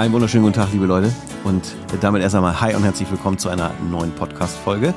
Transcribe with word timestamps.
Einen 0.00 0.14
wunderschönen 0.14 0.44
guten 0.44 0.54
Tag, 0.54 0.72
liebe 0.72 0.86
Leute. 0.86 1.14
Und 1.44 1.74
damit 2.00 2.22
erst 2.22 2.34
einmal 2.34 2.58
hi 2.58 2.74
und 2.74 2.84
herzlich 2.84 3.10
willkommen 3.10 3.36
zu 3.36 3.50
einer 3.50 3.70
neuen 3.90 4.10
Podcast-Folge. 4.12 4.94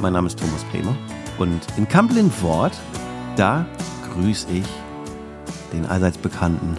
Mein 0.00 0.12
Name 0.12 0.28
ist 0.28 0.38
Thomas 0.38 0.62
Bremer. 0.70 0.96
Und 1.38 1.60
in 1.76 1.88
Kamplin 1.88 2.30
Wort, 2.40 2.78
da 3.34 3.66
grüße 4.14 4.46
ich 4.52 4.64
den 5.72 5.84
allseits 5.84 6.16
bekannten, 6.16 6.76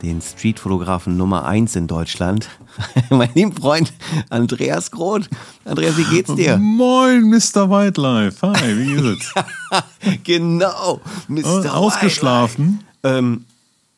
den 0.00 0.22
Streetfotografen 0.22 1.16
Nummer 1.16 1.44
1 1.44 1.74
in 1.74 1.88
Deutschland, 1.88 2.48
mein 3.10 3.30
lieben 3.34 3.52
Freund 3.52 3.92
Andreas 4.30 4.92
Groth. 4.92 5.28
Andreas, 5.64 5.96
wie 5.96 6.04
geht's 6.04 6.36
dir? 6.36 6.56
Moin, 6.60 7.30
Mr. 7.30 7.68
Wildlife. 7.68 8.46
Hi, 8.46 8.78
wie 8.78 8.92
ist 8.92 9.34
es? 9.34 10.22
genau, 10.22 11.00
Mr. 11.26 11.74
Ausgeschlafen? 11.74 12.84
Ähm, 13.02 13.44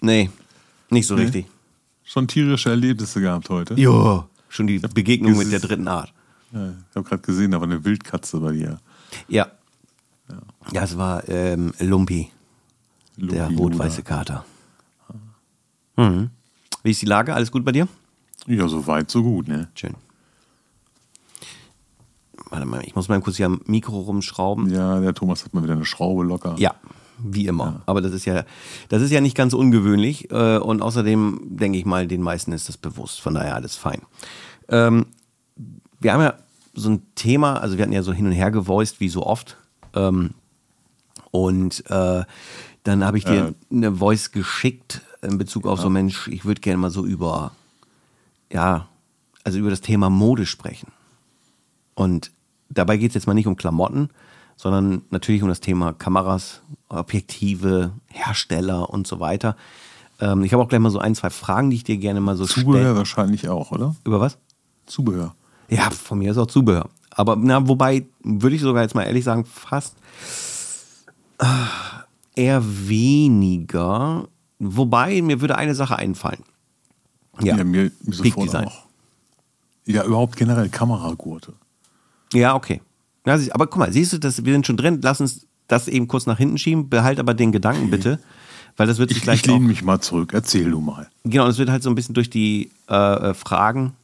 nee, 0.01 0.31
nicht 0.89 1.07
so 1.07 1.17
nee. 1.17 1.25
richtig. 1.25 1.47
Schon 2.07 2.29
tierische 2.29 2.71
Erlebnisse 2.71 3.21
gehabt 3.21 3.51
heute? 3.51 3.75
Jo, 3.75 4.25
schon 4.49 4.69
die 4.69 4.79
Begegnung 4.79 5.37
mit 5.37 5.51
der 5.51 5.59
dritten 5.59 5.89
Art. 5.89 6.13
Ja, 6.53 6.69
ich 6.69 6.97
habe 6.97 7.09
gerade 7.09 7.23
gesehen, 7.23 7.51
da 7.51 7.61
war 7.61 7.67
eine 7.67 7.85
Wildkatze 7.85 8.39
bei 8.39 8.53
dir. 8.53 8.79
Ja. 9.27 9.49
Ja, 10.73 10.85
es 10.85 10.97
war 10.97 11.29
ähm, 11.29 11.75
Lumpi, 11.81 12.31
Lumpi, 13.17 13.35
der 13.35 13.49
rot-weiße 13.49 14.05
Kater. 14.05 14.45
Mhm. 15.97 16.31
Wie 16.85 16.93
ist 16.93 17.03
die 17.03 17.07
Lage? 17.07 17.35
Alles 17.35 17.51
gut 17.51 17.65
bei 17.65 17.73
dir? 17.73 17.89
Ja, 18.47 18.69
so 18.69 18.87
weit, 18.87 19.11
so 19.11 19.25
gut, 19.25 19.49
ne? 19.49 19.69
Schön. 19.75 19.95
Warte 22.51 22.67
mal, 22.67 22.85
ich 22.85 22.95
muss 22.95 23.09
mal 23.09 23.21
kurz 23.21 23.37
hier 23.37 23.47
am 23.47 23.61
Mikro 23.67 23.99
rumschrauben. 23.99 24.71
Ja, 24.71 25.01
der 25.01 25.13
Thomas 25.13 25.45
hat 25.45 25.55
mal 25.55 25.65
wieder 25.65 25.73
eine 25.73 25.85
Schraube 25.85 26.23
locker. 26.23 26.55
Ja, 26.59 26.77
wie 27.19 27.47
immer. 27.47 27.65
Ja. 27.65 27.83
Aber 27.87 28.01
das 28.01 28.13
ist 28.13 28.25
ja, 28.25 28.45
das 28.89 29.03
ist 29.03 29.11
ja 29.11 29.21
nicht 29.21 29.37
ganz 29.37 29.55
ungewöhnlich. 29.55 30.31
Äh, 30.31 30.59
und 30.59 30.83
außerdem 30.83 31.41
denke 31.45 31.79
ich 31.79 31.85
mal, 31.85 32.07
den 32.07 32.23
meisten 32.23 32.53
ist 32.53 32.69
das 32.69 32.77
bewusst. 32.77 33.21
Von 33.21 33.35
daher 33.35 33.55
alles 33.55 33.77
fein. 33.77 34.03
Ähm, 34.69 35.07
wir 36.01 36.13
haben 36.13 36.23
ja 36.23 36.35
so 36.75 36.91
ein 36.91 37.03
Thema, 37.15 37.61
also 37.61 37.77
wir 37.77 37.83
hatten 37.83 37.93
ja 37.93 38.03
so 38.03 38.13
hin 38.13 38.27
und 38.27 38.33
her 38.33 38.51
gevoiced, 38.51 39.01
wie 39.01 39.09
so 39.09 39.25
oft. 39.25 39.57
Ähm, 39.95 40.31
und 41.31 41.89
äh, 41.91 42.25
dann 42.85 43.05
habe 43.05 43.19
ich 43.19 43.25
dir 43.25 43.49
äh. 43.49 43.75
eine 43.75 43.97
Voice 43.97 44.31
geschickt 44.31 45.03
in 45.23 45.39
Bezug 45.39 45.67
auf 45.67 45.79
ja. 45.79 45.83
so 45.83 45.91
Mensch, 45.91 46.29
ich 46.29 46.45
würde 46.45 46.61
gerne 46.61 46.79
mal 46.79 46.91
so 46.91 47.05
über, 47.05 47.53
ja, 48.53 48.89
also 49.45 49.59
über 49.59 49.71
das 49.71 49.81
Thema 49.81 50.11
Mode 50.11 50.47
sprechen. 50.47 50.93
Und 51.95 52.31
dabei 52.69 52.97
geht 52.97 53.11
es 53.11 53.15
jetzt 53.15 53.27
mal 53.27 53.35
nicht 53.35 53.47
um 53.47 53.57
Klamotten, 53.57 54.11
sondern 54.57 55.03
natürlich 55.11 55.43
um 55.43 55.49
das 55.49 55.61
Thema 55.61 55.93
Kameras, 55.93 56.63
Objektive, 56.89 57.93
Hersteller 58.09 58.91
und 58.91 59.07
so 59.07 59.21
weiter. 59.21 59.57
Ähm, 60.21 60.43
ich 60.43 60.53
habe 60.53 60.63
auch 60.63 60.69
gleich 60.69 60.81
mal 60.81 60.91
so 60.91 60.99
ein, 60.99 61.15
zwei 61.15 61.31
Fragen, 61.31 61.71
die 61.71 61.77
ich 61.77 61.85
dir 61.85 61.99
gerne 61.99 62.21
mal 62.21 62.37
so 62.37 62.47
stelle. 62.47 62.65
Zubehör 62.65 62.85
stell. 62.85 62.97
wahrscheinlich 62.97 63.49
auch, 63.49 63.71
oder? 63.71 63.95
Über 64.05 64.21
was? 64.21 64.39
Zubehör. 64.87 65.35
Ja, 65.69 65.91
von 65.91 66.19
mir 66.19 66.31
ist 66.31 66.39
auch 66.39 66.47
Zubehör. 66.47 66.89
Aber 67.11 67.37
na, 67.37 67.67
wobei, 67.69 68.07
würde 68.23 68.57
ich 68.57 68.63
sogar 68.63 68.83
jetzt 68.83 68.95
mal 68.95 69.05
ehrlich 69.05 69.25
sagen, 69.25 69.45
fast 69.45 69.97
äh, 71.39 71.47
eher 72.35 72.63
weniger. 72.65 74.29
Wobei, 74.59 75.21
mir 75.23 75.41
würde 75.41 75.57
eine 75.57 75.75
Sache 75.75 75.97
einfallen. 75.97 76.43
Ja, 77.41 77.57
ja 77.57 77.65
mir, 77.65 77.91
mir 78.03 78.15
sofort 78.15 78.57
auch. 78.57 78.85
Ja, 79.85 80.05
überhaupt 80.05 80.37
generell 80.37 80.69
Kameragurte. 80.69 81.53
Ja, 82.33 82.55
okay. 82.55 82.81
Ja, 83.27 83.39
aber 83.51 83.67
guck 83.67 83.79
mal, 83.79 83.93
siehst 83.93 84.13
du, 84.13 84.19
das, 84.19 84.45
wir 84.45 84.53
sind 84.53 84.67
schon 84.67 84.77
drin. 84.77 85.01
Lass 85.03 85.21
uns 85.21 85.47
das 85.69 85.89
eben 85.89 86.09
kurz 86.09 86.27
nach 86.27 86.39
hinten 86.39 86.59
schieben. 86.59 86.89
Behalt 86.89 87.19
aber 87.19 87.35
den 87.35 87.53
Gedanken 87.53 87.91
bitte, 87.91 88.21
weil 88.77 88.87
das 88.87 88.99
wird 88.99 89.11
sich 89.11 89.19
ich, 89.19 89.25
gleich. 89.25 89.41
Ich 89.41 89.47
lehne 89.47 89.67
mich 89.67 89.83
mal 89.83 90.01
zurück. 90.01 90.33
Erzähl 90.33 90.71
du 90.71 90.81
mal. 90.81 91.09
Genau, 91.25 91.47
es 91.49 91.59
wird 91.59 91.69
halt 91.69 91.83
so 91.83 91.91
ein 91.91 91.95
bisschen 91.95 92.15
durch 92.15 92.31
die 92.31 92.71
äh, 92.89 93.31
äh, 93.31 93.35
Fragen, 93.35 93.95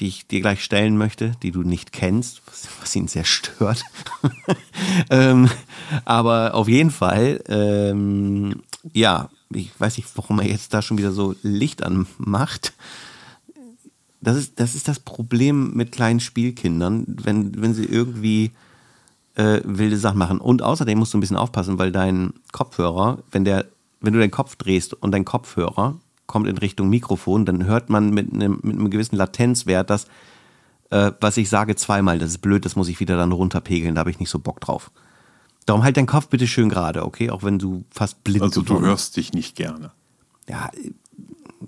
die 0.00 0.08
ich 0.08 0.26
dir 0.26 0.40
gleich 0.40 0.64
stellen 0.64 0.96
möchte, 0.96 1.32
die 1.42 1.50
du 1.50 1.62
nicht 1.62 1.92
kennst, 1.92 2.42
was, 2.46 2.68
was 2.80 2.96
ihn 2.96 3.08
sehr 3.08 3.24
stört. 3.24 3.82
ähm, 5.10 5.50
aber 6.04 6.54
auf 6.54 6.68
jeden 6.68 6.90
Fall, 6.90 7.42
ähm, 7.48 8.62
ja, 8.92 9.28
ich 9.52 9.70
weiß 9.78 9.98
nicht, 9.98 10.08
warum 10.14 10.40
er 10.40 10.48
jetzt 10.48 10.72
da 10.74 10.82
schon 10.82 10.98
wieder 10.98 11.12
so 11.12 11.34
Licht 11.42 11.82
anmacht. 11.82 12.72
Das 14.26 14.34
ist, 14.34 14.58
das 14.58 14.74
ist 14.74 14.88
das 14.88 14.98
Problem 14.98 15.74
mit 15.74 15.92
kleinen 15.92 16.18
Spielkindern, 16.18 17.04
wenn, 17.06 17.62
wenn 17.62 17.74
sie 17.74 17.84
irgendwie 17.84 18.50
äh, 19.36 19.60
wilde 19.62 19.96
Sachen 19.98 20.18
machen. 20.18 20.40
Und 20.40 20.62
außerdem 20.62 20.98
musst 20.98 21.14
du 21.14 21.18
ein 21.18 21.20
bisschen 21.20 21.36
aufpassen, 21.36 21.78
weil 21.78 21.92
dein 21.92 22.32
Kopfhörer, 22.50 23.18
wenn 23.30 23.44
der, 23.44 23.66
wenn 24.00 24.12
du 24.12 24.18
deinen 24.18 24.32
Kopf 24.32 24.56
drehst 24.56 24.94
und 24.94 25.12
dein 25.12 25.24
Kopfhörer 25.24 26.00
kommt 26.26 26.48
in 26.48 26.58
Richtung 26.58 26.88
Mikrofon, 26.88 27.44
dann 27.44 27.66
hört 27.66 27.88
man 27.88 28.10
mit 28.10 28.32
einem, 28.32 28.58
mit 28.64 28.74
einem 28.74 28.90
gewissen 28.90 29.14
Latenzwert 29.14 29.90
das, 29.90 30.08
äh, 30.90 31.12
was 31.20 31.36
ich 31.36 31.48
sage, 31.48 31.76
zweimal. 31.76 32.18
Das 32.18 32.30
ist 32.30 32.38
blöd, 32.38 32.64
das 32.64 32.74
muss 32.74 32.88
ich 32.88 32.98
wieder 32.98 33.16
dann 33.16 33.30
runterpegeln, 33.30 33.94
da 33.94 34.00
habe 34.00 34.10
ich 34.10 34.18
nicht 34.18 34.30
so 34.30 34.40
Bock 34.40 34.60
drauf. 34.60 34.90
Darum 35.66 35.84
halt 35.84 35.96
deinen 35.96 36.06
Kopf 36.06 36.26
bitte 36.26 36.48
schön 36.48 36.68
gerade, 36.68 37.04
okay? 37.04 37.30
Auch 37.30 37.44
wenn 37.44 37.60
du 37.60 37.84
fast 37.92 38.24
blind 38.24 38.42
bist. 38.42 38.58
Also 38.58 38.62
du 38.62 38.80
hörst 38.80 39.16
dich 39.18 39.32
nicht 39.32 39.54
gerne. 39.54 39.92
Ja, 40.48 40.68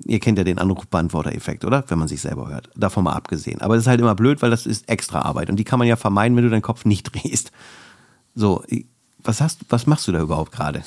ihr 0.04 0.20
kennt 0.20 0.38
ja 0.38 0.44
den 0.44 0.58
Anrufbeantworter-Effekt, 0.58 1.64
oder? 1.64 1.84
Wenn 1.88 1.98
man 1.98 2.08
sich 2.08 2.20
selber 2.20 2.48
hört. 2.48 2.70
Davon 2.76 3.04
mal 3.04 3.14
abgesehen. 3.14 3.60
Aber 3.60 3.74
das 3.74 3.84
ist 3.84 3.88
halt 3.88 4.00
immer 4.00 4.14
blöd, 4.14 4.42
weil 4.42 4.50
das 4.50 4.66
ist 4.66 4.88
extra 4.88 5.22
Arbeit. 5.22 5.50
Und 5.50 5.56
die 5.56 5.64
kann 5.64 5.78
man 5.78 5.88
ja 5.88 5.96
vermeiden, 5.96 6.36
wenn 6.36 6.44
du 6.44 6.50
deinen 6.50 6.62
Kopf 6.62 6.84
nicht 6.84 7.02
drehst. 7.12 7.52
So, 8.34 8.64
was 9.22 9.40
hast 9.40 9.60
was 9.68 9.86
machst 9.86 10.06
du 10.08 10.12
da 10.12 10.20
überhaupt 10.20 10.52
gerade? 10.52 10.82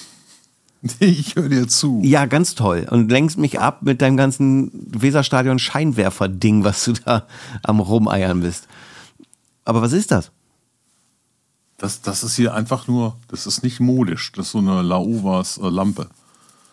Ich 1.00 1.36
höre 1.36 1.50
dir 1.50 1.68
zu. 1.68 2.02
Ja, 2.04 2.26
ganz 2.26 2.56
toll. 2.56 2.88
Und 2.90 3.12
lenkst 3.12 3.38
mich 3.38 3.60
ab 3.60 3.84
mit 3.84 4.02
deinem 4.02 4.18
ganzen 4.18 4.72
Weserstadion-Scheinwerfer-Ding, 4.92 6.64
was 6.64 6.86
du 6.86 6.94
da 6.94 7.28
am 7.62 7.80
Rumeiern 7.80 8.42
bist. 8.42 8.68
Aber 9.64 9.82
was 9.82 9.94
ist 9.94 10.12
das? 10.12 10.32
Das, 11.78 12.02
das 12.02 12.24
ist 12.24 12.36
hier 12.36 12.54
einfach 12.56 12.88
nur, 12.88 13.16
das 13.28 13.46
ist 13.46 13.64
nicht 13.64 13.80
modisch. 13.80 14.32
Das 14.32 14.48
ist 14.48 14.52
so 14.54 14.58
eine 14.58 14.82
Laovas-Lampe. 14.82 16.10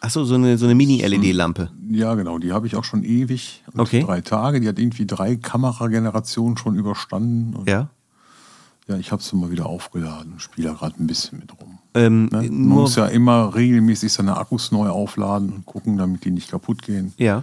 Achso, 0.01 0.25
so 0.25 0.37
eine, 0.37 0.59
so 0.59 0.67
eine 0.67 0.75
Mini-LED-Lampe. 0.75 1.71
Ja, 1.91 2.15
genau, 2.15 2.39
die 2.39 2.53
habe 2.53 2.67
ich 2.67 2.77
auch 2.77 2.85
schon 2.85 3.03
ewig. 3.03 3.65
Okay. 3.77 4.03
Drei 4.03 4.21
Tage. 4.21 4.61
Die 4.61 4.69
hat 4.69 4.79
irgendwie 4.79 5.07
drei 5.07 5.37
Kameragenerationen 5.37 6.57
schon 6.57 6.77
überstanden. 6.77 7.65
ja. 7.67 7.91
Ja, 8.89 8.97
ich 8.97 9.13
habe 9.13 9.23
sie 9.23 9.37
mal 9.37 9.51
wieder 9.51 9.67
aufgeladen, 9.67 10.41
spiele 10.41 10.73
gerade 10.73 10.95
ein 10.99 11.07
bisschen 11.07 11.41
mit 11.41 11.53
rum. 11.61 11.79
Ähm, 11.93 12.31
ne? 12.33 12.45
Man 12.45 12.69
muss 12.69 12.97
ja 12.97 13.07
immer 13.07 13.55
regelmäßig 13.55 14.11
seine 14.11 14.39
Akkus 14.39 14.73
neu 14.73 14.89
aufladen 14.89 15.53
und 15.53 15.67
gucken, 15.67 15.99
damit 15.99 16.25
die 16.25 16.31
nicht 16.31 16.51
kaputt 16.51 16.81
gehen. 16.81 17.13
Ja. 17.19 17.43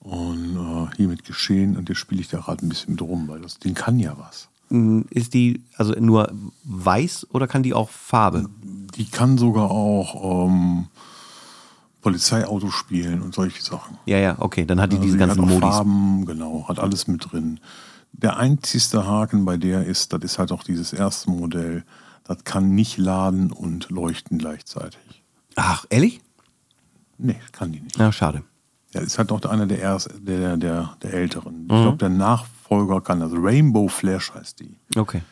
Und 0.00 0.56
äh, 0.56 0.96
hiermit 0.96 1.24
geschehen 1.24 1.78
und 1.78 1.88
jetzt 1.88 1.98
spiele 1.98 2.20
ich 2.20 2.28
da 2.28 2.40
gerade 2.40 2.66
ein 2.66 2.68
bisschen 2.68 2.92
mit 2.92 3.00
rum, 3.02 3.28
weil 3.28 3.40
das 3.40 3.58
Ding 3.58 3.72
kann 3.72 3.98
ja 3.98 4.14
was. 4.18 4.50
Mm, 4.68 5.02
ist 5.08 5.32
die 5.32 5.62
also 5.76 5.94
nur 5.98 6.30
weiß 6.64 7.28
oder 7.30 7.46
kann 7.46 7.62
die 7.62 7.72
auch 7.72 7.88
Farbe? 7.88 8.50
Die 8.94 9.06
kann 9.06 9.38
sogar 9.38 9.70
auch 9.70 10.46
ähm, 10.48 10.86
Polizeiauto 12.00 12.70
spielen 12.70 13.22
und 13.22 13.34
solche 13.34 13.62
Sachen. 13.62 13.98
Ja, 14.06 14.18
ja, 14.18 14.36
okay, 14.38 14.64
dann 14.64 14.80
hat 14.80 14.92
die 14.92 14.96
also 14.96 15.06
diese 15.06 15.18
ganzen 15.18 15.42
hat 15.42 15.48
Modis. 15.48 15.60
Farben, 15.60 16.26
genau, 16.26 16.68
hat 16.68 16.78
alles 16.78 17.08
mit 17.08 17.30
drin. 17.30 17.60
Der 18.12 18.36
einzigste 18.36 19.06
Haken 19.06 19.44
bei 19.44 19.56
der 19.56 19.84
ist, 19.84 20.12
das 20.12 20.22
ist 20.22 20.38
halt 20.38 20.52
auch 20.52 20.62
dieses 20.62 20.92
erste 20.92 21.30
Modell, 21.30 21.84
das 22.24 22.44
kann 22.44 22.74
nicht 22.74 22.98
laden 22.98 23.52
und 23.52 23.90
leuchten 23.90 24.38
gleichzeitig. 24.38 25.22
Ach, 25.56 25.86
ehrlich? 25.90 26.20
Nee, 27.18 27.40
kann 27.52 27.72
die 27.72 27.80
nicht. 27.80 27.98
Ja, 27.98 28.12
schade. 28.12 28.42
Ja, 28.92 29.00
ist 29.00 29.18
halt 29.18 29.32
auch 29.32 29.44
einer 29.44 29.66
der, 29.66 29.80
erst, 29.80 30.10
der, 30.20 30.56
der, 30.56 30.96
der 31.02 31.14
älteren. 31.14 31.66
Ich 31.66 31.72
mhm. 31.72 31.82
glaube, 31.82 31.98
der 31.98 32.08
Nachfolger 32.08 33.00
kann, 33.00 33.22
also 33.22 33.36
Rainbow 33.38 33.88
Flash 33.88 34.32
heißt 34.32 34.60
die. 34.60 34.76
Okay. 34.96 35.22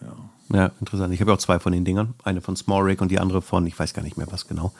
Ja. 0.00 0.16
Ja, 0.52 0.70
interessant. 0.80 1.14
Ich 1.14 1.20
habe 1.20 1.32
auch 1.32 1.38
zwei 1.38 1.58
von 1.58 1.72
den 1.72 1.84
Dingern. 1.84 2.14
Eine 2.24 2.40
von 2.40 2.56
Small 2.56 2.82
Rig 2.82 3.00
und 3.00 3.10
die 3.10 3.18
andere 3.18 3.40
von, 3.40 3.66
ich 3.66 3.78
weiß 3.78 3.94
gar 3.94 4.02
nicht 4.02 4.16
mehr 4.16 4.26
was 4.30 4.46
genau. 4.46 4.72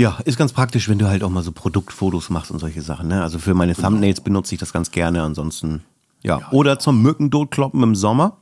Ja, 0.00 0.16
ist 0.24 0.38
ganz 0.38 0.54
praktisch, 0.54 0.88
wenn 0.88 0.98
du 0.98 1.08
halt 1.08 1.22
auch 1.22 1.28
mal 1.28 1.42
so 1.42 1.52
Produktfotos 1.52 2.30
machst 2.30 2.50
und 2.50 2.58
solche 2.58 2.80
Sachen. 2.80 3.08
Ne? 3.08 3.22
Also 3.22 3.38
für 3.38 3.52
meine 3.52 3.74
genau. 3.74 3.88
Thumbnails 3.88 4.22
benutze 4.22 4.54
ich 4.54 4.58
das 4.58 4.72
ganz 4.72 4.90
gerne. 4.92 5.20
Ansonsten, 5.20 5.82
ja. 6.22 6.38
ja 6.38 6.50
Oder 6.52 6.78
zum 6.78 7.02
Mückendot-Kloppen 7.02 7.82
im 7.82 7.94
Sommer. 7.94 8.38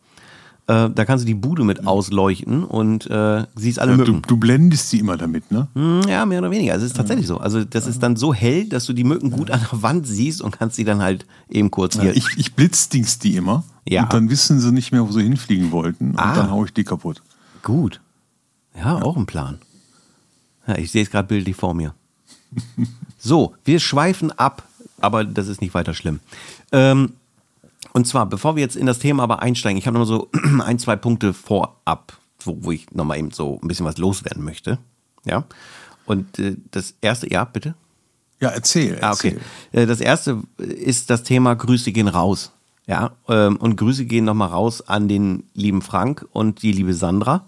Äh, 0.69 0.89
da 0.91 1.05
kannst 1.05 1.25
du 1.25 1.27
die 1.27 1.35
Bude 1.35 1.65
mit 1.65 1.85
ausleuchten 1.85 2.63
und 2.63 3.11
äh, 3.11 3.45
siehst 3.57 3.81
alle 3.81 3.91
ja, 3.91 3.97
Mücken. 3.97 4.23
Du, 4.23 4.29
du, 4.29 4.37
blendest 4.37 4.93
die 4.93 5.01
immer 5.01 5.17
damit, 5.17 5.51
ne? 5.51 5.67
Hm, 5.75 6.03
ja, 6.09 6.25
mehr 6.27 6.39
oder 6.39 6.53
weniger. 6.53 6.75
Also 6.75 6.85
es 6.85 6.93
ist 6.93 6.97
tatsächlich 6.97 7.27
so. 7.27 7.39
Also 7.39 7.65
das 7.65 7.89
ist 7.89 8.05
dann 8.05 8.15
so 8.15 8.33
hell, 8.33 8.69
dass 8.69 8.87
du 8.87 8.93
die 8.93 9.03
Mücken 9.03 9.33
gut 9.33 9.51
an 9.51 9.59
der 9.59 9.83
Wand 9.83 10.07
siehst 10.07 10.41
und 10.41 10.57
kannst 10.57 10.77
sie 10.77 10.85
dann 10.85 11.03
halt 11.03 11.27
eben 11.51 11.73
kurz 11.73 12.01
hier. 12.01 12.17
ich, 12.17 12.25
ich 12.37 12.55
blitzdings 12.55 13.19
die 13.19 13.35
immer. 13.35 13.65
Ja. 13.85 14.05
Und 14.05 14.13
dann 14.13 14.31
wissen 14.31 14.61
sie 14.61 14.71
nicht 14.71 14.93
mehr, 14.93 15.05
wo 15.09 15.11
sie 15.11 15.25
hinfliegen 15.25 15.73
wollten. 15.73 16.11
Und 16.11 16.21
ah. 16.21 16.37
dann 16.37 16.53
haue 16.53 16.67
ich 16.67 16.73
die 16.73 16.85
kaputt. 16.85 17.21
Gut. 17.65 18.01
Ja, 18.77 18.99
ja, 18.99 19.03
auch 19.03 19.17
ein 19.17 19.27
Plan. 19.27 19.59
Ja, 20.69 20.77
ich 20.77 20.93
sehe 20.93 21.03
es 21.03 21.11
gerade 21.11 21.27
bildlich 21.27 21.57
vor 21.57 21.75
mir. 21.75 21.95
so, 23.19 23.55
wir 23.65 23.81
schweifen 23.81 24.31
ab, 24.33 24.63
aber 25.01 25.25
das 25.25 25.49
ist 25.49 25.61
nicht 25.61 25.75
weiter 25.75 25.95
schlimm. 25.95 26.21
Ähm, 26.73 27.15
und 27.93 28.07
zwar, 28.07 28.27
bevor 28.27 28.55
wir 28.55 28.63
jetzt 28.63 28.77
in 28.77 28.87
das 28.87 28.99
Thema 28.99 29.23
aber 29.23 29.41
einsteigen, 29.43 29.79
ich 29.79 29.87
habe 29.87 29.99
noch 29.99 30.05
so 30.05 30.29
ein, 30.63 30.79
zwei 30.79 30.95
Punkte 30.97 31.33
vorab, 31.33 32.19
wo, 32.41 32.59
wo 32.61 32.71
ich 32.71 32.91
nochmal 32.93 33.19
eben 33.19 33.31
so 33.31 33.59
ein 33.63 33.69
bisschen 33.69 33.87
was 33.87 33.99
loswerden 33.99 34.45
möchte. 34.45 34.79
Ja. 35.25 35.45
Und 36.07 36.39
äh, 36.39 36.57
das 36.71 36.95
erste, 37.01 37.31
ja, 37.31 37.45
bitte? 37.45 37.75
Ja, 38.41 38.51
erzähl. 38.51 38.99
Ah, 39.01 39.13
okay. 39.13 39.39
erzähl. 39.73 39.83
Äh, 39.83 39.87
Das 39.87 40.01
erste 40.01 40.43
ist 40.59 41.11
das 41.11 41.23
Thema 41.23 41.55
Grüße 41.55 41.93
gehen 41.93 42.09
raus. 42.09 42.53
Ja, 42.87 43.13
ähm, 43.29 43.57
und 43.57 43.77
Grüße 43.77 44.07
gehen 44.07 44.25
nochmal 44.25 44.49
raus 44.49 44.87
an 44.89 45.09
den 45.09 45.45
lieben 45.55 45.83
Frank 45.83 46.27
und 46.33 46.63
die 46.63 46.73
liebe 46.73 46.95
Sandra. 46.95 47.47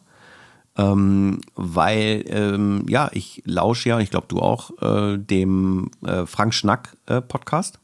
Ähm, 0.80 1.40
weil, 1.56 2.24
ähm, 2.28 2.86
ja, 2.88 3.10
ich 3.12 3.42
lausche 3.44 3.90
ja, 3.90 3.96
und 3.96 4.02
ich 4.02 4.10
glaube 4.10 4.28
du 4.28 4.38
auch, 4.40 4.70
äh, 4.80 5.18
dem 5.18 5.90
äh, 6.06 6.24
Frank 6.24 6.54
Schnack 6.54 6.96
äh, 7.06 7.20
Podcast. 7.20 7.78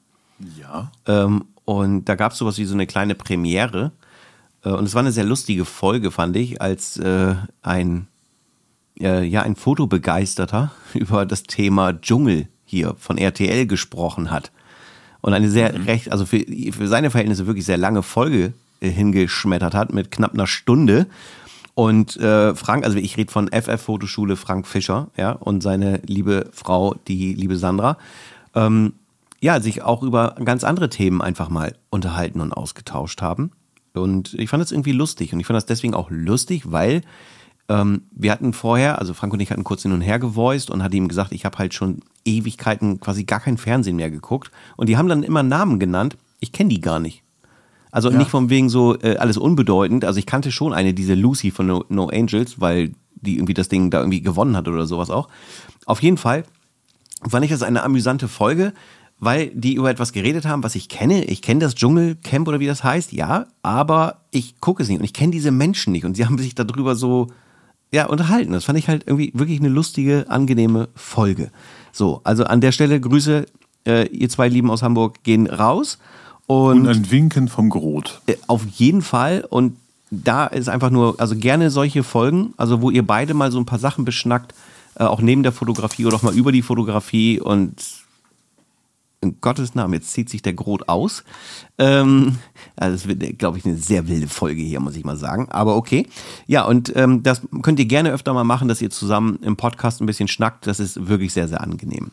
Ja. 0.58 0.90
Ähm, 1.06 1.44
und 1.66 2.06
da 2.06 2.14
gab 2.14 2.32
es 2.32 2.38
sowas 2.38 2.56
wie 2.56 2.64
so 2.64 2.75
eine 2.75 2.87
kleine 2.87 3.14
Premiere. 3.14 3.93
Äh, 4.64 4.70
und 4.70 4.84
es 4.84 4.94
war 4.94 5.00
eine 5.00 5.12
sehr 5.12 5.25
lustige 5.25 5.66
Folge, 5.66 6.10
fand 6.10 6.37
ich, 6.37 6.62
als 6.62 6.96
äh, 6.96 7.34
ein, 7.60 8.06
äh, 8.98 9.25
ja, 9.25 9.43
ein 9.43 9.56
Fotobegeisterter 9.56 10.72
über 10.94 11.26
das 11.26 11.43
Thema 11.43 11.93
Dschungel 11.93 12.48
hier 12.64 12.94
von 12.98 13.19
RTL 13.19 13.66
gesprochen 13.66 14.31
hat. 14.31 14.52
Und 15.20 15.34
eine 15.34 15.50
sehr 15.50 15.87
recht, 15.87 16.12
also 16.12 16.25
für, 16.25 16.38
für 16.72 16.88
seine 16.88 17.10
Verhältnisse 17.10 17.46
wirklich 17.46 17.66
sehr 17.66 17.78
lange 17.78 18.02
Folge 18.02 18.54
hingeschmettert 18.81 19.75
hat 19.75 19.93
mit 19.93 20.10
knapp 20.10 20.34
einer 20.34 20.46
Stunde. 20.46 21.06
Und 21.76 22.17
äh, 22.17 22.55
Frank, 22.55 22.87
also 22.87 22.96
ich 22.96 23.19
rede 23.19 23.31
von 23.31 23.49
FF 23.52 23.82
Fotoschule 23.82 24.37
Frank 24.37 24.67
Fischer, 24.67 25.08
ja, 25.14 25.32
und 25.32 25.62
seine 25.62 26.00
liebe 26.06 26.49
Frau, 26.50 26.94
die 27.06 27.34
liebe 27.34 27.58
Sandra, 27.58 27.99
ähm, 28.55 28.94
ja, 29.43 29.61
sich 29.61 29.82
auch 29.82 30.02
über 30.02 30.37
ganz 30.43 30.64
andere 30.64 30.88
Themen 30.88 31.20
einfach 31.20 31.50
mal 31.50 31.76
unterhalten 31.90 32.40
und 32.40 32.55
ausgetauscht 32.55 33.20
haben. 33.20 33.50
Und 33.93 34.32
ich 34.32 34.49
fand 34.49 34.62
das 34.62 34.73
irgendwie 34.73 34.93
lustig. 34.93 35.34
Und 35.34 35.40
ich 35.40 35.46
fand 35.46 35.58
das 35.58 35.67
deswegen 35.67 35.93
auch 35.93 36.08
lustig, 36.08 36.73
weil 36.73 37.02
ähm, 37.69 38.05
wir 38.11 38.32
hatten 38.32 38.55
vorher, 38.55 38.99
also 38.99 39.12
Frank 39.12 39.34
und 39.34 39.40
ich 39.40 39.50
hatten 39.50 39.62
kurz 39.62 39.82
hin 39.82 39.93
und 39.93 40.00
her 40.00 40.19
gevoiced 40.19 40.70
und 40.70 40.82
hatte 40.82 40.96
ihm 40.96 41.08
gesagt, 41.08 41.32
ich 41.32 41.44
habe 41.44 41.58
halt 41.58 41.75
schon 41.75 42.00
Ewigkeiten 42.25 43.00
quasi 43.00 43.25
gar 43.25 43.40
kein 43.40 43.58
Fernsehen 43.58 43.96
mehr 43.96 44.11
geguckt. 44.11 44.50
Und 44.79 44.88
die 44.88 44.96
haben 44.96 45.08
dann 45.08 45.22
immer 45.22 45.43
Namen 45.43 45.79
genannt. 45.79 46.17
Ich 46.40 46.52
kenne 46.52 46.70
die 46.70 46.81
gar 46.81 47.00
nicht. 47.00 47.22
Also 47.96 48.10
Ja. 48.10 48.19
nicht 48.19 48.28
von 48.28 48.50
wegen 48.50 48.69
so 48.69 48.94
äh, 49.00 49.16
alles 49.16 49.38
unbedeutend. 49.38 50.04
Also 50.04 50.19
ich 50.19 50.26
kannte 50.26 50.52
schon 50.52 50.75
eine, 50.75 50.93
diese 50.93 51.14
Lucy 51.14 51.50
von 51.50 51.66
No, 51.66 51.82
no 51.88 52.08
Angels, 52.08 52.60
weil 52.60 52.93
die 53.14 53.37
irgendwie 53.37 53.54
das 53.54 53.70
Ding 53.70 53.90
da 53.90 54.00
irgendwie 54.00 54.20
gewonnen 54.20 54.54
hat 54.54 54.69
oder 54.69 54.87
sowas 54.87 55.08
auch. 55.08 55.28
Auf 55.87 56.02
jeden 56.02 56.19
Fall 56.19 56.44
fand 57.26 57.46
ich 57.46 57.50
das 57.50 57.62
eine 57.62 57.82
amüsante 57.82 58.28
Folge, 58.28 58.75
weil 59.19 59.46
die 59.54 59.76
über 59.76 59.88
etwas 59.88 60.12
geredet 60.12 60.44
haben, 60.44 60.62
was 60.62 60.75
ich 60.75 60.90
kenne. 60.90 61.25
Ich 61.25 61.40
kenne 61.40 61.60
das 61.60 61.75
Dschungelcamp 61.75 62.46
oder 62.46 62.60
wie 62.60 62.66
das 62.66 62.84
heißt, 62.84 63.14
ja, 63.14 63.46
aber 63.62 64.19
ich 64.31 64.60
gucke 64.60 64.82
es 64.82 64.90
nicht 64.90 64.98
und 64.98 65.04
ich 65.06 65.14
kenne 65.14 65.32
diese 65.32 65.50
Menschen 65.50 65.94
nicht 65.94 66.04
und 66.04 66.19
sie 66.19 66.26
haben 66.26 66.37
sich 66.37 66.54
darüber 66.54 66.96
so 66.96 67.28
ja, 67.94 68.04
unterhalten. 68.08 68.52
Das 68.52 68.66
fand 68.66 68.78
ich 68.78 68.88
halt 68.88 69.04
irgendwie 69.06 69.32
wirklich 69.34 69.58
eine 69.58 69.70
lustige, 69.70 70.26
angenehme 70.28 70.90
Folge. 70.94 71.50
So, 71.93 72.20
also 72.25 72.44
an 72.44 72.60
der 72.60 72.72
Stelle 72.72 73.00
Grüße, 73.00 73.46
äh, 73.87 74.06
ihr 74.08 74.28
zwei 74.28 74.50
Lieben 74.50 74.70
aus 74.70 74.82
Hamburg 74.82 75.22
gehen 75.22 75.46
raus 75.46 75.96
und, 76.46 76.81
Und 76.81 76.88
ein 76.88 77.10
Winken 77.10 77.48
vom 77.48 77.70
Grot. 77.70 78.20
äh, 78.26 78.37
auf 78.46 78.64
jeden 78.66 79.02
Fall 79.02 79.44
und 79.48 79.76
da 80.10 80.46
ist 80.46 80.69
einfach 80.69 80.90
nur, 80.90 81.19
also 81.19 81.34
gerne 81.37 81.70
solche 81.70 82.04
Folgen, 82.04 82.54
also 82.56 82.81
wo 82.81 82.90
ihr 82.90 83.04
beide 83.04 83.34
mal 83.34 83.50
so 83.50 83.58
ein 83.58 83.66
paar 83.66 83.81
Sachen 83.81 84.04
beschnackt, 84.04 84.54
äh, 84.94 85.04
auch 85.04 85.20
neben 85.20 85.43
der 85.43 85.52
Fotografie 85.52 86.06
oder 86.06 86.16
auch 86.16 86.22
mal 86.22 86.34
über 86.34 86.52
die 86.52 86.62
Fotografie 86.62 87.40
und 87.40 87.75
in 89.22 89.40
Gottes 89.40 89.75
Namen, 89.75 89.94
jetzt 89.94 90.12
zieht 90.12 90.28
sich 90.28 90.43
der 90.43 90.52
Grot 90.52 90.88
aus. 90.88 91.25
Ähm, 91.78 92.38
also 92.76 92.94
es 92.94 93.08
wird, 93.08 93.38
glaube 93.38 93.58
ich, 93.58 93.64
eine 93.64 93.76
sehr 93.76 94.08
wilde 94.08 94.28
Folge 94.28 94.60
hier, 94.62 94.78
muss 94.78 94.94
ich 94.94 95.04
mal 95.04 95.16
sagen. 95.16 95.48
Aber 95.50 95.76
okay. 95.76 96.06
Ja, 96.46 96.64
und 96.64 96.94
ähm, 96.94 97.22
das 97.22 97.43
könnt 97.62 97.78
ihr 97.78 97.87
gerne 97.87 98.12
öfter 98.12 98.34
mal 98.34 98.44
machen, 98.44 98.69
dass 98.69 98.82
ihr 98.82 98.90
zusammen 98.90 99.38
im 99.43 99.56
Podcast 99.56 100.00
ein 100.00 100.06
bisschen 100.06 100.28
schnackt. 100.28 100.66
Das 100.66 100.81
ist 100.81 101.08
wirklich 101.08 101.32
sehr, 101.32 101.48
sehr 101.48 101.62
angenehm. 101.62 102.10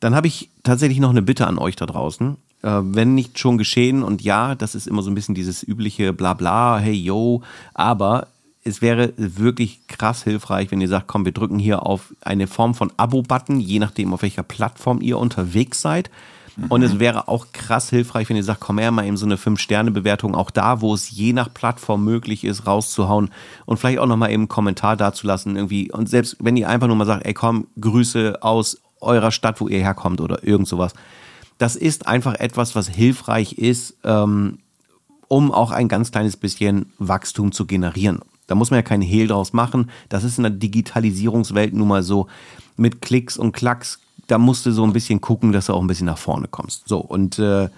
Dann 0.00 0.14
habe 0.14 0.26
ich 0.26 0.50
tatsächlich 0.62 0.98
noch 0.98 1.10
eine 1.10 1.22
Bitte 1.22 1.46
an 1.46 1.56
euch 1.56 1.76
da 1.76 1.86
draußen. 1.86 2.36
Äh, 2.62 2.80
wenn 2.82 3.14
nicht 3.14 3.38
schon 3.38 3.58
geschehen, 3.58 4.02
und 4.02 4.22
ja, 4.22 4.54
das 4.54 4.74
ist 4.74 4.86
immer 4.86 5.02
so 5.02 5.10
ein 5.10 5.14
bisschen 5.14 5.34
dieses 5.34 5.62
übliche 5.66 6.12
Blabla, 6.12 6.78
hey 6.78 6.94
yo, 6.94 7.42
aber 7.74 8.28
es 8.62 8.82
wäre 8.82 9.12
wirklich 9.16 9.86
krass 9.86 10.24
hilfreich, 10.24 10.70
wenn 10.70 10.80
ihr 10.80 10.88
sagt, 10.88 11.06
komm, 11.06 11.24
wir 11.24 11.32
drücken 11.32 11.58
hier 11.58 11.86
auf 11.86 12.14
eine 12.20 12.46
Form 12.46 12.74
von 12.74 12.92
Abo-Button, 12.96 13.58
je 13.58 13.78
nachdem, 13.78 14.12
auf 14.12 14.22
welcher 14.22 14.42
Plattform 14.42 15.00
ihr 15.00 15.18
unterwegs 15.18 15.80
seid. 15.80 16.10
Und 16.68 16.82
es 16.82 16.98
wäre 16.98 17.28
auch 17.28 17.46
krass 17.52 17.88
hilfreich, 17.88 18.28
wenn 18.28 18.36
ihr 18.36 18.44
sagt, 18.44 18.60
komm 18.60 18.78
her, 18.78 18.90
mal 18.90 19.06
eben 19.06 19.16
so 19.16 19.24
eine 19.24 19.36
5-Sterne-Bewertung, 19.36 20.34
auch 20.34 20.50
da, 20.50 20.82
wo 20.82 20.92
es 20.92 21.10
je 21.10 21.32
nach 21.32 21.52
Plattform 21.52 22.04
möglich 22.04 22.44
ist, 22.44 22.66
rauszuhauen 22.66 23.30
und 23.64 23.78
vielleicht 23.78 23.98
auch 23.98 24.06
nochmal 24.06 24.30
eben 24.30 24.42
einen 24.42 24.48
Kommentar 24.48 24.96
dazulassen 24.96 25.56
irgendwie. 25.56 25.90
Und 25.90 26.08
selbst 26.08 26.36
wenn 26.40 26.56
ihr 26.56 26.68
einfach 26.68 26.86
nur 26.86 26.96
mal 26.96 27.06
sagt, 27.06 27.24
ey 27.24 27.32
komm, 27.32 27.66
Grüße 27.80 28.42
aus 28.42 28.82
eurer 29.00 29.30
Stadt, 29.30 29.60
wo 29.60 29.68
ihr 29.68 29.78
herkommt 29.78 30.20
oder 30.20 30.44
irgend 30.44 30.68
sowas. 30.68 30.92
Das 31.60 31.76
ist 31.76 32.06
einfach 32.06 32.36
etwas, 32.36 32.74
was 32.74 32.88
hilfreich 32.88 33.58
ist, 33.58 33.94
ähm, 34.02 34.60
um 35.28 35.52
auch 35.52 35.72
ein 35.72 35.88
ganz 35.88 36.10
kleines 36.10 36.38
bisschen 36.38 36.86
Wachstum 36.98 37.52
zu 37.52 37.66
generieren. 37.66 38.20
Da 38.46 38.54
muss 38.54 38.70
man 38.70 38.78
ja 38.78 38.82
keinen 38.82 39.02
Hehl 39.02 39.26
draus 39.26 39.52
machen. 39.52 39.90
Das 40.08 40.24
ist 40.24 40.38
in 40.38 40.44
der 40.44 40.52
Digitalisierungswelt 40.52 41.74
nun 41.74 41.86
mal 41.86 42.02
so. 42.02 42.28
Mit 42.78 43.02
Klicks 43.02 43.36
und 43.36 43.52
Klacks, 43.52 44.00
da 44.26 44.38
musst 44.38 44.64
du 44.64 44.72
so 44.72 44.84
ein 44.84 44.94
bisschen 44.94 45.20
gucken, 45.20 45.52
dass 45.52 45.66
du 45.66 45.74
auch 45.74 45.82
ein 45.82 45.86
bisschen 45.86 46.06
nach 46.06 46.16
vorne 46.16 46.48
kommst. 46.48 46.88
So, 46.88 46.96
und 46.96 47.38
äh, 47.38 47.68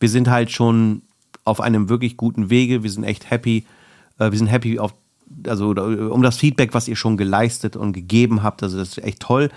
wir 0.00 0.08
sind 0.08 0.30
halt 0.30 0.50
schon 0.50 1.02
auf 1.44 1.60
einem 1.60 1.90
wirklich 1.90 2.16
guten 2.16 2.48
Wege. 2.48 2.82
Wir 2.82 2.90
sind 2.90 3.04
echt 3.04 3.28
happy. 3.30 3.66
Äh, 4.18 4.30
wir 4.30 4.38
sind 4.38 4.46
happy 4.46 4.78
auf, 4.78 4.94
also 5.46 5.74
äh, 5.74 6.08
um 6.08 6.22
das 6.22 6.38
Feedback, 6.38 6.72
was 6.72 6.88
ihr 6.88 6.96
schon 6.96 7.18
geleistet 7.18 7.76
und 7.76 7.92
gegeben 7.92 8.42
habt. 8.42 8.62
Also 8.62 8.78
das 8.78 8.96
ist 8.96 9.04
echt 9.04 9.20
toll. 9.20 9.50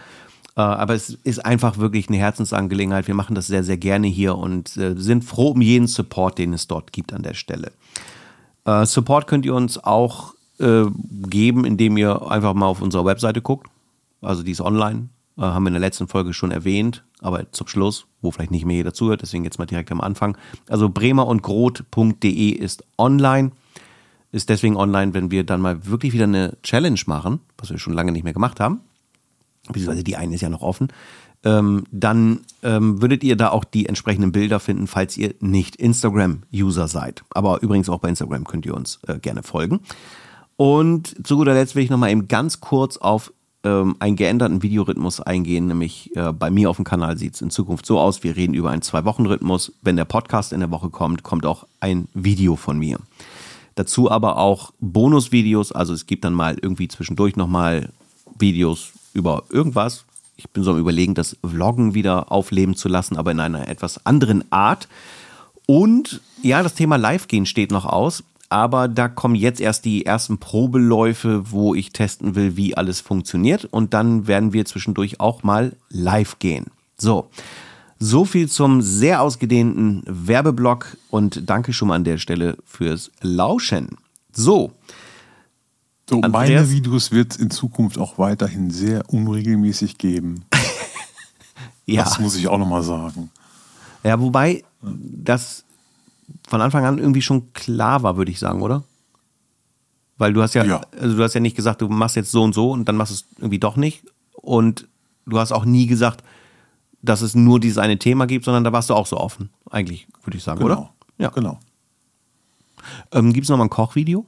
Äh, 0.60 0.62
aber 0.62 0.94
es 0.94 1.12
ist 1.12 1.46
einfach 1.46 1.78
wirklich 1.78 2.10
eine 2.10 2.18
Herzensangelegenheit. 2.18 3.08
Wir 3.08 3.16
machen 3.16 3.34
das 3.34 3.48
sehr, 3.48 3.64
sehr 3.64 3.78
gerne 3.78 4.08
hier 4.08 4.38
und 4.38 4.76
äh, 4.76 4.94
sind 4.98 5.24
froh 5.24 5.52
um 5.52 5.62
jeden 5.62 5.88
Support, 5.88 6.38
den 6.38 6.52
es 6.52 6.68
dort 6.68 6.92
gibt 6.92 7.14
an 7.14 7.24
der 7.24 7.34
Stelle. 7.34 7.72
Äh, 8.66 8.86
Support 8.86 9.28
könnt 9.28 9.46
ihr 9.46 9.56
uns 9.56 9.82
auch 9.82 10.34
geben, 10.62 11.64
indem 11.64 11.96
ihr 11.96 12.30
einfach 12.30 12.54
mal 12.54 12.66
auf 12.66 12.82
unserer 12.82 13.06
Webseite 13.06 13.42
guckt. 13.42 13.68
Also 14.20 14.44
die 14.44 14.52
ist 14.52 14.60
online. 14.60 15.08
Haben 15.38 15.64
wir 15.64 15.70
in 15.70 15.76
der 15.76 15.80
letzten 15.80 16.10
Folge 16.10 16.34
schon 16.34 16.52
erwähnt, 16.52 17.06
aber 17.22 17.50
zum 17.54 17.70
Schluss, 17.70 18.08
wo 18.22 18.30
vielleicht 18.32 18.52
nicht 18.52 18.66
mehr 18.66 18.76
jeder 18.76 18.94
zuhört, 18.94 19.22
deswegen 19.22 19.46
jetzt 19.46 19.58
mal 19.58 19.68
direkt 19.68 19.90
am 19.90 20.02
Anfang. 20.02 20.38
Also 20.68 20.90
bremerundgrot.de 20.90 22.50
ist 22.50 22.84
online. 22.98 23.52
Ist 24.34 24.50
deswegen 24.50 24.76
online, 24.76 25.14
wenn 25.14 25.32
wir 25.32 25.46
dann 25.46 25.62
mal 25.62 25.86
wirklich 25.86 26.12
wieder 26.12 26.26
eine 26.26 26.58
Challenge 26.62 27.00
machen, 27.06 27.40
was 27.58 27.70
wir 27.70 27.78
schon 27.78 27.94
lange 27.94 28.12
nicht 28.12 28.26
mehr 28.26 28.34
gemacht 28.34 28.60
haben 28.60 28.82
beziehungsweise 29.72 30.04
die 30.04 30.18
eine 30.18 30.36
ist 30.36 30.42
ja 30.42 30.50
noch 30.50 30.62
offen, 30.62 30.90
ähm, 31.44 31.86
dann 31.92 32.42
ähm, 32.64 33.02
würdet 33.02 33.24
ihr 33.24 33.36
da 33.36 33.50
auch 33.50 33.64
die 33.64 33.86
entsprechenden 33.86 34.32
Bilder 34.32 34.60
finden, 34.60 34.88
falls 34.88 35.18
ihr 35.18 35.34
nicht 35.40 35.78
Instagram-User 35.78 36.88
seid. 36.88 37.24
Aber 37.32 37.62
übrigens 37.62 37.90
auch 37.90 38.00
bei 38.00 38.10
Instagram 38.10 38.44
könnt 38.44 38.66
ihr 38.66 38.76
uns 38.76 39.00
äh, 39.08 39.20
gerne 39.20 39.44
folgen. 39.44 39.80
Und 40.58 41.26
zu 41.26 41.38
guter 41.38 41.54
Letzt 41.54 41.76
will 41.76 41.84
ich 41.84 41.90
nochmal 41.90 42.12
eben 42.12 42.28
ganz 42.28 42.60
kurz 42.60 42.98
auf 42.98 43.32
ähm, 43.64 43.96
einen 44.00 44.18
geänderten 44.18 44.62
Videorhythmus 44.62 45.22
eingehen, 45.22 45.68
nämlich 45.68 46.16
äh, 46.16 46.34
bei 46.34 46.50
mir 46.50 46.70
auf 46.70 46.76
dem 46.76 46.86
Kanal 46.86 47.18
sieht 47.18 47.36
es 47.36 47.42
in 47.42 47.50
Zukunft 47.50 47.86
so 47.86 48.00
aus, 48.00 48.24
wir 48.24 48.36
reden 48.36 48.54
über 48.54 48.70
einen 48.70 48.82
Zwei-Wochen-Rhythmus. 48.82 49.74
Wenn 49.82 49.96
der 49.96 50.06
Podcast 50.06 50.54
in 50.54 50.60
der 50.60 50.72
Woche 50.72 50.90
kommt, 50.90 51.24
kommt 51.24 51.46
auch 51.46 51.66
ein 51.80 52.08
Video 52.14 52.56
von 52.58 52.78
mir. 52.78 53.00
Dazu 53.76 54.12
aber 54.12 54.38
auch 54.38 54.74
Bonusvideos, 54.82 55.72
also 55.72 55.94
es 55.94 56.06
gibt 56.06 56.26
dann 56.26 56.34
mal 56.34 56.58
irgendwie 56.62 56.90
zwischendurch 56.90 57.38
nochmal 57.38 57.94
Videos 58.38 58.92
über 59.20 59.44
irgendwas. 59.50 60.06
Ich 60.38 60.50
bin 60.50 60.64
so 60.64 60.72
am 60.72 60.80
Überlegen, 60.80 61.14
das 61.14 61.38
Vloggen 61.46 61.94
wieder 61.94 62.32
aufleben 62.32 62.76
zu 62.76 62.88
lassen, 62.88 63.18
aber 63.18 63.32
in 63.32 63.40
einer 63.40 63.68
etwas 63.68 64.06
anderen 64.06 64.52
Art. 64.52 64.88
Und 65.66 66.22
ja, 66.42 66.64
das 66.64 66.74
Thema 66.74 66.96
Live-Gehen 66.96 67.46
steht 67.46 67.72
noch 67.72 67.86
aus, 67.86 68.24
aber 68.50 68.88
da 68.88 69.08
kommen 69.08 69.36
jetzt 69.36 69.62
erst 69.62 69.86
die 69.86 70.06
ersten 70.06 70.40
Probeläufe, 70.40 71.52
wo 71.52 71.76
ich 71.76 71.92
testen 71.92 72.34
will, 72.36 72.58
wie 72.58 72.76
alles 72.76 73.02
funktioniert. 73.02 73.66
Und 73.66 73.94
dann 73.94 74.26
werden 74.26 74.54
wir 74.54 74.66
zwischendurch 74.66 75.20
auch 75.20 75.44
mal 75.44 75.76
live 75.90 76.40
gehen. 76.40 76.68
So. 76.98 77.30
So 78.02 78.24
viel 78.24 78.48
zum 78.48 78.82
sehr 78.82 79.22
ausgedehnten 79.22 80.04
Werbeblock 80.08 80.96
und 81.10 81.50
danke 81.50 81.74
schon 81.74 81.90
mal 81.90 81.96
an 81.96 82.06
der 82.06 82.18
Stelle 82.18 82.58
fürs 82.66 83.12
Lauschen. 83.22 83.98
So, 84.32 84.72
So, 86.10 86.22
Andreas? 86.22 86.32
meine 86.32 86.70
Videos 86.72 87.12
wird 87.12 87.34
es 87.34 87.38
in 87.38 87.52
Zukunft 87.52 88.00
auch 88.00 88.18
weiterhin 88.18 88.72
sehr 88.72 89.04
unregelmäßig 89.14 90.00
geben. 90.00 90.44
ja. 91.86 92.04
Das 92.04 92.20
muss 92.20 92.36
ich 92.36 92.48
auch 92.48 92.58
nochmal 92.58 92.82
sagen. 92.82 93.30
Ja, 94.04 94.20
wobei 94.20 94.64
das 94.82 95.66
von 96.48 96.62
Anfang 96.62 96.84
an 96.86 96.98
irgendwie 96.98 97.22
schon 97.22 97.54
klar 97.54 98.02
war, 98.02 98.18
würde 98.18 98.32
ich 98.32 98.40
sagen, 98.40 98.62
oder? 98.64 98.84
Weil 100.18 100.34
du 100.34 100.42
hast 100.42 100.56
ja, 100.56 100.64
Ja. 100.66 100.82
also 101.00 101.16
du 101.16 101.24
hast 101.24 101.36
ja 101.36 101.42
nicht 101.42 101.56
gesagt, 101.56 101.82
du 101.82 101.90
machst 101.90 102.16
jetzt 102.16 102.32
so 102.32 102.42
und 102.42 102.56
so 102.56 102.72
und 102.72 102.86
dann 102.86 102.98
machst 102.98 103.12
du 103.12 103.16
es 103.16 103.26
irgendwie 103.38 103.60
doch 103.60 103.76
nicht. 103.76 104.04
Und 104.34 104.88
du 105.28 105.38
hast 105.38 105.52
auch 105.52 105.66
nie 105.66 105.86
gesagt, 105.86 106.24
dass 107.04 107.22
es 107.22 107.36
nur 107.36 107.60
dieses 107.60 107.78
eine 107.78 108.00
Thema 108.00 108.26
gibt, 108.26 108.46
sondern 108.46 108.64
da 108.64 108.74
warst 108.74 108.90
du 108.90 108.96
auch 108.96 109.06
so 109.06 109.18
offen, 109.18 109.52
eigentlich, 109.70 110.08
würde 110.24 110.38
ich 110.38 110.44
sagen, 110.44 110.60
Genau. 110.60 110.72
oder? 110.74 110.94
Ja. 111.20 111.30
Genau. 111.30 111.60
Ähm, 113.12 113.32
gibt 113.32 113.44
es 113.46 113.50
nochmal 113.50 113.68
ein 113.68 113.70
Kochvideo? 113.70 114.26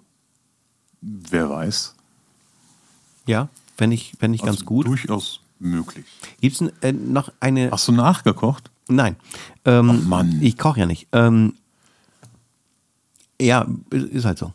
Wer 1.01 1.49
weiß. 1.49 1.95
Ja, 3.27 3.49
wenn 3.77 3.91
ich, 3.91 4.13
wenn 4.19 4.33
ich 4.33 4.41
ganz 4.41 4.57
Also 4.57 4.65
gut. 4.65 4.87
Durchaus 4.87 5.41
möglich. 5.59 6.05
Gibt 6.41 6.61
es 6.61 6.67
äh, 6.81 6.91
noch 6.91 7.31
eine. 7.39 7.71
Hast 7.71 7.87
du 7.87 7.91
nachgekocht? 7.91 8.69
Nein. 8.87 9.15
Ähm, 9.65 9.89
Ach, 10.03 10.07
Mann. 10.07 10.41
Ich 10.41 10.57
koche 10.57 10.81
ja 10.81 10.85
nicht. 10.85 11.07
Ähm, 11.11 11.53
ja, 13.39 13.67
ist 13.91 14.25
halt 14.25 14.37
so. 14.37 14.53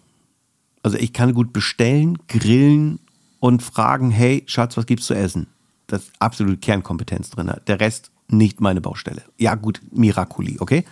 Also 0.82 0.98
ich 0.98 1.12
kann 1.12 1.34
gut 1.34 1.52
bestellen, 1.52 2.18
grillen 2.28 3.00
und 3.40 3.62
fragen, 3.62 4.10
hey 4.10 4.44
Schatz, 4.46 4.76
was 4.76 4.86
gibt's 4.86 5.06
zu 5.06 5.14
essen? 5.14 5.48
Das 5.88 6.02
ist 6.02 6.12
absolut 6.20 6.60
Kernkompetenz 6.62 7.30
drin. 7.30 7.50
Der 7.66 7.80
Rest 7.80 8.10
nicht 8.28 8.60
meine 8.60 8.80
Baustelle. 8.80 9.22
Ja 9.38 9.54
gut, 9.54 9.80
Miraculi, 9.92 10.58
okay? 10.60 10.84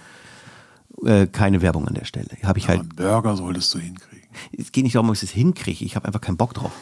Äh, 1.05 1.27
keine 1.27 1.63
Werbung 1.63 1.87
an 1.87 1.95
der 1.95 2.05
Stelle. 2.05 2.29
Habe 2.45 2.59
ich 2.59 2.65
Aber 2.65 2.79
halt. 2.79 2.81
einen 2.81 2.89
Burger 2.97 3.37
solltest 3.37 3.75
du 3.75 3.79
hinkriegen. 3.79 4.14
Es 4.57 4.73
geht 4.73 4.85
nicht 4.85 4.95
darum, 4.95 5.09
ob 5.09 5.17
ich 5.17 5.23
es 5.23 5.31
hinkriege. 5.31 5.85
Ich 5.85 5.97
habe 5.97 6.07
einfach 6.07 6.21
keinen 6.21 6.37
Bock 6.37 6.55
drauf. 6.55 6.73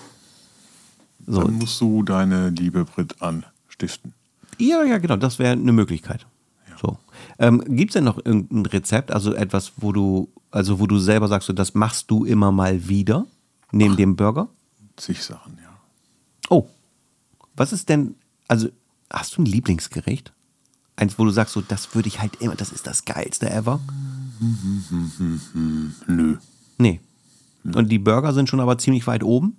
So, 1.26 1.42
Dann 1.42 1.54
musst 1.54 1.80
du 1.80 2.02
deine 2.02 2.50
liebe 2.50 2.84
Brit 2.84 3.20
anstiften. 3.22 4.14
Ja, 4.58 4.82
ja, 4.84 4.98
genau, 4.98 5.16
das 5.16 5.38
wäre 5.38 5.52
eine 5.52 5.72
Möglichkeit. 5.72 6.26
So. 6.80 6.98
Ähm, 7.38 7.62
Gibt 7.76 7.90
es 7.90 7.94
denn 7.94 8.04
noch 8.04 8.18
irgendein 8.18 8.66
Rezept, 8.66 9.12
also 9.12 9.34
etwas, 9.34 9.72
wo 9.76 9.92
du, 9.92 10.28
also 10.50 10.80
wo 10.80 10.86
du 10.86 10.98
selber 10.98 11.28
sagst, 11.28 11.46
so, 11.46 11.52
das 11.52 11.74
machst 11.74 12.10
du 12.10 12.24
immer 12.24 12.50
mal 12.50 12.88
wieder, 12.88 13.26
neben 13.70 13.96
dem 13.96 14.16
Burger? 14.16 14.48
Zig 14.96 15.22
Sachen, 15.22 15.58
ja. 15.62 15.78
Oh, 16.50 16.68
was 17.54 17.72
ist 17.72 17.88
denn, 17.88 18.16
also 18.48 18.68
hast 19.10 19.36
du 19.36 19.42
ein 19.42 19.46
Lieblingsgericht? 19.46 20.32
Eins, 20.96 21.18
wo 21.18 21.24
du 21.24 21.30
sagst, 21.30 21.54
so, 21.54 21.60
das 21.60 21.94
würde 21.94 22.08
ich 22.08 22.20
halt 22.20 22.36
immer, 22.36 22.54
das 22.54 22.72
ist 22.72 22.86
das 22.86 23.04
geilste 23.04 23.48
ever? 23.50 23.80
Nö. 26.06 26.36
Nee. 26.78 27.00
Und 27.64 27.88
die 27.90 27.98
Burger 27.98 28.32
sind 28.32 28.48
schon 28.48 28.60
aber 28.60 28.78
ziemlich 28.78 29.06
weit 29.06 29.22
oben? 29.22 29.56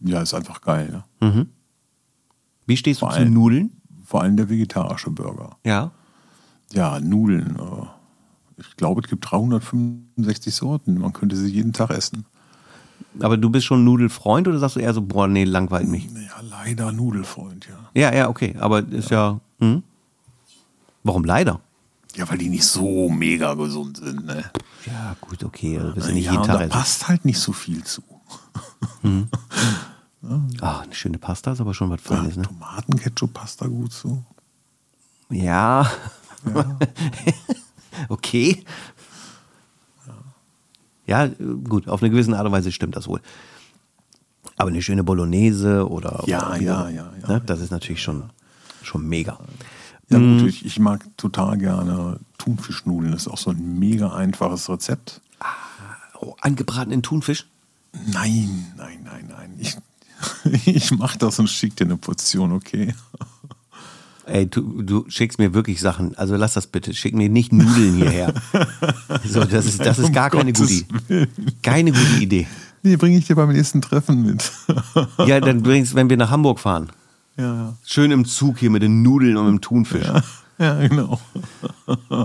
Ja, 0.00 0.22
ist 0.22 0.34
einfach 0.34 0.60
geil. 0.60 1.02
Ne? 1.20 1.46
Wie 2.66 2.76
stehst 2.76 3.00
du 3.02 3.06
Vor 3.06 3.12
zu 3.14 3.20
allem- 3.20 3.32
Nudeln? 3.34 3.70
Vor 4.04 4.22
allem 4.22 4.36
der 4.36 4.48
vegetarische 4.48 5.10
Burger. 5.10 5.56
Ja. 5.64 5.90
Ja, 6.72 7.00
Nudeln. 7.00 7.56
äh, 7.56 7.86
Ich 8.58 8.76
glaube, 8.76 9.00
es 9.02 9.08
gibt 9.08 9.28
365 9.30 10.54
Sorten. 10.54 10.98
Man 10.98 11.12
könnte 11.12 11.34
sie 11.36 11.48
jeden 11.50 11.72
Tag 11.72 11.90
essen. 11.90 12.24
Aber 13.20 13.36
du 13.36 13.50
bist 13.50 13.66
schon 13.66 13.84
Nudelfreund 13.84 14.46
oder 14.48 14.58
sagst 14.58 14.76
du 14.76 14.80
eher 14.80 14.94
so, 14.94 15.02
boah, 15.02 15.26
nee, 15.28 15.44
langweilt 15.44 15.88
mich? 15.88 16.06
Ja, 16.06 16.40
leider 16.48 16.92
Nudelfreund, 16.92 17.66
ja. 17.68 17.78
Ja, 18.00 18.14
ja, 18.14 18.28
okay, 18.28 18.54
aber 18.58 18.86
ist 18.88 19.10
ja. 19.10 19.40
hm? 19.58 19.82
Warum 21.02 21.24
leider? 21.24 21.60
Ja, 22.16 22.28
weil 22.28 22.38
die 22.38 22.48
nicht 22.48 22.64
so 22.64 23.08
mega 23.08 23.54
gesund 23.54 23.96
sind. 23.96 24.26
Ne? 24.26 24.44
Ja, 24.86 25.16
gut, 25.20 25.44
okay. 25.44 25.78
Also 25.78 25.94
bist 25.94 26.08
du 26.08 26.12
nicht 26.12 26.26
ja, 26.26 26.32
jeden 26.32 26.44
Tag 26.44 26.60
da 26.60 26.66
passt 26.66 27.08
halt 27.08 27.24
nicht 27.24 27.38
so 27.38 27.52
viel 27.52 27.82
zu. 27.84 28.02
Ah, 30.60 30.80
eine 30.82 30.94
schöne 30.94 31.18
Pasta 31.18 31.50
ist 31.50 31.60
aber 31.60 31.74
schon 31.74 31.90
was 31.90 32.00
Ja, 32.08 32.16
Feines, 32.16 32.36
ne? 32.36 32.44
Tomatenketchup 32.44 33.34
passt 33.34 33.60
da 33.60 33.66
gut 33.66 33.92
zu. 33.92 34.24
Ja. 35.30 35.90
okay. 38.08 38.64
Ja, 41.06 41.26
gut, 41.26 41.88
auf 41.88 42.02
eine 42.02 42.10
gewisse 42.10 42.36
Art 42.36 42.46
und 42.46 42.52
Weise 42.52 42.70
stimmt 42.70 42.94
das 42.94 43.08
wohl. 43.08 43.20
Aber 44.56 44.70
eine 44.70 44.80
schöne 44.80 45.02
Bolognese 45.02 45.88
oder. 45.88 46.22
Ja, 46.26 46.50
oder 46.50 46.60
ja, 46.60 46.88
ja, 46.88 47.10
ja, 47.20 47.28
ne? 47.28 47.42
Das 47.44 47.60
ist 47.60 47.72
natürlich 47.72 48.02
schon, 48.02 48.30
schon 48.82 49.08
mega. 49.08 49.38
Ja, 50.08 50.18
Mhm. 50.18 50.40
gut, 50.40 50.48
ich, 50.48 50.64
ich 50.66 50.78
mag 50.78 51.04
total 51.16 51.58
gerne 51.58 52.18
Thunfischnudeln. 52.38 53.12
Das 53.12 53.22
ist 53.22 53.28
auch 53.28 53.38
so 53.38 53.50
ein 53.50 53.78
mega 53.78 54.12
einfaches 54.14 54.68
Rezept. 54.68 55.20
Oh, 56.20 56.34
angebratenen 56.40 57.02
Thunfisch? 57.02 57.46
Nein, 58.06 58.66
nein, 58.76 58.98
nein, 59.04 59.28
nein. 59.28 59.54
Ich, 59.58 59.76
ich 60.66 60.90
mach 60.92 61.16
das 61.16 61.38
und 61.38 61.48
schick 61.48 61.76
dir 61.76 61.84
eine 61.84 61.96
Portion, 61.96 62.52
okay? 62.52 62.94
Ey, 64.24 64.46
du, 64.46 64.82
du 64.82 65.04
schickst 65.08 65.38
mir 65.40 65.52
wirklich 65.52 65.80
Sachen. 65.80 66.14
Also 66.16 66.36
lass 66.36 66.54
das 66.54 66.68
bitte. 66.68 66.94
Schick 66.94 67.14
mir 67.14 67.28
nicht 67.28 67.52
Nudeln 67.52 67.96
hierher. 67.96 68.32
so, 69.24 69.44
das 69.44 69.66
ist, 69.66 69.80
das 69.80 69.98
ist 69.98 70.06
Um 70.06 70.12
gar 70.12 70.30
keine 70.30 70.52
Gottes 70.52 70.84
gute, 71.08 71.28
keine 71.62 71.90
gute 71.90 72.20
Idee. 72.22 72.46
Nee, 72.84 72.96
bringe 72.96 73.18
ich 73.18 73.26
dir 73.26 73.34
beim 73.36 73.50
nächsten 73.52 73.82
Treffen 73.82 74.24
mit. 74.24 74.50
Ja, 75.26 75.40
dann 75.40 75.62
bringst, 75.62 75.94
wenn 75.96 76.08
wir 76.08 76.16
nach 76.16 76.30
Hamburg 76.30 76.60
fahren. 76.60 76.90
Ja, 77.36 77.74
Schön 77.84 78.10
im 78.10 78.24
Zug 78.24 78.58
hier 78.58 78.70
mit 78.70 78.82
den 78.82 79.02
Nudeln 79.02 79.36
und 79.36 79.44
mit 79.46 79.54
dem 79.54 79.60
Thunfisch. 79.60 80.04
ja, 80.04 80.22
ja, 80.58 80.86
genau. 80.86 81.20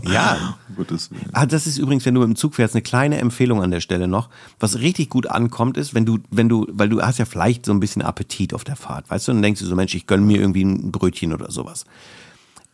Ja. 0.04 0.58
Willen. 0.76 1.30
Ah, 1.34 1.46
das 1.46 1.66
ist 1.66 1.78
übrigens, 1.78 2.06
wenn 2.06 2.14
du 2.14 2.24
im 2.24 2.36
Zug 2.36 2.56
fährst, 2.56 2.76
eine 2.76 2.82
kleine 2.82 3.18
Empfehlung 3.18 3.64
an 3.64 3.72
der 3.72 3.80
Stelle 3.82 4.08
noch. 4.08 4.30
Was 4.60 4.80
richtig 4.80 5.10
gut 5.10 5.28
ankommt, 5.28 5.78
ist, 5.78 5.96
wenn 5.96 6.06
du, 6.06 6.20
wenn 6.30 6.50
du, 6.50 6.68
weil 6.72 6.90
du 6.90 7.02
hast 7.02 7.18
ja 7.18 7.26
vielleicht 7.26 7.66
so 7.66 7.72
ein 7.72 7.80
bisschen 7.80 8.02
Appetit 8.02 8.54
auf 8.54 8.64
der 8.64 8.76
Fahrt, 8.76 9.10
weißt 9.10 9.28
du, 9.28 9.32
und 9.32 9.38
dann 9.38 9.44
denkst 9.44 9.62
du 9.62 9.66
so, 9.66 9.76
Mensch, 9.76 9.96
ich 9.96 10.08
gönn 10.08 10.26
mir 10.26 10.40
irgendwie 10.40 10.64
ein 10.64 10.92
Brötchen 10.92 11.34
oder 11.34 11.52
sowas. 11.52 11.86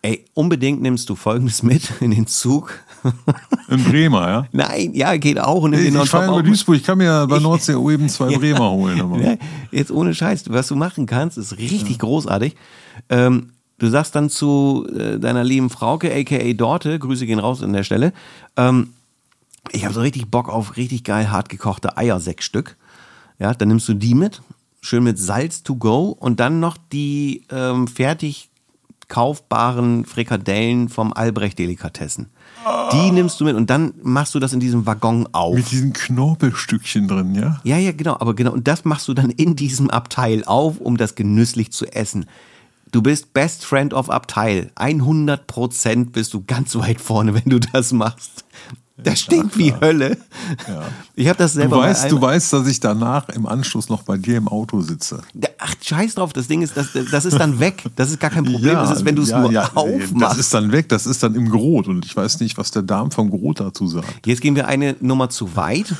Ey, 0.03 0.25
unbedingt 0.33 0.81
nimmst 0.81 1.09
du 1.09 1.15
folgendes 1.15 1.63
mit 1.63 1.89
in 2.01 2.11
den 2.11 2.27
Zug. 2.27 2.77
In 3.69 3.83
Bremer, 3.85 4.29
ja? 4.29 4.47
Nein, 4.51 4.93
ja, 4.93 5.15
geht 5.17 5.39
auch. 5.39 5.63
Und 5.63 5.71
nimm 5.71 6.01
Ich, 6.01 6.09
fahre 6.09 6.27
über. 6.27 6.43
Duisburg, 6.43 6.75
ich 6.75 6.83
kann 6.83 6.97
mir 6.97 7.25
bei 7.27 7.39
Nordsee 7.39 7.73
eben 7.73 8.09
zwei 8.09 8.35
Bremer 8.37 8.71
holen. 8.71 9.01
Aber. 9.01 9.19
Ja, 9.19 9.35
jetzt 9.71 9.91
ohne 9.91 10.13
Scheiß, 10.13 10.43
was 10.49 10.67
du 10.67 10.75
machen 10.75 11.05
kannst, 11.05 11.37
ist 11.37 11.57
richtig 11.57 11.99
großartig. 11.99 12.55
Ähm, 13.09 13.51
du 13.77 13.87
sagst 13.87 14.13
dann 14.15 14.29
zu 14.29 14.85
äh, 14.93 15.19
deiner 15.19 15.43
lieben 15.45 15.69
Frauke, 15.69 16.13
aka 16.13 16.53
Dorte, 16.53 16.99
Grüße 16.99 17.25
gehen 17.25 17.39
raus 17.39 17.63
an 17.63 17.73
der 17.73 17.83
Stelle, 17.83 18.13
ähm, 18.57 18.89
ich 19.71 19.85
habe 19.85 19.93
so 19.93 20.01
richtig 20.01 20.29
Bock 20.29 20.49
auf 20.49 20.75
richtig 20.75 21.05
geil 21.05 21.31
hart 21.31 21.47
gekochte 21.47 21.97
Eier, 21.97 22.19
sechs 22.19 22.43
Stück. 22.43 22.75
Ja, 23.39 23.53
dann 23.53 23.69
nimmst 23.69 23.87
du 23.87 23.93
die 23.93 24.13
mit, 24.13 24.41
schön 24.81 25.03
mit 25.03 25.17
Salz 25.17 25.63
to 25.63 25.75
go 25.75 26.09
und 26.19 26.41
dann 26.41 26.59
noch 26.59 26.77
die 26.91 27.45
ähm, 27.49 27.87
fertig 27.87 28.49
kaufbaren 29.13 30.05
Frikadellen 30.05 30.89
vom 30.89 31.13
Albrecht 31.13 31.59
Delikatessen. 31.59 32.31
Die 32.93 33.11
nimmst 33.11 33.39
du 33.39 33.45
mit 33.45 33.55
und 33.55 33.69
dann 33.69 33.93
machst 34.01 34.33
du 34.33 34.39
das 34.39 34.53
in 34.53 34.59
diesem 34.59 34.87
Waggon 34.87 35.29
auf. 35.33 35.53
Mit 35.53 35.69
diesen 35.69 35.93
Knorpelstückchen 35.93 37.07
drin, 37.07 37.35
ja? 37.35 37.61
Ja, 37.63 37.77
ja, 37.77 37.91
genau, 37.91 38.13
aber 38.13 38.33
genau, 38.33 38.51
und 38.53 38.67
das 38.67 38.85
machst 38.85 39.07
du 39.07 39.13
dann 39.13 39.29
in 39.29 39.55
diesem 39.55 39.91
Abteil 39.91 40.43
auf, 40.45 40.79
um 40.79 40.97
das 40.97 41.13
genüsslich 41.13 41.71
zu 41.71 41.85
essen. 41.85 42.25
Du 42.91 43.03
bist 43.03 43.33
Best 43.33 43.65
Friend 43.65 43.93
of 43.93 44.09
Abteil. 44.09 44.71
100% 44.77 46.09
bist 46.09 46.33
du 46.33 46.43
ganz 46.47 46.75
weit 46.75 46.99
vorne, 46.99 47.35
wenn 47.35 47.51
du 47.51 47.59
das 47.59 47.93
machst. 47.93 48.45
Das 48.95 49.21
stinkt 49.21 49.57
wie 49.57 49.73
Hölle. 49.73 50.17
Ich 51.15 51.27
habe 51.27 51.37
das 51.37 51.53
Du 51.53 51.59
selber 51.59 51.77
bei 51.77 51.89
weißt, 51.89 52.11
du 52.11 52.21
weißt, 52.21 52.53
dass 52.53 52.67
ich 52.67 52.79
danach 52.79 53.27
im 53.29 53.47
Anschluss 53.47 53.89
noch 53.89 54.03
bei 54.03 54.17
dir 54.17 54.37
im 54.37 54.47
Auto 54.47 54.81
sitze. 54.81 55.21
Ach, 55.57 55.73
scheiß 55.81 56.15
drauf, 56.15 56.31
das 56.31 56.47
Ding 56.47 56.61
ist, 56.61 56.77
das, 56.77 56.89
das 57.11 57.25
ist 57.25 57.39
dann 57.39 57.59
weg. 57.59 57.83
Das 57.95 58.11
ist 58.11 58.19
gar 58.19 58.29
kein 58.29 58.43
Problem. 58.45 58.75
das 58.75 58.91
ist, 58.91 59.05
wenn 59.05 59.15
du 59.15 59.23
es 59.23 59.29
ja, 59.29 59.39
nur 59.39 59.51
ja, 59.51 59.71
aufmachst. 59.73 60.21
Das 60.21 60.37
ist 60.37 60.53
dann 60.53 60.71
weg, 60.71 60.89
das 60.89 61.07
ist 61.07 61.23
dann 61.23 61.33
im 61.33 61.49
Grot 61.49 61.87
und 61.87 62.05
ich 62.05 62.15
weiß 62.15 62.39
nicht, 62.39 62.57
was 62.59 62.69
der 62.69 62.83
Darm 62.83 63.09
vom 63.09 63.31
Grot 63.31 63.59
dazu 63.59 63.87
sagt. 63.87 64.27
Jetzt 64.27 64.41
gehen 64.41 64.55
wir 64.55 64.67
eine 64.67 64.95
Nummer 64.99 65.29
zu 65.29 65.55
weit. 65.55 65.93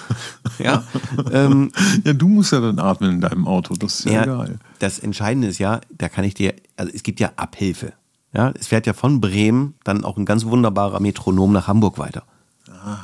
Ja, 0.60 0.84
ähm, 1.32 1.72
Ja, 2.04 2.14
du 2.14 2.28
musst 2.28 2.52
ja 2.52 2.60
dann 2.60 2.78
atmen 2.78 3.10
in 3.14 3.22
deinem 3.22 3.48
Auto, 3.48 3.74
das 3.76 4.00
ist 4.00 4.06
ja, 4.06 4.26
Ja, 4.26 4.26
geil. 4.26 4.60
das 4.80 5.00
Entscheidende 5.00 5.48
ist 5.48 5.58
ja, 5.58 5.82
da 5.98 6.10
kann 6.10 6.26
ich 6.26 6.36
dir, 6.36 6.54
also 6.78 6.92
es 6.94 7.02
gibt 7.02 7.20
ja 7.20 7.32
Abhilfe. 7.38 7.94
Ja, 8.34 8.52
es 8.60 8.68
fährt 8.68 8.86
ja 8.86 8.94
von 8.94 9.20
Bremen 9.20 9.74
dann 9.84 10.04
auch 10.04 10.18
ein 10.18 10.26
ganz 10.26 10.46
wunderbarer 10.46 11.00
Metronom 11.00 11.52
nach 11.52 11.68
Hamburg 11.68 11.98
weiter. 11.98 12.24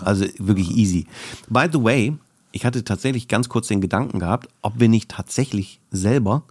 Also 0.03 0.25
wirklich 0.37 0.71
easy. 0.75 1.07
By 1.49 1.67
the 1.71 1.83
way, 1.83 2.17
ich 2.51 2.65
hatte 2.65 2.83
tatsächlich 2.83 3.27
ganz 3.27 3.49
kurz 3.49 3.67
den 3.67 3.81
Gedanken 3.81 4.19
gehabt, 4.19 4.49
ob 4.61 4.79
wir 4.79 4.89
nicht 4.89 5.09
tatsächlich 5.09 5.79
selber 5.91 6.43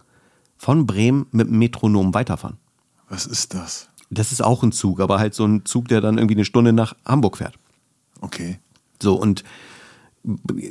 von 0.57 0.85
Bremen 0.85 1.27
mit 1.31 1.47
dem 1.47 1.59
Metronom 1.59 2.13
weiterfahren. 2.13 2.57
Was 3.09 3.25
ist 3.25 3.53
das? 3.53 3.89
Das 4.09 4.31
ist 4.31 4.43
auch 4.43 4.63
ein 4.63 4.71
Zug, 4.71 4.99
aber 4.99 5.19
halt 5.19 5.33
so 5.33 5.45
ein 5.45 5.65
Zug, 5.65 5.87
der 5.87 6.01
dann 6.01 6.17
irgendwie 6.17 6.35
eine 6.35 6.45
Stunde 6.45 6.73
nach 6.73 6.95
Hamburg 7.05 7.37
fährt. 7.37 7.55
Okay. 8.21 8.59
So, 9.01 9.15
und 9.15 9.43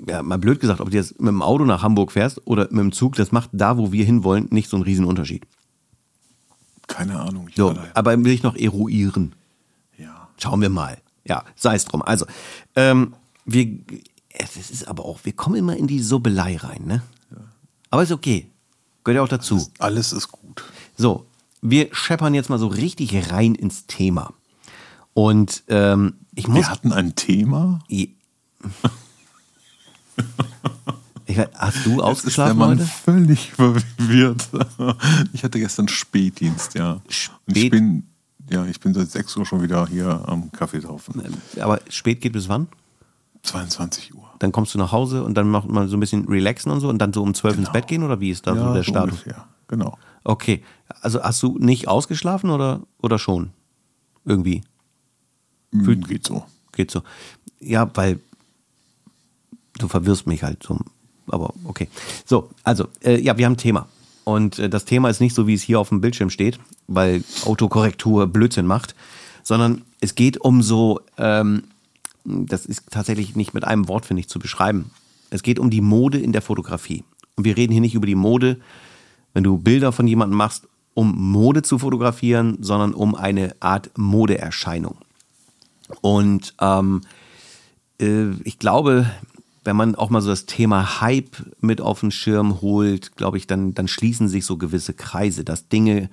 ja, 0.07 0.23
mal 0.23 0.39
blöd 0.39 0.61
gesagt, 0.61 0.81
ob 0.81 0.91
du 0.91 0.97
jetzt 0.97 1.19
mit 1.21 1.29
dem 1.29 1.43
Auto 1.43 1.65
nach 1.65 1.83
Hamburg 1.83 2.13
fährst 2.13 2.47
oder 2.47 2.65
mit 2.65 2.81
dem 2.81 2.93
Zug, 2.93 3.17
das 3.17 3.33
macht 3.33 3.51
da, 3.53 3.79
wo 3.79 3.93
wir 3.93 4.05
hinwollen, 4.05 4.49
nicht 4.51 4.69
so 4.69 4.77
einen 4.77 4.85
riesen 4.85 5.05
Unterschied. 5.05 5.47
Keine 6.87 7.21
Ahnung. 7.21 7.49
So, 7.55 7.75
aber 7.95 8.23
will 8.25 8.33
ich 8.33 8.43
noch 8.43 8.57
eruieren. 8.57 9.35
ja. 9.97 10.29
Schauen 10.37 10.61
wir 10.61 10.71
mal. 10.71 10.99
Ja, 11.29 11.45
sei 11.57 11.75
es 11.75 11.85
drum. 11.85 12.03
Also, 12.03 12.27
ähm, 12.75 13.15
wir, 13.45 13.79
es 14.31 14.57
ist 14.71 14.89
aber 14.89 15.05
auch, 15.05 15.21
wir 15.25 15.33
kommen 15.33 15.57
immer 15.57 15.77
in 15.77 15.87
die 15.87 16.01
Sobelei 16.01 16.57
rein, 16.57 16.85
ne? 16.87 17.03
Aber 17.91 18.03
ist 18.03 18.13
okay. 18.13 18.51
Gehört 19.05 19.17
ja 19.17 19.23
auch 19.25 19.29
dazu. 19.29 19.67
Alles 19.79 20.13
ist 20.13 20.29
gut. 20.29 20.65
So, 20.97 21.27
wir 21.63 21.89
scheppern 21.93 22.35
jetzt 22.35 22.51
mal 22.51 22.59
so 22.59 22.67
richtig 22.67 23.31
rein 23.33 23.55
ins 23.55 23.87
Thema. 23.87 24.33
Und 25.15 25.63
ähm, 25.69 26.15
ich 26.35 26.47
muss. 26.49 26.59
Wir 26.67 26.71
hatten 26.71 26.93
ein 26.93 27.15
Thema. 27.15 27.81
Ich, 27.89 28.11
weiß, 31.27 31.49
hast 31.55 31.87
du 31.87 31.91
Jetzt 31.91 31.93
ist 31.93 31.97
der 31.97 32.05
ausgeschlafen 32.05 32.59
Mann 32.59 32.71
heute? 32.79 32.85
völlig 32.87 33.51
verwirrt. 33.53 34.49
Ich 35.33 35.45
hatte 35.45 35.59
gestern 35.59 35.89
Spätdienst, 35.89 36.75
ja. 36.75 36.93
Und 36.95 37.03
ich 37.09 37.17
Spät- 37.63 37.71
bin, 37.71 38.08
ja, 38.51 38.65
ich 38.67 38.81
bin 38.81 38.95
seit 38.95 39.11
6 39.11 39.37
Uhr 39.37 39.47
schon 39.47 39.63
wieder 39.63 39.87
hier 39.87 40.23
am 40.27 40.51
Kaffee 40.53 40.81
taufen. 40.81 41.23
Aber 41.61 41.81
spät 41.89 42.21
geht 42.21 42.33
bis 42.33 42.49
wann? 42.49 42.69
22 43.43 44.15
Uhr. 44.15 44.29
Dann 44.39 44.53
kommst 44.53 44.75
du 44.75 44.79
nach 44.79 44.93
Hause 44.93 45.23
und 45.25 45.35
dann 45.35 45.49
macht 45.49 45.69
man 45.69 45.89
so 45.89 45.97
ein 45.97 46.01
bisschen 46.01 46.27
relaxen 46.29 46.71
und 46.71 46.81
so 46.81 46.89
und 46.89 46.99
dann 46.99 47.13
so 47.13 47.23
um 47.23 47.35
12 47.35 47.57
ins 47.57 47.67
Genau. 47.67 47.73
Bett 47.73 47.87
gehen 47.89 48.03
oder 48.03 48.21
wie 48.21 48.31
ist 48.31 48.47
da 48.47 48.55
so 48.55 48.61
ja, 48.61 48.73
der 48.73 48.83
so 48.83 48.91
Status? 48.91 49.13
ungefähr. 49.21 49.47
Genau. 49.69 49.99
Okay. 50.25 50.63
also 51.01 51.23
hast 51.23 51.43
du 51.43 51.57
nicht 51.59 51.89
ausgeschlafen 51.89 52.51
oder, 52.51 52.81
oder 53.01 53.19
schon? 53.19 53.51
Irgendwie. 54.25 54.63
Hm, 55.73 56.03
geht 56.05 56.27
so. 56.27 56.45
Geht 56.73 56.91
so. 56.91 57.03
Ja, 57.61 57.91
weil 57.95 58.19
du 59.79 59.89
verwirrst 59.89 60.27
mich 60.27 60.43
halt 60.43 60.63
so. 60.63 60.79
Aber 61.29 61.53
okay. 61.65 61.89
So, 62.25 62.51
also, 62.65 62.89
äh, 63.03 63.21
ja, 63.21 63.37
wir 63.37 63.45
haben 63.47 63.53
ein 63.55 63.59
Thema. 63.59 63.89
Und 64.29 64.59
äh, 64.59 64.69
das 64.69 64.85
Thema 64.85 65.09
ist 65.09 65.23
nicht 65.23 65.35
so, 65.35 65.47
wie 65.47 65.55
es 65.55 65.63
hier 65.63 65.81
auf 65.81 65.89
dem 65.89 66.03
Bildschirm 66.03 66.29
steht, 66.29 66.61
weil 66.87 67.25
Autokorrektur 67.47 68.27
Blödsinn 68.27 68.67
macht, 68.67 68.95
sondern 69.43 69.81
es 70.01 70.15
geht 70.15 70.37
um 70.37 70.61
so, 70.61 71.01
ähm, 71.17 71.63
das 72.27 72.67
ist 72.67 72.91
tatsächlich 72.91 73.37
nicht 73.37 73.55
mit 73.55 73.65
einem 73.65 73.89
Wort, 73.89 74.05
finde 74.05 74.21
ich, 74.21 74.29
zu 74.29 74.39
beschreiben. 74.39 74.91
Es 75.31 75.43
geht 75.43 75.59
um 75.59 75.71
die 75.71 75.81
Mode 75.81 76.19
in 76.19 76.33
der 76.33 76.43
Fotografie. 76.43 77.05
Und 77.37 77.45
wir 77.45 77.57
reden 77.57 77.73
hier 77.73 77.81
nicht 77.81 77.95
über 77.95 78.05
die 78.05 78.15
Mode, 78.15 78.61
wenn 79.33 79.45
du 79.45 79.57
Bilder 79.57 79.93
von 79.93 80.07
jemandem 80.07 80.37
machst, 80.37 80.69
um 80.93 81.33
Mode 81.33 81.63
zu 81.63 81.79
fotografieren, 81.79 82.59
sondern 82.61 82.93
um 82.93 83.15
eine 83.15 83.57
Art 83.61 83.97
Modeerscheinung. 83.97 84.99
Und 86.03 86.53
ähm, 86.61 87.01
äh, 87.99 88.33
ich 88.45 88.59
glaube, 88.59 89.11
wenn 89.69 89.77
man 89.77 89.97
auch 89.97 90.09
mal 90.09 90.23
so 90.23 90.31
das 90.31 90.47
Thema 90.47 91.03
Hype 91.03 91.37
mit 91.61 91.83
auf 91.83 92.01
den 92.01 92.11
Schirm 92.11 92.63
holt, 92.63 93.17
glaube 93.17 93.37
ich, 93.37 93.47
dann, 93.47 93.75
dann 93.75 93.87
schließen 93.87 94.27
sich 94.27 94.47
so 94.47 94.57
gewisse 94.57 94.95
Kreise, 94.95 95.45
dass 95.45 95.69
Dinge 95.69 96.09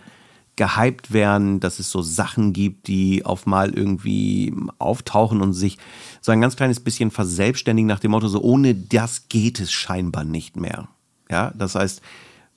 gehypt 0.58 1.14
werden, 1.14 1.62
dass 1.62 1.80
es 1.80 1.90
so 1.90 2.02
Sachen 2.02 2.52
gibt, 2.52 2.90
die 2.90 3.24
auf 3.24 3.46
mal 3.46 3.74
irgendwie 3.74 4.54
auftauchen 4.78 5.42
und 5.42 5.54
sich 5.54 5.78
so 6.20 6.34
ein 6.34 6.42
ganz 6.42 6.58
kleines 6.58 6.82
bisschen 6.82 7.12
verselbstständigen 7.12 7.88
nach 7.88 8.02
dem 8.02 8.12
Motto, 8.12 8.28
so 8.28 8.42
ohne 8.42 8.76
das 8.76 9.30
geht 9.30 9.62
es 9.62 9.72
scheinbar 9.72 10.26
nicht 10.26 10.58
mehr. 10.58 10.90
Ja, 11.32 11.54
das 11.58 11.76
heißt, 11.76 12.02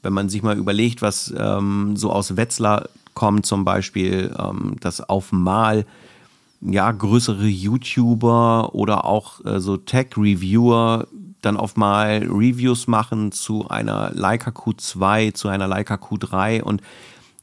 wenn 0.02 0.12
man 0.12 0.28
sich 0.28 0.42
mal 0.42 0.58
überlegt, 0.58 1.00
was 1.00 1.32
ähm, 1.38 1.94
so 1.94 2.10
aus 2.10 2.36
Wetzlar 2.36 2.88
kommt, 3.14 3.46
zum 3.46 3.64
Beispiel, 3.64 4.34
ähm, 4.36 4.74
dass 4.80 5.00
auf 5.00 5.30
mal 5.30 5.86
ja, 6.60 6.90
größere 6.90 7.46
YouTuber 7.46 8.74
oder 8.74 9.04
auch 9.04 9.44
äh, 9.44 9.60
so 9.60 9.76
Tech-Reviewer 9.76 11.06
dann 11.40 11.56
auf 11.56 11.76
mal 11.76 12.26
Reviews 12.28 12.88
machen 12.88 13.30
zu 13.30 13.68
einer 13.68 14.10
Leica 14.12 14.50
Q2, 14.50 15.34
zu 15.34 15.48
einer 15.48 15.68
Leica 15.68 15.94
Q3 15.94 16.62
und 16.62 16.82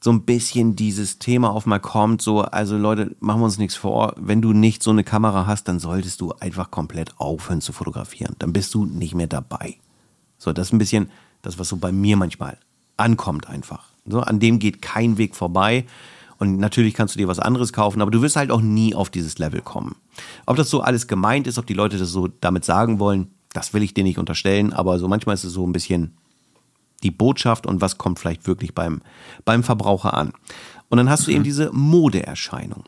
so 0.02 0.12
ein 0.12 0.24
bisschen 0.24 0.76
dieses 0.76 1.18
Thema 1.18 1.50
auf 1.50 1.66
mal 1.66 1.80
kommt, 1.80 2.22
so, 2.22 2.42
also 2.42 2.78
Leute, 2.78 3.16
machen 3.22 3.42
wir 3.42 3.46
uns 3.46 3.58
nichts 3.58 3.76
vor, 3.76 4.14
wenn 4.18 4.42
du 4.42 4.54
nicht 4.54 4.84
so 4.84 4.92
eine 4.92 5.04
Kamera 5.04 5.48
hast, 5.48 5.68
dann 5.68 5.80
solltest 5.80 6.22
du 6.22 6.32
einfach 6.34 6.70
komplett 6.70 7.20
aufhören 7.20 7.62
zu 7.62 7.74
fotografieren. 7.74 8.36
Dann 8.38 8.54
bist 8.54 8.74
du 8.76 8.86
nicht 8.86 9.16
mehr 9.16 9.28
dabei. 9.28 9.78
So, 10.38 10.54
das 10.54 10.68
ist 10.68 10.74
ein 10.74 10.78
bisschen 10.78 11.10
das, 11.42 11.58
was 11.58 11.70
so 11.70 11.78
bei 11.78 11.92
mir 11.92 12.18
manchmal 12.18 12.58
ankommt 12.98 13.50
einfach. 13.50 13.86
So, 14.06 14.20
an 14.20 14.40
dem 14.40 14.60
geht 14.60 14.82
kein 14.82 15.18
Weg 15.18 15.36
vorbei. 15.36 15.86
Und 16.38 16.58
natürlich 16.58 16.94
kannst 16.94 17.16
du 17.16 17.20
dir 17.20 17.28
was 17.28 17.40
anderes 17.40 17.74
kaufen, 17.74 18.02
aber 18.02 18.12
du 18.12 18.22
wirst 18.22 18.36
halt 18.36 18.52
auch 18.52 18.62
nie 18.62 18.94
auf 18.94 19.10
dieses 19.10 19.38
Level 19.38 19.62
kommen. 19.62 19.96
Ob 20.46 20.58
das 20.58 20.70
so 20.70 20.82
alles 20.82 21.08
gemeint 21.08 21.48
ist, 21.48 21.58
ob 21.58 21.66
die 21.66 21.74
Leute 21.74 21.98
das 21.98 22.10
so 22.10 22.28
damit 22.28 22.66
sagen 22.66 23.00
wollen, 23.00 23.32
das 23.54 23.74
will 23.74 23.84
ich 23.84 23.94
dir 23.94 24.04
nicht 24.04 24.18
unterstellen, 24.18 24.74
aber 24.74 25.00
so 25.00 25.08
manchmal 25.08 25.36
ist 25.36 25.46
es 25.46 25.54
so 25.54 25.66
ein 25.66 25.72
bisschen 25.72 26.18
die 27.04 27.12
Botschaft 27.12 27.66
und 27.66 27.82
was 27.82 27.98
kommt 27.98 28.20
vielleicht 28.20 28.48
wirklich 28.48 28.74
beim, 28.74 29.02
beim 29.46 29.64
Verbraucher 29.64 30.14
an. 30.14 30.34
Und 30.90 30.98
dann 30.98 31.10
hast 31.10 31.28
du 31.28 31.32
eben 31.32 31.40
mhm. 31.40 31.46
diese 31.46 31.72
Modeerscheinung. 31.72 32.84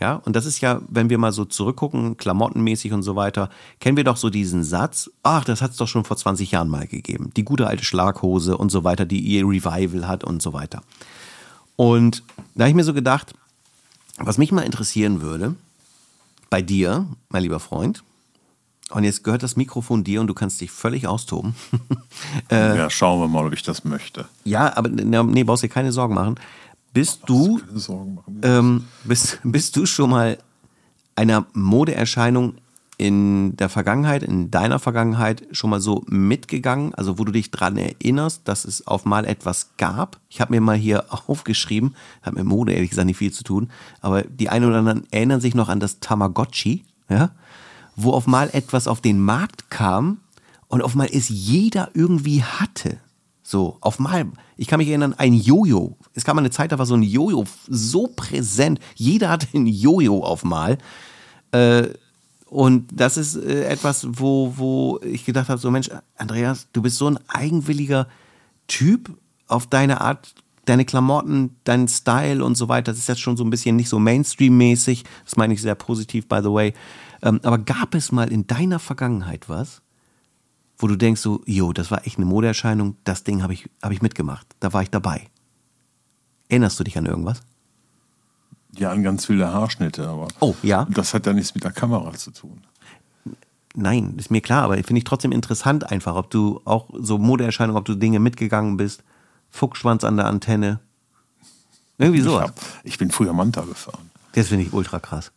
Ja, 0.00 0.14
und 0.14 0.36
das 0.36 0.46
ist 0.46 0.60
ja, 0.60 0.80
wenn 0.88 1.10
wir 1.10 1.18
mal 1.18 1.32
so 1.32 1.44
zurückgucken, 1.44 2.16
klamottenmäßig 2.16 2.92
und 2.92 3.02
so 3.02 3.16
weiter, 3.16 3.50
kennen 3.80 3.96
wir 3.96 4.04
doch 4.04 4.16
so 4.16 4.30
diesen 4.30 4.62
Satz, 4.62 5.10
ach, 5.24 5.44
das 5.44 5.60
hat 5.60 5.72
es 5.72 5.76
doch 5.76 5.88
schon 5.88 6.04
vor 6.04 6.16
20 6.16 6.52
Jahren 6.52 6.68
mal 6.68 6.86
gegeben. 6.86 7.32
Die 7.36 7.44
gute 7.44 7.66
alte 7.66 7.84
Schlaghose 7.84 8.56
und 8.56 8.70
so 8.70 8.84
weiter, 8.84 9.06
die 9.06 9.18
ihr 9.18 9.42
Revival 9.42 10.06
hat 10.06 10.22
und 10.22 10.40
so 10.40 10.52
weiter. 10.52 10.82
Und 11.78 12.24
da 12.56 12.64
habe 12.64 12.70
ich 12.70 12.74
mir 12.74 12.82
so 12.82 12.92
gedacht, 12.92 13.34
was 14.16 14.36
mich 14.36 14.50
mal 14.50 14.62
interessieren 14.62 15.20
würde, 15.20 15.54
bei 16.50 16.60
dir, 16.60 17.06
mein 17.28 17.44
lieber 17.44 17.60
Freund, 17.60 18.02
und 18.90 19.04
jetzt 19.04 19.22
gehört 19.22 19.44
das 19.44 19.54
Mikrofon 19.54 20.02
dir 20.02 20.20
und 20.20 20.26
du 20.26 20.34
kannst 20.34 20.60
dich 20.60 20.72
völlig 20.72 21.06
austoben. 21.06 21.54
äh, 22.50 22.76
ja, 22.76 22.90
schauen 22.90 23.20
wir 23.20 23.28
mal, 23.28 23.46
ob 23.46 23.52
ich 23.52 23.62
das 23.62 23.84
möchte. 23.84 24.26
Ja, 24.42 24.76
aber 24.76 24.88
nee, 24.88 25.44
brauchst 25.44 25.62
dir 25.62 25.68
keine 25.68 25.92
Sorgen 25.92 26.14
machen. 26.14 26.34
Bist 26.92 27.20
du, 27.26 27.60
ähm, 28.42 28.86
bist, 29.04 29.38
bist 29.44 29.76
du 29.76 29.86
schon 29.86 30.10
mal 30.10 30.38
einer 31.14 31.46
Modeerscheinung 31.52 32.56
in 32.98 33.56
der 33.56 33.68
Vergangenheit, 33.68 34.24
in 34.24 34.50
deiner 34.50 34.80
Vergangenheit 34.80 35.46
schon 35.52 35.70
mal 35.70 35.80
so 35.80 36.04
mitgegangen, 36.08 36.94
also 36.94 37.16
wo 37.16 37.24
du 37.24 37.30
dich 37.30 37.52
daran 37.52 37.76
erinnerst, 37.76 38.42
dass 38.46 38.64
es 38.64 38.86
auf 38.88 39.04
mal 39.04 39.24
etwas 39.24 39.70
gab? 39.76 40.18
Ich 40.28 40.40
habe 40.40 40.52
mir 40.52 40.60
mal 40.60 40.76
hier 40.76 41.04
aufgeschrieben, 41.28 41.94
hat 42.22 42.34
mit 42.34 42.44
Mode 42.44 42.72
ehrlich 42.72 42.90
gesagt 42.90 43.06
nicht 43.06 43.16
viel 43.16 43.32
zu 43.32 43.44
tun, 43.44 43.70
aber 44.00 44.22
die 44.22 44.48
einen 44.48 44.66
oder 44.66 44.78
anderen 44.78 45.06
erinnern 45.12 45.40
sich 45.40 45.54
noch 45.54 45.68
an 45.68 45.78
das 45.78 46.00
Tamagotchi, 46.00 46.84
ja? 47.08 47.30
wo 47.94 48.12
auf 48.12 48.26
mal 48.26 48.50
etwas 48.52 48.88
auf 48.88 49.00
den 49.00 49.20
Markt 49.20 49.70
kam 49.70 50.18
und 50.66 50.82
auf 50.82 50.96
mal 50.96 51.08
es 51.10 51.28
jeder 51.28 51.90
irgendwie 51.94 52.42
hatte. 52.42 52.98
So, 53.44 53.78
auf 53.80 54.00
mal, 54.00 54.26
ich 54.56 54.66
kann 54.66 54.78
mich 54.78 54.88
erinnern, 54.88 55.14
ein 55.16 55.32
Jojo. 55.32 55.96
Es 56.14 56.26
mal 56.26 56.38
eine 56.38 56.50
Zeit, 56.50 56.72
da 56.72 56.78
war 56.78 56.84
so 56.84 56.94
ein 56.94 57.02
Jojo 57.02 57.44
so 57.68 58.08
präsent. 58.08 58.80
Jeder 58.94 59.30
hatte 59.30 59.46
ein 59.54 59.66
Jojo 59.66 60.22
auf 60.22 60.44
mal. 60.44 60.78
Äh, 61.52 61.88
und 62.50 62.88
das 62.92 63.16
ist 63.16 63.36
äh, 63.36 63.64
etwas, 63.64 64.06
wo, 64.08 64.54
wo 64.56 65.00
ich 65.02 65.24
gedacht 65.24 65.48
habe, 65.48 65.60
so 65.60 65.70
Mensch, 65.70 65.90
Andreas, 66.16 66.68
du 66.72 66.82
bist 66.82 66.96
so 66.96 67.08
ein 67.08 67.18
eigenwilliger 67.28 68.08
Typ 68.66 69.16
auf 69.46 69.66
deine 69.66 70.00
Art, 70.00 70.34
deine 70.64 70.84
Klamotten, 70.84 71.56
deinen 71.64 71.88
Style 71.88 72.44
und 72.44 72.56
so 72.56 72.68
weiter. 72.68 72.92
Das 72.92 72.98
ist 72.98 73.08
jetzt 73.08 73.20
schon 73.20 73.36
so 73.36 73.44
ein 73.44 73.50
bisschen 73.50 73.76
nicht 73.76 73.88
so 73.88 73.98
Mainstream-mäßig. 73.98 75.04
Das 75.24 75.36
meine 75.36 75.54
ich 75.54 75.62
sehr 75.62 75.74
positiv, 75.74 76.28
by 76.28 76.40
the 76.42 76.52
way. 76.52 76.74
Ähm, 77.22 77.40
aber 77.42 77.58
gab 77.58 77.94
es 77.94 78.12
mal 78.12 78.30
in 78.32 78.46
deiner 78.46 78.78
Vergangenheit 78.78 79.48
was, 79.48 79.82
wo 80.78 80.86
du 80.86 80.96
denkst 80.96 81.20
so, 81.20 81.42
jo, 81.44 81.72
das 81.72 81.90
war 81.90 82.06
echt 82.06 82.16
eine 82.16 82.26
Modeerscheinung, 82.26 82.96
das 83.04 83.24
Ding 83.24 83.42
habe 83.42 83.52
ich, 83.52 83.68
hab 83.82 83.90
ich 83.92 84.00
mitgemacht, 84.00 84.46
da 84.60 84.72
war 84.72 84.82
ich 84.82 84.90
dabei. 84.90 85.26
Erinnerst 86.48 86.78
du 86.78 86.84
dich 86.84 86.96
an 86.96 87.06
irgendwas? 87.06 87.42
Ja, 88.78 88.90
an 88.90 89.02
ganz 89.02 89.26
viele 89.26 89.52
Haarschnitte, 89.52 90.08
aber 90.08 90.28
oh, 90.40 90.54
ja. 90.62 90.86
das 90.90 91.14
hat 91.14 91.26
ja 91.26 91.32
nichts 91.32 91.54
mit 91.54 91.64
der 91.64 91.72
Kamera 91.72 92.12
zu 92.14 92.30
tun. 92.30 92.62
Nein, 93.74 94.14
ist 94.16 94.30
mir 94.30 94.40
klar, 94.40 94.64
aber 94.64 94.74
finde 94.76 94.98
ich 94.98 95.04
trotzdem 95.04 95.32
interessant 95.32 95.90
einfach, 95.90 96.16
ob 96.16 96.30
du 96.30 96.60
auch 96.64 96.88
so 96.94 97.18
Modeerscheinungen, 97.18 97.78
ob 97.78 97.84
du 97.84 97.94
Dinge 97.94 98.18
mitgegangen 98.18 98.76
bist, 98.76 99.04
Fuchsschwanz 99.50 100.04
an 100.04 100.16
der 100.16 100.26
Antenne, 100.26 100.80
irgendwie 101.98 102.20
so. 102.20 102.40
Ich, 102.40 102.92
ich 102.92 102.98
bin 102.98 103.10
früher 103.10 103.32
Manta 103.32 103.62
gefahren. 103.62 104.10
Das 104.32 104.48
finde 104.48 104.64
ich 104.64 104.72
ultra 104.72 105.00
krass. 105.00 105.32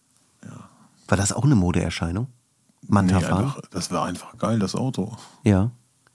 War 1.07 1.17
das 1.17 1.33
auch 1.33 1.43
eine 1.43 1.55
Modeerscheinung? 1.55 2.27
Manta 2.87 3.19
nee, 3.19 3.25
fahren? 3.25 3.43
Einfach, 3.45 3.61
das 3.69 3.91
war 3.91 4.05
einfach 4.05 4.37
geil, 4.37 4.59
das 4.59 4.75
Auto. 4.75 5.17
Ja. 5.43 5.71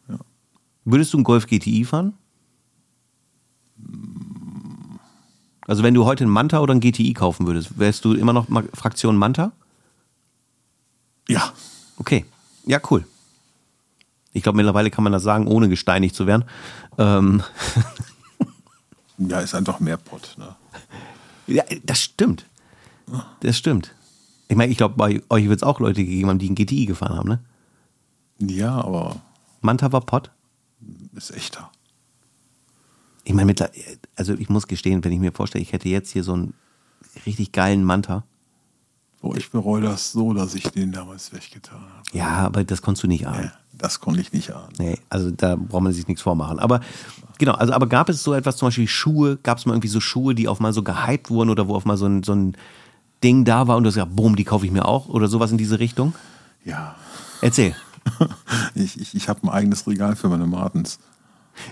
ja. 0.09 0.17
Würdest 0.87 1.13
du 1.13 1.19
einen 1.19 1.25
Golf 1.25 1.47
GTI 1.47 1.85
fahren? 1.85 2.15
Also 5.67 5.83
wenn 5.83 5.95
du 5.95 6.05
heute 6.05 6.25
einen 6.25 6.33
Manta 6.33 6.61
oder 6.61 6.73
einen 6.73 6.81
GTI 6.81 7.13
kaufen 7.13 7.47
würdest, 7.47 7.79
wärst 7.79 8.05
du 8.05 8.15
immer 8.15 8.33
noch 8.33 8.47
Fraktion 8.75 9.17
Manta? 9.17 9.53
Ja. 11.29 11.53
Okay. 11.99 12.25
Ja, 12.67 12.81
cool. 12.91 13.05
Ich 14.33 14.43
glaube, 14.43 14.57
mittlerweile 14.57 14.91
kann 14.91 15.03
man 15.03 15.13
das 15.13 15.23
sagen, 15.23 15.47
ohne 15.47 15.69
gesteinigt 15.69 16.15
zu 16.15 16.27
werden. 16.27 16.45
Ähm. 16.99 17.43
Ja, 19.19 19.41
ist 19.41 19.55
einfach 19.55 19.81
mehr 19.81 19.97
Pott. 19.97 20.35
Ne? 20.37 20.55
Ja, 21.47 21.65
das 21.85 22.03
stimmt. 22.03 22.45
Das 23.41 23.57
stimmt. 23.57 23.95
Ich 24.49 24.57
meine, 24.57 24.71
ich 24.71 24.77
glaube, 24.77 24.95
bei 24.97 25.23
euch 25.31 25.49
wird 25.49 25.61
es 25.61 25.63
auch 25.63 25.81
Leute 25.81 26.05
gegeben 26.05 26.29
haben, 26.29 26.39
die 26.39 26.47
einen 26.47 26.55
GTI 26.55 26.85
gefahren 26.85 27.17
haben, 27.17 27.29
ne? 27.29 27.41
Ja, 28.39 28.75
aber. 28.75 29.17
Manta 29.63 29.91
war 29.91 30.03
Pott? 30.03 30.31
Ist 31.15 31.31
echter. 31.31 31.71
Ich 33.27 33.35
meine, 33.35 33.55
also 34.15 34.35
ich 34.35 34.49
muss 34.49 34.69
gestehen, 34.69 35.03
wenn 35.03 35.11
ich 35.11 35.19
mir 35.19 35.33
vorstelle, 35.33 35.61
ich 35.61 35.73
hätte 35.73 35.89
jetzt 35.89 36.13
hier 36.13 36.23
so 36.23 36.33
einen 36.33 36.55
richtig 37.27 37.51
geilen 37.51 37.83
Manta. 37.83 38.23
Oh, 39.21 39.35
ich 39.37 39.51
bereue 39.51 39.83
das 39.83 40.13
so, 40.13 40.33
dass 40.33 40.55
ich 40.55 40.63
den 40.69 40.93
damals 40.93 41.33
weggetan 41.33 41.81
habe. 41.81 42.03
Ja, 42.13 42.29
aber 42.47 42.63
das 42.63 42.83
konntest 42.83 43.03
du 43.03 43.09
nicht 43.09 43.27
ahnen. 43.27 43.47
Ja, 43.47 43.53
das 43.73 43.99
konnte 43.99 44.21
ich 44.21 44.33
nicht 44.33 44.53
ahnen. 44.53 44.73
Nee, 44.79 44.99
also 45.11 45.33
da 45.33 45.57
braucht 45.57 45.83
man 45.83 45.93
sich 45.93 46.07
nichts 46.07 46.23
vormachen. 46.23 46.61
Aber 46.61 46.81
genau, 47.39 47.55
also 47.55 47.73
aber 47.73 47.89
gab 47.89 48.09
es 48.09 48.23
so 48.23 48.33
etwas, 48.33 48.59
zum 48.59 48.69
Beispiel 48.69 48.87
Schuhe, 48.87 49.39
gab 49.39 49.59
es 49.59 49.67
mal 49.67 49.73
irgendwie 49.73 49.89
so 49.89 49.99
Schuhe, 49.99 50.37
die 50.37 50.47
auf 50.47 50.61
mal 50.61 50.73
so 50.73 50.85
gehypt 50.85 51.29
wurden 51.29 51.51
oder 51.51 51.67
wo 51.67 51.75
auf 51.75 51.85
mal 51.85 51.97
so 51.97 52.07
ein, 52.07 52.23
so 52.23 52.33
ein 52.33 52.57
Ding 53.25 53.45
da 53.45 53.67
war 53.67 53.77
und 53.77 53.83
du 53.83 53.89
hast 53.89 53.95
gesagt, 53.95 54.15
boom, 54.15 54.37
die 54.37 54.45
kaufe 54.45 54.67
ich 54.67 54.71
mir 54.71 54.85
auch 54.85 55.09
oder 55.09 55.27
sowas 55.27 55.51
in 55.51 55.59
diese 55.59 55.81
Richtung? 55.81 56.15
Ja. 56.65 56.95
Erzähl. 57.41 57.75
ich 58.77 59.01
ich, 59.01 59.17
ich 59.17 59.29
habe 59.29 59.43
ein 59.43 59.49
eigenes 59.49 59.85
Regal 59.89 60.15
für 60.15 60.29
meine 60.29 60.47
Martens. 60.47 61.01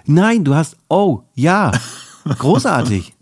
Nein, 0.06 0.44
du 0.44 0.54
hast, 0.54 0.76
oh, 0.88 1.22
ja, 1.34 1.72
großartig. 2.24 3.14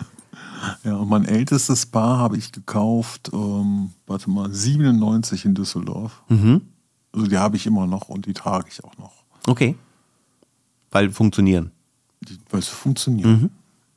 ja, 0.85 0.97
und 0.97 1.09
mein 1.09 1.25
ältestes 1.25 1.87
Paar 1.87 2.19
habe 2.19 2.37
ich 2.37 2.53
gekauft, 2.53 3.31
ähm, 3.33 3.91
warte 4.07 4.31
mal, 4.31 4.53
97 4.53 5.45
in 5.45 5.55
Düsseldorf. 5.55 6.23
Mhm. 6.29 6.63
Also 7.13 7.27
die 7.27 7.39
habe 7.39 7.57
ich 7.57 7.67
immer 7.67 7.87
noch 7.87 8.09
und 8.09 8.27
die 8.27 8.33
trage 8.33 8.69
ich 8.71 8.83
auch 8.83 8.97
noch. 8.99 9.13
Okay. 9.47 9.77
Weil 10.91 11.11
funktionieren. 11.11 11.71
Die, 12.23 12.39
weil 12.51 12.63
sie 12.63 12.71
funktionieren. 12.71 13.31
Mhm. 13.31 13.51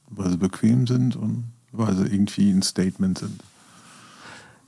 weil 0.09 0.31
sie 0.31 0.37
bequem 0.37 0.87
sind 0.87 1.15
und 1.15 1.45
weil 1.71 1.95
sie 1.95 2.05
irgendwie 2.05 2.51
ein 2.51 2.61
Statement 2.61 3.17
sind. 3.19 3.41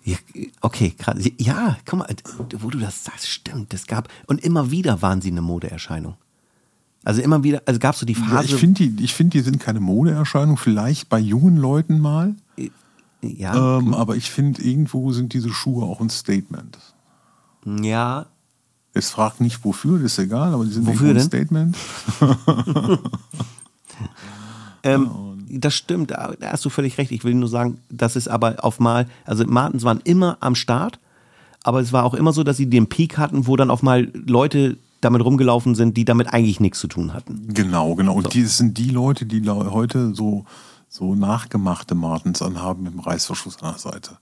Ja, 0.04 0.18
okay, 0.62 0.92
krass. 0.92 1.18
Ja, 1.38 1.78
guck 1.86 2.00
mal, 2.00 2.16
wo 2.60 2.70
du 2.70 2.80
das 2.80 3.04
sagst, 3.04 3.28
stimmt. 3.28 3.74
Das 3.74 3.88
gab, 3.88 4.08
und 4.28 4.42
immer 4.42 4.72
wieder 4.72 5.02
waren 5.02 5.22
sie 5.22 5.32
eine 5.32 5.42
Modeerscheinung. 5.42 6.16
Also 7.08 7.22
immer 7.22 7.42
wieder, 7.42 7.62
also 7.66 7.80
gab 7.80 7.94
es 7.94 8.02
so 8.02 8.06
die 8.06 8.14
Ja, 8.14 8.20
Phase. 8.26 8.48
ich 8.48 8.56
finde, 8.56 8.90
die, 8.90 9.02
ich 9.06 9.14
find, 9.14 9.34
die 9.34 9.40
sind 9.40 9.62
keine 9.62 9.80
Modeerscheinung, 9.80 10.58
vielleicht 10.58 11.08
bei 11.08 11.20
jungen 11.20 11.56
Leuten 11.56 12.02
mal. 12.02 12.36
ja, 13.22 13.78
Ähm, 13.78 13.94
aber 13.94 14.18
ich 14.18 14.30
finde, 14.30 14.62
irgendwo 14.62 15.14
sind 15.14 15.32
diese 15.34 15.50
Schuhe 15.54 15.86
auch 15.86 16.02
ein 16.02 16.10
Statement. 16.10 16.78
ja, 17.66 18.26
Es 18.94 19.12
fragt 19.12 19.40
nicht 19.40 19.64
wofür, 19.64 20.00
das 20.00 20.12
ist 20.14 20.20
egal, 20.20 20.54
aber 20.54 20.66
die 20.66 20.72
sind 20.72 20.86
Wofür 20.86 21.12
ein? 21.12 21.20
Statement. 21.22 21.78
Ähm, 24.84 25.10
das 25.50 25.74
stimmt, 25.74 26.12
da 26.12 26.34
da 26.40 26.52
hast 26.52 26.64
du 26.66 26.70
völlig 26.70 26.98
recht. 26.98 27.12
Ich 27.12 27.24
will 27.24 27.34
nur 27.34 27.50
sagen, 27.50 27.80
das 27.90 28.16
ist 28.16 28.28
aber 28.28 28.64
auf 28.64 28.80
mal, 28.80 29.08
also 29.26 29.44
Martens 29.46 29.84
waren 29.84 30.02
immer 30.04 30.38
am 30.40 30.56
Start, 30.56 31.00
aber 31.64 31.80
es 31.82 31.92
war 31.94 32.04
auch 32.04 32.14
immer 32.14 32.32
so, 32.32 32.44
dass 32.44 32.58
sie 32.58 32.70
den 32.70 32.88
Peak 32.88 33.18
hatten, 33.18 33.48
wo 33.48 33.56
dann 33.56 33.72
auf 33.72 33.82
mal 33.82 34.10
Leute 34.14 34.78
damit 35.02 35.24
rumgelaufen 35.24 35.76
sind, 35.76 35.98
die 35.98 36.06
damit 36.06 36.34
eigentlich 36.34 36.60
nichts 36.60 36.80
zu 36.80 36.88
tun 36.88 37.14
hatten. 37.14 37.54
Genau, 37.54 37.96
genau. 37.96 38.16
Und 38.16 38.34
die, 38.34 38.44
das 38.44 38.58
sind 38.58 38.78
die 38.78 38.90
Leute, 38.90 39.26
die 39.26 39.48
heute 39.50 40.14
so, 40.16 40.46
so 40.90 41.16
nachgemachte 41.16 41.96
Martens 41.96 42.42
anhaben 42.42 42.84
mit 42.84 42.94
dem 42.94 43.00
Reißverschluss 43.00 43.62
an 43.62 43.74
der 43.74 43.80
Seite. 43.80 44.18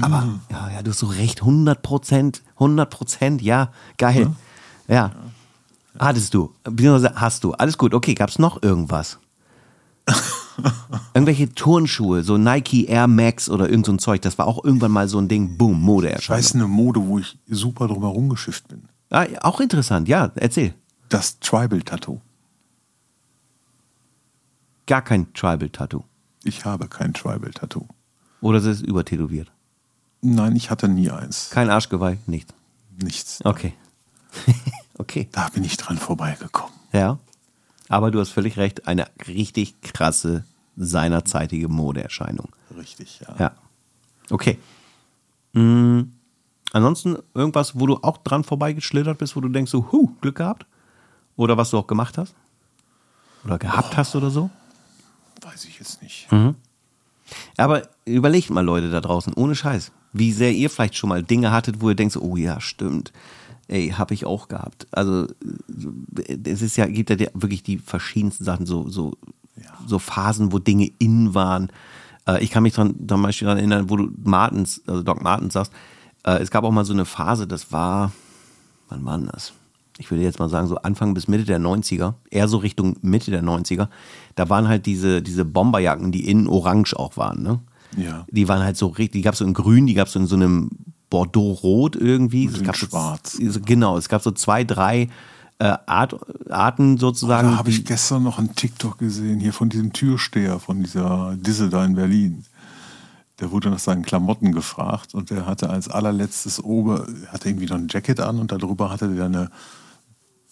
Aber 0.00 0.40
ja, 0.50 0.70
ja, 0.70 0.82
du 0.82 0.90
hast 0.90 1.00
so 1.00 1.06
recht, 1.06 1.42
100 1.42 1.82
Prozent, 1.82 2.42
100 2.54 2.88
Prozent, 2.90 3.42
ja, 3.42 3.70
geil. 3.98 4.32
Ja. 4.88 5.12
Hattest 5.98 6.32
du, 6.32 6.52
beziehungsweise 6.64 7.14
hast 7.16 7.44
du. 7.44 7.52
Alles 7.52 7.76
gut, 7.76 7.92
okay, 7.92 8.14
gab's 8.14 8.38
noch 8.38 8.62
irgendwas? 8.62 9.18
Irgendwelche 11.14 11.54
Turnschuhe, 11.54 12.22
so 12.22 12.38
Nike 12.38 12.86
Air 12.86 13.06
Max 13.06 13.48
oder 13.48 13.68
irgend 13.68 13.86
so 13.86 13.92
ein 13.92 13.98
Zeug, 13.98 14.22
das 14.22 14.38
war 14.38 14.46
auch 14.46 14.64
irgendwann 14.64 14.92
mal 14.92 15.08
so 15.08 15.18
ein 15.18 15.28
Ding, 15.28 15.56
boom, 15.58 15.80
Modeerscheinung. 15.80 16.38
weiß 16.38 16.54
eine 16.54 16.66
Mode, 16.66 17.06
wo 17.06 17.18
ich 17.18 17.38
super 17.48 17.88
drum 17.88 18.02
herum 18.02 18.28
geschifft 18.28 18.68
bin. 18.68 18.88
Ah, 19.10 19.26
auch 19.42 19.60
interessant, 19.60 20.08
ja, 20.08 20.32
erzähl. 20.36 20.74
Das 21.08 21.38
Tribal-Tattoo. 21.40 22.20
Gar 24.86 25.02
kein 25.02 25.32
Tribal-Tattoo. 25.34 26.04
Ich 26.44 26.64
habe 26.64 26.88
kein 26.88 27.12
Tribal-Tattoo. 27.12 27.86
Oder 28.40 28.58
es 28.58 28.64
ist 28.64 28.82
übertätowiert. 28.82 29.52
Nein, 30.22 30.56
ich 30.56 30.70
hatte 30.70 30.88
nie 30.88 31.10
eins. 31.10 31.50
Kein 31.50 31.70
Arschgeweih, 31.70 32.18
nichts. 32.26 32.54
Nichts. 33.02 33.44
Okay. 33.44 33.74
okay. 34.98 35.28
Da 35.32 35.48
bin 35.48 35.64
ich 35.64 35.76
dran 35.76 35.98
vorbeigekommen. 35.98 36.74
Ja. 36.92 37.18
Aber 37.92 38.10
du 38.10 38.20
hast 38.20 38.30
völlig 38.30 38.56
recht, 38.56 38.88
eine 38.88 39.06
richtig 39.26 39.82
krasse 39.82 40.44
seinerzeitige 40.78 41.68
Modeerscheinung. 41.68 42.48
Richtig, 42.74 43.20
ja. 43.20 43.36
Ja. 43.38 43.52
Okay. 44.30 44.58
Mm, 45.52 46.04
ansonsten 46.72 47.18
irgendwas, 47.34 47.78
wo 47.78 47.84
du 47.86 47.96
auch 47.96 48.16
dran 48.16 48.44
vorbeigeschlittert 48.44 49.18
bist, 49.18 49.36
wo 49.36 49.42
du 49.42 49.50
denkst 49.50 49.70
so, 49.70 49.92
huh, 49.92 50.08
Glück 50.22 50.36
gehabt? 50.36 50.64
Oder 51.36 51.58
was 51.58 51.68
du 51.68 51.76
auch 51.76 51.86
gemacht 51.86 52.16
hast? 52.16 52.34
Oder 53.44 53.58
gehabt 53.58 53.94
hast 53.94 54.16
oder 54.16 54.30
so? 54.30 54.48
Weiß 55.42 55.66
ich 55.66 55.78
jetzt 55.78 56.00
nicht. 56.00 56.28
Aber 57.58 57.82
überlegt 58.06 58.48
mal, 58.48 58.64
Leute 58.64 58.90
da 58.90 59.02
draußen, 59.02 59.34
ohne 59.34 59.54
Scheiß, 59.54 59.92
wie 60.14 60.32
sehr 60.32 60.52
ihr 60.52 60.70
vielleicht 60.70 60.96
schon 60.96 61.10
mal 61.10 61.22
Dinge 61.22 61.52
hattet, 61.52 61.82
wo 61.82 61.90
ihr 61.90 61.94
denkt, 61.94 62.14
so, 62.14 62.22
oh 62.22 62.36
ja, 62.36 62.58
stimmt. 62.58 63.12
Ey, 63.68 63.90
habe 63.90 64.14
ich 64.14 64.26
auch 64.26 64.48
gehabt. 64.48 64.86
Also 64.90 65.26
es 66.44 66.62
ist 66.62 66.76
ja, 66.76 66.86
gibt 66.86 67.10
ja 67.10 67.16
wirklich 67.34 67.62
die 67.62 67.78
verschiedensten 67.78 68.44
Sachen, 68.44 68.66
so, 68.66 68.88
so, 68.88 69.14
so 69.86 69.98
Phasen, 69.98 70.52
wo 70.52 70.58
Dinge 70.58 70.90
in 70.98 71.34
waren. 71.34 71.70
Äh, 72.26 72.42
ich 72.42 72.50
kann 72.50 72.62
mich 72.62 72.74
dran, 72.74 72.94
zum 73.08 73.22
Beispiel 73.22 73.46
daran 73.46 73.58
erinnern, 73.58 73.90
wo 73.90 73.96
du 73.96 74.10
Martens, 74.24 74.82
also 74.86 75.02
Doc 75.02 75.22
Martens 75.22 75.54
sagst, 75.54 75.72
äh, 76.24 76.38
es 76.38 76.50
gab 76.50 76.64
auch 76.64 76.72
mal 76.72 76.84
so 76.84 76.92
eine 76.92 77.04
Phase, 77.04 77.46
das 77.46 77.72
war, 77.72 78.12
wann 78.88 79.04
war 79.04 79.18
denn 79.18 79.28
das? 79.32 79.52
Ich 79.98 80.10
würde 80.10 80.22
jetzt 80.24 80.38
mal 80.38 80.48
sagen, 80.48 80.68
so 80.68 80.76
Anfang 80.76 81.14
bis 81.14 81.28
Mitte 81.28 81.44
der 81.44 81.60
90er, 81.60 82.14
eher 82.30 82.48
so 82.48 82.56
Richtung 82.56 82.96
Mitte 83.02 83.30
der 83.30 83.42
90er, 83.42 83.88
da 84.34 84.48
waren 84.48 84.66
halt 84.66 84.86
diese, 84.86 85.22
diese 85.22 85.44
Bomberjacken, 85.44 86.12
die 86.12 86.28
innen 86.28 86.48
orange 86.48 86.94
auch 86.94 87.16
waren, 87.16 87.42
ne? 87.42 87.60
Ja. 87.96 88.26
Die 88.30 88.48
waren 88.48 88.62
halt 88.62 88.78
so 88.78 88.86
richtig, 88.86 89.20
die 89.20 89.22
gab 89.22 89.34
es 89.34 89.40
so 89.40 89.44
in 89.44 89.52
grün, 89.52 89.86
die 89.86 89.92
gab 89.92 90.06
es 90.06 90.14
so 90.14 90.18
in 90.18 90.26
so 90.26 90.34
einem 90.34 90.70
Bordeaux-Rot 91.12 91.94
irgendwie. 91.96 92.46
Es 92.46 92.62
gab 92.62 92.74
schwarz. 92.76 93.32
so- 93.38 93.60
genau, 93.60 93.98
es 93.98 94.08
gab 94.08 94.22
so 94.22 94.30
zwei, 94.30 94.64
drei 94.64 95.08
äh, 95.58 95.76
Art, 95.86 96.16
Arten 96.50 96.96
sozusagen. 96.96 97.50
Da 97.50 97.58
habe 97.58 97.68
ich 97.70 97.84
gestern 97.84 98.22
noch 98.22 98.38
einen 98.38 98.54
TikTok 98.54 98.98
gesehen, 98.98 99.38
hier 99.38 99.52
von 99.52 99.68
diesem 99.68 99.92
Türsteher, 99.92 100.58
von 100.58 100.82
dieser 100.82 101.36
Disse 101.36 101.68
da 101.68 101.84
in 101.84 101.94
Berlin. 101.94 102.44
Der 103.40 103.50
wurde 103.50 103.68
nach 103.70 103.78
seinen 103.78 104.02
Klamotten 104.02 104.52
gefragt 104.52 105.14
und 105.14 105.30
der 105.30 105.46
hatte 105.46 105.68
als 105.68 105.88
allerletztes 105.88 106.62
Ober, 106.64 107.06
hatte 107.28 107.48
irgendwie 107.48 107.66
noch 107.66 107.76
ein 107.76 107.88
Jacket 107.90 108.18
an 108.20 108.38
und 108.38 108.50
darüber 108.52 108.88
hatte 108.90 109.08
der 109.14 109.26
eine 109.26 109.50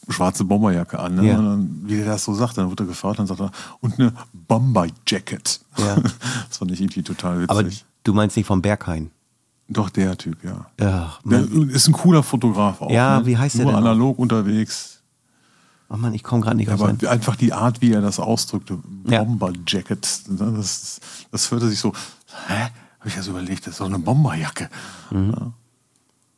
schwarze 0.09 0.45
Bomberjacke 0.45 0.99
an. 0.99 1.15
Ne? 1.15 1.29
Ja. 1.29 1.39
Und 1.39 1.45
dann, 1.47 1.81
wie 1.87 1.97
der 1.97 2.07
das 2.07 2.25
so 2.25 2.35
sagt, 2.35 2.59
dann 2.59 2.69
wurde 2.71 2.85
er 2.85 2.87
gefragt 2.89 3.19
und 3.21 3.27
sagt 3.27 3.41
er, 3.41 3.51
und 3.81 3.99
eine 3.99 4.13
Bomber-Jacket. 4.33 5.61
Ja. 5.79 5.97
Das 6.49 6.59
fand 6.59 6.71
ich 6.73 6.81
irgendwie 6.81 7.03
total 7.03 7.37
witzig. 7.41 7.51
aber 7.51 7.65
du 8.05 8.13
meinst 8.15 8.37
nicht 8.37 8.47
vom 8.47 8.61
Berghain. 8.61 9.11
Doch, 9.73 9.89
der 9.89 10.19
Typ, 10.19 10.43
ja. 10.43 10.67
Ja, 10.81 11.15
Der 11.25 11.45
ist 11.71 11.87
ein 11.87 11.93
cooler 11.93 12.23
Fotograf 12.25 12.83
auch. 12.83 12.91
Ja, 12.91 13.21
ne? 13.21 13.27
wie 13.27 13.39
heißt 13.39 13.57
der 13.57 13.65
Nur 13.65 13.73
denn 13.75 13.83
noch? 13.85 13.91
analog 13.91 14.19
unterwegs. 14.19 15.01
oh 15.89 15.97
Mann, 15.97 16.13
ich 16.13 16.25
komme 16.25 16.43
gerade 16.43 16.57
nicht 16.57 16.69
auf 16.71 16.83
Aber 16.83 16.93
sein. 16.95 17.07
einfach 17.09 17.37
die 17.37 17.53
Art, 17.53 17.81
wie 17.81 17.93
er 17.93 18.01
das 18.01 18.19
ausdrückte, 18.19 18.79
Ja. 19.07 19.23
Bomberjacket, 19.23 20.23
ne, 20.29 20.53
das, 20.57 21.01
das 21.31 21.51
hörte 21.53 21.69
sich 21.69 21.79
so, 21.79 21.93
hä? 22.49 22.69
Habe 22.99 23.09
ich 23.09 23.15
ja 23.17 23.23
so 23.23 23.31
überlegt, 23.31 23.67
das 23.67 23.75
ist 23.75 23.81
doch 23.81 23.87
eine 23.87 23.99
Bomberjacke. 24.01 24.69
Ja. 25.13 25.53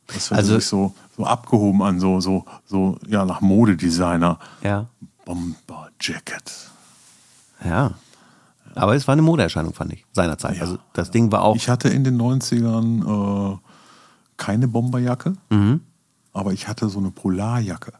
Das 0.08 0.30
hörte 0.30 0.34
Also- 0.36 0.54
sich 0.56 0.66
so, 0.66 0.94
so 1.16 1.24
abgehoben 1.24 1.82
an, 1.82 1.98
so, 2.00 2.20
so, 2.20 2.44
so 2.66 2.98
ja, 3.08 3.24
nach 3.24 3.40
Modedesigner. 3.40 4.38
Ja, 4.62 4.86
Bomberjacket. 5.24 6.52
ja. 7.64 7.92
Aber 8.74 8.94
es 8.94 9.06
war 9.06 9.12
eine 9.12 9.22
Modeerscheinung, 9.22 9.74
fand 9.74 9.92
ich, 9.92 10.04
seinerzeit. 10.12 10.56
Ja, 10.56 10.62
also 10.62 10.78
das 10.92 11.10
Ding 11.10 11.30
war 11.32 11.42
auch. 11.42 11.56
Ich 11.56 11.68
hatte 11.68 11.88
in 11.88 12.04
den 12.04 12.20
90ern 12.20 13.54
äh, 13.54 13.58
keine 14.36 14.68
Bomberjacke, 14.68 15.34
Mhm. 15.50 15.80
aber 16.32 16.52
ich 16.52 16.68
hatte 16.68 16.88
so 16.88 16.98
eine 16.98 17.10
Polarjacke. 17.10 17.92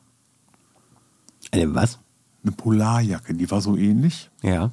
Äh, 1.50 1.66
was? 1.68 1.98
Eine 2.42 2.52
Polarjacke, 2.52 3.34
die 3.34 3.50
war 3.50 3.60
so 3.60 3.76
ähnlich 3.76 4.30
Ja. 4.42 4.70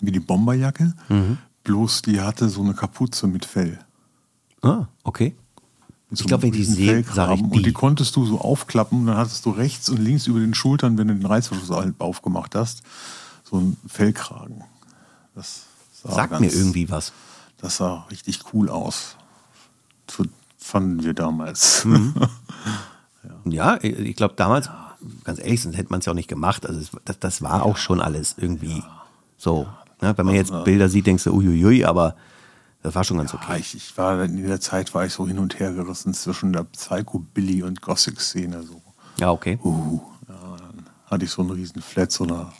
wie 0.00 0.12
die 0.12 0.20
Bomberjacke, 0.20 0.94
Mhm. 1.08 1.38
bloß 1.64 2.02
die 2.02 2.20
hatte 2.20 2.48
so 2.48 2.62
eine 2.62 2.74
Kapuze 2.74 3.26
mit 3.26 3.44
Fell. 3.44 3.78
Ah, 4.62 4.86
okay. 5.04 5.34
Ich 6.12 6.18
so 6.18 6.24
glaub, 6.24 6.42
einem 6.42 6.52
wenn 6.54 6.60
ich 6.60 6.66
die 6.66 6.72
sehe, 6.72 6.92
Fellgraben. 7.04 7.14
sag 7.14 7.34
ich 7.36 7.42
Und 7.44 7.52
die. 7.56 7.62
die 7.62 7.72
konntest 7.72 8.16
du 8.16 8.24
so 8.26 8.40
aufklappen 8.40 9.00
und 9.00 9.06
dann 9.06 9.16
hattest 9.16 9.46
du 9.46 9.50
rechts 9.50 9.88
und 9.88 9.98
links 9.98 10.26
über 10.26 10.40
den 10.40 10.54
Schultern, 10.54 10.98
wenn 10.98 11.06
du 11.08 11.14
den 11.14 11.24
Reißverschluss 11.26 11.70
halt 11.70 12.00
aufgemacht 12.00 12.54
hast, 12.56 12.82
so 13.44 13.58
ein 13.58 13.76
Fellkragen. 13.86 14.64
Das 15.34 15.62
sah 16.02 16.12
Sagt 16.12 16.30
ganz- 16.30 16.40
mir 16.40 16.52
irgendwie 16.52 16.88
was. 16.90 17.12
Das 17.58 17.76
sah 17.76 18.06
richtig 18.10 18.40
cool 18.52 18.68
aus. 18.70 19.16
So 20.10 20.24
fanden 20.58 21.02
wir 21.04 21.14
damals. 21.14 21.84
Mhm. 21.84 22.14
Ja, 23.44 23.78
ich 23.82 23.98
ich 23.98 24.16
glaube 24.16 24.34
damals, 24.36 24.70
ganz 25.24 25.38
ehrlich, 25.40 25.60
sonst 25.62 25.76
hätte 25.76 25.90
man 25.90 26.00
es 26.00 26.06
ja 26.06 26.12
auch 26.12 26.16
nicht 26.16 26.28
gemacht. 26.28 26.64
Also 26.66 26.80
das, 27.04 27.18
das 27.18 27.42
war 27.42 27.64
auch 27.64 27.76
schon 27.76 28.00
alles 28.00 28.34
irgendwie 28.38 28.82
so. 29.36 29.66
Ne? 30.00 30.16
Wenn 30.16 30.24
man 30.26 30.34
jetzt 30.34 30.52
Bilder 30.64 30.88
sieht, 30.88 31.06
denkst 31.06 31.24
du, 31.24 31.34
uiuiui, 31.34 31.84
aber 31.84 32.16
das 32.82 32.94
war 32.94 33.04
schon 33.04 33.18
ganz 33.18 33.32
Ja, 33.32 33.38
okay. 33.42 33.58
ich, 33.60 33.74
ich 33.74 33.98
war 33.98 34.22
in 34.24 34.46
der 34.46 34.60
Zeit 34.60 34.94
war 34.94 35.04
ich 35.04 35.12
so 35.12 35.26
hin 35.26 35.38
und 35.38 35.58
her 35.60 35.72
gerissen 35.72 36.14
zwischen 36.14 36.52
der 36.54 36.64
Psycho-Billy 36.64 37.62
und 37.62 37.82
Gothic-Szene. 37.82 38.62
So. 38.62 38.80
Ja, 39.18 39.30
okay. 39.30 39.58
Uh, 39.62 40.00
ja, 40.28 40.56
dann 40.56 40.86
hatte 41.06 41.24
ich 41.26 41.30
so 41.30 41.42
einen 41.42 41.50
riesen 41.50 41.82
Flat, 41.82 42.12
so 42.12 42.24
eine 42.24 42.50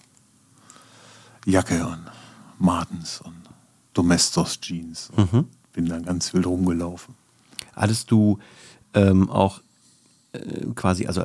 Jacke 1.46 1.86
und 1.86 2.04
Martens 2.60 3.20
und 3.24 3.34
Domestos 3.94 4.60
Jeans. 4.60 5.10
Und 5.16 5.32
Mhm. 5.32 5.46
Bin 5.72 5.86
dann 5.86 6.04
ganz 6.04 6.32
wild 6.34 6.46
rumgelaufen. 6.46 7.14
Hattest 7.74 8.10
du 8.10 8.38
ähm, 8.94 9.30
auch 9.30 9.60
äh, 10.32 10.66
quasi, 10.74 11.06
also 11.06 11.24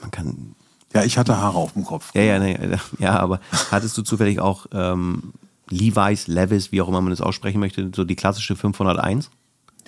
man 0.00 0.10
kann, 0.10 0.54
Ja, 0.94 1.02
ich 1.02 1.18
hatte 1.18 1.36
Haare 1.38 1.58
auf 1.58 1.72
dem 1.72 1.84
Kopf. 1.84 2.14
ja, 2.14 2.22
ja, 2.22 2.38
nee, 2.38 2.58
ja, 2.98 3.18
aber 3.18 3.40
hattest 3.70 3.96
du 3.98 4.02
zufällig 4.02 4.40
auch 4.40 4.66
ähm, 4.72 5.32
Levi's, 5.68 6.26
Levis, 6.26 6.72
wie 6.72 6.80
auch 6.82 6.88
immer 6.88 7.00
man 7.00 7.10
das 7.10 7.20
aussprechen 7.20 7.58
möchte, 7.60 7.90
so 7.94 8.04
die 8.04 8.16
klassische 8.16 8.54
501? 8.54 9.30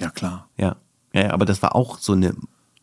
Ja, 0.00 0.10
klar. 0.10 0.48
Ja. 0.56 0.76
ja, 1.12 1.30
aber 1.32 1.44
das 1.44 1.62
war 1.62 1.74
auch 1.74 1.98
so 1.98 2.12
eine 2.14 2.34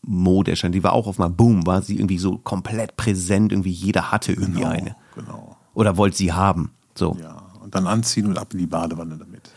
Modeerscheinung, 0.02 0.72
die 0.72 0.84
war 0.84 0.92
auch 0.92 1.06
auf 1.08 1.18
mal 1.18 1.28
Boom, 1.28 1.66
war 1.66 1.82
sie 1.82 1.96
irgendwie 1.96 2.18
so 2.18 2.38
komplett 2.38 2.96
präsent, 2.96 3.52
irgendwie 3.52 3.70
jeder 3.72 4.12
hatte 4.12 4.32
irgendwie 4.32 4.60
Genau, 4.60 4.70
eine. 4.70 4.96
genau. 5.14 5.56
Oder 5.74 5.96
wollte 5.96 6.16
sie 6.16 6.32
haben. 6.32 6.72
So. 6.94 7.16
Ja, 7.20 7.42
und 7.66 7.74
dann 7.74 7.88
anziehen 7.88 8.26
und 8.26 8.38
ab 8.38 8.52
in 8.52 8.60
die 8.60 8.66
Badewanne 8.66 9.16
damit. 9.16 9.50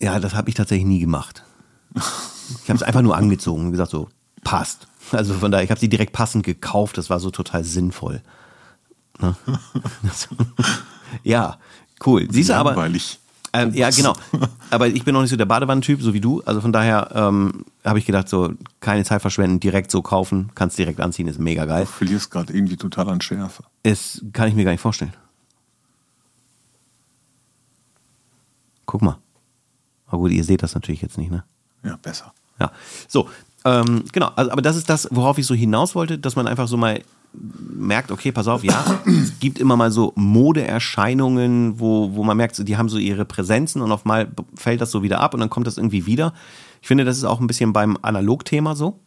Ja, 0.00 0.20
das 0.20 0.34
habe 0.34 0.50
ich 0.50 0.54
tatsächlich 0.54 0.86
nie 0.86 1.00
gemacht. 1.00 1.42
Ich 1.94 2.68
habe 2.68 2.76
es 2.76 2.82
einfach 2.82 3.00
nur 3.00 3.16
angezogen 3.16 3.64
und 3.64 3.70
gesagt, 3.70 3.90
so, 3.90 4.08
passt. 4.44 4.86
Also 5.10 5.32
von 5.32 5.50
daher, 5.50 5.64
ich 5.64 5.70
habe 5.70 5.80
sie 5.80 5.88
direkt 5.88 6.12
passend 6.12 6.44
gekauft, 6.44 6.98
das 6.98 7.08
war 7.08 7.18
so 7.18 7.30
total 7.30 7.64
sinnvoll. 7.64 8.22
Ne? 9.18 9.34
Ja, 11.24 11.58
cool. 12.06 12.28
Siehst 12.30 12.50
du 12.50 12.54
aber. 12.54 12.88
Ähm, 13.52 13.74
ja, 13.74 13.90
genau. 13.90 14.14
Aber 14.70 14.86
ich 14.86 15.02
bin 15.04 15.12
noch 15.12 15.22
nicht 15.22 15.30
so 15.30 15.36
der 15.36 15.44
Badewannentyp, 15.44 16.00
so 16.00 16.14
wie 16.14 16.20
du. 16.20 16.40
Also 16.46 16.60
von 16.60 16.72
daher 16.72 17.10
ähm, 17.12 17.64
habe 17.84 17.98
ich 17.98 18.06
gedacht, 18.06 18.28
so 18.28 18.52
keine 18.78 19.02
Zeit 19.02 19.22
verschwenden, 19.22 19.58
direkt 19.58 19.90
so 19.90 20.02
kaufen, 20.02 20.52
kannst 20.54 20.78
direkt 20.78 21.00
anziehen, 21.00 21.26
ist 21.26 21.40
mega 21.40 21.64
geil. 21.64 21.82
Du 21.86 21.90
verlierst 21.90 22.30
gerade 22.30 22.52
irgendwie 22.52 22.76
total 22.76 23.08
an 23.08 23.20
Schärfe. 23.20 23.64
Das 23.82 24.22
kann 24.32 24.46
ich 24.46 24.54
mir 24.54 24.62
gar 24.62 24.70
nicht 24.70 24.80
vorstellen. 24.80 25.12
Guck 28.90 29.02
mal. 29.02 29.18
Aber 30.08 30.18
gut, 30.18 30.32
ihr 30.32 30.42
seht 30.42 30.64
das 30.64 30.74
natürlich 30.74 31.00
jetzt 31.00 31.16
nicht, 31.16 31.30
ne? 31.30 31.44
Ja, 31.84 31.96
besser. 32.02 32.34
Ja. 32.58 32.72
So, 33.06 33.28
ähm, 33.64 34.02
genau. 34.10 34.32
Also, 34.34 34.50
aber 34.50 34.62
das 34.62 34.74
ist 34.74 34.90
das, 34.90 35.06
worauf 35.12 35.38
ich 35.38 35.46
so 35.46 35.54
hinaus 35.54 35.94
wollte, 35.94 36.18
dass 36.18 36.34
man 36.34 36.48
einfach 36.48 36.66
so 36.66 36.76
mal 36.76 37.00
merkt, 37.32 38.10
okay, 38.10 38.32
pass 38.32 38.48
auf, 38.48 38.64
ja, 38.64 38.84
es 39.06 39.38
gibt 39.38 39.60
immer 39.60 39.76
mal 39.76 39.92
so 39.92 40.12
Modeerscheinungen, 40.16 41.78
wo, 41.78 42.16
wo 42.16 42.24
man 42.24 42.36
merkt, 42.36 42.66
die 42.66 42.76
haben 42.76 42.88
so 42.88 42.98
ihre 42.98 43.24
Präsenzen 43.24 43.80
und 43.80 43.92
auf 43.92 44.04
mal 44.04 44.28
fällt 44.56 44.80
das 44.80 44.90
so 44.90 45.04
wieder 45.04 45.20
ab 45.20 45.34
und 45.34 45.40
dann 45.40 45.50
kommt 45.50 45.68
das 45.68 45.76
irgendwie 45.76 46.06
wieder. 46.06 46.34
Ich 46.82 46.88
finde, 46.88 47.04
das 47.04 47.16
ist 47.16 47.22
auch 47.24 47.38
ein 47.38 47.46
bisschen 47.46 47.72
beim 47.72 47.96
Analogthema 48.02 48.74
so. 48.74 48.98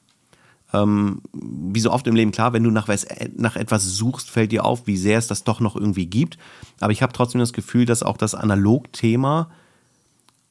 Ähm, 0.71 1.23
wie 1.33 1.81
so 1.81 1.91
oft 1.91 2.07
im 2.07 2.15
Leben, 2.15 2.31
klar, 2.31 2.53
wenn 2.53 2.63
du 2.63 2.71
nach, 2.71 2.87
was, 2.87 3.05
nach 3.35 3.57
etwas 3.57 3.83
suchst, 3.83 4.29
fällt 4.29 4.53
dir 4.53 4.63
auf, 4.63 4.87
wie 4.87 4.95
sehr 4.95 5.17
es 5.17 5.27
das 5.27 5.43
doch 5.43 5.59
noch 5.59 5.75
irgendwie 5.75 6.05
gibt. 6.05 6.37
Aber 6.79 6.93
ich 6.93 7.01
habe 7.03 7.11
trotzdem 7.11 7.39
das 7.39 7.51
Gefühl, 7.51 7.85
dass 7.85 8.01
auch 8.01 8.15
das 8.15 8.33
Analogthema 8.33 9.49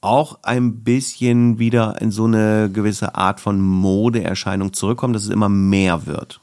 auch 0.03 0.39
ein 0.43 0.83
bisschen 0.83 1.59
wieder 1.59 2.01
in 2.01 2.11
so 2.11 2.25
eine 2.25 2.69
gewisse 2.71 3.15
Art 3.15 3.39
von 3.39 3.61
Modeerscheinung 3.61 4.73
zurückkommt, 4.73 5.15
dass 5.15 5.23
es 5.23 5.29
immer 5.29 5.49
mehr 5.49 6.05
wird. 6.05 6.41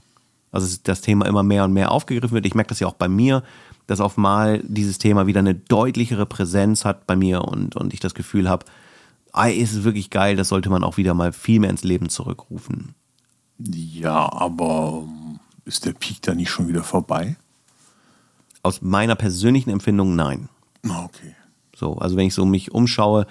Also 0.51 0.67
dass 0.67 0.83
das 0.83 1.01
Thema 1.03 1.27
immer 1.27 1.43
mehr 1.43 1.65
und 1.65 1.73
mehr 1.73 1.93
aufgegriffen 1.93 2.35
wird. 2.35 2.47
Ich 2.47 2.55
merke 2.55 2.71
das 2.71 2.81
ja 2.81 2.87
auch 2.87 2.95
bei 2.95 3.09
mir, 3.09 3.43
dass 3.87 4.01
auf 4.01 4.17
mal 4.17 4.63
dieses 4.65 4.99
Thema 4.99 5.27
wieder 5.27 5.41
eine 5.41 5.55
deutlichere 5.55 6.27
Präsenz 6.27 6.85
hat 6.85 7.07
bei 7.07 7.17
mir 7.17 7.45
und, 7.45 7.77
und 7.77 7.93
ich 7.93 8.01
das 8.01 8.15
Gefühl 8.15 8.49
habe, 8.49 8.65
ey, 9.35 9.57
ist 9.57 9.75
es 9.75 9.85
wirklich 9.85 10.11
geil, 10.11 10.37
das 10.37 10.49
sollte 10.49 10.71
man 10.71 10.83
auch 10.83 10.97
wieder 10.97 11.15
mal 11.15 11.33
viel 11.33 11.61
mehr 11.61 11.71
ins 11.71 11.85
Leben 11.85 12.09
zurückrufen. 12.09 12.95
Ja, 13.59 14.33
aber 14.33 15.05
ist 15.65 15.85
der 15.85 15.93
Peak 15.93 16.23
da 16.23 16.35
nicht 16.35 16.51
schon 16.51 16.69
wieder 16.69 16.83
vorbei? 16.83 17.37
Aus 18.63 18.81
meiner 18.81 19.17
persönlichen 19.17 19.71
Empfindung 19.71 20.17
nein. 20.17 20.49
Ah, 20.89 21.05
Okay. 21.05 21.35
So, 21.77 21.97
also 21.97 22.17
wenn 22.17 22.27
ich 22.27 22.35
so 22.35 22.45
mich 22.45 22.73
umschaue, 22.73 23.27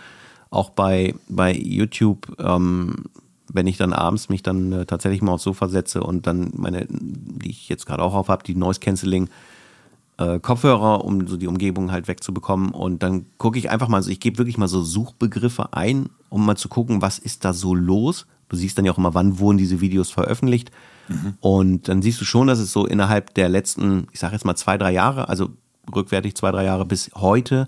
auch 0.49 0.71
bei, 0.71 1.15
bei 1.27 1.53
YouTube, 1.53 2.35
ähm, 2.39 3.05
wenn 3.51 3.67
ich 3.67 3.77
dann 3.77 3.93
abends 3.93 4.29
mich 4.29 4.43
dann 4.43 4.71
äh, 4.71 4.85
tatsächlich 4.85 5.21
mal 5.21 5.33
aufs 5.33 5.43
Sofa 5.43 5.67
setze 5.67 6.03
und 6.03 6.27
dann 6.27 6.51
meine, 6.55 6.87
die 6.89 7.49
ich 7.49 7.69
jetzt 7.69 7.85
gerade 7.85 8.03
auch 8.03 8.13
auf 8.13 8.29
habe, 8.29 8.43
die 8.43 8.55
Noise 8.55 8.79
Cancelling 8.79 9.29
äh, 10.17 10.39
Kopfhörer, 10.39 11.03
um 11.05 11.27
so 11.27 11.37
die 11.37 11.47
Umgebung 11.47 11.91
halt 11.91 12.07
wegzubekommen. 12.07 12.71
Und 12.71 13.03
dann 13.03 13.25
gucke 13.37 13.57
ich 13.57 13.69
einfach 13.69 13.87
mal, 13.87 13.97
also 13.97 14.11
ich 14.11 14.19
gebe 14.19 14.37
wirklich 14.37 14.57
mal 14.57 14.67
so 14.67 14.81
Suchbegriffe 14.83 15.73
ein, 15.73 16.09
um 16.29 16.45
mal 16.45 16.57
zu 16.57 16.69
gucken, 16.69 17.01
was 17.01 17.19
ist 17.19 17.45
da 17.45 17.53
so 17.53 17.73
los. 17.73 18.27
Du 18.49 18.55
siehst 18.55 18.77
dann 18.77 18.85
ja 18.85 18.91
auch 18.91 18.97
immer, 18.97 19.13
wann 19.13 19.39
wurden 19.39 19.57
diese 19.57 19.81
Videos 19.81 20.09
veröffentlicht. 20.09 20.71
Und 21.39 21.87
dann 21.87 22.01
siehst 22.01 22.21
du 22.21 22.25
schon, 22.25 22.47
dass 22.47 22.59
es 22.59 22.71
so 22.71 22.85
innerhalb 22.85 23.33
der 23.33 23.49
letzten, 23.49 24.07
ich 24.11 24.19
sage 24.19 24.33
jetzt 24.33 24.45
mal 24.45 24.55
zwei, 24.55 24.77
drei 24.77 24.91
Jahre, 24.91 25.27
also 25.27 25.49
rückwärtig 25.95 26.35
zwei, 26.35 26.51
drei 26.51 26.65
Jahre 26.65 26.85
bis 26.85 27.09
heute, 27.15 27.67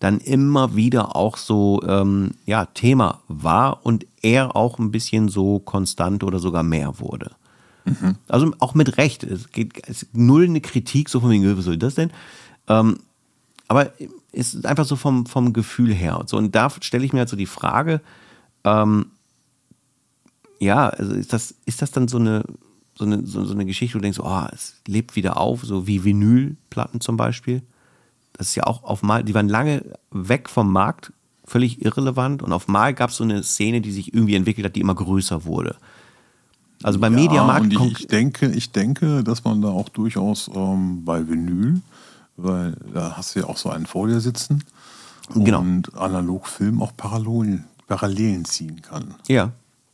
dann 0.00 0.18
immer 0.18 0.74
wieder 0.74 1.14
auch 1.14 1.36
so 1.36 1.82
ähm, 1.86 2.32
ja, 2.46 2.64
Thema 2.66 3.20
war 3.28 3.84
und 3.84 4.06
er 4.22 4.56
auch 4.56 4.78
ein 4.78 4.90
bisschen 4.90 5.28
so 5.28 5.60
konstant 5.60 6.24
oder 6.24 6.38
sogar 6.38 6.62
mehr 6.62 6.98
wurde. 6.98 7.32
Also 8.28 8.52
auch 8.58 8.74
mit 8.74 8.96
Recht. 8.96 9.22
Es 9.24 9.52
geht 9.52 9.86
es 9.86 10.02
ist 10.02 10.16
null 10.16 10.44
eine 10.44 10.60
Kritik, 10.60 11.08
so 11.08 11.20
von 11.20 11.30
wegen, 11.30 11.56
was 11.56 11.64
soll 11.64 11.76
das 11.76 11.94
denn? 11.94 12.10
Ähm, 12.66 12.98
aber 13.68 13.92
es 14.32 14.54
ist 14.54 14.66
einfach 14.66 14.86
so 14.86 14.96
vom, 14.96 15.26
vom 15.26 15.52
Gefühl 15.52 15.94
her. 15.94 16.22
So, 16.26 16.36
und 16.38 16.54
da 16.54 16.70
stelle 16.80 17.04
ich 17.04 17.12
mir 17.12 17.20
halt 17.20 17.28
so 17.28 17.36
die 17.36 17.46
Frage, 17.46 18.00
ähm, 18.64 19.06
ja, 20.60 20.88
also 20.88 21.12
ist 21.14 21.32
das, 21.32 21.54
ist 21.66 21.82
das 21.82 21.90
dann 21.90 22.08
so 22.08 22.18
eine, 22.18 22.44
so 22.94 23.04
eine, 23.04 23.26
so, 23.26 23.44
so 23.44 23.52
eine 23.52 23.66
Geschichte, 23.66 23.94
wo 23.94 23.98
du 23.98 24.02
denkst, 24.02 24.20
oh, 24.20 24.46
es 24.52 24.76
lebt 24.86 25.16
wieder 25.16 25.36
auf, 25.36 25.62
so 25.62 25.86
wie 25.86 26.04
Vinylplatten 26.04 27.00
zum 27.00 27.16
Beispiel. 27.16 27.62
Das 28.40 28.48
ist 28.48 28.54
ja 28.54 28.64
auch 28.64 28.84
auf 28.84 29.02
Mal, 29.02 29.22
die 29.22 29.34
waren 29.34 29.50
lange 29.50 29.84
weg 30.10 30.48
vom 30.48 30.72
Markt, 30.72 31.12
völlig 31.44 31.84
irrelevant. 31.84 32.42
Und 32.42 32.54
auf 32.54 32.68
Mal 32.68 32.94
gab 32.94 33.10
es 33.10 33.16
so 33.16 33.24
eine 33.24 33.42
Szene, 33.42 33.82
die 33.82 33.92
sich 33.92 34.14
irgendwie 34.14 34.34
entwickelt 34.34 34.64
hat, 34.64 34.76
die 34.76 34.80
immer 34.80 34.94
größer 34.94 35.44
wurde. 35.44 35.76
Also 36.82 36.98
beim 36.98 37.12
Ja, 37.12 37.20
Mediamarkt 37.20 37.70
ich, 37.70 38.00
ich 38.00 38.06
denke, 38.06 38.50
ich 38.50 38.72
denke, 38.72 39.22
dass 39.22 39.44
man 39.44 39.60
da 39.60 39.68
auch 39.68 39.90
durchaus 39.90 40.50
ähm, 40.54 41.04
bei 41.04 41.28
Vinyl, 41.28 41.82
weil 42.38 42.78
da 42.94 43.18
hast 43.18 43.36
du 43.36 43.40
ja 43.40 43.46
auch 43.46 43.58
so 43.58 43.68
einen 43.68 43.84
vor 43.84 44.08
dir 44.08 44.20
sitzen 44.20 44.64
Genau. 45.34 45.60
und 45.60 45.94
Analogfilm 45.98 46.80
auch 46.80 46.96
Parallelen, 46.96 47.64
Parallelen 47.88 48.46
ziehen 48.46 48.80
kann. 48.80 49.16
Ja, 49.28 49.52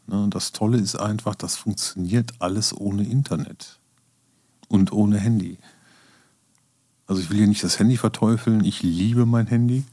Ne, 0.08 0.28
das 0.30 0.52
Tolle 0.52 0.78
ist 0.78 0.94
einfach, 0.94 1.34
das 1.34 1.56
funktioniert 1.56 2.30
alles 2.38 2.72
ohne 2.72 3.02
Internet 3.02 3.80
und 4.68 4.92
ohne 4.92 5.18
Handy. 5.18 5.58
Also 7.06 7.22
ich 7.22 7.30
will 7.30 7.38
hier 7.38 7.46
nicht 7.46 7.62
das 7.62 7.78
Handy 7.78 7.96
verteufeln, 7.96 8.64
ich 8.64 8.82
liebe 8.82 9.26
mein 9.26 9.46
Handy, 9.46 9.84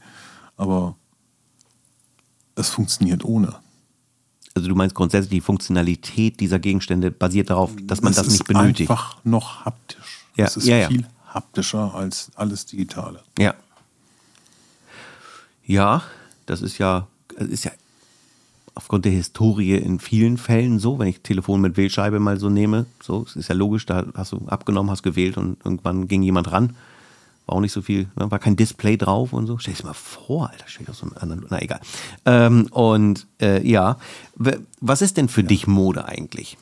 aber 0.56 0.96
es 2.56 2.70
funktioniert 2.70 3.24
ohne. 3.24 3.54
also 4.54 4.68
du 4.68 4.74
meinst 4.74 4.94
grundsätzlich, 4.94 5.30
die 5.30 5.40
Funktionalität 5.40 6.40
dieser 6.40 6.58
Gegenstände 6.58 7.10
basiert 7.10 7.50
darauf, 7.50 7.72
dass 7.82 8.02
man 8.02 8.10
es 8.10 8.16
das 8.16 8.28
nicht 8.28 8.44
benötigt. 8.46 8.90
einfach 8.90 9.16
noch 9.24 9.64
haptisch. 9.64 10.26
Ja, 10.36 10.46
es 10.46 10.56
ist 10.56 10.66
ja, 10.66 10.76
ja. 10.76 10.88
viel 10.88 11.06
haptischer 11.26 11.94
als 11.94 12.30
alles 12.34 12.66
Digitale. 12.66 13.22
Ja. 13.38 13.54
Ja, 15.66 16.02
das 16.46 16.62
ist 16.62 16.78
ja, 16.78 17.06
ist 17.36 17.64
ja 17.64 17.72
aufgrund 18.74 19.04
der 19.04 19.12
Historie 19.12 19.76
in 19.76 19.98
vielen 19.98 20.36
Fällen 20.36 20.78
so, 20.78 20.98
wenn 20.98 21.06
ich 21.08 21.20
Telefon 21.20 21.60
mit 21.60 21.76
Wählscheibe 21.76 22.18
mal 22.18 22.38
so 22.38 22.50
nehme, 22.50 22.86
so, 23.00 23.24
es 23.26 23.36
ist 23.36 23.48
ja 23.48 23.54
logisch, 23.54 23.86
da 23.86 24.04
hast 24.14 24.32
du 24.32 24.46
abgenommen, 24.46 24.90
hast 24.90 25.02
gewählt 25.02 25.36
und 25.36 25.58
irgendwann 25.64 26.08
ging 26.08 26.22
jemand 26.22 26.50
ran. 26.52 26.76
War 27.46 27.56
auch 27.56 27.60
nicht 27.60 27.72
so 27.72 27.82
viel, 27.82 28.08
ne, 28.16 28.30
war 28.30 28.38
kein 28.38 28.56
Display 28.56 28.96
drauf 28.96 29.32
und 29.32 29.46
so. 29.46 29.58
Stell 29.58 29.74
dir 29.74 29.84
mal 29.84 29.92
vor, 29.92 30.50
Alter, 30.50 30.66
steht 30.66 30.88
auf 30.88 30.96
so 30.96 31.06
einem 31.06 31.16
anderen, 31.18 31.46
na 31.50 31.60
egal. 31.60 31.80
Ähm, 32.24 32.68
und 32.70 33.26
äh, 33.40 33.66
ja, 33.66 33.98
was 34.80 35.02
ist 35.02 35.16
denn 35.16 35.28
für 35.28 35.44
dich 35.44 35.66
Mode 35.66 36.06
eigentlich? 36.06 36.56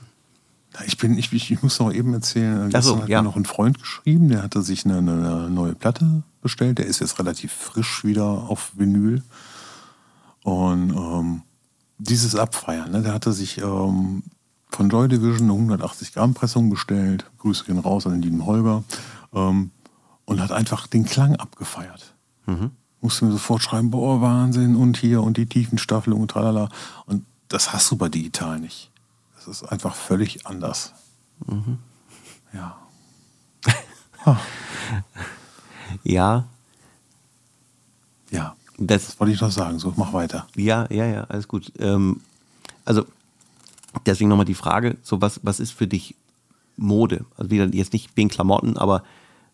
Ich, 0.87 0.97
bin, 0.97 1.19
ich, 1.19 1.33
ich, 1.33 1.63
muss 1.63 1.79
noch 1.79 1.93
eben 1.93 2.15
erzählen, 2.15 2.63
so, 2.63 2.69
gestern 2.71 3.03
hat 3.03 3.09
ja. 3.09 3.23
mir 3.23 3.29
noch 3.29 3.37
ein 3.37 3.45
Freund 3.45 3.79
geschrieben, 3.79 4.29
der 4.29 4.43
hatte 4.43 4.63
sich 4.63 4.85
eine, 4.85 4.99
eine 4.99 5.51
neue 5.51 5.75
Platte 5.75 6.23
bestellt. 6.41 6.79
Der 6.79 6.87
ist 6.87 7.01
jetzt 7.01 7.19
relativ 7.19 7.53
frisch 7.53 8.05
wieder 8.05 8.25
auf 8.25 8.73
Vinyl. 8.77 9.23
Und 10.43 10.91
ähm, 10.91 11.43
dieses 11.99 12.35
Abfeiern, 12.35 12.91
ne, 12.91 13.03
der 13.03 13.13
hatte 13.13 13.33
sich 13.33 13.59
ähm, 13.59 14.23
von 14.71 14.89
Joy 14.89 15.09
Division 15.09 15.51
eine 15.51 15.53
180 15.53 16.15
Gramm 16.15 16.35
Pressung 16.35 16.71
bestellt. 16.71 17.31
Grüße 17.39 17.65
gehen 17.65 17.79
raus 17.79 18.07
an 18.07 18.13
den 18.13 18.23
lieben 18.23 18.47
Holger. 18.47 18.83
Ähm, 19.35 19.71
und 20.33 20.41
hat 20.41 20.53
einfach 20.53 20.87
den 20.87 21.05
Klang 21.05 21.37
abgefeiert. 21.37 22.15
Musste 23.01 23.25
mir 23.25 23.33
sofort 23.33 23.63
schreiben, 23.63 23.91
boah, 23.91 24.21
Wahnsinn, 24.21 24.77
und 24.77 24.97
hier 24.97 25.23
und 25.23 25.37
die 25.37 25.47
Tiefenstaffelung 25.47 26.21
und 26.21 26.31
tralala. 26.31 26.69
Und 27.07 27.25
das 27.49 27.73
hast 27.73 27.91
du 27.91 27.97
bei 27.97 28.09
digital 28.09 28.59
nicht. 28.61 28.91
Das 29.37 29.49
ist 29.49 29.65
einfach 29.65 29.95
völlig 29.95 30.47
anders. 30.47 30.93
Ja. 32.53 32.77
Ja, 36.05 36.47
Ja. 38.31 38.57
das, 38.79 39.07
Das 39.07 39.21
wollte 39.21 39.33
ich 39.35 39.41
noch 39.41 39.51
sagen. 39.51 39.79
So, 39.79 39.93
mach 39.97 40.13
weiter. 40.13 40.47
Ja, 40.57 40.87
ja, 40.91 41.05
ja, 41.07 41.25
alles 41.25 41.47
gut. 41.49 41.71
Ähm, 41.79 42.21
also, 42.85 43.05
deswegen 44.07 44.31
nochmal 44.31 44.47
die 44.47 44.55
Frage: 44.55 44.97
so 45.03 45.21
was, 45.21 45.41
was 45.43 45.61
ist 45.61 45.73
für 45.73 45.87
dich 45.87 46.15
Mode? 46.77 47.25
Also, 47.37 47.51
wieder 47.51 47.67
jetzt 47.67 47.93
nicht 47.93 48.17
wegen 48.17 48.31
Klamotten, 48.31 48.77
aber 48.79 49.03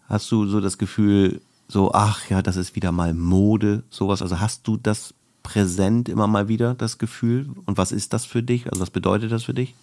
hast 0.08 0.30
du 0.32 0.46
so 0.46 0.60
das 0.60 0.78
Gefühl, 0.78 1.40
so, 1.68 1.92
ach 1.92 2.28
ja, 2.30 2.42
das 2.42 2.56
ist 2.56 2.74
wieder 2.74 2.92
mal 2.92 3.14
Mode, 3.14 3.84
sowas? 3.90 4.22
Also, 4.22 4.40
hast 4.40 4.66
du 4.66 4.76
das 4.76 5.14
präsent 5.42 6.08
immer 6.08 6.26
mal 6.26 6.48
wieder, 6.48 6.74
das 6.74 6.98
Gefühl? 6.98 7.48
Und 7.66 7.78
was 7.78 7.92
ist 7.92 8.12
das 8.12 8.24
für 8.24 8.42
dich? 8.42 8.66
Also, 8.70 8.80
was 8.80 8.90
bedeutet 8.90 9.30
das 9.30 9.44
für 9.44 9.54
dich? 9.54 9.74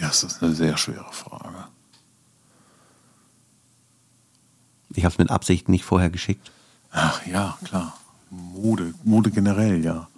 Das 0.00 0.24
ist 0.24 0.42
eine 0.42 0.54
sehr 0.54 0.76
schwere 0.76 1.12
Frage. 1.12 1.68
Ich 4.90 5.04
habe 5.04 5.12
es 5.12 5.18
mit 5.18 5.30
Absicht 5.30 5.68
nicht 5.68 5.84
vorher 5.84 6.10
geschickt. 6.10 6.50
Ach 6.90 7.24
ja, 7.26 7.58
klar. 7.64 7.96
Mode, 8.30 8.94
Mode 9.04 9.30
generell, 9.30 9.84
ja. 9.84 10.08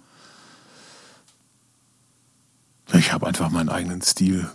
Ich 2.93 3.13
habe 3.13 3.27
einfach 3.27 3.51
meinen 3.51 3.69
eigenen 3.69 4.01
Stil. 4.01 4.49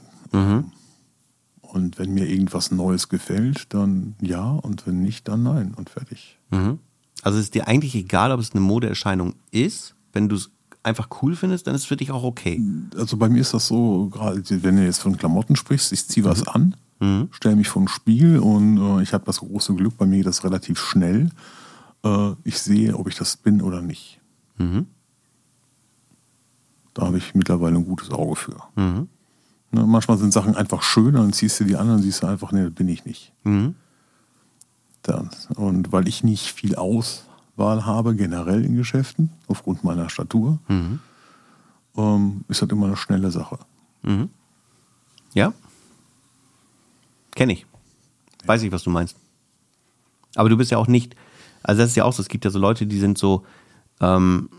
Und 1.61 1.99
wenn 1.99 2.13
mir 2.13 2.29
irgendwas 2.29 2.71
Neues 2.71 3.09
gefällt, 3.09 3.73
dann 3.75 4.15
ja. 4.21 4.51
Und 4.51 4.87
wenn 4.87 5.01
nicht, 5.01 5.29
dann 5.29 5.43
nein. 5.43 5.75
Und 5.75 5.91
fertig. 5.91 6.39
Mhm. 6.51 6.79
Also, 7.23 7.39
es 7.39 7.45
ist 7.45 7.55
dir 7.55 7.69
eigentlich 7.69 7.95
egal, 7.95 8.33
ob 8.33 8.41
es 8.41 8.53
eine 8.53 8.61
Modeerscheinung 8.61 9.35
ist, 9.51 9.95
wenn 10.13 10.29
du 10.29 10.37
es 10.37 10.51
einfach 10.83 11.09
cool 11.23 11.37
findest, 11.37 11.67
dann 11.67 11.75
ist 11.75 11.83
es 11.83 11.87
für 11.87 11.97
dich 11.97 12.11
auch 12.11 12.25
okay. 12.25 12.61
Also 12.97 13.17
bei 13.17 13.29
mir 13.29 13.41
ist 13.41 13.55
das 13.55 13.69
so, 13.69 14.09
gerade 14.09 14.43
wenn 14.63 14.77
du 14.77 14.85
jetzt 14.85 14.99
von 15.01 15.17
Klamotten 15.17 15.57
sprichst, 15.57 15.93
ich 15.93 16.07
ziehe 16.07 16.25
was 16.25 16.47
an, 16.47 16.77
stelle 17.31 17.57
mich 17.57 17.69
vor 17.69 17.83
den 17.83 17.89
Spiegel 17.89 18.39
und 18.39 18.79
äh, 18.79 19.03
ich 19.03 19.13
habe 19.13 19.25
das 19.25 19.39
große 19.39 19.75
Glück, 19.75 19.97
bei 19.97 20.07
mir 20.07 20.19
geht 20.19 20.27
das 20.27 20.45
relativ 20.45 20.81
schnell. 20.81 21.31
Äh, 22.05 22.33
ich 22.45 22.59
sehe, 22.59 22.97
ob 22.97 23.09
ich 23.09 23.17
das 23.17 23.37
bin 23.37 23.63
oder 23.63 23.81
nicht. 23.81 24.21
Da 26.95 27.07
habe 27.07 27.19
ich 27.19 27.35
mittlerweile 27.35 27.77
ein 27.77 27.85
gutes 27.87 28.11
Auge 28.11 28.37
für. 28.37 28.57
Ne, 29.75 29.87
manchmal 29.87 30.19
sind 30.19 30.33
Sachen 30.33 30.55
einfach 30.55 30.83
schön, 30.83 31.15
dann 31.15 31.33
ziehst 31.33 31.59
du 31.61 31.65
die 31.65 31.77
an 31.77 31.89
und 31.89 32.03
siehst 32.03 32.23
du 32.23 32.27
einfach, 32.27 32.53
nee, 32.53 32.65
das 32.65 32.73
bin 32.75 32.89
ich 32.89 33.05
nicht. 33.07 33.33
Dann, 35.03 35.31
und 35.57 35.91
weil 35.93 36.07
ich 36.09 36.23
nicht 36.23 36.53
viel 36.53 36.77
Auswahl 36.77 37.87
habe, 37.87 38.15
generell 38.15 38.65
in 38.65 38.77
Geschäften, 38.77 39.31
aufgrund 39.49 39.83
meiner 39.83 40.11
Statur, 40.11 40.59
ähm, 41.97 42.45
ist 42.49 42.61
das 42.63 42.69
immer 42.69 42.87
eine 42.87 42.97
schnelle 42.97 43.31
Sache. 43.31 43.59
Ja? 45.35 45.55
Kenne 47.35 47.55
ich. 47.55 47.67
Weiß 48.45 48.63
ich, 48.63 48.73
was 48.73 48.83
du 48.83 48.91
meinst. 48.91 49.17
Aber 50.35 50.49
du 50.51 50.57
bist 50.57 50.71
ja 50.71 50.77
auch 50.79 50.87
nicht, 50.89 51.17
also 51.63 51.81
das 51.81 51.91
ist 51.91 51.97
ja 51.97 52.05
auch 52.05 52.13
so, 52.13 52.21
es 52.23 52.29
gibt 52.29 52.45
ja 52.45 52.51
so 52.51 52.59
Leute, 52.59 52.87
die 52.87 52.99
sind 52.99 53.17
so 53.17 53.45
ähm, 54.01 54.51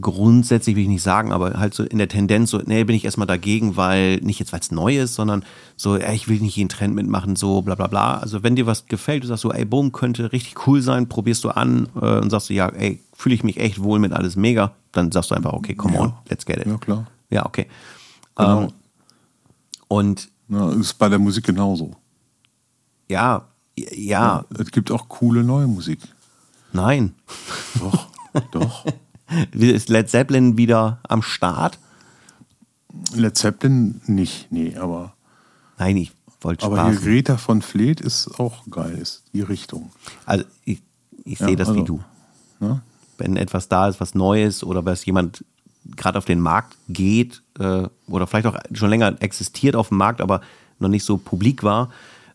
grundsätzlich, 0.00 0.76
will 0.76 0.82
ich 0.84 0.88
nicht 0.88 1.02
sagen, 1.02 1.32
aber 1.32 1.58
halt 1.58 1.74
so 1.74 1.82
in 1.82 1.98
der 1.98 2.08
Tendenz 2.08 2.50
so, 2.50 2.58
nee, 2.64 2.84
bin 2.84 2.94
ich 2.94 3.04
erstmal 3.04 3.26
dagegen, 3.26 3.76
weil, 3.76 4.16
nicht 4.18 4.38
jetzt, 4.38 4.52
weil 4.52 4.60
es 4.60 4.70
neu 4.70 4.98
ist, 4.98 5.14
sondern 5.14 5.44
so, 5.76 5.96
ey, 5.96 6.14
ich 6.14 6.28
will 6.28 6.40
nicht 6.40 6.56
jeden 6.56 6.68
Trend 6.68 6.94
mitmachen, 6.94 7.34
so 7.36 7.62
bla 7.62 7.74
bla 7.74 7.86
bla. 7.88 8.18
Also 8.18 8.42
wenn 8.42 8.54
dir 8.56 8.66
was 8.66 8.86
gefällt, 8.86 9.24
du 9.24 9.28
sagst 9.28 9.42
so, 9.42 9.52
ey, 9.52 9.64
Boom, 9.64 9.92
könnte 9.92 10.32
richtig 10.32 10.66
cool 10.66 10.82
sein, 10.82 11.08
probierst 11.08 11.42
du 11.44 11.50
an 11.50 11.88
äh, 12.00 12.18
und 12.18 12.30
sagst 12.30 12.48
du, 12.50 12.54
ja, 12.54 12.68
ey, 12.68 13.00
fühle 13.14 13.34
ich 13.34 13.42
mich 13.44 13.56
echt 13.58 13.82
wohl 13.82 13.98
mit 13.98 14.12
alles 14.12 14.36
mega, 14.36 14.72
dann 14.92 15.10
sagst 15.10 15.30
du 15.30 15.34
einfach, 15.34 15.52
okay, 15.52 15.74
come 15.74 15.94
Ja. 15.94 16.00
on, 16.00 16.12
let's 16.28 16.46
get 16.46 16.58
it. 16.58 16.66
Ja, 16.66 16.76
klar. 16.78 17.06
Ja, 17.30 17.46
okay. 17.46 17.66
Genau. 18.36 18.62
Ähm, 18.62 18.72
und 19.88 20.28
Ja, 20.48 20.70
ist 20.72 20.94
bei 20.94 21.08
der 21.08 21.18
Musik 21.18 21.44
genauso. 21.44 21.96
ja, 23.08 23.46
ja, 23.76 24.44
Es 24.58 24.70
gibt 24.70 24.90
auch 24.90 25.08
coole 25.08 25.42
neue 25.42 25.66
Musik. 25.66 25.98
nein. 26.72 27.14
Doch, 27.80 28.06
doch. 28.52 28.84
Ist 29.52 29.88
Led 29.88 30.08
Zeppelin 30.10 30.56
wieder 30.56 30.98
am 31.08 31.22
Start? 31.22 31.78
Led 33.14 33.36
Zeppelin 33.36 34.00
nicht, 34.06 34.50
nee, 34.50 34.76
aber, 34.76 35.14
Nein, 35.78 35.96
ich 35.96 36.12
wollte 36.40 36.66
aber 36.66 36.84
hier 36.84 36.92
Spaß. 36.94 37.04
Greta 37.04 37.36
von 37.36 37.62
Fleet 37.62 38.00
ist 38.00 38.38
auch 38.38 38.64
geil, 38.70 38.98
ist 38.98 39.24
die 39.32 39.40
Richtung. 39.40 39.90
Also 40.26 40.44
ich, 40.64 40.82
ich 41.24 41.38
Ja, 41.38 41.46
sehe 41.46 41.56
das 41.56 41.68
wie 41.68 41.80
also, 41.80 41.84
du. 41.84 42.04
Ne? 42.60 42.82
Wenn 43.18 43.36
etwas 43.36 43.68
da 43.68 43.88
ist, 43.88 44.00
was 44.00 44.14
Neues 44.14 44.64
oder 44.64 44.84
was 44.84 45.04
jemand 45.04 45.44
gerade 45.96 46.18
auf 46.18 46.24
den 46.24 46.40
Markt 46.40 46.76
geht 46.88 47.42
äh, 47.58 47.88
oder 48.08 48.26
vielleicht 48.26 48.46
auch 48.46 48.56
schon 48.72 48.90
länger 48.90 49.20
existiert 49.20 49.76
auf 49.76 49.88
dem 49.88 49.98
Markt, 49.98 50.20
aber 50.20 50.40
noch 50.78 50.88
nicht 50.88 51.04
so 51.04 51.16
publik 51.16 51.62
war 51.62 51.90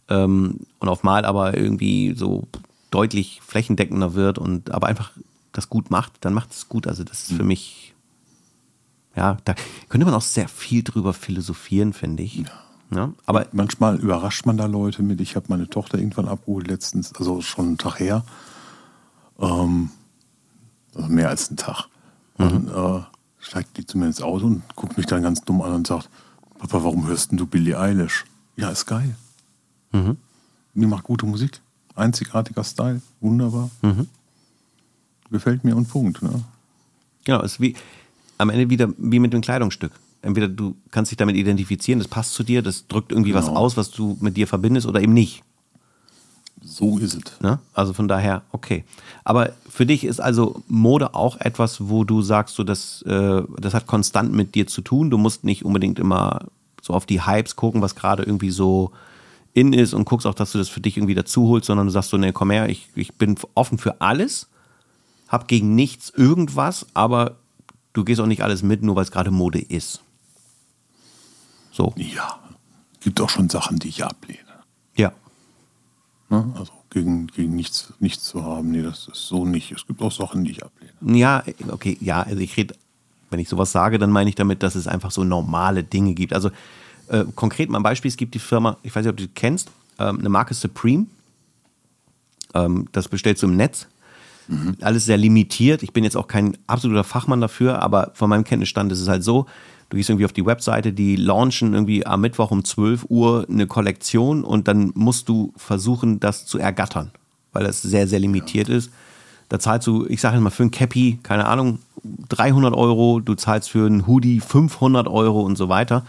ähm, 0.09 0.59
und 0.79 0.89
auf 0.89 1.03
Mal 1.03 1.25
aber 1.25 1.55
irgendwie 1.57 2.13
so 2.15 2.47
deutlich 2.91 3.41
flächendeckender 3.45 4.13
wird 4.13 4.37
und 4.37 4.71
aber 4.71 4.87
einfach 4.87 5.11
das 5.57 5.69
gut 5.69 5.89
macht, 5.89 6.13
dann 6.21 6.33
macht 6.33 6.51
es 6.51 6.69
gut. 6.69 6.87
Also 6.87 7.03
das 7.03 7.23
ist 7.23 7.33
für 7.33 7.43
mich, 7.43 7.95
ja, 9.15 9.37
da 9.43 9.55
könnte 9.89 10.05
man 10.05 10.13
auch 10.13 10.21
sehr 10.21 10.47
viel 10.47 10.83
drüber 10.83 11.13
philosophieren, 11.13 11.93
finde 11.93 12.23
ich. 12.23 12.43
Ja. 12.93 13.11
aber 13.25 13.47
Manchmal 13.51 13.97
überrascht 13.99 14.45
man 14.45 14.55
da 14.55 14.65
Leute 14.65 15.03
mit. 15.03 15.19
Ich 15.19 15.35
habe 15.35 15.47
meine 15.49 15.67
Tochter 15.67 15.97
irgendwann 15.97 16.27
abgeholt 16.29 16.67
letztens, 16.67 17.13
also 17.15 17.41
schon 17.41 17.65
einen 17.65 17.77
Tag 17.77 17.99
her. 17.99 18.23
Ähm, 19.39 19.89
also 20.95 21.09
mehr 21.09 21.29
als 21.29 21.49
einen 21.49 21.57
Tag. 21.57 21.87
Dann 22.37 22.67
äh, 22.67 23.01
steigt 23.39 23.77
die 23.77 23.85
zu 23.85 23.97
mir 23.97 24.05
ins 24.05 24.21
Auto 24.21 24.45
und 24.45 24.63
guckt 24.75 24.95
mich 24.95 25.07
dann 25.07 25.23
ganz 25.23 25.41
dumm 25.41 25.61
an 25.61 25.73
und 25.73 25.87
sagt, 25.87 26.09
Papa, 26.59 26.83
warum 26.83 27.07
hörst 27.07 27.31
denn 27.31 27.37
du 27.37 27.47
Billie 27.47 27.77
Eilish? 27.79 28.25
Ja, 28.55 28.69
ist 28.69 28.85
geil. 28.85 29.15
Die 30.75 30.85
macht 30.85 31.03
gute 31.03 31.25
Musik. 31.25 31.59
Einzigartiger 31.95 32.63
Style. 32.63 33.01
Wunderbar. 33.21 33.69
Gefällt 35.31 35.63
mir 35.63 35.75
und 35.75 35.87
Punkt. 35.89 36.21
Ne? 36.21 36.43
Genau, 37.25 37.41
ist 37.41 37.59
wie 37.59 37.75
am 38.37 38.49
Ende 38.49 38.69
wieder 38.69 38.89
wie 38.97 39.19
mit 39.19 39.33
dem 39.33 39.41
Kleidungsstück. 39.41 39.91
Entweder 40.21 40.47
du 40.47 40.75
kannst 40.91 41.11
dich 41.11 41.17
damit 41.17 41.35
identifizieren, 41.35 41.99
das 41.99 42.07
passt 42.07 42.33
zu 42.33 42.43
dir, 42.43 42.61
das 42.61 42.87
drückt 42.87 43.11
irgendwie 43.11 43.33
was 43.33 43.47
Genau. 43.47 43.59
aus, 43.59 43.77
was 43.77 43.91
du 43.91 44.17
mit 44.19 44.37
dir 44.37 44.47
verbindest 44.47 44.87
oder 44.87 45.01
eben 45.01 45.13
nicht. 45.13 45.43
So 46.63 46.97
ist 46.97 47.13
es. 47.13 47.39
Ne? 47.41 47.59
Also 47.73 47.93
von 47.93 48.07
daher, 48.07 48.41
okay. 48.51 48.83
Aber 49.23 49.51
für 49.69 49.85
dich 49.85 50.03
ist 50.03 50.19
also 50.19 50.63
Mode 50.67 51.13
auch 51.13 51.39
etwas, 51.39 51.87
wo 51.89 52.03
du 52.03 52.21
sagst, 52.21 52.55
so, 52.55 52.63
das, 52.63 53.03
äh, 53.03 53.43
das 53.59 53.73
hat 53.73 53.85
konstant 53.87 54.33
mit 54.33 54.55
dir 54.55 54.67
zu 54.67 54.81
tun. 54.81 55.09
Du 55.09 55.17
musst 55.17 55.43
nicht 55.43 55.63
unbedingt 55.63 55.99
immer 55.99 56.47
so 56.81 56.93
auf 56.93 57.05
die 57.05 57.25
Hypes 57.25 57.55
gucken, 57.55 57.81
was 57.81 57.95
gerade 57.95 58.23
irgendwie 58.23 58.49
so 58.49 58.91
in 59.53 59.71
ist 59.71 59.93
und 59.93 60.05
guckst 60.05 60.25
auch, 60.27 60.33
dass 60.35 60.51
du 60.51 60.57
das 60.57 60.67
für 60.69 60.81
dich 60.81 60.97
irgendwie 60.97 61.15
dazu 61.15 61.47
holst, 61.47 61.67
sondern 61.67 61.87
du 61.87 61.91
sagst 61.91 62.09
so, 62.09 62.17
nee, 62.17 62.31
komm 62.31 62.51
her, 62.51 62.69
ich, 62.69 62.89
ich 62.95 63.13
bin 63.13 63.35
offen 63.53 63.77
für 63.77 64.01
alles, 64.01 64.47
hab 65.27 65.47
gegen 65.47 65.75
nichts 65.75 66.09
irgendwas, 66.09 66.85
aber 66.93 67.37
du 67.93 68.03
gehst 68.03 68.19
auch 68.21 68.25
nicht 68.27 68.43
alles 68.43 68.63
mit, 68.63 68.81
nur 68.83 68.95
weil 68.95 69.03
es 69.03 69.11
gerade 69.11 69.31
Mode 69.31 69.59
ist. 69.59 70.01
So, 71.71 71.93
Ja, 71.97 72.39
gibt 73.01 73.21
auch 73.21 73.29
schon 73.29 73.49
Sachen, 73.49 73.77
die 73.79 73.89
ich 73.89 74.03
ablehne. 74.03 74.39
ja. 74.95 75.11
Ne? 76.29 76.53
Also 76.57 76.73
gegen, 76.89 77.27
gegen 77.27 77.55
nichts, 77.55 77.93
nichts 77.99 78.23
zu 78.23 78.43
haben. 78.43 78.71
Nee, 78.71 78.81
das 78.81 79.07
ist 79.07 79.27
so 79.27 79.45
nicht. 79.45 79.71
Es 79.71 79.85
gibt 79.85 80.01
auch 80.01 80.11
Sachen, 80.11 80.43
die 80.43 80.51
ich 80.51 80.63
ablehne. 80.63 80.91
Ja, 81.17 81.43
okay, 81.69 81.97
ja, 82.01 82.21
also 82.23 82.39
ich 82.39 82.57
rede, 82.57 82.75
wenn 83.29 83.39
ich 83.39 83.47
sowas 83.49 83.71
sage, 83.71 83.97
dann 83.99 84.09
meine 84.11 84.29
ich 84.29 84.35
damit, 84.35 84.63
dass 84.63 84.75
es 84.75 84.87
einfach 84.87 85.11
so 85.11 85.23
normale 85.23 85.83
Dinge 85.83 86.13
gibt. 86.13 86.33
Also 86.33 86.49
äh, 87.07 87.23
konkret 87.35 87.69
mal 87.69 87.79
ein 87.79 87.83
Beispiel, 87.83 88.09
es 88.09 88.17
gibt 88.17 88.33
die 88.33 88.39
Firma, 88.39 88.77
ich 88.83 88.95
weiß 88.95 89.03
nicht, 89.05 89.11
ob 89.11 89.17
du 89.17 89.27
die 89.27 89.33
kennst, 89.33 89.69
ähm, 89.99 90.19
eine 90.19 90.29
Marke 90.29 90.53
Supreme. 90.53 91.05
Ähm, 92.53 92.87
das 92.91 93.07
bestellst 93.07 93.43
du 93.43 93.47
im 93.47 93.55
Netz. 93.55 93.87
Alles 94.81 95.05
sehr 95.05 95.17
limitiert. 95.17 95.83
Ich 95.83 95.93
bin 95.93 96.03
jetzt 96.03 96.15
auch 96.15 96.27
kein 96.27 96.57
absoluter 96.67 97.03
Fachmann 97.03 97.41
dafür, 97.41 97.81
aber 97.81 98.11
von 98.13 98.29
meinem 98.29 98.43
Kenntnisstand 98.43 98.91
ist 98.91 99.01
es 99.01 99.07
halt 99.07 99.23
so, 99.23 99.45
du 99.89 99.97
gehst 99.97 100.09
irgendwie 100.09 100.25
auf 100.25 100.33
die 100.33 100.45
Webseite, 100.45 100.93
die 100.93 101.15
launchen 101.15 101.73
irgendwie 101.73 102.05
am 102.05 102.21
Mittwoch 102.21 102.51
um 102.51 102.63
12 102.63 103.05
Uhr 103.09 103.45
eine 103.49 103.67
Kollektion 103.67 104.43
und 104.43 104.67
dann 104.67 104.91
musst 104.95 105.29
du 105.29 105.53
versuchen, 105.55 106.19
das 106.19 106.45
zu 106.45 106.59
ergattern, 106.59 107.11
weil 107.53 107.63
das 107.63 107.81
sehr, 107.81 108.07
sehr 108.07 108.19
limitiert 108.19 108.69
ist. 108.69 108.91
Da 109.49 109.59
zahlst 109.59 109.87
du, 109.87 110.05
ich 110.07 110.19
sage 110.19 110.39
mal, 110.41 110.49
für 110.49 110.63
ein 110.63 110.71
Cappy, 110.71 111.19
keine 111.23 111.45
Ahnung, 111.45 111.79
300 112.29 112.73
Euro, 112.73 113.19
du 113.19 113.35
zahlst 113.35 113.69
für 113.69 113.85
einen 113.85 114.07
Hoodie 114.07 114.39
500 114.39 115.07
Euro 115.07 115.41
und 115.41 115.57
so 115.57 115.69
weiter. 115.69 116.05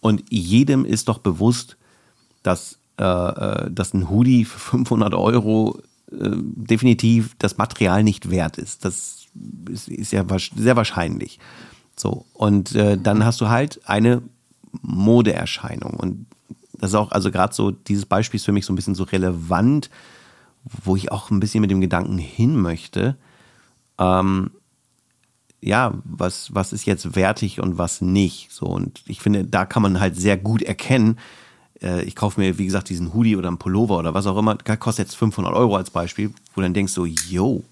Und 0.00 0.22
jedem 0.28 0.84
ist 0.84 1.08
doch 1.08 1.18
bewusst, 1.18 1.76
dass, 2.42 2.78
äh, 2.98 3.04
äh, 3.04 3.70
dass 3.70 3.94
ein 3.94 4.10
Hoodie 4.10 4.44
für 4.44 4.58
500 4.58 5.14
Euro 5.14 5.78
äh, 6.12 6.30
definitiv 6.32 7.34
das 7.38 7.56
Material 7.58 8.02
nicht 8.02 8.30
wert 8.30 8.58
ist. 8.58 8.84
Das 8.84 9.26
ist, 9.70 9.88
ist 9.88 10.12
ja 10.12 10.24
sehr 10.56 10.76
wahrscheinlich. 10.76 11.38
So, 11.96 12.26
und 12.32 12.74
äh, 12.74 12.98
dann 12.98 13.24
hast 13.24 13.40
du 13.40 13.48
halt 13.48 13.80
eine 13.88 14.22
Modeerscheinung. 14.82 15.94
Und 15.94 16.26
das 16.74 16.90
ist 16.90 16.96
auch, 16.96 17.12
also 17.12 17.30
gerade 17.30 17.54
so, 17.54 17.70
dieses 17.70 18.06
Beispiel 18.06 18.38
ist 18.38 18.44
für 18.44 18.52
mich 18.52 18.66
so 18.66 18.72
ein 18.72 18.76
bisschen 18.76 18.94
so 18.94 19.04
relevant, 19.04 19.90
wo 20.84 20.96
ich 20.96 21.12
auch 21.12 21.30
ein 21.30 21.40
bisschen 21.40 21.60
mit 21.60 21.70
dem 21.70 21.80
Gedanken 21.80 22.18
hin 22.18 22.56
möchte. 22.56 23.16
Ähm, 23.98 24.50
ja, 25.60 25.94
was, 26.04 26.54
was 26.54 26.72
ist 26.72 26.84
jetzt 26.84 27.16
wertig 27.16 27.60
und 27.60 27.78
was 27.78 28.00
nicht. 28.00 28.52
So, 28.52 28.66
und 28.66 29.02
ich 29.06 29.20
finde, 29.20 29.44
da 29.44 29.64
kann 29.64 29.82
man 29.82 30.00
halt 30.00 30.16
sehr 30.16 30.36
gut 30.36 30.62
erkennen. 30.62 31.18
Äh, 31.82 32.02
ich 32.04 32.16
kaufe 32.16 32.40
mir, 32.40 32.58
wie 32.58 32.66
gesagt, 32.66 32.88
diesen 32.88 33.14
Hoodie 33.14 33.36
oder 33.36 33.48
einen 33.48 33.58
Pullover 33.58 33.98
oder 33.98 34.14
was 34.14 34.26
auch 34.26 34.36
immer, 34.36 34.56
kostet 34.56 35.06
jetzt 35.06 35.16
500 35.16 35.54
Euro 35.54 35.76
als 35.76 35.90
Beispiel, 35.90 36.28
wo 36.28 36.60
du 36.60 36.62
dann 36.62 36.74
denkst 36.74 36.92
so, 36.92 37.06
yo, 37.06 37.62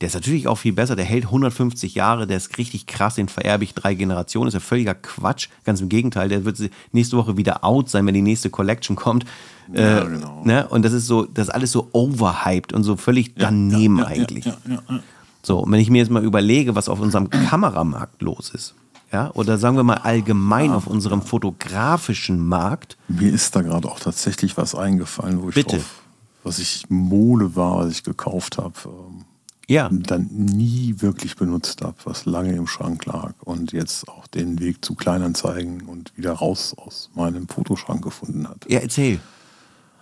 der 0.00 0.06
ist 0.06 0.14
natürlich 0.14 0.46
auch 0.46 0.56
viel 0.56 0.72
besser, 0.72 0.94
der 0.94 1.04
hält 1.04 1.24
150 1.24 1.94
Jahre, 1.96 2.26
der 2.28 2.36
ist 2.36 2.56
richtig 2.56 2.86
krass, 2.86 3.16
den 3.16 3.28
vererbe 3.28 3.64
ich 3.64 3.74
drei 3.74 3.94
Generationen, 3.94 4.46
ist 4.46 4.54
ja 4.54 4.60
völliger 4.60 4.94
Quatsch. 4.94 5.48
Ganz 5.64 5.80
im 5.80 5.88
Gegenteil, 5.88 6.28
der 6.28 6.44
wird 6.44 6.58
nächste 6.92 7.16
Woche 7.16 7.36
wieder 7.36 7.64
out 7.64 7.88
sein, 7.88 8.06
wenn 8.06 8.14
die 8.14 8.22
nächste 8.22 8.48
Collection 8.48 8.94
kommt. 8.94 9.24
Ja, 9.72 10.02
äh, 10.02 10.06
genau. 10.06 10.42
ne? 10.44 10.68
Und 10.68 10.84
das 10.84 10.92
ist 10.92 11.06
so, 11.06 11.24
das 11.24 11.48
ist 11.48 11.54
alles 11.54 11.72
so 11.72 11.88
overhyped 11.92 12.72
und 12.72 12.84
so 12.84 12.96
völlig 12.96 13.34
daneben 13.34 14.02
eigentlich. 14.04 14.44
Ja, 14.44 14.56
ja, 14.68 14.82
ja. 14.88 15.00
So, 15.42 15.60
und 15.60 15.72
wenn 15.72 15.80
ich 15.80 15.90
mir 15.90 15.98
jetzt 15.98 16.10
mal 16.10 16.24
überlege, 16.24 16.74
was 16.76 16.88
auf 16.88 17.00
unserem 17.00 17.28
Kameramarkt 17.30 18.22
los 18.22 18.50
ist, 18.50 18.74
ja, 19.12 19.30
oder 19.32 19.58
sagen 19.58 19.76
wir 19.76 19.84
mal 19.84 19.98
allgemein 19.98 20.70
auf 20.72 20.86
unserem 20.86 21.22
fotografischen 21.22 22.46
Markt, 22.46 22.96
Mir 23.08 23.32
ist 23.32 23.56
da 23.56 23.62
gerade 23.62 23.88
auch 23.88 24.00
tatsächlich 24.00 24.56
was 24.56 24.74
eingefallen, 24.74 25.42
wo 25.42 25.48
ich 25.48 25.54
Bitte. 25.54 25.76
drauf, 25.76 26.02
was 26.44 26.58
ich 26.58 26.88
Mode 26.90 27.56
war, 27.56 27.78
was 27.78 27.92
ich 27.92 28.04
gekauft 28.04 28.58
habe, 28.58 28.74
ähm, 28.86 29.24
ja, 29.70 29.88
dann 29.90 30.28
nie 30.32 30.94
wirklich 30.98 31.36
benutzt 31.36 31.82
habe, 31.82 31.96
was 32.04 32.24
lange 32.24 32.52
im 32.54 32.66
Schrank 32.66 33.04
lag 33.04 33.34
und 33.40 33.72
jetzt 33.72 34.08
auch 34.08 34.26
den 34.26 34.60
Weg 34.60 34.82
zu 34.84 34.94
Kleinanzeigen 34.94 35.82
und 35.82 36.16
wieder 36.16 36.32
raus 36.32 36.74
aus 36.76 37.10
meinem 37.14 37.48
Fotoschrank 37.48 38.02
gefunden 38.02 38.48
hat. 38.48 38.64
ja, 38.68 38.80
erzähl. 38.80 39.20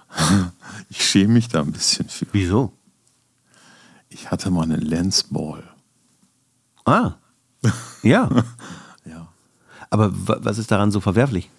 Ich 0.88 1.04
schäme 1.04 1.34
mich 1.34 1.48
da 1.48 1.62
ein 1.62 1.72
bisschen 1.72 2.08
für. 2.08 2.26
Wieso? 2.32 2.72
Ich 4.08 4.30
hatte 4.30 4.50
mal 4.50 4.62
eine 4.62 4.76
Lensball. 4.76 5.64
Ah, 6.84 7.14
Ja. 8.02 8.30
Ja. 9.90 9.90
Aber 9.90 10.10
wa- 10.28 10.38
was 10.40 10.58
ist 10.58 10.70
daran 10.70 10.90
so 10.90 11.00
verwerflich? 11.00 11.50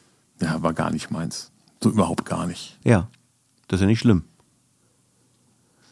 Ja, 0.42 0.62
war 0.62 0.74
gar 0.74 0.92
nicht 0.92 1.10
meins. 1.12 1.52
So 1.84 1.90
überhaupt 1.90 2.26
gar 2.26 2.46
nicht. 2.48 2.78
Ja. 2.84 3.08
Das 3.68 3.78
ist 3.78 3.82
ja 3.82 3.88
nicht 3.88 4.00
schlimm. 4.00 4.24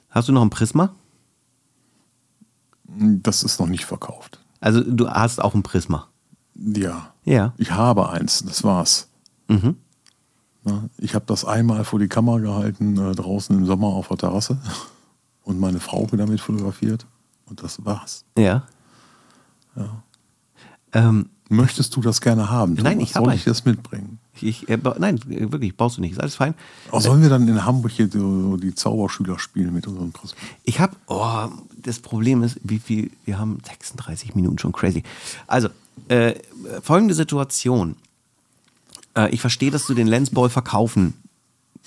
Hast 0.09 0.27
du 0.29 0.31
noch 0.33 0.41
ein 0.41 0.49
Prisma? 0.49 0.93
Das 2.88 3.43
ist 3.43 3.59
noch 3.59 3.67
nicht 3.67 3.86
verkauft. 3.86 4.39
Also 4.61 4.81
du 4.81 5.09
hast 5.09 5.41
auch 5.41 5.53
ein 5.55 5.63
Prisma. 5.63 6.07
Ja. 6.55 7.13
Ja. 7.23 7.53
Ich 7.57 7.71
habe 7.71 8.09
eins, 8.09 8.43
das 8.45 8.63
war's. 8.63 9.09
Mhm. 9.47 9.75
Ja, 10.63 10.83
ich 10.97 11.13
habe 11.13 11.25
das 11.25 11.43
einmal 11.45 11.83
vor 11.83 11.99
die 11.99 12.07
Kamera 12.07 12.39
gehalten, 12.39 12.97
äh, 12.97 13.13
draußen 13.13 13.55
im 13.57 13.65
Sommer 13.65 13.88
auf 13.88 14.07
der 14.07 14.17
Terrasse 14.17 14.59
und 15.43 15.59
meine 15.59 15.79
Frau 15.79 16.07
damit 16.11 16.39
fotografiert 16.41 17.05
und 17.47 17.61
das 17.61 17.83
war's. 17.86 18.23
Ja. 18.38 18.63
Ähm, 20.93 21.29
Möchtest 21.49 21.95
du 21.95 22.01
das 22.01 22.21
gerne 22.21 22.49
haben? 22.49 22.73
Nein, 22.73 22.93
Thomas? 22.93 23.09
ich 23.09 23.15
hab 23.15 23.25
Soll 23.25 23.33
ich 23.35 23.43
das 23.43 23.65
mitbringen? 23.65 24.19
ich, 24.41 24.67
äh, 24.67 24.77
nein, 24.99 25.19
wirklich, 25.25 25.77
brauchst 25.77 25.97
du 25.97 26.01
nicht. 26.01 26.13
Ist 26.13 26.19
alles 26.19 26.35
fein. 26.35 26.55
Oh, 26.91 26.99
sollen 26.99 27.21
wir 27.21 27.29
dann 27.29 27.47
in 27.47 27.63
Hamburg 27.63 27.91
hier 27.91 28.09
so 28.09 28.57
die 28.57 28.73
Zauberschüler 28.73 29.39
spielen 29.39 29.73
mit 29.73 29.87
unserem 29.87 30.11
Prisma? 30.11 30.37
Ich 30.63 30.79
habe, 30.79 30.95
oh, 31.07 31.47
das 31.77 31.99
Problem 31.99 32.43
ist, 32.43 32.59
wie 32.63 32.79
viel, 32.79 33.11
wir 33.25 33.37
haben 33.37 33.59
36 33.65 34.35
Minuten 34.35 34.57
schon 34.57 34.71
crazy. 34.71 35.03
Also, 35.47 35.69
äh, 36.07 36.33
folgende 36.81 37.13
Situation. 37.13 37.95
Äh, 39.15 39.29
ich 39.29 39.41
verstehe, 39.41 39.71
dass 39.71 39.85
du 39.85 39.93
den 39.93 40.07
Lensball 40.07 40.49
verkaufen 40.49 41.13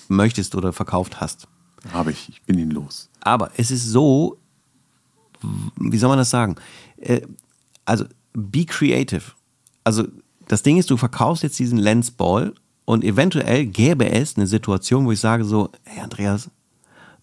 möchtest 0.07 0.55
oder 0.55 0.73
verkauft 0.73 1.21
hast. 1.21 1.47
Habe 1.93 2.11
ich, 2.11 2.29
ich 2.29 2.41
bin 2.43 2.57
ihn 2.57 2.71
los. 2.71 3.09
Aber 3.21 3.51
es 3.57 3.71
ist 3.71 3.85
so, 3.85 4.37
wie 5.77 5.97
soll 5.97 6.09
man 6.09 6.17
das 6.17 6.29
sagen? 6.29 6.55
Äh, 6.97 7.21
also, 7.85 8.05
be 8.33 8.65
creative. 8.65 9.23
Also, 9.89 10.03
das 10.47 10.61
Ding 10.61 10.77
ist, 10.77 10.91
du 10.91 10.97
verkaufst 10.97 11.41
jetzt 11.41 11.57
diesen 11.57 11.79
Lensball 11.79 12.53
und 12.85 13.03
eventuell 13.03 13.65
gäbe 13.65 14.07
es 14.07 14.37
eine 14.37 14.45
Situation, 14.45 15.07
wo 15.07 15.11
ich 15.11 15.19
sage 15.19 15.45
so, 15.45 15.71
hey 15.83 16.03
Andreas, 16.03 16.51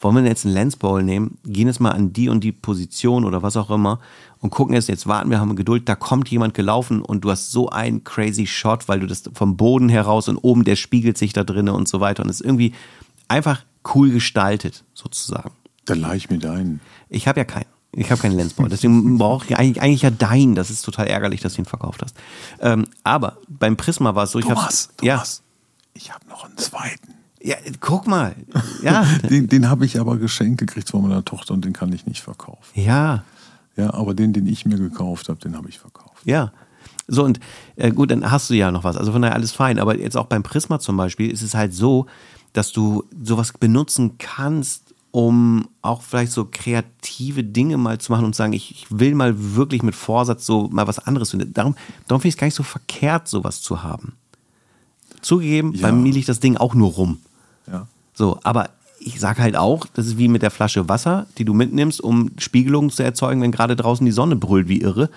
wollen 0.00 0.16
wir 0.16 0.22
denn 0.22 0.32
jetzt 0.32 0.44
einen 0.44 0.54
Lensball 0.54 1.04
nehmen, 1.04 1.38
gehen 1.44 1.68
jetzt 1.68 1.78
mal 1.78 1.92
an 1.92 2.12
die 2.12 2.28
und 2.28 2.42
die 2.42 2.50
Position 2.50 3.24
oder 3.24 3.44
was 3.44 3.56
auch 3.56 3.70
immer 3.70 4.00
und 4.40 4.50
gucken 4.50 4.74
jetzt, 4.74 4.88
jetzt 4.88 5.06
warten 5.06 5.30
wir, 5.30 5.38
haben 5.38 5.54
Geduld, 5.54 5.88
da 5.88 5.94
kommt 5.94 6.28
jemand 6.28 6.54
gelaufen 6.54 7.02
und 7.02 7.20
du 7.22 7.30
hast 7.30 7.52
so 7.52 7.68
einen 7.68 8.02
crazy 8.02 8.48
Shot, 8.48 8.88
weil 8.88 8.98
du 8.98 9.06
das 9.06 9.22
vom 9.32 9.56
Boden 9.56 9.88
heraus 9.88 10.28
und 10.28 10.38
oben, 10.38 10.64
der 10.64 10.74
spiegelt 10.74 11.16
sich 11.16 11.32
da 11.32 11.44
drinnen 11.44 11.72
und 11.72 11.86
so 11.86 12.00
weiter 12.00 12.24
und 12.24 12.30
es 12.30 12.40
ist 12.40 12.46
irgendwie 12.46 12.74
einfach 13.28 13.62
cool 13.94 14.10
gestaltet, 14.10 14.82
sozusagen. 14.92 15.52
Dann 15.84 16.00
leih 16.00 16.16
ich 16.16 16.30
mir 16.30 16.38
deinen. 16.38 16.80
Ich 17.08 17.28
habe 17.28 17.38
ja 17.38 17.44
keinen. 17.44 17.75
Ich 17.98 18.10
habe 18.10 18.20
keinen 18.20 18.36
Lensball. 18.36 18.68
Deswegen 18.68 19.16
brauche 19.18 19.46
ich 19.46 19.56
eigentlich, 19.56 19.80
eigentlich 19.82 20.02
ja 20.02 20.10
deinen. 20.10 20.54
Das 20.54 20.70
ist 20.70 20.82
total 20.82 21.06
ärgerlich, 21.06 21.40
dass 21.40 21.54
du 21.54 21.62
ihn 21.62 21.64
verkauft 21.66 22.02
hast. 22.02 22.14
Ähm, 22.60 22.86
aber 23.04 23.38
beim 23.48 23.76
Prisma 23.76 24.14
war 24.14 24.24
es 24.24 24.32
so, 24.32 24.38
ich 24.38 24.44
habe 24.46 24.56
Thomas, 24.56 24.90
ja, 25.02 25.14
Thomas, 25.14 25.42
ich 25.94 26.12
habe 26.12 26.26
noch 26.28 26.44
einen 26.44 26.58
zweiten. 26.58 27.14
ja, 27.40 27.56
guck 27.80 28.06
mal. 28.06 28.34
Ja, 28.82 29.04
Den, 29.30 29.48
den 29.48 29.68
habe 29.70 29.86
ich 29.86 29.98
aber 29.98 30.18
geschenkt 30.18 30.58
gekriegt 30.58 30.90
von 30.90 31.02
meiner 31.02 31.24
Tochter 31.24 31.54
und 31.54 31.64
den 31.64 31.72
kann 31.72 31.92
ich 31.92 32.06
nicht 32.06 32.20
verkaufen. 32.22 32.62
ja, 32.74 33.24
Ja, 33.76 33.94
aber 33.94 34.12
den, 34.14 34.32
den 34.34 34.46
ich 34.46 34.66
mir 34.66 34.76
gekauft 34.76 35.28
habe, 35.30 35.38
den 35.40 35.56
habe 35.56 35.68
ich 35.68 35.78
verkauft. 35.78 36.22
ja. 36.24 36.52
So, 37.08 37.22
und 37.22 37.38
äh, 37.76 37.92
gut, 37.92 38.10
dann 38.10 38.28
hast 38.32 38.50
du 38.50 38.54
ja 38.54 38.72
noch 38.72 38.82
was. 38.82 38.96
Also 38.96 39.12
von 39.12 39.22
daher 39.22 39.36
alles 39.36 39.52
fein. 39.52 39.78
Aber 39.78 39.96
jetzt 39.96 40.16
auch 40.16 40.26
beim 40.26 40.42
Prisma 40.42 40.80
zum 40.80 40.96
Beispiel 40.96 41.30
ist 41.30 41.40
es 41.42 41.54
halt 41.54 41.72
so, 41.72 42.06
dass 42.52 42.72
du 42.72 43.04
sowas 43.22 43.52
benutzen 43.52 44.18
kannst, 44.18 44.85
um 45.16 45.66
auch 45.80 46.02
vielleicht 46.02 46.30
so 46.30 46.44
kreative 46.44 47.42
Dinge 47.42 47.78
mal 47.78 47.96
zu 47.96 48.12
machen 48.12 48.26
und 48.26 48.34
zu 48.34 48.36
sagen, 48.36 48.52
ich, 48.52 48.70
ich 48.70 48.86
will 48.90 49.14
mal 49.14 49.32
wirklich 49.56 49.82
mit 49.82 49.94
Vorsatz 49.94 50.44
so 50.44 50.68
mal 50.68 50.86
was 50.86 50.98
anderes. 50.98 51.30
finden. 51.30 51.54
Darum, 51.54 51.74
darum 52.06 52.20
finde 52.20 52.28
ich 52.28 52.34
es 52.34 52.38
gar 52.38 52.46
nicht 52.48 52.54
so 52.54 52.62
verkehrt, 52.62 53.26
sowas 53.26 53.62
zu 53.62 53.82
haben. 53.82 54.12
Zugegeben, 55.22 55.72
Ja. 55.72 55.86
bei 55.88 55.92
mir 55.92 56.12
liegt 56.12 56.28
das 56.28 56.38
Ding 56.40 56.58
auch 56.58 56.74
nur 56.74 56.90
rum. 56.90 57.16
Ja. 57.66 57.86
So, 58.12 58.38
aber 58.42 58.68
ich 59.00 59.18
sage 59.18 59.40
halt 59.40 59.56
auch, 59.56 59.86
das 59.94 60.06
ist 60.06 60.18
wie 60.18 60.28
mit 60.28 60.42
der 60.42 60.50
Flasche 60.50 60.86
Wasser, 60.90 61.26
die 61.38 61.46
du 61.46 61.54
mitnimmst, 61.54 62.02
um 62.02 62.32
Spiegelungen 62.36 62.90
zu 62.90 63.02
erzeugen, 63.02 63.40
wenn 63.40 63.52
gerade 63.52 63.74
draußen 63.74 64.04
die 64.04 64.12
Sonne 64.12 64.36
brüllt 64.36 64.68
wie 64.68 64.82
irre. 64.82 65.08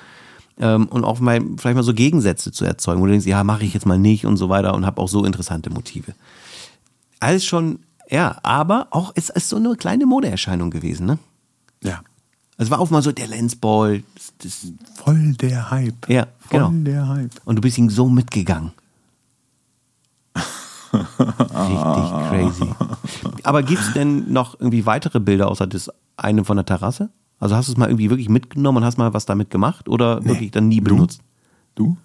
Ähm, 0.61 0.87
und 0.87 1.03
auch 1.03 1.19
mal 1.19 1.41
vielleicht 1.57 1.75
mal 1.75 1.83
so 1.83 1.93
Gegensätze 1.93 2.53
zu 2.53 2.63
erzeugen, 2.63 3.01
wo 3.01 3.05
du 3.05 3.11
denkst, 3.11 3.27
ja, 3.27 3.43
mache 3.43 3.65
ich 3.65 3.73
jetzt 3.73 3.85
mal 3.85 3.99
nicht 3.99 4.25
und 4.25 4.37
so 4.37 4.47
weiter 4.47 4.73
und 4.75 4.85
habe 4.85 5.01
auch 5.01 5.09
so 5.09 5.25
interessante 5.25 5.69
Motive. 5.69 6.13
Alles 7.19 7.43
schon, 7.43 7.79
ja, 8.09 8.37
aber 8.43 8.87
auch, 8.91 9.11
es 9.15 9.29
ist 9.29 9.49
so 9.49 9.55
eine 9.57 9.75
kleine 9.75 10.05
Modeerscheinung 10.05 10.71
gewesen, 10.71 11.05
ne? 11.05 11.19
Ja. 11.83 12.01
Es 12.57 12.69
war 12.69 12.79
auch 12.79 12.89
mal 12.89 13.01
so 13.01 13.11
der 13.13 13.27
Lensball. 13.27 14.03
Das, 14.15 14.33
das, 14.43 14.73
Voll 14.95 15.33
der 15.33 15.71
Hype. 15.71 16.09
Ja, 16.09 16.27
Voll 16.39 16.59
genau. 16.59 16.71
der 16.83 17.07
Hype. 17.07 17.31
und 17.45 17.55
du 17.55 17.61
bist 17.61 17.77
ihm 17.77 17.89
so 17.89 18.09
mitgegangen. 18.09 18.71
Richtig 20.91 22.29
crazy. 22.29 22.69
Aber 23.43 23.63
gibt 23.63 23.81
es 23.81 23.93
denn 23.93 24.31
noch 24.33 24.59
irgendwie 24.59 24.85
weitere 24.85 25.19
Bilder 25.19 25.49
außer 25.49 25.67
das 25.67 25.89
eine 26.17 26.43
von 26.43 26.57
der 26.57 26.65
Terrasse? 26.65 27.09
Also 27.39 27.55
hast 27.55 27.67
du 27.67 27.73
es 27.73 27.77
mal 27.77 27.87
irgendwie 27.89 28.09
wirklich 28.09 28.27
mitgenommen 28.29 28.79
und 28.79 28.83
hast 28.85 28.97
mal 28.97 29.13
was 29.13 29.25
damit 29.25 29.49
gemacht 29.51 29.87
oder 29.87 30.25
wirklich 30.25 30.51
dann 30.51 30.67
nie 30.67 30.81
Du? 30.81 30.95
benutzt? 30.95 31.21
Du? 31.75 31.95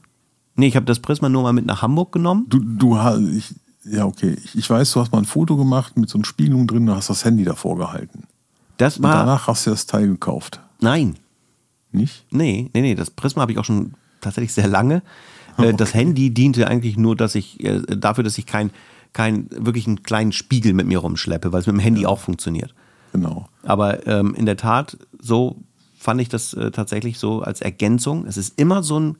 Nee, 0.57 0.68
ich 0.68 0.76
habe 0.76 0.86
das 0.86 1.00
Prisma 1.00 1.28
nur 1.28 1.42
mal 1.42 1.52
mit 1.52 1.66
nach 1.66 1.82
Hamburg 1.82 2.12
genommen. 2.12 2.44
Du, 2.48 2.61
du 2.61 2.98
hast, 2.98 3.18
ich, 3.20 3.55
ja, 3.85 4.05
okay. 4.07 4.37
Ich, 4.45 4.55
ich 4.57 4.70
weiß, 4.70 4.93
du 4.93 5.01
hast 5.01 5.12
mal 5.12 5.18
ein 5.18 5.24
Foto 5.24 5.57
gemacht 5.57 5.97
mit 5.97 6.09
so 6.09 6.18
einer 6.18 6.24
Spiegelung 6.24 6.66
drin, 6.66 6.87
du 6.87 6.95
hast 6.95 7.11
das 7.11 7.24
Handy 7.24 7.45
davor 7.45 7.76
gehalten. 7.76 8.24
Das 8.76 8.97
Und 8.99 9.05
war. 9.05 9.14
danach 9.16 9.47
hast 9.47 9.66
du 9.66 9.70
das 9.70 9.87
Teil 9.87 10.09
gekauft. 10.09 10.61
Nein. 10.80 11.16
Nicht? 11.93 12.24
Nee, 12.30 12.70
nee, 12.74 12.80
nee. 12.80 12.95
Das 12.95 13.11
Prisma 13.11 13.43
habe 13.43 13.53
ich 13.53 13.59
auch 13.59 13.64
schon 13.64 13.95
tatsächlich 14.20 14.53
sehr 14.53 14.68
lange. 14.68 15.03
Äh, 15.57 15.72
Das 15.72 15.95
Handy 15.95 16.30
diente 16.35 16.66
eigentlich 16.66 16.97
nur, 16.97 17.14
dass 17.14 17.37
ich 17.37 17.62
äh, 17.62 17.80
dafür, 17.82 18.24
dass 18.24 18.37
ich 18.39 18.45
kein, 18.47 18.72
kein 19.12 19.47
wirklich 19.53 19.87
einen 19.87 20.03
kleinen 20.03 20.32
Spiegel 20.32 20.72
mit 20.72 20.89
mir 20.89 20.99
rumschleppe, 20.99 21.53
weil 21.53 21.61
es 21.61 21.68
mit 21.68 21.76
dem 21.76 21.78
Handy 21.78 22.07
auch 22.07 22.18
funktioniert. 22.18 22.74
Genau. 23.12 23.49
Aber 23.62 24.05
ähm, 24.09 24.35
in 24.35 24.47
der 24.47 24.57
Tat, 24.57 24.99
so 25.20 25.62
fand 25.97 26.20
ich 26.20 26.28
das 26.28 26.55
äh, 26.55 26.72
tatsächlich 26.72 27.20
so 27.20 27.41
als 27.43 27.61
Ergänzung. 27.61 28.26
Es 28.26 28.37
ist 28.37 28.59
immer 28.59 28.82
so 28.82 28.99
ein, 28.99 29.16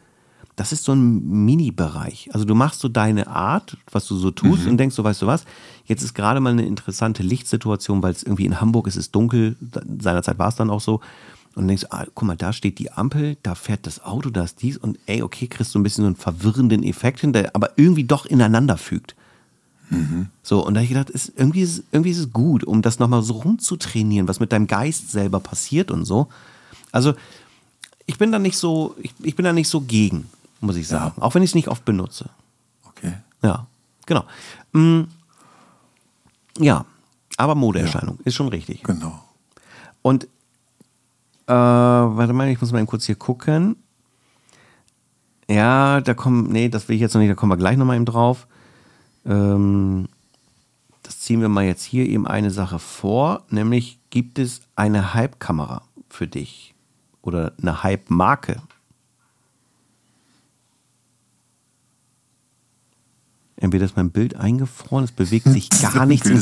das 0.57 0.73
ist 0.73 0.85
so 0.85 0.93
ein 0.93 1.45
Mini-Bereich. 1.45 2.31
Also 2.33 2.45
du 2.45 2.55
machst 2.55 2.81
so 2.81 2.89
deine 2.89 3.27
Art, 3.27 3.77
was 3.91 4.07
du 4.07 4.17
so 4.17 4.31
tust 4.31 4.67
und 4.67 4.77
denkst 4.77 4.95
so, 4.95 5.03
weißt 5.03 5.23
du 5.23 5.27
was, 5.27 5.45
jetzt 5.87 6.03
ist 6.03 6.15
gerade 6.15 6.41
mal 6.41 6.51
eine 6.51 6.67
interessante 6.67 7.23
Lichtsituation, 7.23 8.03
weil 8.03 8.13
es 8.13 8.23
irgendwie 8.23 8.47
in 8.47 8.61
Hamburg 8.61 8.87
ist 8.87 8.97
es 8.97 9.11
dunkel, 9.11 9.57
seinerzeit 10.01 10.39
war 10.39 10.49
es 10.49 10.57
dann 10.57 10.71
auch 10.71 10.81
so. 10.81 11.01
Und 11.57 11.69
denkst, 11.69 11.87
ah, 11.91 12.05
guck 12.15 12.27
mal, 12.27 12.37
da 12.37 12.53
steht 12.53 12.81
die 12.81 12.91
Ampel, 12.91 13.37
da 13.45 13.55
fährt 13.55 13.87
das 13.87 14.05
Auto, 14.05 14.31
da 14.31 14.43
ist 14.43 14.61
dies 14.63 14.77
und 14.77 14.99
ey, 15.07 15.23
okay, 15.23 15.47
kriegst 15.47 15.73
du 15.75 15.79
ein 15.79 15.85
bisschen 15.85 16.03
so 16.03 16.07
einen 16.07 16.17
verwirrenden 16.17 16.83
Effekt 16.83 17.21
hin, 17.21 17.33
der 17.33 17.55
aber 17.55 17.71
irgendwie 17.77 18.03
doch 18.05 18.27
ineinander 18.27 18.77
fügt. 18.77 19.15
So, 20.43 20.67
und 20.67 20.75
da 20.75 20.81
habe 20.81 20.85
ich 20.85 20.91
gedacht, 20.91 21.11
ist, 21.11 21.33
irgendwie, 21.37 21.63
ist, 21.63 21.85
irgendwie 21.93 22.11
ist 22.11 22.19
es 22.19 22.33
gut, 22.33 22.65
um 22.65 22.83
das 22.83 22.99
nochmal 22.99 23.23
so 23.23 23.35
rumzutrainieren, 23.35 24.27
was 24.29 24.41
mit 24.41 24.51
deinem 24.53 24.67
Geist 24.67 25.11
selber 25.11 25.41
passiert 25.41 25.91
und 25.91 26.05
so. 26.05 26.29
Also, 26.91 27.15
ich 28.07 28.19
bin 28.19 28.33
da 28.33 28.39
nicht 28.39 28.57
so, 28.57 28.97
ich, 29.01 29.15
ich 29.23 29.37
bin 29.37 29.45
da 29.45 29.53
nicht 29.53 29.69
so 29.69 29.81
gegen, 29.81 30.27
muss 30.65 30.77
ich 30.77 30.89
sagen. 30.89 31.21
Auch 31.23 31.35
wenn 31.35 31.43
ich 31.43 31.51
es 31.51 31.55
nicht 31.55 31.69
oft 31.69 31.85
benutze. 31.85 32.31
Okay. 32.85 33.15
Ja, 33.43 33.67
genau. 34.07 34.25
Mm, 34.73 35.03
ja, 36.59 36.85
aber 37.37 37.55
Modeerscheinung 37.55 38.19
ist 38.25 38.35
schon 38.35 38.49
richtig. 38.49 38.83
Genau. 38.83 39.23
Und, 40.03 40.25
äh, 41.47 41.53
warte 41.53 42.33
mal, 42.33 42.49
ich 42.49 42.61
muss 42.61 42.73
mal 42.73 42.79
eben 42.79 42.87
kurz 42.87 43.07
hier 43.07 43.17
gucken. 43.17 43.77
Ja, 45.49 46.01
da 46.01 46.15
kommen, 46.15 46.51
nee, 46.51 46.69
das 46.69 46.89
will 46.89 46.95
ich 46.97 47.03
jetzt 47.03 47.15
noch 47.15 47.21
nicht, 47.21 47.31
da 47.31 47.35
kommen 47.35 47.53
wir 47.53 47.57
gleich 47.57 47.77
nochmal 47.77 47.97
eben 47.97 48.07
drauf. 48.07 48.47
Ähm, 49.27 50.09
das 51.03 51.21
ziehen 51.21 51.41
wir 51.41 51.49
mal 51.49 51.65
jetzt 51.65 51.83
hier 51.83 52.07
eben 52.07 52.27
eine 52.27 52.51
Sache 52.51 52.79
vor, 52.79 53.43
nämlich 53.51 53.99
gibt 54.09 54.39
es 54.39 54.63
eine 54.75 55.13
Hype-Kamera 55.13 55.83
für 56.09 56.27
dich 56.27 56.75
oder 57.21 57.53
eine 57.61 57.83
Hype-Marke? 57.83 58.63
Entweder 63.65 63.85
ist 63.87 63.97
mein 63.97 64.11
Bild 64.11 64.37
eingefroren, 64.37 65.05
es 65.05 65.13
bewegt 65.13 65.47
sich 65.49 65.69
gar 65.83 66.07
nichts 66.07 66.27
in. 66.29 66.39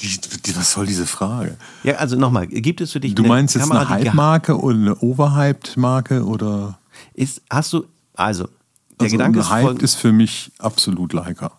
Wie- 0.00 0.18
wie- 0.42 0.56
Was 0.56 0.72
soll 0.72 0.86
diese 0.86 1.06
Frage? 1.06 1.56
Ja, 1.82 1.94
also 1.96 2.16
nochmal, 2.16 2.46
gibt 2.46 2.80
es 2.80 2.92
für 2.92 3.00
dich 3.00 3.14
Du 3.14 3.22
eine 3.22 3.28
meinst 3.28 3.54
jetzt 3.54 3.68
Kamera, 3.68 3.80
eine 3.94 4.04
Hype-Marke 4.06 4.58
oder 4.60 4.76
eine 4.76 4.96
Overhyped-Marke 4.96 6.24
oder? 6.24 6.78
Ist, 7.14 7.42
hast 7.50 7.72
du, 7.72 7.84
also, 8.14 8.44
der 8.98 9.06
Also 9.06 9.16
Gedanke 9.16 9.38
eine 9.40 9.46
ist, 9.46 9.50
Hype 9.50 9.82
ist 9.82 9.94
für 9.96 10.12
mich 10.12 10.52
absolut 10.58 11.12
Leica. 11.12 11.52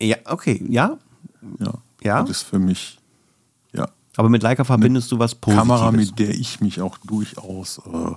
ja, 0.00 0.16
okay, 0.26 0.64
ja, 0.68 0.98
Ja. 1.58 1.74
Ja? 2.02 2.20
Das 2.22 2.30
ist 2.38 2.42
für 2.42 2.58
mich, 2.58 2.98
ja. 3.72 3.88
aber 4.16 4.28
mit 4.28 4.42
Leica 4.42 4.62
verbindest 4.64 5.10
du 5.10 5.18
was 5.18 5.34
Positives. 5.34 5.68
Kamera, 5.68 5.90
mit 5.90 6.18
der 6.18 6.30
ich 6.30 6.60
mich 6.60 6.80
auch 6.80 6.98
durchaus 6.98 7.78
äh, 7.78 7.88
und 7.88 8.16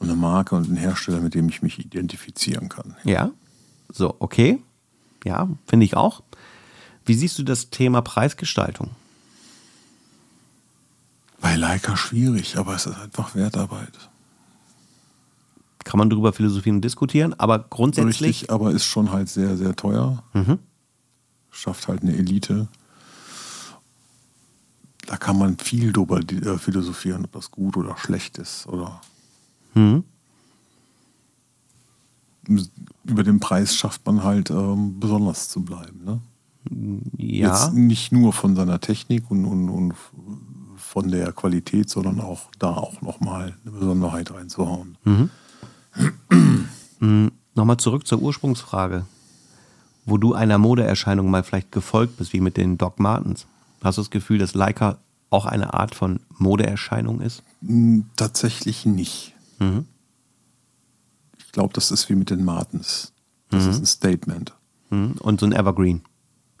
eine 0.00 0.14
Marke 0.14 0.54
und 0.54 0.66
einen 0.66 0.76
Hersteller, 0.76 1.20
mit 1.20 1.34
dem 1.34 1.48
ich 1.48 1.62
mich 1.62 1.78
identifizieren 1.78 2.68
kann. 2.68 2.96
Ja, 3.04 3.30
so, 3.92 4.14
okay, 4.18 4.62
ja, 5.24 5.48
finde 5.66 5.84
ich 5.86 5.96
auch. 5.96 6.22
Wie 7.04 7.14
siehst 7.14 7.38
du 7.38 7.42
das 7.42 7.70
Thema 7.70 8.02
Preisgestaltung? 8.02 8.90
Bei 11.40 11.56
Leica 11.56 11.96
schwierig, 11.96 12.58
aber 12.58 12.74
es 12.74 12.86
ist 12.86 12.98
einfach 12.98 13.34
Wertarbeit. 13.34 13.92
kann 15.84 15.98
man 15.98 16.10
darüber 16.10 16.32
philosophieren 16.32 16.76
und 16.76 16.82
diskutieren, 16.82 17.34
aber 17.38 17.60
grundsätzlich. 17.60 18.20
Richtig, 18.20 18.50
aber 18.50 18.72
ist 18.72 18.84
schon 18.84 19.10
halt 19.10 19.28
sehr, 19.28 19.56
sehr 19.56 19.74
teuer. 19.74 20.22
Schafft 21.50 21.88
halt 21.88 22.02
eine 22.02 22.14
Elite. 22.14 22.68
Da 25.06 25.16
kann 25.16 25.38
man 25.38 25.56
viel 25.56 25.92
drüber 25.92 26.20
äh, 26.20 26.58
philosophieren, 26.58 27.24
ob 27.24 27.32
das 27.32 27.50
gut 27.50 27.78
oder 27.78 27.96
schlecht 27.96 28.36
ist. 28.36 28.66
Oder 28.66 29.00
Mhm. 29.78 30.04
über 33.04 33.22
den 33.22 33.40
Preis 33.40 33.74
schafft 33.74 34.04
man 34.06 34.22
halt 34.24 34.50
ähm, 34.50 34.98
besonders 35.00 35.48
zu 35.48 35.64
bleiben. 35.64 36.04
Ne? 36.04 36.20
Ja. 37.16 37.48
Jetzt 37.48 37.74
nicht 37.74 38.12
nur 38.12 38.32
von 38.32 38.56
seiner 38.56 38.80
Technik 38.80 39.30
und, 39.30 39.44
und, 39.44 39.68
und 39.68 39.94
von 40.76 41.10
der 41.10 41.32
Qualität, 41.32 41.90
sondern 41.90 42.20
auch 42.20 42.50
da 42.58 42.74
auch 42.74 43.02
nochmal 43.02 43.56
eine 43.62 43.72
Besonderheit 43.72 44.32
reinzuhauen. 44.32 44.96
Nochmal 47.54 47.76
zurück 47.76 48.06
zur 48.06 48.22
Ursprungsfrage, 48.22 49.04
wo 50.06 50.16
du 50.16 50.34
einer 50.34 50.58
Modeerscheinung 50.58 51.30
mal 51.30 51.42
vielleicht 51.42 51.72
gefolgt 51.72 52.16
bist, 52.16 52.32
wie 52.32 52.40
mit 52.40 52.56
den 52.56 52.78
Doc 52.78 52.98
Martens. 52.98 53.46
Hast 53.82 53.98
du 53.98 54.02
das 54.02 54.10
Gefühl, 54.10 54.38
dass 54.38 54.54
Leica 54.54 54.98
auch 55.30 55.46
eine 55.46 55.74
Art 55.74 55.94
von 55.94 56.20
Modeerscheinung 56.38 57.20
ist? 57.20 57.42
Hm, 57.60 58.06
Tatsächlich 58.16 58.86
nicht. 58.86 59.34
Ich 61.38 61.52
glaube, 61.52 61.72
das 61.74 61.90
ist 61.90 62.08
wie 62.08 62.14
mit 62.14 62.30
den 62.30 62.44
Martens. 62.44 63.12
Das 63.50 63.66
ist 63.66 63.78
ein 63.80 63.86
Statement. 63.86 64.54
Mhm. 64.90 65.12
Und 65.20 65.40
so 65.40 65.46
ein 65.46 65.52
Evergreen 65.52 66.02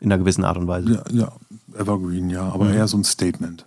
in 0.00 0.12
einer 0.12 0.18
gewissen 0.18 0.44
Art 0.44 0.56
und 0.56 0.66
Weise. 0.68 1.02
Ja, 1.12 1.12
ja 1.12 1.32
Evergreen, 1.78 2.30
ja, 2.30 2.42
aber 2.50 2.70
eher 2.72 2.88
so 2.88 2.96
ein 2.96 3.04
Statement. 3.04 3.66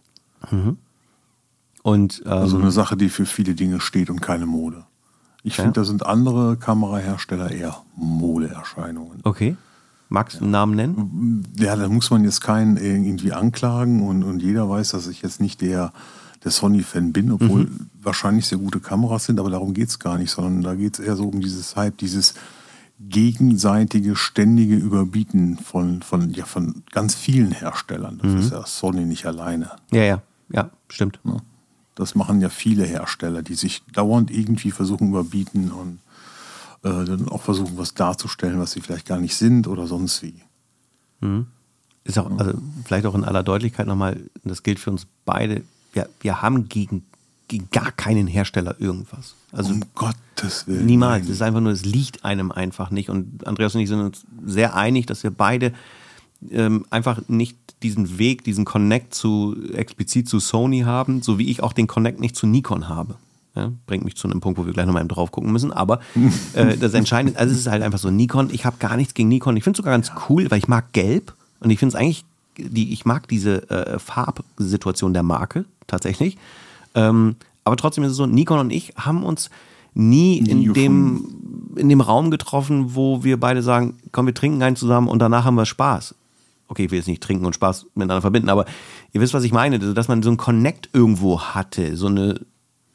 Und 1.84 2.22
ähm, 2.26 2.32
Also 2.32 2.58
eine 2.58 2.72
Sache, 2.72 2.96
die 2.98 3.10
für 3.10 3.26
viele 3.26 3.54
Dinge 3.56 3.80
steht 3.82 4.10
und 4.10 4.22
keine 4.22 4.46
Mode. 4.46 4.86
Ich 5.44 5.58
Ja. 5.58 5.64
finde, 5.64 5.82
da 5.82 5.84
sind 5.86 6.06
andere 6.06 6.58
Kamerahersteller 6.58 7.52
eher 7.52 7.78
Modeerscheinungen. 7.96 9.20
okay. 9.24 9.56
Magst 10.14 10.40
du 10.40 10.44
einen 10.44 10.52
Namen 10.52 10.76
nennen? 10.76 11.46
Ja, 11.58 11.78
da 11.78 11.88
muss 11.88 12.12
man 12.12 12.26
jetzt 12.26 12.42
keinen 12.42 12.76
irgendwie 12.76 13.32
anklagen 13.32 14.06
und, 14.06 14.24
und 14.24 14.42
jeder 14.42 14.70
weiß, 14.70 14.90
dass 14.90 15.08
ich 15.08 15.22
jetzt 15.22 15.40
nicht 15.40 15.62
der, 15.62 15.94
der 16.44 16.52
Sony-Fan 16.52 17.14
bin, 17.14 17.32
obwohl 17.32 17.70
wahrscheinlich 18.02 18.48
sehr 18.48 18.58
gute 18.58 18.80
Kameras 18.80 19.26
sind, 19.26 19.39
aber 19.39 19.50
darum 19.50 19.74
geht 19.74 19.89
es 19.89 20.00
gar 20.00 20.18
nicht, 20.18 20.32
sondern 20.32 20.62
da 20.62 20.76
geht 20.76 20.98
es 20.98 21.06
eher 21.06 21.16
so 21.16 21.28
um 21.28 21.39
dieses 21.39 21.76
Hype, 21.76 21.98
dieses 21.98 22.34
gegenseitige, 23.00 24.16
ständige 24.16 24.76
Überbieten 24.76 25.58
von, 25.58 26.02
von, 26.02 26.32
ja, 26.34 26.46
von 26.46 26.84
ganz 26.92 27.16
vielen 27.16 27.52
Herstellern. 27.52 28.20
Das 28.22 28.34
ist 28.34 28.52
ja 28.52 28.66
Sony 28.66 29.06
nicht 29.06 29.26
alleine. 29.26 29.72
Ja, 29.92 30.04
ja, 30.04 30.22
ja, 30.50 30.70
stimmt. 30.88 31.20
Ne? 31.24 31.38
Das 31.96 32.16
machen 32.16 32.42
ja 32.42 32.50
viele 32.50 32.86
Hersteller, 32.86 33.42
die 33.42 33.56
sich 33.56 33.84
dauernd 33.94 34.32
irgendwie 34.32 34.72
versuchen 34.72 35.10
überbieten 35.10 35.72
und 35.72 36.00
äh, 36.84 37.06
dann 37.06 37.28
auch 37.30 37.42
versuchen, 37.42 37.78
was 37.78 37.94
darzustellen, 37.94 38.60
was 38.60 38.72
sie 38.72 38.82
vielleicht 38.82 39.08
gar 39.08 39.20
nicht 39.20 39.36
sind 39.36 39.68
oder 39.68 39.88
sonst 39.88 40.22
wie. 40.24 40.36
Ist 42.04 42.18
auch, 42.18 42.32
also 42.39 42.54
vielleicht 42.86 43.06
auch 43.06 43.16
in 43.16 43.24
aller 43.24 43.44
Deutlichkeit 43.44 43.88
nochmal, 43.88 44.20
das 44.44 44.64
gilt 44.64 44.80
für 44.80 44.92
uns 44.92 45.06
beide, 45.26 45.64
wir, 45.94 46.10
wir 46.22 46.42
haben 46.42 46.70
gegen, 46.70 47.04
gegen 47.48 47.70
gar 47.72 47.92
keinen 47.92 48.28
Hersteller 48.28 48.76
irgendwas. 48.80 49.36
Also 49.52 49.74
um 49.74 49.84
Gottes 49.96 50.68
Willen. 50.68 50.86
Niemals. 50.86 51.26
Es 51.26 51.32
ist 51.32 51.42
einfach 51.42 51.62
nur, 51.62 51.72
es 51.72 51.86
liegt 51.86 52.24
einem 52.24 52.52
einfach 52.52 52.92
nicht. 52.92 53.10
Und 53.10 53.46
Andreas 53.46 53.76
und 53.76 53.82
ich 53.82 53.89
sind 53.89 54.00
uns 54.00 54.26
sehr 54.46 54.76
einig, 54.76 55.06
dass 55.06 55.24
wir 55.24 55.32
beide 55.32 55.74
ähm, 56.50 56.86
einfach 56.89 57.22
nicht 57.28 57.58
diesen 57.84 58.18
Weg, 58.18 58.44
diesen 58.44 58.66
Connect 58.66 59.14
zu 59.14 59.56
explizit 59.74 60.30
zu 60.30 60.39
Sony 60.39 60.82
haben, 60.82 61.22
so 61.22 61.38
wie 61.38 61.50
ich 61.50 61.64
auch 61.64 61.74
den 61.74 61.88
Connect 61.88 62.20
nicht 62.20 62.36
zu 62.36 62.48
Nikon 62.48 62.89
habe. 62.89 63.16
Ja, 63.56 63.70
bringt 63.86 64.06
mich 64.06 64.16
zu 64.16 64.30
einem 64.30 64.39
Punkt, 64.39 64.58
wo 64.58 64.66
wir 64.66 64.72
gleich 64.72 64.86
nochmal 64.86 65.06
drauf 65.06 65.32
gucken 65.32 65.52
müssen. 65.52 65.74
Aber 65.74 66.00
äh, 66.54 66.78
das 66.78 66.94
Entscheidende, 66.94 67.38
also 67.38 67.54
es 67.54 67.60
ist 67.60 67.68
halt 67.68 67.84
einfach 67.84 68.00
so, 68.00 68.10
Nikon, 68.10 68.50
ich 68.52 68.66
habe 68.66 68.78
gar 68.80 68.96
nichts 68.96 69.14
gegen 69.14 69.28
Nikon. 69.28 69.58
Ich 69.58 69.64
finde 69.64 69.76
es 69.76 69.78
sogar 69.78 69.94
ganz 69.94 70.12
cool, 70.30 70.50
weil 70.50 70.60
ich 70.60 70.70
mag 70.70 70.94
Gelb 70.94 71.34
und 71.60 71.70
ich 71.70 71.80
finde 71.80 71.96
es 71.96 72.02
eigentlich, 72.02 72.24
die, 72.58 72.94
ich 72.94 73.06
mag 73.06 73.28
diese 73.28 73.70
äh, 73.70 74.00
Farbsituation 74.00 75.14
der 75.14 75.24
Marke 75.24 75.66
tatsächlich. 75.92 76.38
Ähm, 76.96 77.36
aber 77.64 77.78
trotzdem 77.78 78.04
ist 78.04 78.12
es 78.12 78.18
so, 78.18 78.26
Nikon 78.26 78.60
und 78.60 78.72
ich 78.72 78.94
haben 78.98 79.24
uns 79.24 79.50
nie, 79.94 80.38
in 80.38 80.74
dem 80.74 81.42
in 81.76 81.89
dem 81.89 82.02
Raum 82.02 82.32
getroffen, 82.32 82.96
wo 82.96 83.24
wir 83.24 83.39
beide 83.39 83.62
sagen, 83.62 83.96
komm, 84.12 84.26
wir 84.26 84.34
trinken 84.34 84.62
einen 84.62 84.76
zusammen 84.76 85.08
und 85.08 85.20
danach 85.20 85.46
haben 85.46 85.56
wir 85.56 85.66
Spaß. 85.66 86.16
Okay, 86.68 86.86
ich 86.86 86.92
will 86.92 87.00
jetzt 87.00 87.08
nicht 87.08 87.24
trinken 87.24 87.46
und 87.46 87.56
Spaß 87.56 87.86
miteinander 87.96 88.22
verbinden, 88.22 88.50
aber 88.50 88.66
ihr 89.14 89.22
wisst, 89.22 89.34
was 89.34 89.44
ich 89.44 89.52
meine, 89.52 89.78
also, 89.78 89.94
dass 89.94 90.08
man 90.08 90.24
so 90.24 90.30
einen 90.30 90.38
Connect 90.38 90.89
irgendwo 90.94 91.42
hatte, 91.42 91.96
so 91.96 92.08
eine 92.08 92.42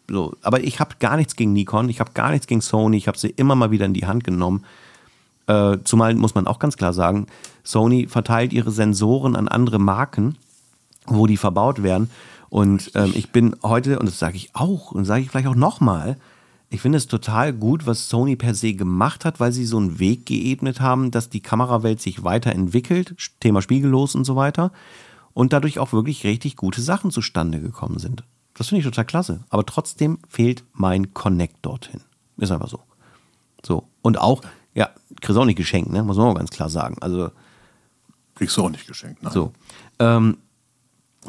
so, 0.09 0.34
aber 0.42 0.62
ich 0.62 0.78
habe 0.78 0.97
gar 1.01 1.16
nichts 1.16 1.36
gegen 1.36 1.53
Nikon, 1.53 1.88
ich 1.88 2.01
habe 2.01 2.12
gar 2.14 2.30
nichts 2.30 2.47
gegen 2.47 2.61
Sony, 2.61 2.97
ich 2.97 3.09
habe 3.09 3.18
sie 3.18 3.30
immer 3.30 3.55
mal 3.55 3.70
wieder 3.70 3.86
in 3.86 3.94
die 3.94 4.07
Hand 4.07 4.24
genommen. 4.24 4.64
Äh, 5.47 5.78
zumal 5.84 6.14
muss 6.14 6.34
man 6.34 6.47
auch 6.47 6.59
ganz 6.59 6.76
klar 6.76 6.92
sagen, 6.92 7.26
Sony 7.64 8.07
verteilt 8.07 8.53
ihre 8.53 8.70
Sensoren 8.70 9.36
an 9.36 9.49
andere 9.49 9.78
Marken, 9.78 10.36
wo 11.07 11.26
die 11.26 11.36
verbaut 11.36 11.82
werden. 11.82 12.11
Und 12.49 12.92
ähm, 12.94 13.12
ich 13.14 13.30
bin 13.30 13.57
heute, 13.62 13.99
und 13.99 14.07
das 14.07 14.18
sage 14.18 14.36
ich 14.36 14.51
auch, 14.55 14.92
und 14.92 15.05
sage 15.05 15.22
ich 15.22 15.30
vielleicht 15.30 15.49
auch 15.49 15.55
nochmal, 15.55 16.16
ich 16.68 16.80
finde 16.80 16.99
es 16.99 17.07
total 17.07 17.53
gut, 17.53 17.86
was 17.86 18.09
Sony 18.09 18.36
per 18.36 18.55
se 18.55 18.74
gemacht 18.74 19.24
hat, 19.24 19.38
weil 19.38 19.53
sie 19.53 19.64
so 19.64 19.76
einen 19.76 19.99
Weg 19.99 20.26
geebnet 20.26 20.80
haben, 20.80 21.11
dass 21.11 21.28
die 21.28 21.40
Kamerawelt 21.40 22.01
sich 22.01 22.24
weiterentwickelt, 22.24 23.14
Thema 23.40 23.62
spiegellos 23.62 24.14
und 24.14 24.24
so 24.24 24.36
weiter, 24.36 24.72
und 25.32 25.53
dadurch 25.53 25.78
auch 25.78 25.92
wirklich 25.92 26.24
richtig 26.24 26.57
gute 26.57 26.80
Sachen 26.80 27.11
zustande 27.11 27.61
gekommen 27.61 27.99
sind. 27.99 28.24
Das 28.55 28.68
finde 28.68 28.80
ich 28.80 28.86
total 28.86 29.05
klasse. 29.05 29.44
Aber 29.51 29.66
trotzdem 29.66 30.18
fehlt 30.28 30.64
mein 30.72 31.12
Connect 31.12 31.57
dorthin. 31.62 32.01
Ist 32.38 32.51
einfach 32.51 32.68
so. 32.68 32.80
So. 33.62 33.86
Und 34.03 34.18
auch, 34.18 34.42
ja, 34.74 34.90
kriegst 35.20 35.38
auch 35.38 35.44
nicht 35.44 35.57
geschenkt, 35.57 35.92
ne? 35.92 36.03
Muss 36.03 36.16
man 36.16 36.28
auch 36.28 36.34
ganz 36.34 36.51
klar 36.51 36.70
sagen. 36.70 36.97
Also, 37.01 37.30
Kriegst 38.34 38.57
du 38.57 38.64
auch 38.64 38.70
nicht 38.70 38.86
geschenkt. 38.86 39.22
Nein. 39.22 39.32
so. 39.32 39.53
Ähm, 39.99 40.38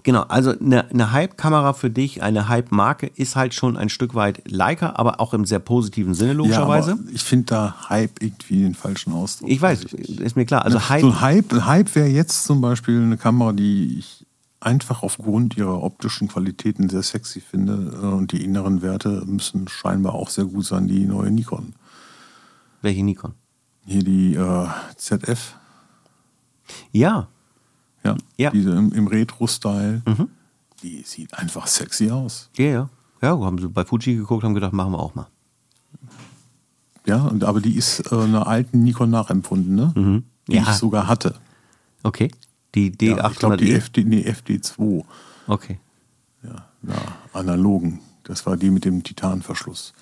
genau, 0.04 0.22
also 0.24 0.52
eine, 0.58 0.89
eine 0.89 1.12
Hype-Kamera 1.12 1.74
für 1.74 1.89
dich, 1.89 2.22
eine 2.24 2.48
Hype-Marke 2.50 3.08
ist 3.08 3.36
halt 3.36 3.54
schon 3.54 3.78
ein 3.78 3.89
Stück 3.89 4.16
weit 4.16 4.50
Leica, 4.50 4.93
aber 4.95 5.20
auch 5.20 5.34
im 5.34 5.45
sehr 5.45 5.60
positiven 5.60 6.14
Sinne, 6.14 6.32
Ja, 6.32 6.38
logischerweise. 6.38 6.91
aber 6.93 7.02
ich 7.12 7.24
finde 7.24 7.45
da 7.48 7.89
Hype 7.89 8.22
irgendwie 8.22 8.62
den 8.64 8.76
falschen 8.76 9.14
Ausdruck. 9.14 9.50
ich 9.50 9.62
weiß, 9.62 9.84
ist 9.86 10.36
mir 10.36 10.45
klar. 10.45 10.66
Also 10.66 10.89
Hype, 10.89 11.02
So 11.02 11.08
ein 11.10 11.22
Hype, 11.22 11.54
ein 11.54 11.66
Hype 11.66 11.95
wäre 11.95 12.08
jetzt 12.08 12.43
zum 12.45 12.62
Beispiel 12.62 13.02
eine 13.02 13.18
Kamera, 13.18 13.54
die 13.54 14.00
ich 14.00 14.26
einfach 14.60 15.04
aufgrund 15.04 15.56
ihrer 15.56 15.84
optischen 15.84 16.28
Qualitäten 16.28 16.89
sehr 16.89 17.04
sexy 17.04 17.39
finde. 17.41 17.93
äh, 18.02 18.06
Und 18.06 18.32
die 18.32 18.43
inneren 18.43 18.82
Werte 18.82 19.24
müssen 19.26 19.68
scheinbar 19.68 20.16
auch 20.16 20.30
sehr 20.30 20.45
gut 20.45 20.66
sein, 20.66 20.88
die 20.88 21.06
neue 21.06 21.30
Nikon. 21.32 21.74
welche 22.82 23.04
Nikon? 23.04 23.34
Hier 23.86 24.04
die 24.04 24.34
äh, 24.36 24.68
ZF, 24.98 25.56
Ja, 26.91 27.28
ja, 28.08 28.18
Ja. 28.38 28.49
diese 28.51 28.72
im, 28.72 28.91
im 28.93 29.08
Retro-Style, 29.08 30.01
die 30.84 31.03
sieht 31.03 31.34
einfach 31.34 31.68
sexy 31.68 32.10
aus. 32.12 32.49
ja, 32.58 32.66
ja. 32.66 32.89
Ja, 33.22 33.30
haben 33.39 33.58
sie 33.58 33.68
bei 33.68 33.84
Fuji 33.84 34.16
geguckt, 34.16 34.43
haben 34.43 34.53
gedacht, 34.53 34.74
machen 34.74 34.91
wir 34.91 34.99
auch 34.99 35.16
mal. 35.16 35.26
Ja, 37.08 37.24
und, 37.24 37.43
aber 37.43 37.62
die 37.62 37.76
ist 37.76 38.12
äh, 38.12 38.16
einer 38.16 38.45
alten 38.45 38.84
Nikon 38.84 39.10
nachempfunden, 39.10 39.74
ne? 39.74 39.91
Die 39.95 39.99
Mhm. 40.01 40.24
Ja. 40.49 40.62
ich 40.62 40.68
sogar 40.74 41.08
hatte. 41.08 41.34
Okay. 42.03 42.30
Die 42.76 42.91
D800E? 42.91 43.18
Ja, 43.18 43.30
ich 43.32 43.38
glaube, 43.39 43.58
die 43.58 43.72
FD, 43.74 44.03
nee, 44.03 44.22
FD2. 44.30 45.03
okay. 45.47 45.80
Ja, 46.43 46.68
na, 46.84 46.93
analogen. 47.34 48.01
Das 48.24 48.45
war 48.45 48.55
die 48.55 48.70
mit 48.70 48.86
dem 48.86 49.01
Titanverschluss. 49.03 49.93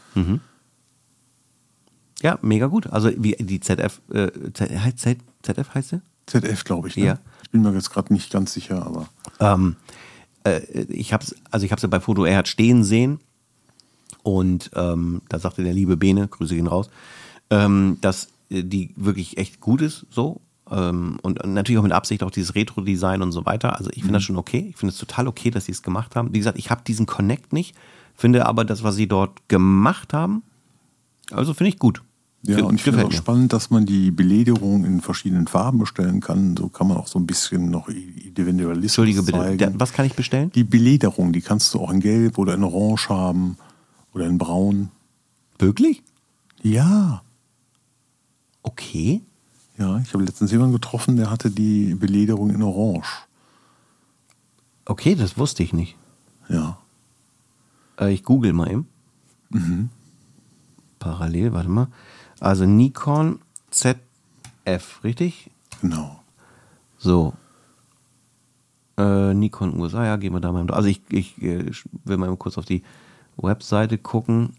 Ja, 2.22 2.38
mega 2.42 2.68
gut. 2.68 2.88
Also 2.88 3.12
wie 3.18 3.36
die 3.40 3.60
ZF, 3.60 4.02
äh, 4.12 4.30
Z, 4.54 4.72
heißt- 4.72 4.98
Z, 4.98 5.18
ZF 5.44 5.74
heißt 5.74 5.90
sie? 5.90 6.02
ZF, 6.26 6.64
glaube 6.64 6.88
ich. 6.88 6.98
Ne? 6.98 7.06
Ja. 7.06 7.20
Ich 7.56 7.62
bin 7.62 7.72
mir 7.72 7.78
jetzt 7.78 7.90
gerade 7.90 8.14
nicht 8.14 8.34
ganz 8.34 8.52
sicher, 8.52 8.86
aber 8.86 9.08
Ähm, 9.40 9.78
äh, 10.44 10.60
ich 10.90 11.14
habe 11.14 11.26
also 11.52 11.66
ich 11.66 11.72
habe 11.72 11.80
sie 11.80 11.88
bei 11.88 12.02
Foto 12.02 12.26
Erhard 12.26 12.50
stehen 12.50 12.84
sehen 12.84 13.20
und 14.24 14.72
ähm, 14.76 15.22
da 15.30 15.40
sagte 15.40 15.64
der 15.64 15.74
liebe 15.74 15.96
Bene, 15.96 16.28
Grüße 16.28 16.54
gehen 16.54 16.68
raus, 16.68 16.90
ähm, 17.50 17.98
dass 18.02 18.28
äh, 18.50 18.64
die 18.64 18.94
wirklich 18.98 19.38
echt 19.38 19.62
gut 19.62 19.82
ist, 19.82 20.06
so 20.10 20.42
ähm, 20.70 21.18
und 21.22 21.46
natürlich 21.46 21.80
auch 21.80 21.84
mit 21.84 21.94
Absicht 21.94 22.24
auch 22.24 22.32
dieses 22.32 22.56
Retro-Design 22.56 23.22
und 23.22 23.32
so 23.32 23.46
weiter. 23.46 23.78
Also 23.78 23.90
ich 23.92 24.02
finde 24.02 24.16
das 24.16 24.24
schon 24.24 24.36
okay. 24.36 24.68
Ich 24.72 24.76
finde 24.76 24.92
es 24.92 25.00
total 25.00 25.30
okay, 25.30 25.50
dass 25.50 25.64
sie 25.64 25.72
es 25.72 25.82
gemacht 25.82 26.18
haben. 26.18 26.34
Wie 26.34 26.40
gesagt, 26.40 26.58
ich 26.58 26.72
habe 26.72 26.82
diesen 26.86 27.06
Connect 27.06 27.54
nicht, 27.54 27.74
finde 28.16 28.48
aber 28.48 28.66
das, 28.66 28.84
was 28.84 28.96
sie 28.96 29.08
dort 29.08 29.48
gemacht 29.48 30.14
haben, 30.14 30.44
also 31.32 31.54
finde 31.54 31.70
ich 31.70 31.80
gut. 31.80 32.02
Ja, 32.48 32.64
und 32.64 32.76
ich 32.76 32.84
finde 32.84 33.06
auch 33.06 33.12
spannend, 33.12 33.54
dass 33.54 33.70
man 33.70 33.86
die 33.86 34.12
Belederung 34.12 34.86
in 34.86 35.02
verschiedenen 35.02 35.48
Farben 35.48 35.80
bestellen 35.80 36.22
kann. 36.22 36.56
So 36.58 36.70
kann 36.70 36.88
man 36.88 36.98
auch 36.98 37.08
so 37.08 37.20
ein 37.20 37.26
bisschen 37.26 37.70
noch 37.70 37.88
Individualismus 37.90 38.84
Entschuldige 38.84 39.24
bitte, 39.24 39.38
zeigen. 39.38 39.58
der, 39.58 39.80
was 39.80 39.94
kann 39.94 40.06
ich 40.06 40.14
bestellen? 40.14 40.52
Die 40.52 40.64
Belederung, 40.64 41.34
die 41.34 41.42
kannst 41.42 41.74
du 41.74 41.80
auch 41.80 41.92
in 41.92 42.00
Gelb 42.00 42.38
oder 42.38 42.54
in 42.54 42.64
Orange 42.64 43.10
haben 43.10 43.58
oder 44.14 44.26
in 44.28 44.38
Braun. 44.38 44.90
Wirklich? 45.58 46.04
Ja, 46.62 47.22
Okay. 48.66 49.22
ja. 49.78 50.00
Ich 50.00 50.14
habe 50.14 50.24
letztens 50.24 50.52
jemanden 50.52 50.74
getroffen, 50.74 51.18
der 51.18 51.30
hatte 51.30 51.52
die 51.52 51.94
Belederung 51.94 52.50
in 52.50 52.64
Orange. 52.64 53.08
Okay, 54.86 55.14
das 55.16 55.38
wusste 55.38 55.62
ich 55.62 55.72
nicht. 55.72 55.96
Ja. 56.50 56.80
Äh, 58.00 58.12
ich 58.14 58.24
google 58.24 58.54
mal 58.54 58.72
eben. 58.72 58.88
parallel, 60.98 61.54
warte 61.54 61.70
mal. 61.70 61.88
Also 62.40 62.66
Nikon 62.66 63.40
ZF, 63.72 65.04
richtig? 65.04 65.50
Genau. 65.82 66.20
So. 66.98 67.34
Äh, 68.98 69.34
Nikon 69.34 69.80
USA, 69.80 70.06
ja, 70.06 70.16
gehen 70.16 70.34
wir 70.34 70.40
da 70.40 70.52
mal. 70.52 70.70
Also 70.72 70.88
ich, 70.88 71.02
ich 71.10 71.42
äh, 71.42 71.72
will 72.06 72.18
mal 72.18 72.36
kurz 72.38 72.58
auf 72.58 72.66
die 72.66 72.84
Webseite 73.38 73.98
gucken. 73.98 74.54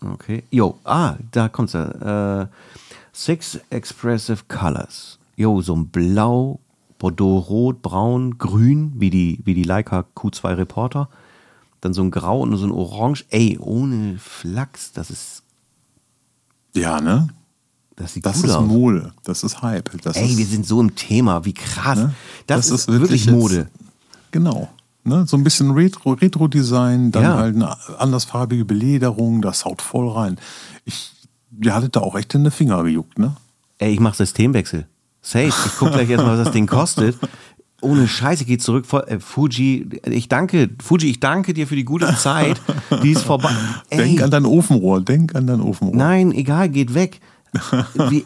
Okay. 0.00 0.44
Jo, 0.50 0.78
ah, 0.84 1.16
da 1.32 1.48
kommt's 1.48 1.72
ja. 1.72 2.42
Äh, 2.42 2.46
Six 3.12 3.60
Expressive 3.70 4.44
Colors. 4.48 5.18
Jo, 5.36 5.62
so 5.62 5.74
ein 5.74 5.88
Blau, 5.88 6.60
Bordeaux, 6.98 7.38
Rot, 7.38 7.82
Braun, 7.82 8.38
Grün, 8.38 8.92
wie 8.96 9.10
die, 9.10 9.40
wie 9.44 9.54
die 9.54 9.62
Leica 9.62 10.04
Q2 10.14 10.56
Reporter. 10.56 11.08
Dann 11.80 11.94
so 11.94 12.02
ein 12.02 12.10
Grau 12.10 12.40
und 12.40 12.56
so 12.56 12.66
ein 12.66 12.72
Orange. 12.72 13.24
Ey, 13.30 13.58
ohne 13.58 14.18
Flachs, 14.18 14.92
das 14.92 15.10
ist. 15.10 15.42
Ja, 16.76 17.00
ne? 17.00 17.28
Das 17.96 18.12
sieht 18.12 18.26
Das 18.26 18.36
gut 18.36 18.44
ist 18.50 18.50
aus. 18.56 18.66
Mode. 18.66 19.12
Das 19.24 19.42
ist 19.42 19.62
Hype. 19.62 19.90
Das 20.02 20.16
Ey, 20.16 20.30
ist, 20.30 20.36
wir 20.36 20.46
sind 20.46 20.66
so 20.66 20.80
im 20.80 20.94
Thema, 20.94 21.44
wie 21.44 21.54
krass. 21.54 21.96
Ne? 21.98 22.14
Das, 22.46 22.68
Das 22.68 22.80
ist, 22.80 22.88
wirklich 22.88 23.26
wirklich 23.26 23.30
Mode. 23.30 23.54
jetzt- 23.56 23.70
Genau. 24.32 24.68
Ne? 25.04 25.24
So 25.26 25.36
ein 25.36 25.44
bisschen 25.44 25.70
Retro- 25.70 26.12
Retro-Design, 26.20 27.10
dann 27.12 27.22
Ja. 27.22 27.36
halt 27.36 27.54
eine 27.54 27.74
andersfarbige 27.98 28.64
Belederung, 28.64 29.40
das 29.40 29.64
haut 29.64 29.80
voll 29.80 30.10
rein. 30.10 30.36
Ich, 30.84 31.12
ihr 31.62 31.74
hattet 31.74 31.96
da 31.96 32.00
auch 32.00 32.16
echt 32.16 32.34
in 32.34 32.44
die 32.44 32.50
Finger 32.50 32.82
gejuckt, 32.82 33.18
ne? 33.18 33.34
Ey, 33.78 33.92
ich 33.94 34.00
mach 34.00 34.14
Systemwechsel. 34.14 34.86
Safe. 35.22 35.46
Ich 35.48 35.54
guck 35.78 35.92
gleich 35.92 36.10
erstmal, 36.10 36.36
was 36.38 36.44
das 36.44 36.52
Ding 36.52 36.66
kostet. 36.66 37.16
Ohne 37.86 38.08
Scheiße, 38.08 38.44
geht 38.44 38.62
zurück. 38.62 38.86
Äh, 39.06 39.20
Fuji, 39.20 39.88
ich 40.04 40.28
danke, 40.28 40.70
Fuji, 40.82 41.10
ich 41.10 41.20
danke 41.20 41.54
dir 41.54 41.66
für 41.66 41.76
die 41.76 41.84
gute 41.84 42.14
Zeit. 42.16 42.60
Die 43.02 43.12
ist 43.12 43.22
vorbei. 43.22 43.52
Ey, 43.90 43.98
Denk 43.98 44.22
an 44.22 44.30
dein 44.30 44.44
Ofenrohr, 44.44 45.00
denk 45.00 45.34
an 45.34 45.46
dein 45.46 45.60
Ofenrohr. 45.60 45.96
nein, 45.96 46.32
egal, 46.32 46.68
geht 46.68 46.94
weg. 46.94 47.20
Wie, 48.10 48.24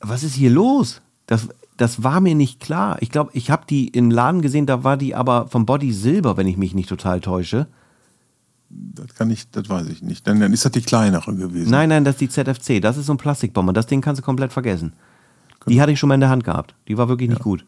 was 0.00 0.22
ist 0.22 0.34
hier 0.34 0.50
los? 0.50 1.00
Das, 1.26 1.48
das 1.76 2.02
war 2.02 2.20
mir 2.20 2.34
nicht 2.34 2.60
klar. 2.60 2.98
Ich 3.00 3.10
glaube, 3.10 3.30
ich 3.32 3.50
habe 3.50 3.64
die 3.68 3.88
im 3.88 4.10
Laden 4.10 4.42
gesehen, 4.42 4.66
da 4.66 4.84
war 4.84 4.96
die 4.96 5.14
aber 5.14 5.48
vom 5.48 5.66
Body 5.66 5.92
Silber, 5.92 6.36
wenn 6.36 6.46
ich 6.46 6.56
mich 6.56 6.74
nicht 6.74 6.88
total 6.88 7.20
täusche. 7.20 7.66
Das 8.68 9.14
kann 9.14 9.30
ich, 9.30 9.50
das 9.50 9.68
weiß 9.68 9.88
ich 9.88 10.02
nicht. 10.02 10.26
Dann, 10.26 10.40
dann 10.40 10.52
ist 10.52 10.64
das 10.64 10.72
die 10.72 10.82
kleinere 10.82 11.34
gewesen. 11.34 11.70
Nein, 11.70 11.88
nein, 11.88 12.04
das 12.04 12.20
ist 12.20 12.20
die 12.20 12.28
ZFC. 12.28 12.82
Das 12.82 12.96
ist 12.96 13.06
so 13.06 13.14
ein 13.14 13.18
Plastikbomber. 13.18 13.72
Das 13.72 13.86
Ding 13.86 14.00
kannst 14.00 14.20
du 14.20 14.24
komplett 14.24 14.52
vergessen. 14.52 14.92
Die 15.66 15.80
hatte 15.80 15.92
ich 15.92 15.98
schon 15.98 16.08
mal 16.08 16.14
in 16.14 16.20
der 16.20 16.30
Hand 16.30 16.44
gehabt. 16.44 16.74
Die 16.88 16.98
war 16.98 17.08
wirklich 17.08 17.30
nicht 17.30 17.40
gut. 17.42 17.64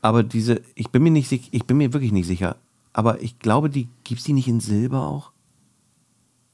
Aber 0.00 0.22
diese, 0.22 0.60
ich 0.74 0.90
bin 0.90 1.02
mir 1.02 1.10
nicht 1.10 1.28
sicher, 1.28 1.48
ich 1.50 1.64
bin 1.64 1.76
mir 1.76 1.92
wirklich 1.92 2.12
nicht 2.12 2.26
sicher. 2.26 2.56
Aber 2.92 3.22
ich 3.22 3.38
glaube, 3.38 3.70
die 3.70 3.88
gibt's 4.04 4.24
die 4.24 4.32
nicht 4.32 4.48
in 4.48 4.60
Silber 4.60 5.06
auch? 5.06 5.30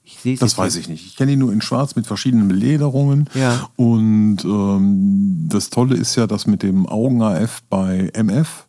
Ich 0.03 0.19
sehe 0.19 0.37
Das 0.37 0.59
weiß 0.59 0.77
ich 0.77 0.89
nicht. 0.89 1.07
Ich 1.07 1.17
kenne 1.17 1.31
die 1.33 1.37
nur 1.37 1.53
in 1.53 1.63
Schwarz 1.63 1.97
mit 1.97 2.07
verschiedenen 2.07 2.49
Belederungen. 2.49 3.29
Ja. 3.35 3.71
Und 3.77 4.45
ähm, 4.45 5.47
das 5.49 5.71
Tolle 5.71 5.97
ist 5.97 6.17
ja, 6.17 6.27
dass 6.27 6.47
mit 6.47 6.63
dem 6.63 6.87
Augen-AF 6.87 7.63
bei 7.71 8.11
MF, 8.13 8.67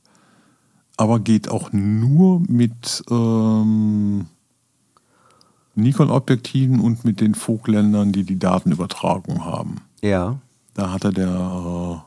aber 0.96 1.20
geht 1.20 1.50
auch 1.50 1.74
nur 1.74 2.40
mit 2.48 3.04
ähm, 3.10 4.28
Nikon-Objektiven 5.76 6.80
und 6.80 7.04
mit 7.04 7.20
den 7.20 7.36
Vogländern, 7.36 8.14
die 8.14 8.24
die 8.24 8.40
Datenübertragung 8.40 9.44
haben. 9.44 9.82
Ja. 10.02 10.40
Da 10.74 10.92
hatte 10.92 11.12
der 11.12 12.06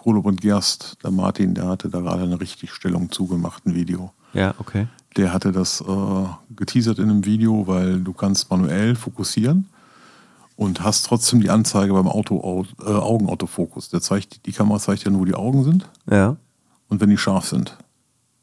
Krolob 0.00 0.24
und 0.26 0.40
Gerst, 0.40 0.96
der 1.04 1.10
Martin, 1.10 1.54
der 1.54 1.66
hatte 1.66 1.88
da 1.90 2.00
gerade 2.00 2.22
eine 2.22 2.40
Richtigstellung 2.40 3.10
zugemacht, 3.12 3.66
ein 3.66 3.74
Video. 3.74 4.12
Ja, 4.32 4.54
okay. 4.58 4.86
Der 5.16 5.32
hatte 5.32 5.52
das 5.52 5.80
äh, 5.82 6.24
geteasert 6.56 6.98
in 6.98 7.10
einem 7.10 7.24
Video, 7.26 7.66
weil 7.66 8.00
du 8.00 8.12
kannst 8.12 8.50
manuell 8.50 8.94
fokussieren 8.94 9.66
und 10.56 10.82
hast 10.82 11.04
trotzdem 11.06 11.40
die 11.40 11.50
Anzeige 11.50 11.92
beim 11.92 12.08
Auto, 12.08 12.64
äh, 12.82 12.88
Augenautofokus. 12.90 13.90
Der 13.90 14.00
zeigt, 14.00 14.46
die 14.46 14.52
Kamera 14.52 14.78
zeigt 14.78 15.04
ja 15.04 15.10
nur, 15.10 15.20
wo 15.22 15.24
die 15.26 15.34
Augen 15.34 15.64
sind 15.64 15.88
Ja. 16.10 16.36
und 16.88 17.00
wenn 17.00 17.10
die 17.10 17.18
scharf 17.18 17.46
sind. 17.46 17.76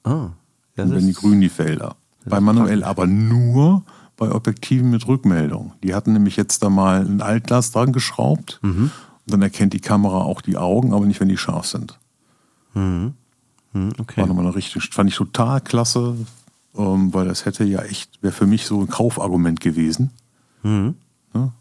Ah. 0.03 0.29
Das 0.75 0.85
und 0.89 0.95
wenn 0.95 1.07
die 1.07 1.13
grün 1.13 1.41
die 1.41 1.49
Felder. 1.49 1.95
Bei 2.25 2.39
manuell 2.41 2.83
aber 2.83 3.07
nur 3.07 3.83
bei 4.17 4.29
Objektiven 4.31 4.89
mit 4.91 5.07
Rückmeldung. 5.07 5.73
Die 5.83 5.95
hatten 5.95 6.11
nämlich 6.13 6.35
jetzt 6.35 6.61
da 6.61 6.69
mal 6.69 7.05
ein 7.05 7.21
Altglas 7.21 7.71
dran 7.71 7.93
geschraubt 7.93 8.59
Mhm. 8.61 8.91
Dann 9.27 9.41
erkennt 9.41 9.73
die 9.73 9.79
Kamera 9.79 10.21
auch 10.21 10.41
die 10.41 10.57
Augen, 10.57 10.93
aber 10.93 11.05
nicht, 11.05 11.19
wenn 11.19 11.27
die 11.27 11.37
scharf 11.37 11.67
sind. 11.67 11.99
hm, 13.73 13.93
okay. 13.99 14.21
War 14.21 14.27
nochmal 14.27 14.45
eine 14.45 14.55
richtig, 14.55 14.89
fand 14.91 15.09
ich 15.09 15.15
total 15.15 15.61
klasse, 15.61 16.15
ähm, 16.75 17.13
weil 17.13 17.27
das 17.27 17.45
hätte 17.45 17.63
ja 17.63 17.81
echt, 17.81 18.21
wäre 18.23 18.33
für 18.33 18.47
mich 18.47 18.65
so 18.65 18.79
ein 18.81 18.87
Kaufargument 18.87 19.59
gewesen. 19.59 20.11
Mhm. 20.63 20.95
Ne? 21.33 21.51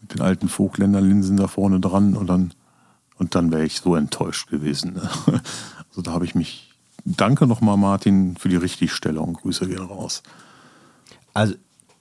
Mit 0.00 0.14
den 0.14 0.20
alten 0.20 0.48
Vogtländerlinsen 0.48 1.36
da 1.36 1.46
vorne 1.46 1.80
dran 1.80 2.16
und 2.16 2.26
dann, 2.26 2.52
und 3.18 3.34
dann 3.34 3.52
wäre 3.52 3.64
ich 3.64 3.80
so 3.80 3.94
enttäuscht 3.96 4.48
gewesen. 4.48 4.94
Ne? 4.94 5.10
Also 5.92 6.00
da 6.00 6.12
habe 6.12 6.24
ich 6.24 6.34
mich, 6.34 6.72
danke 7.04 7.46
nochmal 7.46 7.76
Martin 7.76 8.34
für 8.38 8.48
die 8.48 8.56
Richtigstellung, 8.56 9.34
Grüße 9.34 9.68
gehen 9.68 9.84
raus. 9.84 10.22
Also, 11.34 11.54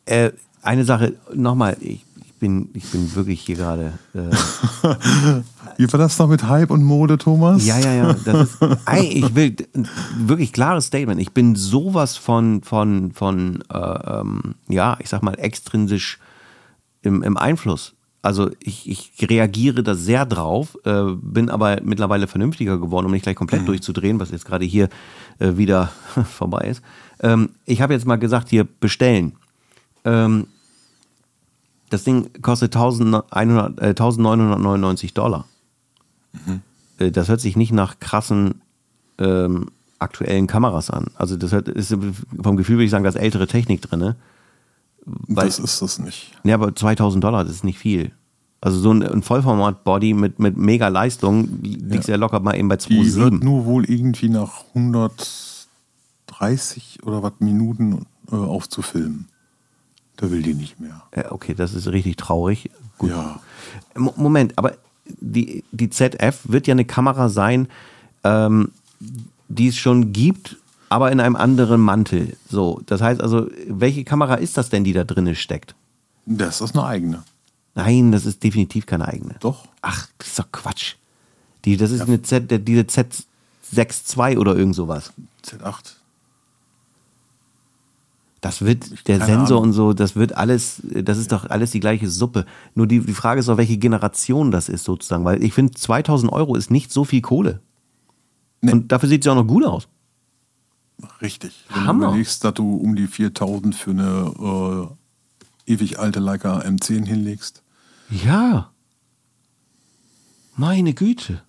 äh, 0.05 0.31
eine 0.61 0.85
Sache 0.85 1.17
nochmal, 1.33 1.75
ich, 1.81 2.05
bin, 2.41 2.69
ich 2.73 2.91
bin 2.91 3.15
wirklich 3.15 3.39
hier 3.41 3.55
gerade. 3.55 3.93
Äh, 4.13 4.19
Wie 5.77 5.91
war 5.91 5.97
das 5.99 6.17
noch 6.19 6.27
mit 6.27 6.43
Hype 6.43 6.71
und 6.71 6.83
Mode, 6.83 7.17
Thomas? 7.17 7.65
Ja, 7.65 7.79
ja, 7.79 7.93
ja. 7.93 8.13
Das 8.25 8.49
ist, 8.49 8.57
ey, 8.87 9.05
ich 9.05 9.35
will 9.35 9.55
ein 9.73 9.87
wirklich 10.17 10.51
klares 10.51 10.87
Statement. 10.87 11.21
Ich 11.21 11.31
bin 11.31 11.55
sowas 11.55 12.17
von, 12.17 12.63
von, 12.63 13.13
von 13.13 13.63
äh, 13.71 13.77
ähm, 13.77 14.55
ja, 14.67 14.97
ich 14.99 15.07
sag 15.07 15.21
mal, 15.21 15.35
extrinsisch 15.35 16.19
im, 17.03 17.23
im 17.23 17.37
Einfluss. 17.37 17.93
Also 18.23 18.49
ich, 18.59 18.89
ich 18.89 19.29
reagiere 19.29 19.83
da 19.83 19.95
sehr 19.95 20.25
drauf, 20.25 20.77
äh, 20.83 21.03
bin 21.15 21.49
aber 21.49 21.79
mittlerweile 21.83 22.27
vernünftiger 22.27 22.79
geworden, 22.79 23.05
um 23.05 23.11
nicht 23.11 23.23
gleich 23.23 23.35
komplett 23.35 23.67
durchzudrehen, 23.67 24.19
was 24.19 24.31
jetzt 24.31 24.45
gerade 24.45 24.65
hier 24.65 24.89
äh, 25.39 25.57
wieder 25.57 25.91
vorbei 26.25 26.67
ist. 26.69 26.81
Ähm, 27.21 27.49
ich 27.65 27.81
habe 27.81 27.93
jetzt 27.93 28.05
mal 28.05 28.17
gesagt, 28.17 28.49
hier 28.49 28.63
bestellen. 28.63 29.33
Ähm, 30.05 30.47
das 31.91 32.03
Ding 32.03 32.29
kostet 32.41 32.75
1100, 32.75 33.79
äh, 33.79 33.89
1999 33.89 35.13
Dollar. 35.13 35.45
Äh, 36.97 37.11
das 37.11 37.27
hört 37.27 37.41
sich 37.41 37.55
nicht 37.55 37.71
nach 37.71 37.99
krassen 37.99 38.61
ähm, 39.19 39.67
aktuellen 39.99 40.47
Kameras 40.47 40.89
an. 40.89 41.11
Also 41.15 41.37
das 41.37 41.51
hört, 41.51 41.67
ist 41.67 41.95
vom 42.41 42.57
Gefühl 42.57 42.77
würde 42.77 42.85
ich 42.85 42.91
sagen, 42.91 43.03
da 43.03 43.09
ist 43.09 43.17
ältere 43.17 43.45
Technik 43.45 43.81
drin. 43.81 43.99
Ne? 43.99 44.15
Weil, 45.05 45.45
das 45.45 45.59
ist 45.59 45.79
das 45.81 45.99
nicht. 45.99 46.31
ja, 46.43 46.55
aber 46.55 46.75
2000 46.75 47.23
Dollar, 47.23 47.43
das 47.43 47.53
ist 47.53 47.63
nicht 47.63 47.77
viel. 47.77 48.11
Also 48.61 48.79
so 48.79 48.91
ein, 48.91 49.03
ein 49.03 49.21
Vollformat-Body 49.23 50.13
mit, 50.13 50.39
mit 50.39 50.55
mega 50.55 50.87
Leistung 50.87 51.61
liegt 51.61 52.05
sehr 52.05 52.17
locker 52.17 52.39
mal 52.39 52.55
eben 52.55 52.69
bei 52.69 52.77
Die 52.77 52.95
hört 53.15 53.33
2,7. 53.33 53.43
nur 53.43 53.65
wohl 53.65 53.83
irgendwie 53.85 54.29
nach 54.29 54.63
130 54.75 56.99
oder 57.03 57.23
was 57.23 57.33
Minuten 57.39 58.05
äh, 58.31 58.35
aufzufilmen. 58.35 59.27
Da 60.21 60.31
will 60.31 60.41
die 60.43 60.53
nicht 60.53 60.79
mehr. 60.79 61.01
Ja, 61.15 61.31
okay, 61.31 61.53
das 61.53 61.73
ist 61.73 61.87
richtig 61.87 62.15
traurig. 62.15 62.69
Gut. 62.97 63.09
Ja. 63.09 63.39
Mo- 63.95 64.13
Moment, 64.15 64.57
aber 64.57 64.75
die, 65.19 65.63
die 65.71 65.89
ZF 65.89 66.39
wird 66.43 66.67
ja 66.67 66.73
eine 66.73 66.85
Kamera 66.85 67.27
sein, 67.27 67.67
ähm, 68.23 68.71
die 69.49 69.67
es 69.67 69.75
schon 69.77 70.13
gibt, 70.13 70.57
aber 70.89 71.11
in 71.11 71.19
einem 71.19 71.35
anderen 71.35 71.81
Mantel. 71.81 72.37
So, 72.49 72.81
das 72.85 73.01
heißt 73.01 73.19
also, 73.19 73.47
welche 73.67 74.03
Kamera 74.03 74.35
ist 74.35 74.57
das 74.57 74.69
denn, 74.69 74.83
die 74.83 74.93
da 74.93 75.03
drin 75.03 75.33
steckt? 75.35 75.75
Das 76.25 76.61
ist 76.61 76.75
eine 76.77 76.85
eigene. 76.85 77.23
Nein, 77.73 78.11
das 78.11 78.25
ist 78.25 78.43
definitiv 78.43 78.85
keine 78.85 79.07
eigene. 79.07 79.35
Doch. 79.39 79.65
Ach, 79.81 80.07
das 80.19 80.27
ist 80.27 80.39
doch 80.39 80.51
Quatsch. 80.51 80.95
Die, 81.65 81.77
das 81.77 81.91
ist 81.91 82.01
eine 82.01 82.21
Z, 82.21 82.67
diese 82.67 82.81
Z62 82.83 84.37
oder 84.37 84.55
irgend 84.55 84.75
sowas. 84.75 85.13
Z8. 85.45 85.93
Das 88.41 88.63
wird, 88.63 89.07
der 89.07 89.19
keine 89.19 89.37
Sensor 89.37 89.57
Ahnung. 89.57 89.69
und 89.69 89.73
so, 89.73 89.93
das 89.93 90.15
wird 90.15 90.35
alles, 90.35 90.81
das 90.83 91.19
ist 91.19 91.31
doch 91.31 91.47
alles 91.49 91.69
die 91.71 91.79
gleiche 91.79 92.09
Suppe. 92.09 92.47
Nur 92.73 92.87
die, 92.87 92.99
die 92.99 93.13
Frage 93.13 93.39
ist 93.39 93.47
doch, 93.47 93.57
welche 93.57 93.77
Generation 93.77 94.49
das 94.49 94.67
ist 94.67 94.83
sozusagen, 94.83 95.23
weil 95.25 95.43
ich 95.43 95.53
finde, 95.53 95.73
2000 95.73 96.33
Euro 96.33 96.55
ist 96.55 96.71
nicht 96.71 96.91
so 96.91 97.03
viel 97.05 97.21
Kohle. 97.21 97.61
Nee. 98.61 98.71
Und 98.71 98.91
dafür 98.91 99.09
sieht 99.09 99.23
sie 99.23 99.29
auch 99.29 99.35
noch 99.35 99.45
gut 99.45 99.63
aus. 99.63 99.87
Richtig. 101.21 101.65
Wenn 101.69 101.85
Hammer. 101.85 102.05
du 102.05 102.11
überlegst, 102.13 102.43
dass 102.43 102.53
du 102.55 102.75
um 102.75 102.95
die 102.95 103.07
4000 103.07 103.75
für 103.75 103.91
eine 103.91 104.89
äh, 105.67 105.71
ewig 105.71 105.99
alte 105.99 106.19
Leica 106.19 106.59
M10 106.59 107.05
hinlegst. 107.05 107.61
Ja. 108.09 108.71
Meine 110.55 110.93
Güte. 110.93 111.43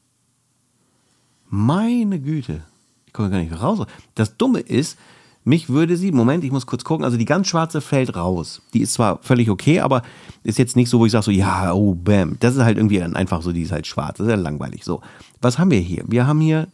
Meine 1.49 2.21
Güte. 2.21 2.63
Ich 3.07 3.13
komme 3.13 3.31
gar 3.31 3.39
nicht 3.39 3.61
raus. 3.61 3.87
Das 4.15 4.37
Dumme 4.37 4.61
ist, 4.61 4.99
mich 5.45 5.69
würde 5.69 5.97
sie, 5.97 6.13
Moment, 6.13 6.45
ich 6.45 6.53
muss 6.53 6.67
kurz 6.67 6.85
gucken, 6.85 7.05
also 7.05 7.17
die 7.17 7.25
ganz 7.25 7.49
schwarze 7.49 7.81
fällt 7.81 8.15
raus. 8.15 8.63
Die 8.75 8.81
ist 8.81 8.95
zwar 8.95 9.19
völlig 9.23 9.51
okay, 9.51 9.81
aber 9.81 10.03
ist 10.45 10.59
jetzt 10.59 10.77
nicht 10.77 10.89
so, 10.89 11.01
wo 11.01 11.07
ich 11.07 11.13
sage 11.13 11.25
so, 11.25 11.31
ja, 11.31 11.73
oh, 11.73 11.95
bam. 11.95 12.37
Das 12.41 12.55
ist 12.55 12.63
halt 12.63 12.77
irgendwie 12.77 13.03
einfach 13.03 13.43
so, 13.43 13.53
die 13.53 13.63
ist 13.63 13.73
halt 13.73 13.87
schwarz. 13.87 14.19
Das 14.19 14.27
ist 14.27 14.31
ja 14.31 14.37
langweilig. 14.37 14.85
So, 14.85 15.01
was 15.41 15.59
haben 15.59 15.71
wir 15.71 15.81
hier? 15.81 16.05
Wir 16.07 16.27
haben 16.27 16.41
hier 16.41 16.69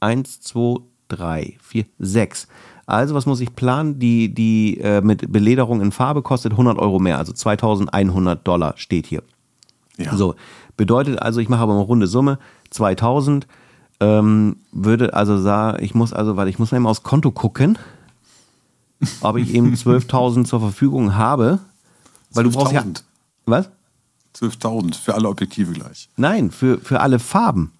eins, 0.00 0.40
zwei, 0.40 0.76
drei, 1.08 1.56
vier, 1.60 1.86
sechs. 1.98 2.48
Also, 2.86 3.14
was 3.14 3.26
muss 3.26 3.40
ich 3.40 3.54
planen? 3.54 3.98
Die, 3.98 4.32
die 4.32 4.80
äh, 4.80 5.00
mit 5.00 5.30
Belederung 5.30 5.80
in 5.80 5.92
Farbe 5.92 6.22
kostet 6.22 6.52
100 6.52 6.78
Euro 6.78 6.98
mehr, 6.98 7.18
also 7.18 7.32
2100 7.32 8.46
Dollar 8.46 8.74
steht 8.76 9.06
hier. 9.06 9.22
Ja. 9.98 10.16
So, 10.16 10.34
bedeutet 10.76 11.20
also, 11.20 11.40
ich 11.40 11.48
mache 11.48 11.62
aber 11.62 11.74
eine 11.74 11.82
runde 11.82 12.06
Summe, 12.06 12.38
2000, 12.70 13.46
ähm, 14.00 14.56
würde 14.72 15.14
also 15.14 15.38
sagen, 15.38 15.82
ich 15.82 15.94
muss 15.94 16.12
also, 16.12 16.36
weil 16.36 16.48
ich 16.48 16.58
muss 16.58 16.70
mal 16.70 16.78
eben 16.78 16.86
aufs 16.86 17.02
Konto 17.02 17.30
gucken, 17.30 17.78
ob 19.20 19.36
ich 19.36 19.54
eben 19.54 19.74
12.000 19.74 20.44
zur 20.44 20.60
Verfügung 20.60 21.14
habe, 21.16 21.58
weil 22.32 22.44
du 22.44 22.50
brauchst 22.50 22.72
ja, 22.72 22.82
12.000. 22.82 23.02
was? 23.46 23.70
12.000 24.36 24.94
für 24.94 25.14
alle 25.14 25.28
Objektive 25.28 25.72
gleich. 25.72 26.08
Nein, 26.16 26.50
für, 26.50 26.78
für 26.78 27.00
alle 27.00 27.18
Farben, 27.18 27.72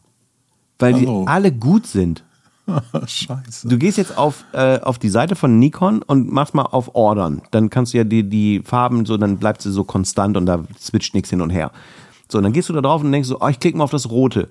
weil 0.78 0.94
die 0.94 1.06
Oh. 1.06 1.24
alle 1.26 1.52
gut 1.52 1.86
sind. 1.86 2.24
Scheiße. 3.06 3.68
Du 3.68 3.78
gehst 3.78 3.96
jetzt 3.96 4.18
auf, 4.18 4.44
äh, 4.52 4.80
auf 4.80 4.98
die 4.98 5.08
Seite 5.08 5.36
von 5.36 5.58
Nikon 5.58 6.02
und 6.02 6.30
machst 6.30 6.54
mal 6.54 6.64
auf 6.64 6.94
Ordern. 6.94 7.40
Dann 7.50 7.70
kannst 7.70 7.94
du 7.94 7.98
ja 7.98 8.04
die, 8.04 8.28
die 8.28 8.60
Farben 8.62 9.06
so, 9.06 9.16
dann 9.16 9.38
bleibt 9.38 9.62
sie 9.62 9.70
so 9.72 9.84
konstant 9.84 10.36
und 10.36 10.44
da 10.46 10.64
switcht 10.78 11.14
nichts 11.14 11.30
hin 11.30 11.40
und 11.40 11.48
her. 11.50 11.70
So, 12.30 12.38
und 12.38 12.44
dann 12.44 12.52
gehst 12.52 12.68
du 12.68 12.74
da 12.74 12.80
drauf 12.82 13.02
und 13.02 13.10
denkst 13.12 13.28
so, 13.28 13.40
oh, 13.40 13.48
ich 13.48 13.58
klicke 13.60 13.78
mal 13.78 13.84
auf 13.84 13.90
das 13.90 14.10
Rote. 14.10 14.48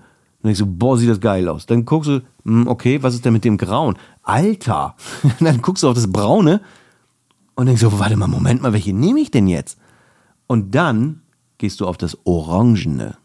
Dann 0.47 0.55
denkst 0.55 0.59
du, 0.59 0.77
boah, 0.77 0.97
sieht 0.97 1.09
das 1.09 1.19
geil 1.19 1.49
aus. 1.49 1.65
Dann 1.65 1.83
guckst 1.83 2.09
du, 2.09 2.21
hm, 2.45 2.67
okay, 2.67 3.03
was 3.03 3.13
ist 3.13 3.25
denn 3.25 3.33
mit 3.33 3.43
dem 3.43 3.57
Grauen? 3.57 3.97
Alter! 4.23 4.95
dann 5.41 5.61
guckst 5.61 5.83
du 5.83 5.89
auf 5.89 5.95
das 5.95 6.09
Braune 6.09 6.61
und 7.55 7.65
denkst 7.65 7.81
so, 7.81 7.99
warte 7.99 8.15
mal, 8.15 8.27
Moment 8.27 8.61
mal, 8.61 8.71
welche 8.71 8.93
nehme 8.93 9.19
ich 9.19 9.29
denn 9.29 9.47
jetzt? 9.47 9.77
Und 10.47 10.73
dann 10.73 11.21
gehst 11.57 11.81
du 11.81 11.85
auf 11.85 11.97
das 11.97 12.17
Orangene. 12.23 13.17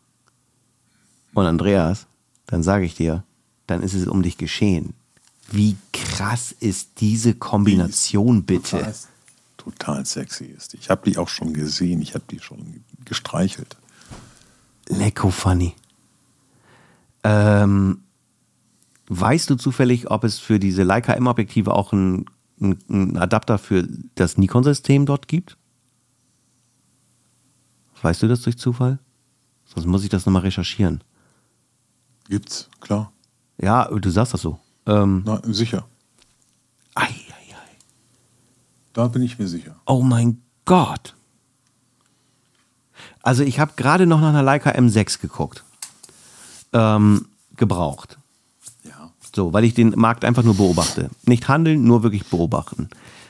Und 1.32 1.46
Andreas, 1.46 2.08
dann 2.46 2.64
sage 2.64 2.86
ich 2.86 2.96
dir, 2.96 3.22
dann 3.68 3.84
ist 3.84 3.94
es 3.94 4.08
um 4.08 4.24
dich 4.24 4.36
geschehen. 4.36 4.94
Wie 5.48 5.76
krass 5.92 6.50
ist 6.58 7.00
diese 7.00 7.34
Kombination 7.34 8.42
bitte? 8.42 8.78
Total, 8.78 8.94
total 9.58 10.06
sexy 10.06 10.46
ist 10.46 10.72
die. 10.72 10.78
Ich 10.78 10.90
habe 10.90 11.08
die 11.08 11.18
auch 11.18 11.28
schon 11.28 11.54
gesehen. 11.54 12.02
Ich 12.02 12.14
habe 12.14 12.24
die 12.28 12.40
schon 12.40 12.82
gestreichelt. 13.04 13.76
Lecko 14.88 15.30
funny. 15.30 15.76
Ähm, 17.24 18.02
weißt 19.08 19.50
du 19.50 19.54
zufällig, 19.56 20.10
ob 20.10 20.24
es 20.24 20.38
für 20.38 20.58
diese 20.58 20.82
Leica 20.82 21.12
M-Objektive 21.14 21.74
auch 21.74 21.92
einen 21.92 22.26
einen 22.60 23.16
Adapter 23.16 23.58
für 23.58 23.88
das 24.14 24.38
Nikon-System 24.38 25.04
dort 25.04 25.26
gibt? 25.26 25.56
Weißt 28.02 28.22
du 28.22 28.28
das 28.28 28.42
durch 28.42 28.56
Zufall? 28.56 28.98
Sonst 29.64 29.86
muss 29.86 30.04
ich 30.04 30.08
das 30.10 30.26
nochmal 30.26 30.42
recherchieren. 30.42 31.02
Gibt's, 32.28 32.68
klar. 32.80 33.12
Ja, 33.58 33.86
du 33.86 34.10
sagst 34.10 34.34
das 34.34 34.42
so. 34.42 34.58
Ähm, 34.86 35.22
Na, 35.24 35.40
sicher. 35.44 35.86
ei, 36.94 37.04
ei, 37.04 37.08
ei. 37.54 37.76
Da 38.92 39.08
bin 39.08 39.22
ich 39.22 39.38
mir 39.38 39.48
sicher. 39.48 39.76
Oh 39.86 40.02
mein 40.02 40.40
Gott. 40.64 41.14
Also 43.22 43.42
ich 43.42 43.58
habe 43.60 43.72
gerade 43.76 44.06
noch 44.06 44.20
nach 44.20 44.28
einer 44.28 44.42
Leica 44.42 44.70
M6 44.70 45.20
geguckt. 45.20 45.64
Ähm, 46.72 47.26
gebraucht. 47.56 48.18
Ja. 48.84 49.10
So, 49.34 49.52
weil 49.52 49.64
ich 49.64 49.74
den 49.74 49.90
Markt 49.96 50.24
einfach 50.24 50.42
nur 50.42 50.54
beobachte. 50.56 51.10
Nicht 51.26 51.48
handeln, 51.48 51.84
nur 51.84 52.02
wirklich 52.02 52.24
beobachten. 52.26 52.88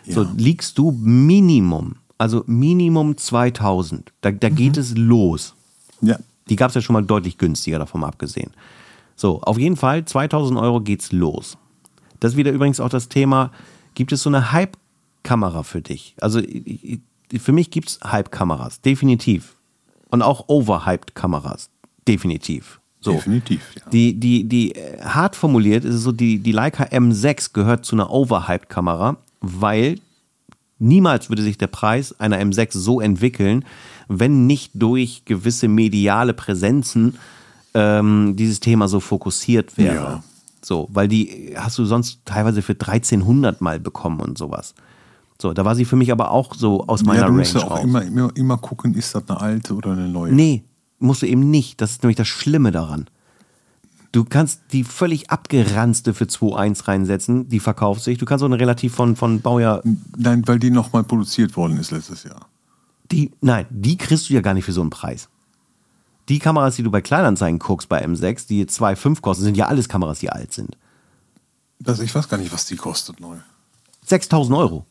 So, 0.09 0.22
Ja. 0.22 0.32
liegst 0.36 0.78
du 0.78 0.93
Minimum, 0.93 1.97
also 2.18 2.45
Minimum 2.47 3.16
2000. 3.16 4.12
Da, 4.20 4.30
da 4.30 4.49
geht 4.49 4.76
es 4.76 4.97
los. 4.97 5.55
Ja. 6.01 6.18
Die 6.49 6.57
gab 6.57 6.68
es 6.70 6.74
ja 6.74 6.80
schon 6.80 6.95
mal 6.95 7.05
deutlich 7.05 7.38
günstiger, 7.38 7.78
davon 7.78 8.03
abgesehen. 8.05 8.51
So, 9.16 9.40
auf 9.43 9.59
jeden 9.59 9.76
Fall, 9.76 10.05
2000 10.05 10.59
Euro 10.59 10.80
geht's 10.80 11.12
los. 11.12 11.57
Das 12.20 12.32
ist 12.32 12.36
wieder 12.36 12.51
übrigens 12.53 12.80
auch 12.80 12.88
das 12.88 13.09
Thema, 13.09 13.51
gibt 13.95 14.12
es 14.12 14.22
so 14.22 14.30
eine 14.30 14.53
Hype-Kamera 14.53 15.62
für 15.62 15.80
dich? 15.82 16.14
Also 16.20 16.40
für 17.36 17.53
mich 17.53 17.70
gibt 17.70 17.88
es 17.90 18.01
Hype-Kameras, 18.05 18.80
definitiv. 18.80 19.57
Und 20.11 20.22
auch 20.22 20.49
Overhyped-Kameras, 20.49 21.70
definitiv. 22.07 22.80
So. 23.03 23.13
Definitiv, 23.13 23.61
ja. 23.75 23.83
Die, 23.91 24.15
die, 24.15 24.45
die, 24.45 24.75
äh, 24.77 25.01
hart 25.03 25.35
formuliert 25.35 25.85
ist 25.85 25.97
es 25.97 26.03
so, 26.03 26.13
die, 26.13 26.39
die 26.39 26.53
Leica 26.53 26.85
M6 26.85 27.53
gehört 27.53 27.85
zu 27.85 27.97
einer 27.97 28.11
Overhyped-Kamera, 28.11 29.17
weil 29.41 29.99
niemals 30.79 31.29
würde 31.29 31.43
sich 31.43 31.59
der 31.59 31.67
Preis 31.67 32.19
einer 32.21 32.39
M6 32.41 32.79
so 32.79 33.01
entwickeln, 33.01 33.65
wenn 34.09 34.47
nicht 34.47 34.71
durch 34.75 35.25
gewisse 35.25 35.67
mediale 35.67 36.33
Präsenzen 36.33 37.19
ähm, 37.75 38.37
dieses 38.37 38.61
Thema 38.61 38.87
so 38.87 39.01
fokussiert 39.01 39.77
wäre. 39.77 39.95
Ja. 39.95 40.25
So, 40.65 40.89
weil 40.93 41.09
die 41.09 41.55
hast 41.57 41.79
du 41.79 41.85
sonst 41.85 42.21
teilweise 42.25 42.63
für 42.63 42.75
1300 42.75 43.61
mal 43.61 43.81
bekommen 43.81 44.21
und 44.21 44.39
sowas. 44.39 44.75
So, 45.41 45.53
da 45.53 45.65
war 45.65 45.75
sie 45.75 45.85
für 45.85 45.97
mich 45.97 46.13
aber 46.13 46.31
auch 46.31 46.55
so 46.55 46.87
aus 46.87 47.03
meiner 47.03 47.23
ja, 47.23 47.27
du 47.27 47.33
Range 47.33 47.41
musst 47.41 47.55
ja 47.55 47.63
auch 47.63 47.73
raus. 47.73 47.81
immer, 47.83 48.03
immer, 48.03 48.31
immer 48.37 48.59
gucken, 48.59 48.95
ist 48.95 49.13
das 49.13 49.29
eine 49.29 49.41
alte 49.41 49.75
oder 49.75 49.91
eine 49.91 50.09
neue. 50.09 50.33
Nee, 50.33 50.63
musst 51.03 51.23
du 51.23 51.27
eben 51.27 51.51
nicht. 51.51 51.81
Das 51.81 51.93
ist 51.93 52.03
nämlich 52.03 52.17
das 52.17 52.29
Schlimme 52.29 52.71
daran. 52.71 53.07
Du 54.13 54.25
kannst 54.25 54.61
die 54.73 54.85
völlig 54.85 55.31
abgeranzte 55.31 56.13
für 56.13 56.25
2.1 56.25 56.87
reinsetzen, 56.87 57.49
die 57.49 57.61
verkauft 57.61 58.03
sich. 58.03 58.19
Du 58.19 58.27
kannst 58.27 58.43
auch 58.43 58.47
eine 58.47 58.61
relativ 58.61 58.95
von, 58.95 59.17
von 59.17 59.41
Baujahr, 59.41 59.83
Nein, 60.17 60.43
weil 60.47 60.59
die 60.59 60.71
nochmal 60.71 61.03
produziert 61.03 61.57
worden 61.57 61.79
ist 61.79 61.91
letztes 61.91 62.25
Jahr. 62.25 62.47
die, 63.11 63.33
nein, 63.41 63.67
die 63.71 63.97
kriegst 63.97 64.29
du 64.29 64.35
ja 64.35 64.43
gar 64.43 64.53
nicht 64.53 64.65
für 64.67 64.73
so 64.73 64.83
einen 64.83 64.91
Preis. 64.91 65.29
Die 66.29 66.39
Kameras, 66.39 66.77
die 66.77 66.83
du 66.83 66.91
bei 66.91 67.01
Kleinanzeigen 67.01 67.59
guckst, 67.59 67.89
bei 67.89 68.05
M6, 68.05 68.47
die 68.47 68.67
2,5 68.67 69.21
kosten, 69.23 69.45
sind 69.45 69.57
ja 69.57 69.67
alles 69.67 69.89
Kameras, 69.89 70.19
die 70.19 70.31
alt 70.31 70.53
sind. 70.53 70.77
Das, 71.81 71.99
ich 71.99 72.15
weiß 72.15 72.29
gar 72.29 72.37
nicht, 72.39 72.53
was 72.53 72.67
die 72.67 72.77
kostet 72.77 73.19
neu. 73.19 73.37
6.000 74.09 74.57
Euro. 74.57 74.85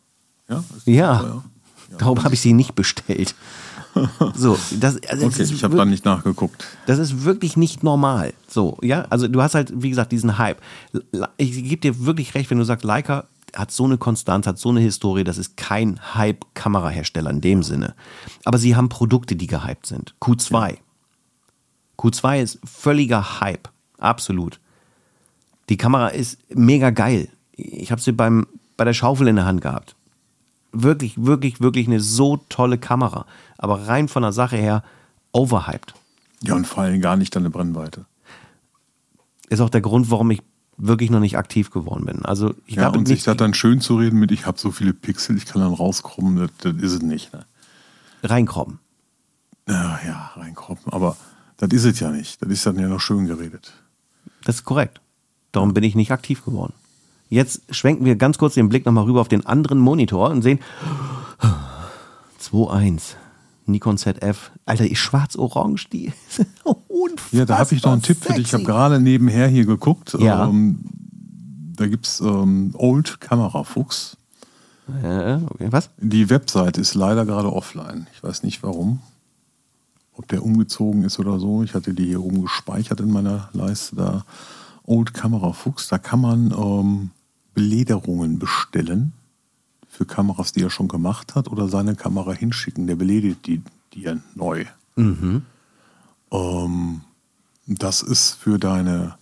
Ja? 0.50 0.64
Ja. 0.86 1.20
teuer? 1.20 1.44
Darum 1.98 2.24
habe 2.24 2.34
ich 2.34 2.42
sie 2.42 2.54
nicht 2.54 2.74
bestellt. 2.76 3.36
So, 4.36 4.58
das, 4.80 5.02
also 5.10 5.26
Okay, 5.28 5.42
ist 5.44 5.52
ich 5.52 5.64
habe 5.64 5.74
wirklich- 5.74 5.78
da 5.78 5.86
nicht 5.86 6.06
nachgeguckt. 6.06 6.66
Das 6.86 7.00
ist 7.00 7.24
wirklich 7.24 7.58
nicht 7.58 7.84
normal. 7.84 8.34
So, 8.48 8.78
ja, 8.82 9.06
also 9.10 9.28
du 9.28 9.42
hast 9.42 9.56
halt, 9.56 9.72
wie 9.76 9.90
gesagt, 9.90 10.12
diesen 10.12 10.38
Hype. 10.38 10.62
Ich 11.38 11.52
gebe 11.64 11.78
dir 11.78 12.06
wirklich 12.06 12.34
recht, 12.36 12.50
wenn 12.50 12.58
du 12.58 12.64
sagst, 12.64 12.86
Leica 12.86 13.26
hat 13.54 13.72
so 13.72 13.84
eine 13.84 13.98
Konstanz, 13.98 14.48
hat 14.48 14.58
so 14.58 14.70
eine 14.70 14.80
Historie, 14.80 15.26
das 15.26 15.38
ist 15.38 15.58
kein 15.58 16.00
Hype-Kamerahersteller 16.16 17.30
in 17.32 17.42
dem 17.42 17.64
Sinne. 17.64 17.96
Aber 18.46 18.58
sie 18.58 18.76
haben 18.78 18.88
Produkte, 18.88 19.36
die 19.36 19.48
gehypt 19.48 19.86
sind. 19.88 20.16
Q2. 20.22 20.78
Q2 21.98 22.42
ist 22.42 22.60
völliger 22.64 23.42
Hype. 23.42 23.70
Absolut. 23.98 24.60
Die 25.70 25.78
Kamera 25.78 26.08
ist 26.08 26.38
mega 26.50 26.90
geil. 26.92 27.28
Ich 27.56 27.92
habe 27.92 28.02
sie 28.02 28.12
beim, 28.14 28.48
bei 28.78 28.86
der 28.86 28.94
Schaufel 28.94 29.28
in 29.28 29.36
der 29.36 29.46
Hand 29.46 29.62
gehabt. 29.62 29.96
Wirklich, 30.72 31.24
wirklich, 31.24 31.60
wirklich 31.62 31.88
eine 31.88 32.00
so 32.00 32.38
tolle 32.50 32.78
Kamera. 32.78 33.26
Aber 33.58 33.88
rein 33.88 34.08
von 34.08 34.22
der 34.24 34.32
Sache 34.32 34.58
her 34.58 34.84
overhyped. 35.34 35.94
Ja, 36.44 36.56
und 36.56 36.66
vor 36.66 36.84
allem 36.84 37.02
gar 37.02 37.18
nicht 37.18 37.36
deine 37.36 37.50
Brennweite. 37.50 38.06
ist 39.50 39.60
auch 39.62 39.70
der 39.70 39.82
Grund, 39.82 40.10
warum 40.10 40.32
ich 40.32 40.42
wirklich 40.78 41.10
noch 41.10 41.20
nicht 41.20 41.38
aktiv 41.38 41.70
geworden 41.70 42.06
bin. 42.06 42.26
Also 42.26 42.56
ich 42.66 42.76
Ja, 42.76 42.84
glaube 42.84 43.00
und 43.00 43.08
sich 43.08 43.24
das 43.24 43.38
dann 43.38 43.54
schön 43.54 43.82
zu 43.82 43.98
reden 43.98 44.18
mit, 44.20 44.32
ich 44.32 44.46
habe 44.46 44.58
so 44.58 44.72
viele 44.72 44.94
Pixel, 44.94 45.38
ich 45.38 45.46
kann 45.46 45.62
dann 45.62 45.74
rauskommen, 45.74 46.38
das, 46.38 46.50
das 46.60 46.82
ist 46.82 46.94
es 46.94 47.02
nicht. 47.02 47.34
Ne? 47.34 47.46
reinkroppen. 48.24 48.80
Ja, 49.68 50.00
ja, 50.06 50.32
reinkroppen. 50.36 50.92
Aber 50.92 51.16
das 51.58 51.70
ist 51.72 51.86
es 51.86 52.00
ja 52.00 52.12
nicht. 52.12 52.42
Das 52.42 52.50
ist 52.50 52.66
dann 52.66 52.80
ja 52.80 52.88
noch 52.88 53.00
schön 53.00 53.26
geredet. 53.26 53.74
Das 54.44 54.56
ist 54.56 54.66
korrekt. 54.66 55.02
Darum 55.52 55.74
bin 55.74 55.84
ich 55.84 55.96
nicht 55.96 56.12
aktiv 56.12 56.44
geworden. 56.46 56.74
Jetzt 57.32 57.62
schwenken 57.74 58.04
wir 58.04 58.18
ganz 58.18 58.38
kurz 58.38 58.56
den 58.56 58.68
Blick 58.68 58.86
nochmal 58.86 59.06
rüber 59.06 59.22
auf 59.22 59.30
den 59.30 59.46
anderen 59.46 59.80
Monitor 59.80 60.32
und 60.32 60.42
sehen 60.42 60.60
2.1 62.42 63.16
Nikon 63.68 63.98
ZF. 63.98 64.52
Alter, 64.66 64.84
die 64.84 64.98
schwarz-orange, 64.98 65.88
die 65.90 66.12
unfassbar 66.90 67.40
Ja, 67.40 67.46
da 67.46 67.58
habe 67.58 67.74
ich 67.74 67.82
noch 67.84 67.94
einen 67.94 68.02
Tipp 68.02 68.22
für 68.22 68.34
dich. 68.34 68.48
Ich 68.48 68.54
habe 68.54 68.66
gerade 68.66 69.00
nebenher 69.00 69.48
hier 69.48 69.66
geguckt. 69.66 70.18
Ja. 70.20 70.46
Ähm, 70.46 70.80
da 71.78 71.88
gibt 71.88 72.06
es 72.06 72.20
ähm, 72.20 72.76
Old 72.78 73.22
Kamerafuchs. 73.22 74.18
Äh, 75.02 75.36
okay, 75.36 75.68
was? 75.70 75.90
Die 76.00 76.30
Website 76.30 76.78
ist 76.78 76.96
leider 76.96 77.26
gerade 77.26 77.54
offline. 77.54 78.08
Ich 78.14 78.22
weiß 78.22 78.44
nicht 78.44 78.62
warum. 78.62 79.00
Ob 80.18 80.28
der 80.28 80.44
umgezogen 80.44 81.06
ist 81.06 81.18
oder 81.18 81.40
so. 81.40 81.64
Ich 81.64 81.76
hatte 81.76 81.94
die 81.94 82.08
hier 82.08 82.22
oben 82.22 82.42
gespeichert 82.42 83.00
in 83.00 83.10
meiner 83.10 83.48
Leiste. 83.54 83.96
Da 83.96 84.26
Old 84.84 85.14
Camera 85.14 85.54
Fuchs. 85.54 85.88
Da 85.88 85.98
kann 85.98 86.20
man 86.20 86.52
ähm, 86.52 87.12
Belederungen 87.54 88.40
bestellen 88.40 89.14
für 89.88 90.06
Kameras, 90.06 90.54
die 90.54 90.62
er 90.64 90.70
schon 90.70 90.88
gemacht 90.88 91.36
hat 91.36 91.50
oder 91.50 91.68
seine 91.68 91.96
Kamera 91.96 92.32
hinschicken. 92.32 92.88
Der 92.88 92.96
beledet 92.96 93.46
die, 93.46 93.62
die 93.94 94.02
ja 94.02 94.16
neu. 94.36 94.66
Ähm, 96.32 97.02
das 97.68 98.02
ist 98.02 98.34
für 98.36 98.58
deine 98.58 99.16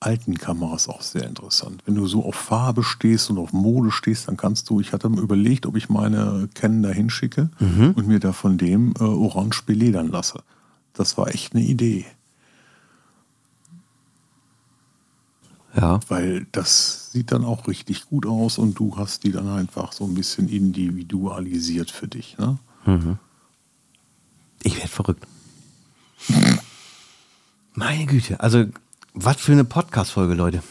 alten 0.00 0.38
Kameras 0.38 0.88
auch 0.88 1.02
sehr 1.02 1.26
interessant. 1.26 1.82
Wenn 1.84 1.94
du 1.94 2.06
so 2.06 2.24
auf 2.24 2.34
Farbe 2.34 2.82
stehst 2.82 3.28
und 3.28 3.38
auf 3.38 3.52
Mode 3.52 3.90
stehst, 3.90 4.28
dann 4.28 4.38
kannst 4.38 4.70
du, 4.70 4.80
ich 4.80 4.94
hatte 4.94 5.10
mir 5.10 5.20
überlegt, 5.20 5.66
ob 5.66 5.76
ich 5.76 5.90
meine 5.90 6.48
Canon 6.54 6.82
da 6.82 6.88
hinschicke 6.88 7.50
und 7.94 8.06
mir 8.06 8.18
da 8.18 8.32
von 8.32 8.56
dem 8.56 8.94
äh, 8.98 9.02
orange 9.02 9.62
beledern 9.66 10.08
lasse. 10.08 10.42
Das 10.94 11.18
war 11.18 11.28
echt 11.28 11.54
eine 11.54 11.62
Idee. 11.64 12.06
Ja. 15.76 16.00
Weil 16.08 16.46
das 16.52 17.12
sieht 17.12 17.32
dann 17.32 17.44
auch 17.44 17.68
richtig 17.68 18.06
gut 18.06 18.26
aus 18.26 18.58
und 18.58 18.78
du 18.78 18.96
hast 18.96 19.24
die 19.24 19.32
dann 19.32 19.48
einfach 19.48 19.92
so 19.92 20.04
ein 20.04 20.14
bisschen 20.14 20.48
individualisiert 20.48 21.90
für 21.90 22.08
dich. 22.08 22.36
Ne? 22.38 22.58
Ich 24.62 24.76
werde 24.76 24.88
verrückt. 24.88 25.26
Meine 27.74 28.06
Güte, 28.06 28.40
also 28.40 28.64
was 29.14 29.36
für 29.36 29.52
eine 29.52 29.64
Podcast-Folge, 29.64 30.34
Leute. 30.34 30.62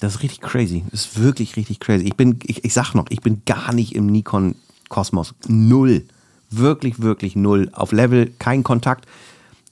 Das 0.00 0.16
ist 0.16 0.22
richtig 0.22 0.40
crazy. 0.42 0.84
Das 0.90 1.06
ist 1.06 1.18
wirklich 1.20 1.56
richtig 1.56 1.80
crazy. 1.80 2.04
Ich 2.04 2.16
bin, 2.16 2.38
ich, 2.44 2.64
ich 2.64 2.74
sag 2.74 2.94
noch, 2.94 3.06
ich 3.08 3.20
bin 3.22 3.42
gar 3.46 3.72
nicht 3.72 3.94
im 3.94 4.06
Nikon-Kosmos. 4.06 5.34
Null. 5.48 6.04
Wirklich, 6.50 7.00
wirklich 7.00 7.34
null. 7.34 7.70
Auf 7.72 7.92
Level, 7.92 8.30
kein 8.38 8.62
Kontakt, 8.62 9.06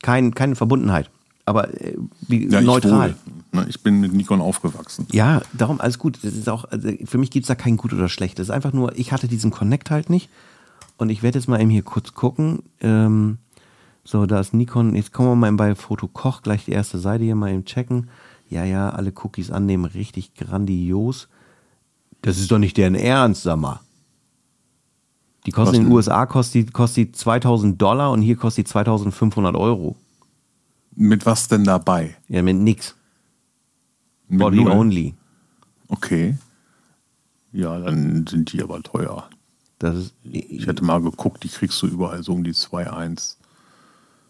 kein, 0.03 0.35
keine 0.35 0.57
Verbundenheit. 0.57 1.11
Aber 1.45 1.73
äh, 1.79 1.97
wie, 2.27 2.49
Ja, 2.49 2.63
neutral. 2.63 3.11
wohl. 3.11 3.17
Ne, 3.55 3.67
Ich 3.69 3.83
bin 3.83 4.01
mit 4.01 4.13
Nikon 4.13 4.41
aufgewachsen. 4.41 5.07
Ja, 5.13 5.41
darum 5.53 5.81
alles 5.81 5.99
gut. 5.99 6.19
Das 6.23 6.35
ist 6.35 6.49
auch, 6.49 6.65
also 6.65 6.89
für 7.05 7.19
mich 7.19 7.31
gibt 7.31 7.45
es 7.45 7.49
da 7.49 7.55
kein 7.55 7.77
gut 7.77 7.93
oder 7.93 8.09
schlecht. 8.09 8.39
Das 8.39 8.49
ist 8.49 8.51
einfach 8.51 8.73
nur, 8.73 8.99
ich 8.99 9.13
hatte 9.13 9.29
diesen 9.29 9.51
Connect 9.53 9.91
halt 9.91 10.11
nicht. 10.11 10.29
Und 10.97 11.09
ich 11.09 11.23
werde 11.23 11.39
jetzt 11.39 11.47
mal 11.49 11.61
eben 11.61 11.71
hier 11.71 11.83
kurz 11.83 12.15
gucken. 12.15 12.65
Ähm, 12.81 13.39
so, 14.03 14.27
da 14.27 14.41
ist 14.41 14.55
Nikon. 14.55 14.97
Jetzt 14.97 15.13
kommen 15.13 15.29
wir 15.29 15.37
mal 15.37 15.53
bei 15.53 15.75
Foto 15.77 16.09
Koch 16.09 16.43
gleich 16.43 16.65
die 16.65 16.73
erste 16.73 16.99
Seite 16.99 17.25
hier 17.25 17.37
mal 17.37 17.53
eben 17.53 17.65
checken. 17.65 18.11
Ja, 18.51 18.65
ja, 18.65 18.91
alle 18.91 19.13
Cookies 19.23 19.51
annehmen, 19.51 19.85
richtig 19.85 20.35
grandios. 20.35 21.29
Das 22.23 22.39
ist 22.39 22.51
doch 22.51 22.59
nicht 22.59 22.77
deren 22.77 22.95
Ernst, 22.95 23.45
sag 23.45 23.59
mal. 23.59 23.81
Die 25.47 25.53
kosten 25.53 25.77
in 25.77 25.83
den? 25.85 25.93
USA 25.93 26.27
kostet 26.27 26.55
die, 26.69 26.73
kostet 26.73 26.97
die 27.09 27.13
2000 27.13 27.81
Dollar 27.81 28.11
und 28.13 28.23
hier 28.23 28.37
kostet 28.37 28.67
die 28.67 28.71
2500 28.71 29.55
Euro. 29.57 29.97
Mit 30.97 31.27
was 31.27 31.49
denn 31.49 31.65
dabei? 31.65 32.17
Ja, 32.29 32.43
mit 32.43 32.57
nix. 32.57 32.95
Body 34.29 34.65
null? 34.65 34.73
only. 34.73 35.15
Okay. 35.89 36.37
Ja, 37.53 37.79
dann 37.79 38.27
sind 38.27 38.53
die 38.53 38.63
aber 38.63 38.83
teuer. 38.83 39.29
Das 39.79 39.97
ist, 39.97 40.15
Ich 40.25 40.67
hätte 40.67 40.85
mal 40.85 41.01
geguckt, 41.01 41.45
die 41.45 41.49
kriegst 41.49 41.81
du 41.83 41.87
überall 41.87 42.23
so 42.23 42.33
um 42.33 42.43
die 42.43 42.53
2,1. 42.53 43.37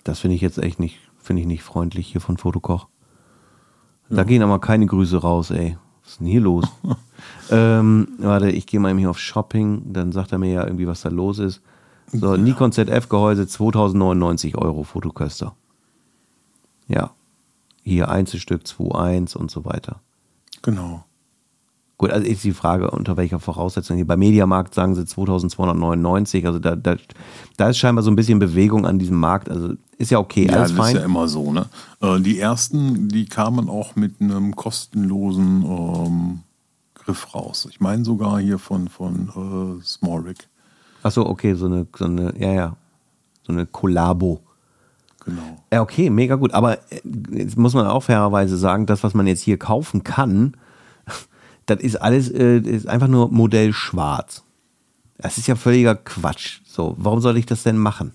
Das 0.02 0.20
finde 0.20 0.36
ich 0.36 0.42
jetzt 0.42 0.58
echt 0.58 0.78
nicht, 0.78 0.98
finde 1.18 1.42
ich 1.42 1.48
nicht 1.48 1.62
freundlich 1.62 2.08
hier 2.08 2.20
von 2.20 2.36
Fotokoch. 2.36 2.88
Da 4.10 4.24
gehen 4.24 4.42
aber 4.42 4.60
keine 4.60 4.86
Grüße 4.86 5.16
raus, 5.16 5.50
ey. 5.50 5.78
Was 6.02 6.12
ist 6.12 6.20
denn 6.20 6.26
hier 6.26 6.42
los? 6.42 6.66
ähm, 7.50 8.08
warte, 8.18 8.50
ich 8.50 8.66
gehe 8.66 8.78
mal 8.78 8.90
eben 8.90 8.98
hier 8.98 9.10
auf 9.10 9.18
Shopping, 9.18 9.92
dann 9.92 10.12
sagt 10.12 10.32
er 10.32 10.38
mir 10.38 10.52
ja 10.52 10.64
irgendwie, 10.64 10.86
was 10.86 11.00
da 11.00 11.08
los 11.08 11.38
ist. 11.38 11.62
So, 12.12 12.36
Nikon 12.36 12.70
ZF-Gehäuse 12.70 13.46
2099 13.46 14.56
Euro 14.58 14.84
Fotoköster. 14.84 15.56
Ja. 16.86 17.12
Hier 17.84 18.08
Einzelstück 18.08 18.62
2.1 18.62 19.36
und 19.36 19.50
so 19.50 19.64
weiter. 19.64 20.00
Genau. 20.62 21.04
Gut, 21.96 22.10
also 22.10 22.26
ist 22.26 22.42
die 22.42 22.52
Frage, 22.52 22.90
unter 22.90 23.16
welcher 23.16 23.38
Voraussetzung. 23.38 23.96
Hier 23.96 24.06
bei 24.06 24.16
Mediamarkt 24.16 24.74
sagen 24.74 24.96
sie 24.96 25.04
2299, 25.04 26.44
also 26.46 26.58
da, 26.58 26.74
da, 26.74 26.96
da 27.56 27.68
ist 27.68 27.78
scheinbar 27.78 28.02
so 28.02 28.10
ein 28.10 28.16
bisschen 28.16 28.40
Bewegung 28.40 28.84
an 28.84 28.98
diesem 28.98 29.16
Markt. 29.20 29.48
Also 29.48 29.74
ist 29.98 30.10
ja 30.10 30.18
okay, 30.18 30.46
Ja, 30.46 30.54
alles 30.56 30.70
das 30.70 30.76
fein. 30.78 30.96
ist 30.96 31.00
ja 31.00 31.04
immer 31.04 31.28
so. 31.28 31.52
Ne? 31.52 31.66
Äh, 32.00 32.20
Die 32.20 32.40
ersten, 32.40 33.08
die 33.08 33.26
kamen 33.26 33.68
auch 33.68 33.94
mit 33.94 34.20
einem 34.20 34.56
kostenlosen 34.56 35.62
ähm, 35.64 36.40
Griff 36.94 37.32
raus. 37.34 37.68
Ich 37.70 37.80
meine 37.80 38.04
sogar 38.04 38.40
hier 38.40 38.58
von, 38.58 38.88
von 38.88 39.78
äh, 39.80 39.84
Smallrick. 39.84 40.48
Achso, 41.02 41.22
okay, 41.26 41.54
so 41.54 41.66
eine, 41.66 41.86
so 41.96 42.06
eine, 42.06 42.34
ja, 42.40 42.52
ja, 42.52 42.76
so 43.46 43.52
eine 43.52 43.66
Kollabo. 43.66 44.40
Genau. 45.24 45.62
Ja, 45.72 45.82
okay, 45.82 46.10
mega 46.10 46.34
gut. 46.34 46.52
Aber 46.52 46.78
äh, 46.90 47.00
jetzt 47.32 47.56
muss 47.56 47.74
man 47.74 47.86
auch 47.86 48.02
fairerweise 48.02 48.56
sagen, 48.56 48.86
das, 48.86 49.02
was 49.02 49.14
man 49.14 49.26
jetzt 49.26 49.42
hier 49.42 49.58
kaufen 49.58 50.04
kann, 50.04 50.56
das 51.66 51.80
ist 51.80 51.96
alles 51.96 52.30
äh, 52.30 52.58
ist 52.58 52.86
einfach 52.86 53.08
nur 53.08 53.30
Modell 53.30 53.72
schwarz. 53.72 54.42
Das 55.18 55.38
ist 55.38 55.46
ja 55.46 55.56
völliger 55.56 55.94
Quatsch. 55.94 56.60
So, 56.66 56.94
warum 56.98 57.20
soll 57.20 57.36
ich 57.36 57.46
das 57.46 57.62
denn 57.62 57.78
machen? 57.78 58.12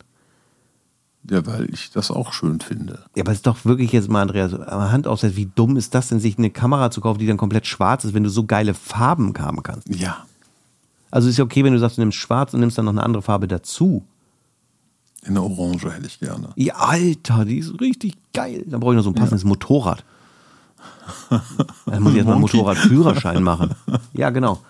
Ja, 1.30 1.46
weil 1.46 1.70
ich 1.72 1.92
das 1.92 2.12
auch 2.12 2.34
schön 2.34 2.60
finde. 2.60 3.04
Ja, 3.16 3.24
aber 3.24 3.32
es 3.32 3.40
ist 3.40 3.48
doch 3.48 3.66
wirklich 3.66 3.92
jetzt 3.92 4.10
mal, 4.10 4.22
Andreas, 4.22 4.54
Hand 4.54 5.08
aufsetzt, 5.08 5.36
wie 5.36 5.50
dumm 5.54 5.78
ist 5.78 5.94
das 5.94 6.08
denn, 6.08 6.20
sich 6.20 6.38
eine 6.38 6.50
Kamera 6.50 6.92
zu 6.92 7.02
kaufen, 7.02 7.20
die 7.20 7.28
dann 7.28 7.38
komplett 7.38 7.68
schwarz 7.68 8.04
ist, 8.04 8.14
wenn 8.14 8.24
du 8.24 8.30
so 8.30 8.46
geile 8.46 8.74
Farben 8.74 9.34
haben 9.38 9.62
kannst? 9.62 9.90
Ja. 9.90 10.26
Also 11.12 11.30
ist 11.30 11.38
ja 11.38 11.44
okay, 11.44 11.64
wenn 11.64 11.74
du 11.74 11.80
sagst, 11.80 11.98
du 11.98 12.02
nimmst 12.02 12.18
schwarz 12.18 12.54
und 12.54 12.62
nimmst 12.62 12.78
dann 12.78 12.86
noch 12.86 12.92
eine 12.92 13.04
andere 13.04 13.22
Farbe 13.22 13.48
dazu. 13.48 14.04
In 15.26 15.34
der 15.34 15.44
Orange 15.44 15.92
hätte 15.92 16.08
ich 16.08 16.20
gerne. 16.20 16.50
Ja, 16.56 16.76
Alter, 16.76 17.46
die 17.46 17.58
ist 17.58 17.80
richtig 17.82 18.14
geil. 18.34 18.64
Dann 18.66 18.80
brauche 18.80 18.94
ich 18.94 18.98
noch 18.98 19.04
so 19.04 19.10
ein 19.10 19.16
passendes 19.16 19.44
Motorrad. 19.44 20.04
Dann 21.86 22.04
muss 22.04 22.14
ich 22.14 22.18
erstmal 22.18 22.36
einen. 22.36 22.42
Motorradführerschein 22.42 23.44
machen. 23.44 23.76
Ja, 24.14 24.30
genau. 24.30 24.62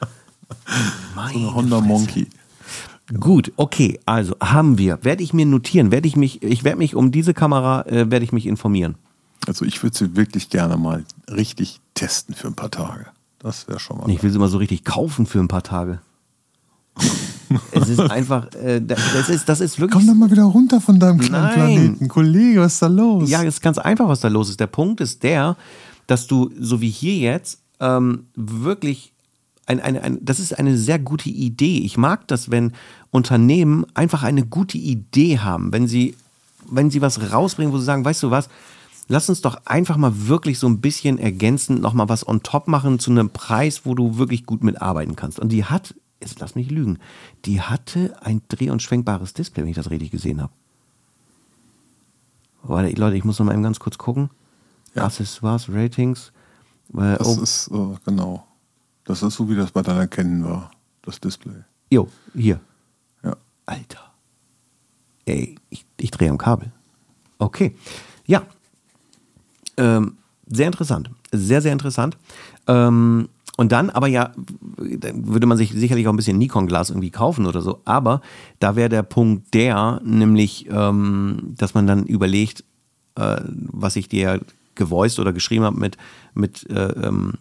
So 0.50 1.20
eine 1.20 1.54
Honda 1.54 1.82
Monkey. 1.82 2.28
Gut, 3.20 3.52
okay, 3.58 4.00
also 4.06 4.36
haben 4.41 4.78
wir. 4.78 5.04
Werde 5.04 5.24
ich 5.24 5.34
mir 5.34 5.45
notieren, 5.45 5.91
werde 5.91 6.08
ich 6.08 6.16
mich, 6.16 6.43
ich 6.43 6.64
werde 6.64 6.78
mich 6.78 6.95
um 6.95 7.12
diese 7.12 7.34
Kamera, 7.34 7.86
äh, 7.88 8.12
werde 8.12 8.24
ich 8.24 8.32
mich 8.32 8.45
informieren. 8.45 8.95
Also 9.47 9.66
ich 9.66 9.82
würde 9.82 9.97
sie 9.97 10.16
wirklich 10.16 10.50
gerne 10.50 10.78
mal 10.78 11.04
richtig 11.30 11.80
testen 11.95 12.36
für 12.36 12.47
ein 12.47 12.56
paar 12.56 12.70
Tage. 12.70 13.08
Das 13.39 13.68
wäre 13.68 13.80
schon 13.80 13.97
mal. 13.97 14.10
Ich 14.10 14.22
will 14.22 14.30
sie 14.30 14.38
mal 14.38 14.50
so 14.50 14.58
richtig 14.58 14.84
kaufen 14.84 15.26
für 15.26 15.39
ein 15.39 15.47
paar 15.47 15.64
Tage. 15.64 16.02
es 17.72 17.89
ist 17.89 18.00
einfach, 18.00 18.54
äh, 18.54 18.82
das 18.82 19.30
ist, 19.30 19.50
das 19.50 19.60
ist 19.62 19.80
wirklich. 19.80 20.06
Komm 20.06 20.08
doch 20.08 20.16
mal 20.16 20.32
wieder 20.32 20.43
runter 20.43 20.82
von 20.82 21.00
deinem 21.00 21.20
kleinen 21.20 21.43
Nein. 21.43 21.54
Planeten. 21.54 22.08
Kollege, 22.08 22.62
was 22.62 22.74
ist 22.74 22.82
da 22.82 22.88
los? 22.88 23.30
Ja, 23.30 23.41
es 23.41 23.56
ist 23.56 23.62
ganz 23.62 23.78
einfach, 23.78 24.08
was 24.08 24.20
da 24.20 24.28
los 24.28 24.50
ist. 24.50 24.60
Der 24.60 24.68
Punkt 24.68 25.02
ist 25.02 25.24
der, 25.24 25.56
dass 26.08 26.28
du, 26.28 26.52
so 26.60 26.82
wie 26.82 26.89
hier 26.89 27.16
jetzt, 27.16 27.60
ähm, 27.80 28.26
wirklich 28.36 29.14
ein, 29.66 29.80
ein, 29.80 29.97
ein, 29.97 30.18
das 30.22 30.39
ist 30.39 30.58
eine 30.58 30.78
sehr 30.78 31.00
gute 31.00 31.30
Idee. 31.30 31.80
Ich 31.80 31.97
mag 31.97 32.28
das, 32.28 32.50
wenn 32.50 32.74
Unternehmen 33.12 33.86
einfach 33.93 34.24
eine 34.24 34.45
gute 34.45 34.78
Idee 34.78 35.39
haben, 35.39 35.72
wenn 35.72 35.88
sie, 35.88 36.16
wenn 36.70 36.89
sie 36.89 37.02
was 37.02 37.32
rausbringen, 37.32 37.72
wo 37.72 37.78
sie 37.78 37.86
sagen, 37.86 38.04
weißt 38.04 38.24
du 38.24 38.32
was, 38.32 38.50
lass 39.08 39.30
uns 39.30 39.41
doch 39.41 39.62
einfach 39.66 39.97
mal 39.97 40.28
wirklich 40.28 40.58
so 40.58 40.68
ein 40.68 40.82
bisschen 40.82 41.20
ergänzend 41.20 41.82
nochmal 41.82 42.10
was 42.10 42.28
on 42.28 42.41
top 42.41 42.68
machen 42.68 43.00
zu 43.00 43.12
einem 43.12 43.30
Preis, 43.30 43.82
wo 43.84 43.93
du 43.93 44.18
wirklich 44.18 44.45
gut 44.45 44.64
mitarbeiten 44.64 45.16
kannst. 45.16 45.39
Und 45.39 45.50
die 45.50 45.66
hat, 45.66 45.93
jetzt 46.22 46.39
lass 46.39 46.55
mich 46.55 46.70
lügen, 46.70 46.99
die 47.45 47.61
hatte 47.61 48.15
ein 48.22 48.41
dreh- 48.49 48.70
und 48.70 48.82
schwenkbares 48.82 49.34
Display, 49.34 49.63
wenn 49.63 49.70
ich 49.70 49.76
das 49.76 49.89
richtig 49.89 50.11
gesehen 50.11 50.41
habe. 50.41 50.53
Warte, 52.63 52.93
Leute, 52.95 53.15
ich 53.15 53.24
muss 53.24 53.39
noch 53.39 53.45
mal 53.45 53.53
eben 53.53 53.63
ganz 53.63 53.80
kurz 53.80 53.97
gucken. 53.97 54.30
Ja. 54.95 55.05
Accessoires, 55.05 55.70
Ratings. 55.70 56.32
Äh, 56.93 57.17
Das 57.17 57.28
oh, 57.38 57.41
ist, 57.41 57.67
äh, 57.72 57.97
genau. 58.05 58.45
Das 59.05 59.24
ist 59.24 59.36
so, 59.36 59.49
wie 59.49 59.55
das 59.55 59.72
bei 59.72 59.82
deiner 59.82 60.07
Canon 60.07 60.43
war. 60.45 60.72
Das 61.01 61.20
Display. 61.20 61.63
jo, 61.89 62.09
hier. 62.36 62.59
Ja. 63.24 63.36
Alter. 63.65 64.11
Ey, 65.26 65.55
ich, 65.70 65.86
ich 65.97 66.11
drehe 66.11 66.30
am 66.30 66.38
Kabel. 66.38 66.72
Okay. 67.38 67.76
Ja. 68.26 68.43
Ähm, 69.78 70.17
sehr 70.47 70.67
interessant. 70.67 71.09
Sehr, 71.32 71.61
sehr 71.61 71.72
interessant. 71.72 72.17
Ähm, 72.67 73.30
und 73.60 73.74
dann 73.74 73.89
aber 73.89 74.07
ja, 74.07 74.32
dann 74.78 75.28
würde 75.28 75.45
man 75.45 75.57
sich 75.57 75.74
sicherlich 75.74 76.07
auch 76.07 76.14
ein 76.14 76.16
bisschen 76.16 76.38
Nikon-Glas 76.38 76.91
irgendwie 76.91 77.10
kaufen 77.10 77.45
oder 77.45 77.62
so. 77.62 77.82
Aber 77.84 78.22
da 78.60 78.78
wäre 78.78 78.88
der 78.88 79.03
Punkt 79.03 79.53
der, 79.53 79.99
nämlich, 80.01 80.70
ähm, 80.72 81.55
dass 81.57 81.74
man 81.74 81.86
dann 81.86 82.05
überlegt, 82.05 82.64
äh, 83.16 83.41
was 83.43 83.97
ich 83.97 84.07
dir 84.07 84.39
gevoiced 84.76 85.20
oder 85.20 85.34
geschrieben 85.34 85.66
habe 85.66 85.78
mit, 85.78 85.97
mit, 86.34 86.70
äh, 86.70 87.05
ähm, 87.05 87.34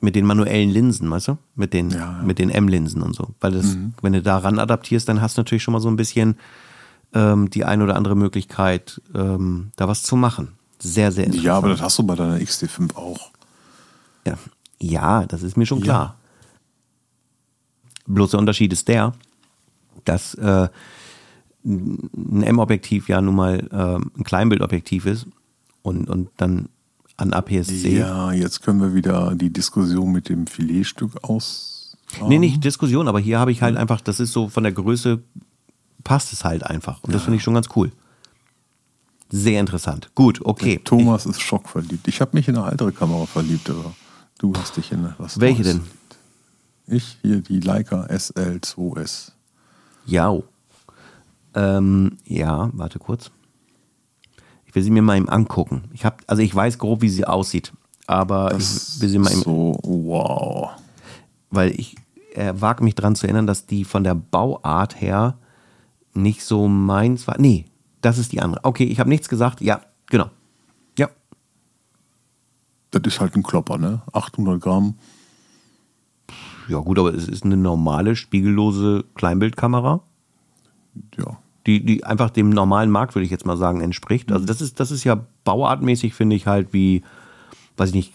mit 0.00 0.14
den 0.14 0.26
manuellen 0.26 0.70
Linsen, 0.70 1.10
weißt 1.10 1.26
du? 1.26 1.38
Mit 1.56 1.72
den, 1.74 1.90
Ja, 1.90 1.96
ja. 1.98 2.22
mit 2.22 2.38
den 2.38 2.48
M-Linsen 2.48 3.02
und 3.02 3.16
so. 3.16 3.30
Weil 3.40 3.50
das, 3.50 3.76
wenn 4.00 4.12
du 4.12 4.22
daran 4.22 4.60
adaptierst, 4.60 5.08
dann 5.08 5.20
hast 5.20 5.36
du 5.36 5.40
natürlich 5.40 5.64
schon 5.64 5.72
mal 5.72 5.80
so 5.80 5.88
ein 5.88 5.96
bisschen 5.96 6.36
ähm, 7.14 7.50
die 7.50 7.64
ein 7.64 7.82
oder 7.82 7.96
andere 7.96 8.14
Möglichkeit, 8.14 9.02
ähm, 9.12 9.72
da 9.74 9.88
was 9.88 10.04
zu 10.04 10.14
machen. 10.14 10.52
Sehr, 10.78 11.10
sehr 11.10 11.24
interessant. 11.24 11.46
Ja, 11.46 11.56
aber 11.56 11.68
das 11.70 11.82
hast 11.82 11.98
du 11.98 12.04
bei 12.04 12.14
deiner 12.14 12.36
XT5 12.36 12.94
auch. 12.94 13.32
Ja, 14.24 14.34
ja 14.82 15.24
das 15.26 15.42
ist 15.42 15.56
mir 15.56 15.66
schon 15.66 15.80
klar. 15.80 16.16
Bloß 18.06 18.32
der 18.32 18.40
Unterschied 18.40 18.72
ist 18.72 18.88
der, 18.88 19.12
dass 20.04 20.34
äh, 20.34 20.68
ein 21.64 22.42
M-Objektiv 22.42 23.08
ja 23.08 23.20
nun 23.20 23.36
mal 23.36 23.68
ähm, 23.72 24.10
ein 24.18 24.24
Kleinbildobjektiv 24.24 25.06
ist 25.06 25.26
und, 25.82 26.10
und 26.10 26.30
dann 26.36 26.68
an 27.16 27.32
APS-C. 27.32 27.98
Ja, 27.98 28.32
jetzt 28.32 28.62
können 28.62 28.80
wir 28.80 28.94
wieder 28.94 29.34
die 29.34 29.50
Diskussion 29.50 30.10
mit 30.10 30.28
dem 30.28 30.46
Filetstück 30.46 31.22
aus. 31.22 31.96
Nee, 32.26 32.38
nicht 32.38 32.62
Diskussion, 32.64 33.08
aber 33.08 33.20
hier 33.20 33.38
habe 33.38 33.52
ich 33.52 33.62
halt 33.62 33.76
einfach, 33.76 34.00
das 34.00 34.20
ist 34.20 34.32
so 34.32 34.48
von 34.48 34.64
der 34.64 34.72
Größe, 34.72 35.22
passt 36.04 36.32
es 36.32 36.44
halt 36.44 36.64
einfach. 36.64 37.02
Und 37.02 37.14
das 37.14 37.22
finde 37.22 37.36
ich 37.36 37.42
schon 37.42 37.54
ganz 37.54 37.68
cool. 37.76 37.92
Sehr 39.30 39.60
interessant. 39.60 40.10
Gut, 40.14 40.40
okay. 40.44 40.78
Thomas 40.84 41.24
ist 41.24 41.40
schockverliebt. 41.40 42.06
Ich 42.06 42.20
habe 42.20 42.32
mich 42.34 42.48
in 42.48 42.56
eine 42.56 42.70
ältere 42.70 42.92
Kamera 42.92 43.24
verliebt, 43.24 43.70
aber 43.70 43.94
du 44.42 44.52
hast 44.56 44.76
dich 44.76 44.90
in 44.92 45.08
was 45.18 45.38
Welche 45.40 45.62
Neues 45.62 45.74
denn? 45.74 45.82
Ich 46.86 47.18
hier 47.22 47.40
die 47.40 47.60
Leica 47.60 48.06
SL2S. 48.06 49.32
Ja. 50.04 50.36
Ähm, 51.54 52.18
ja, 52.24 52.70
warte 52.72 52.98
kurz. 52.98 53.30
Ich 54.66 54.74
will 54.74 54.82
sie 54.82 54.90
mir 54.90 55.02
mal 55.02 55.16
eben 55.16 55.28
angucken. 55.28 55.84
Ich 55.92 56.04
hab, 56.04 56.22
also 56.26 56.42
ich 56.42 56.54
weiß 56.54 56.78
grob, 56.78 57.02
wie 57.02 57.08
sie 57.08 57.24
aussieht. 57.24 57.72
Aber 58.06 58.50
Das 58.50 58.96
ich 58.96 59.00
will 59.02 59.08
sie 59.08 59.18
mal 59.18 59.32
im, 59.32 59.42
so, 59.42 59.78
wow. 59.82 60.70
weil 61.50 61.70
ich 61.78 61.94
äh, 62.34 62.52
wage 62.56 62.82
mich 62.82 62.96
daran 62.96 63.14
zu 63.14 63.26
erinnern, 63.26 63.46
dass 63.46 63.66
die 63.66 63.84
von 63.84 64.02
der 64.02 64.14
Bauart 64.14 65.00
her 65.00 65.38
nicht 66.14 66.42
so 66.44 66.66
meins 66.66 67.26
war. 67.28 67.38
Nee, 67.38 67.66
das 68.00 68.18
ist 68.18 68.32
die 68.32 68.40
andere. 68.40 68.64
Okay, 68.64 68.84
ich 68.84 68.98
habe 68.98 69.08
nichts 69.08 69.28
gesagt. 69.28 69.60
Ja, 69.60 69.82
genau. 70.06 70.30
Das 72.92 73.02
ist 73.04 73.20
halt 73.20 73.34
ein 73.36 73.42
Klopper, 73.42 73.78
ne? 73.78 74.02
800 74.12 74.60
Gramm. 74.60 74.94
ja 76.68 76.78
gut, 76.78 76.98
aber 76.98 77.12
es 77.14 77.26
ist 77.28 77.44
eine 77.44 77.56
normale 77.56 78.14
spiegellose 78.16 79.04
Kleinbildkamera, 79.14 80.00
Ja. 81.18 81.38
die, 81.66 81.84
die 81.84 82.04
einfach 82.04 82.30
dem 82.30 82.50
normalen 82.50 82.90
Markt, 82.90 83.14
würde 83.14 83.24
ich 83.24 83.30
jetzt 83.30 83.46
mal 83.46 83.56
sagen, 83.56 83.80
entspricht. 83.80 84.30
Also 84.30 84.44
das 84.46 84.60
ist, 84.60 84.78
das 84.78 84.90
ist 84.90 85.04
ja 85.04 85.20
bauartmäßig, 85.44 86.14
finde 86.14 86.36
ich 86.36 86.46
halt 86.46 86.72
wie, 86.72 87.02
weiß 87.76 87.88
ich 87.90 87.94
nicht, 87.94 88.14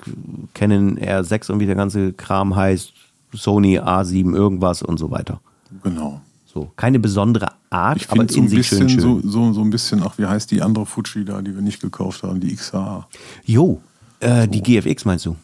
Canon 0.53 0.97
R6 0.97 1.51
und 1.51 1.59
wie 1.59 1.65
der 1.65 1.75
ganze 1.75 2.13
Kram 2.13 2.55
heißt, 2.55 2.93
Sony 3.34 3.80
A7 3.80 4.34
irgendwas 4.34 4.82
und 4.82 4.97
so 4.97 5.11
weiter. 5.11 5.41
Genau. 5.84 6.21
So, 6.45 6.71
keine 6.78 6.99
besondere 6.99 7.49
Art, 7.69 7.97
Ich 7.97 8.09
aber 8.09 8.21
finde 8.21 8.34
so 8.34 8.39
in 8.39 8.45
ein 8.45 8.49
sich 8.49 8.67
schön 8.67 8.80
bisschen, 8.86 9.01
schön. 9.01 9.21
so, 9.23 9.30
so, 9.30 9.53
so 9.53 9.61
ein 9.61 9.69
bisschen, 9.69 10.01
ach, 10.03 10.17
wie 10.17 10.25
heißt 10.25 10.49
die 10.51 10.61
andere 10.61 10.86
Fuji 10.86 11.25
da, 11.25 11.41
die 11.41 11.53
wir 11.53 11.61
nicht 11.61 11.82
gekauft 11.82 12.23
haben, 12.23 12.39
die 12.39 12.55
XH. 12.55 13.07
Jo, 13.45 13.82
äh, 14.20 14.47
die 14.47 14.61
GFX 14.61 15.05
meinst 15.05 15.26
du? 15.26 15.36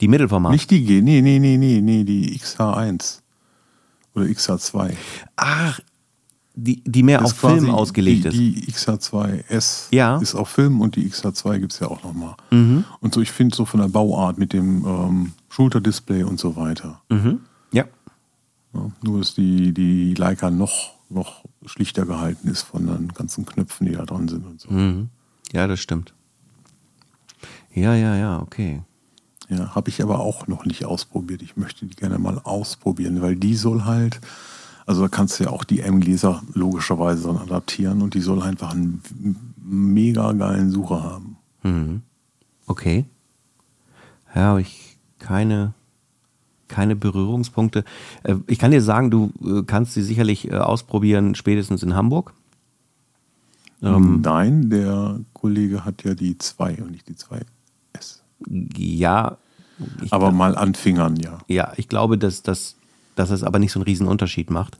Die 0.00 0.08
Mittelformat. 0.08 0.52
Nicht 0.52 0.70
die 0.70 0.84
G, 0.84 1.02
nee, 1.02 1.20
nee, 1.20 1.38
nee, 1.38 1.56
nee, 1.56 1.80
nee, 1.80 2.04
die 2.04 2.38
XH1 2.38 3.20
oder 4.14 4.24
XH2. 4.26 4.94
Ach, 5.36 5.80
die, 6.54 6.82
die 6.84 7.02
mehr 7.02 7.24
auf 7.24 7.34
Film 7.34 7.70
ausgelegt 7.70 8.24
die, 8.24 8.28
ist. 8.28 8.66
Die 8.66 8.72
XH2S 8.72 9.86
Ja. 9.92 10.18
ist 10.18 10.34
auf 10.34 10.48
Film 10.48 10.80
und 10.80 10.96
die 10.96 11.08
XH2 11.08 11.58
gibt 11.60 11.72
es 11.72 11.80
ja 11.80 11.88
auch 11.88 12.02
nochmal. 12.02 12.34
Mhm. 12.50 12.84
Und 13.00 13.14
so, 13.14 13.20
ich 13.20 13.30
finde 13.30 13.54
so 13.54 13.64
von 13.64 13.80
der 13.80 13.88
Bauart 13.88 14.38
mit 14.38 14.52
dem 14.52 14.84
ähm, 14.84 15.32
Schulterdisplay 15.48 16.22
und 16.22 16.40
so 16.40 16.56
weiter. 16.56 17.00
Mhm. 17.08 17.40
Ja. 17.72 17.84
Ja, 18.74 18.90
nur, 19.02 19.18
dass 19.18 19.34
die, 19.34 19.72
die 19.72 20.14
Leica 20.14 20.50
noch, 20.50 20.94
noch 21.08 21.44
schlichter 21.66 22.06
gehalten 22.06 22.48
ist 22.48 22.62
von 22.62 22.86
den 22.86 23.08
ganzen 23.08 23.44
Knöpfen, 23.46 23.86
die 23.86 23.94
da 23.94 24.04
dran 24.04 24.28
sind 24.28 24.46
und 24.46 24.60
so. 24.60 24.70
Mhm. 24.70 25.08
Ja, 25.52 25.66
das 25.66 25.80
stimmt. 25.80 26.14
Ja, 27.72 27.94
ja, 27.94 28.16
ja, 28.16 28.40
okay. 28.40 28.82
Ja, 29.48 29.74
habe 29.74 29.90
ich 29.90 30.02
aber 30.02 30.20
auch 30.20 30.46
noch 30.46 30.64
nicht 30.64 30.84
ausprobiert. 30.84 31.42
Ich 31.42 31.56
möchte 31.56 31.86
die 31.86 31.96
gerne 31.96 32.18
mal 32.18 32.38
ausprobieren, 32.38 33.20
weil 33.20 33.36
die 33.36 33.56
soll 33.56 33.84
halt, 33.84 34.20
also 34.86 35.02
da 35.02 35.08
kannst 35.08 35.38
du 35.40 35.44
ja 35.44 35.50
auch 35.50 35.64
die 35.64 35.80
M-Gläser 35.80 36.42
logischerweise 36.54 37.24
dann 37.24 37.38
adaptieren 37.38 38.02
und 38.02 38.14
die 38.14 38.20
soll 38.20 38.42
einfach 38.42 38.72
einen 38.72 39.02
mega 39.62 40.32
geilen 40.32 40.70
Sucher 40.70 41.02
haben. 41.02 41.36
Mhm. 41.62 42.02
Okay. 42.66 43.04
Ja, 44.34 44.52
aber 44.52 44.60
ich 44.60 44.98
keine, 45.18 45.74
keine 46.68 46.94
Berührungspunkte. 46.96 47.84
Äh, 48.22 48.36
Ich 48.46 48.58
kann 48.58 48.70
dir 48.70 48.82
sagen, 48.82 49.10
du 49.10 49.32
äh, 49.44 49.62
kannst 49.64 49.94
sie 49.94 50.02
sicherlich 50.02 50.50
äh, 50.50 50.56
ausprobieren, 50.56 51.34
spätestens 51.34 51.82
in 51.82 51.94
Hamburg. 51.94 52.32
Ähm, 53.82 54.20
Nein, 54.22 54.70
der 54.70 55.20
Kollege 55.32 55.84
hat 55.84 56.04
ja 56.04 56.14
die 56.14 56.36
2 56.38 56.82
und 56.82 56.90
nicht 56.92 57.08
die 57.08 57.14
2S. 57.14 57.44
Ja, 58.48 59.36
ich, 60.02 60.12
Aber 60.12 60.30
mal 60.32 60.56
anfingern, 60.56 61.16
ja. 61.16 61.38
ja, 61.48 61.72
ich 61.76 61.88
glaube, 61.88 62.18
dass, 62.18 62.42
dass, 62.42 62.76
dass 63.16 63.30
es 63.30 63.42
aber 63.42 63.58
nicht 63.58 63.72
so 63.72 63.78
einen 63.78 63.84
riesen 63.84 64.06
Unterschied 64.06 64.50
macht. 64.50 64.78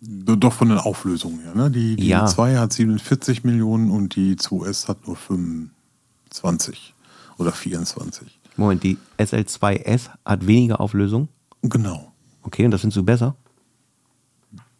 Doch 0.00 0.52
von 0.52 0.68
den 0.68 0.78
Auflösungen 0.78 1.40
her. 1.40 1.54
Ne? 1.56 1.70
Die, 1.70 1.96
die 1.96 2.06
Ja. 2.06 2.26
2 2.26 2.56
hat 2.58 2.72
47 2.72 3.42
Millionen 3.42 3.90
und 3.90 4.14
die 4.14 4.36
2S 4.36 4.86
hat 4.86 5.06
nur 5.08 5.16
25 5.16 6.94
oder 7.38 7.50
24. 7.52 8.38
Moment, 8.56 8.82
die 8.84 8.98
SL2S 9.18 10.10
hat 10.24 10.46
weniger 10.46 10.80
Auflösung. 10.80 11.28
Genau. 11.62 12.12
Okay, 12.42 12.64
und 12.64 12.70
das 12.70 12.80
findest 12.82 12.96
du 12.98 13.02
besser? 13.04 13.34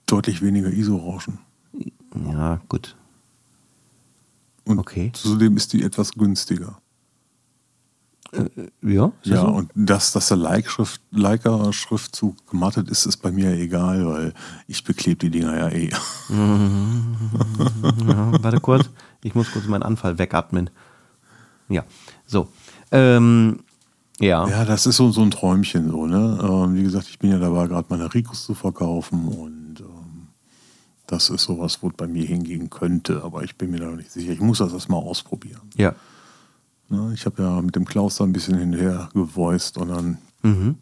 Deutlich 0.07 0.41
weniger 0.43 0.69
ISO-Rauschen. 0.71 1.39
Ja, 2.27 2.61
gut. 2.69 2.97
Und 4.65 4.79
Okay. 4.79 5.11
zudem 5.15 5.57
ist 5.57 5.73
die 5.73 5.83
etwas 5.83 6.13
günstiger. 6.13 6.79
Ja, 8.33 9.07
ist 9.07 9.13
das 9.25 9.33
Ja, 9.33 9.41
so? 9.41 9.47
und 9.49 9.71
dass, 9.75 10.13
dass 10.13 10.29
der 10.29 10.37
Like-Schrift, 10.37 11.01
Leica-Schriftzug 11.11 12.47
gemattet 12.51 12.91
ist, 12.91 13.07
ist 13.07 13.19
bei 13.19 13.33
mir 13.33 13.53
egal, 13.53 14.07
weil 14.07 14.35
ich 14.67 14.85
beklebe 14.85 15.17
die 15.17 15.31
Dinger 15.31 15.57
ja 15.57 15.69
eh. 15.71 15.91
Ja, 18.07 18.43
warte 18.43 18.61
kurz. 18.61 18.91
Ich 19.23 19.35
muss 19.35 19.51
kurz 19.51 19.67
meinen 19.67 19.83
Anfall 19.83 20.19
wegatmen. 20.19 20.71
Ja, 21.69 21.85
so. 22.27 22.49
Ähm, 22.93 23.61
ja. 24.21 24.47
Ja, 24.49 24.65
das 24.65 24.87
ist 24.87 24.97
so, 24.97 25.11
so 25.11 25.23
ein 25.23 25.31
Träumchen 25.31 25.89
so, 25.91 26.07
ne? 26.07 26.39
Ähm, 26.43 26.75
wie 26.75 26.83
gesagt, 26.83 27.09
ich 27.09 27.19
bin 27.19 27.31
ja 27.31 27.39
dabei, 27.39 27.67
gerade 27.67 27.87
meine 27.91 28.13
Ricos 28.13 28.45
zu 28.45 28.55
verkaufen 28.55 29.29
und 29.29 29.81
ähm, 29.81 30.29
das 31.07 31.31
ist 31.31 31.45
sowas, 31.45 31.79
wo 31.83 31.89
es 31.89 31.95
bei 31.95 32.07
mir 32.07 32.27
hingehen 32.27 32.69
könnte, 32.69 33.23
aber 33.25 33.43
ich 33.45 33.57
bin 33.57 33.71
mir 33.71 33.79
da 33.81 33.87
noch 33.87 33.97
nicht 33.97 34.11
sicher. 34.13 34.33
Ich 34.33 34.41
muss 34.41 34.59
das 34.59 34.73
erstmal 34.73 35.01
ausprobieren. 35.03 35.63
Ja. 35.77 35.95
Ne? 36.89 37.13
Ich 37.15 37.27
habe 37.27 37.43
ja 37.43 37.61
mit 37.63 37.77
dem 37.77 37.85
Klaus 37.85 38.17
da 38.17 38.25
ein 38.25 38.33
bisschen 38.33 38.59
hinterher 38.59 39.09
gevoiced 39.15 39.77
und 39.79 39.89
dann 39.89 40.19
Mhm. 40.43 40.77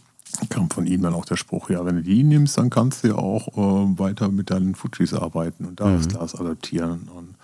kam 0.51 0.69
von 0.71 0.87
ihm 0.87 1.01
dann 1.03 1.15
auch 1.15 1.25
der 1.25 1.37
Spruch, 1.37 1.71
ja, 1.71 1.85
wenn 1.87 1.97
du 1.97 2.03
die 2.03 2.23
nimmst, 2.23 2.59
dann 2.59 2.69
kannst 2.69 3.03
du 3.05 3.09
ja 3.09 3.15
auch 3.15 3.49
äh, 3.57 3.99
weiter 3.99 4.29
mit 4.31 4.51
deinen 4.51 4.75
Fujis 4.75 5.15
arbeiten 5.15 5.65
und 5.65 5.81
da 5.81 5.91
das 5.91 6.09
Glas 6.09 6.35
adaptieren. 6.35 7.09
Und 7.15 7.35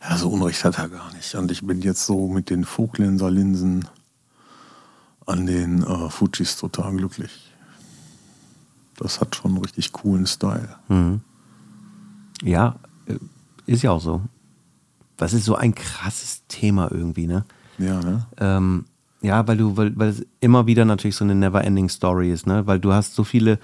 ja, 0.00 0.16
so 0.16 0.30
Unrecht 0.30 0.64
hat 0.64 0.78
er 0.78 0.88
gar 0.88 1.12
nicht. 1.12 1.34
Und 1.34 1.50
ich 1.50 1.66
bin 1.66 1.82
jetzt 1.82 2.06
so 2.06 2.28
mit 2.28 2.48
den 2.50 2.64
Vogtlenser-Linsen 2.64 3.86
an 5.26 5.46
den 5.46 5.82
äh, 5.82 6.08
Fujis 6.10 6.56
total 6.56 6.96
glücklich. 6.96 7.52
Das 8.96 9.20
hat 9.20 9.36
schon 9.36 9.52
einen 9.56 9.64
richtig 9.64 9.92
coolen 9.92 10.26
Style. 10.26 10.76
Ja, 12.42 12.76
äh, 13.06 13.16
ist 13.66 13.82
ja 13.82 13.90
auch 13.90 14.00
so. 14.00 14.22
Das 15.16 15.32
ist 15.34 15.44
so 15.44 15.56
ein 15.56 15.74
krasses 15.74 16.42
Thema 16.48 16.90
irgendwie, 16.90 17.26
ne? 17.26 17.44
Ja, 17.78 18.00
ne? 18.00 18.26
Ähm, 18.38 18.84
ja, 19.22 19.46
weil 19.48 19.56
du, 19.56 19.76
weil, 19.76 19.98
weil 19.98 20.10
es 20.10 20.26
immer 20.40 20.66
wieder 20.66 20.84
natürlich 20.84 21.16
so 21.16 21.24
eine 21.24 21.34
never-ending 21.34 21.88
Story 21.88 22.30
ist, 22.30 22.46
ne? 22.46 22.66
Weil 22.66 22.78
du 22.78 22.92
hast 22.92 23.14
so 23.14 23.24
viele 23.24 23.58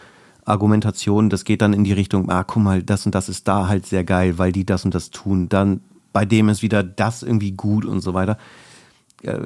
Argumentationen, 0.44 1.30
das 1.30 1.44
geht 1.44 1.62
dann 1.62 1.72
in 1.72 1.84
die 1.84 1.92
Richtung, 1.92 2.30
ah, 2.30 2.44
guck 2.44 2.62
mal, 2.62 2.82
das 2.82 3.06
und 3.06 3.14
das 3.14 3.28
ist 3.28 3.46
da 3.46 3.68
halt 3.68 3.86
sehr 3.86 4.04
geil, 4.04 4.38
weil 4.38 4.52
die 4.52 4.64
das 4.64 4.84
und 4.84 4.94
das 4.94 5.10
tun. 5.10 5.48
Dann 5.48 5.80
bei 6.12 6.24
dem 6.24 6.48
ist 6.48 6.62
wieder 6.62 6.82
das 6.82 7.22
irgendwie 7.22 7.52
gut 7.52 7.84
und 7.84 8.00
so 8.00 8.14
weiter. 8.14 8.38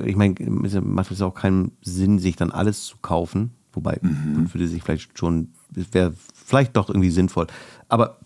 Ich 0.05 0.15
meine, 0.15 0.37
es 0.65 0.81
macht 0.81 1.11
es 1.11 1.21
auch 1.21 1.35
keinen 1.35 1.73
Sinn, 1.83 2.21
sich 2.21 2.37
dann 2.37 2.53
alles 2.53 2.85
zu 2.87 2.97
kaufen. 3.03 3.51
Wobei, 3.73 3.99
würde 4.01 4.69
sich 4.69 4.85
vielleicht 4.85 5.19
schon, 5.19 5.49
es 5.75 5.93
wäre 5.93 6.15
vielleicht 6.33 6.77
doch 6.77 6.89
irgendwie 6.89 7.11
sinnvoll. 7.11 7.49
Aber 7.89 8.19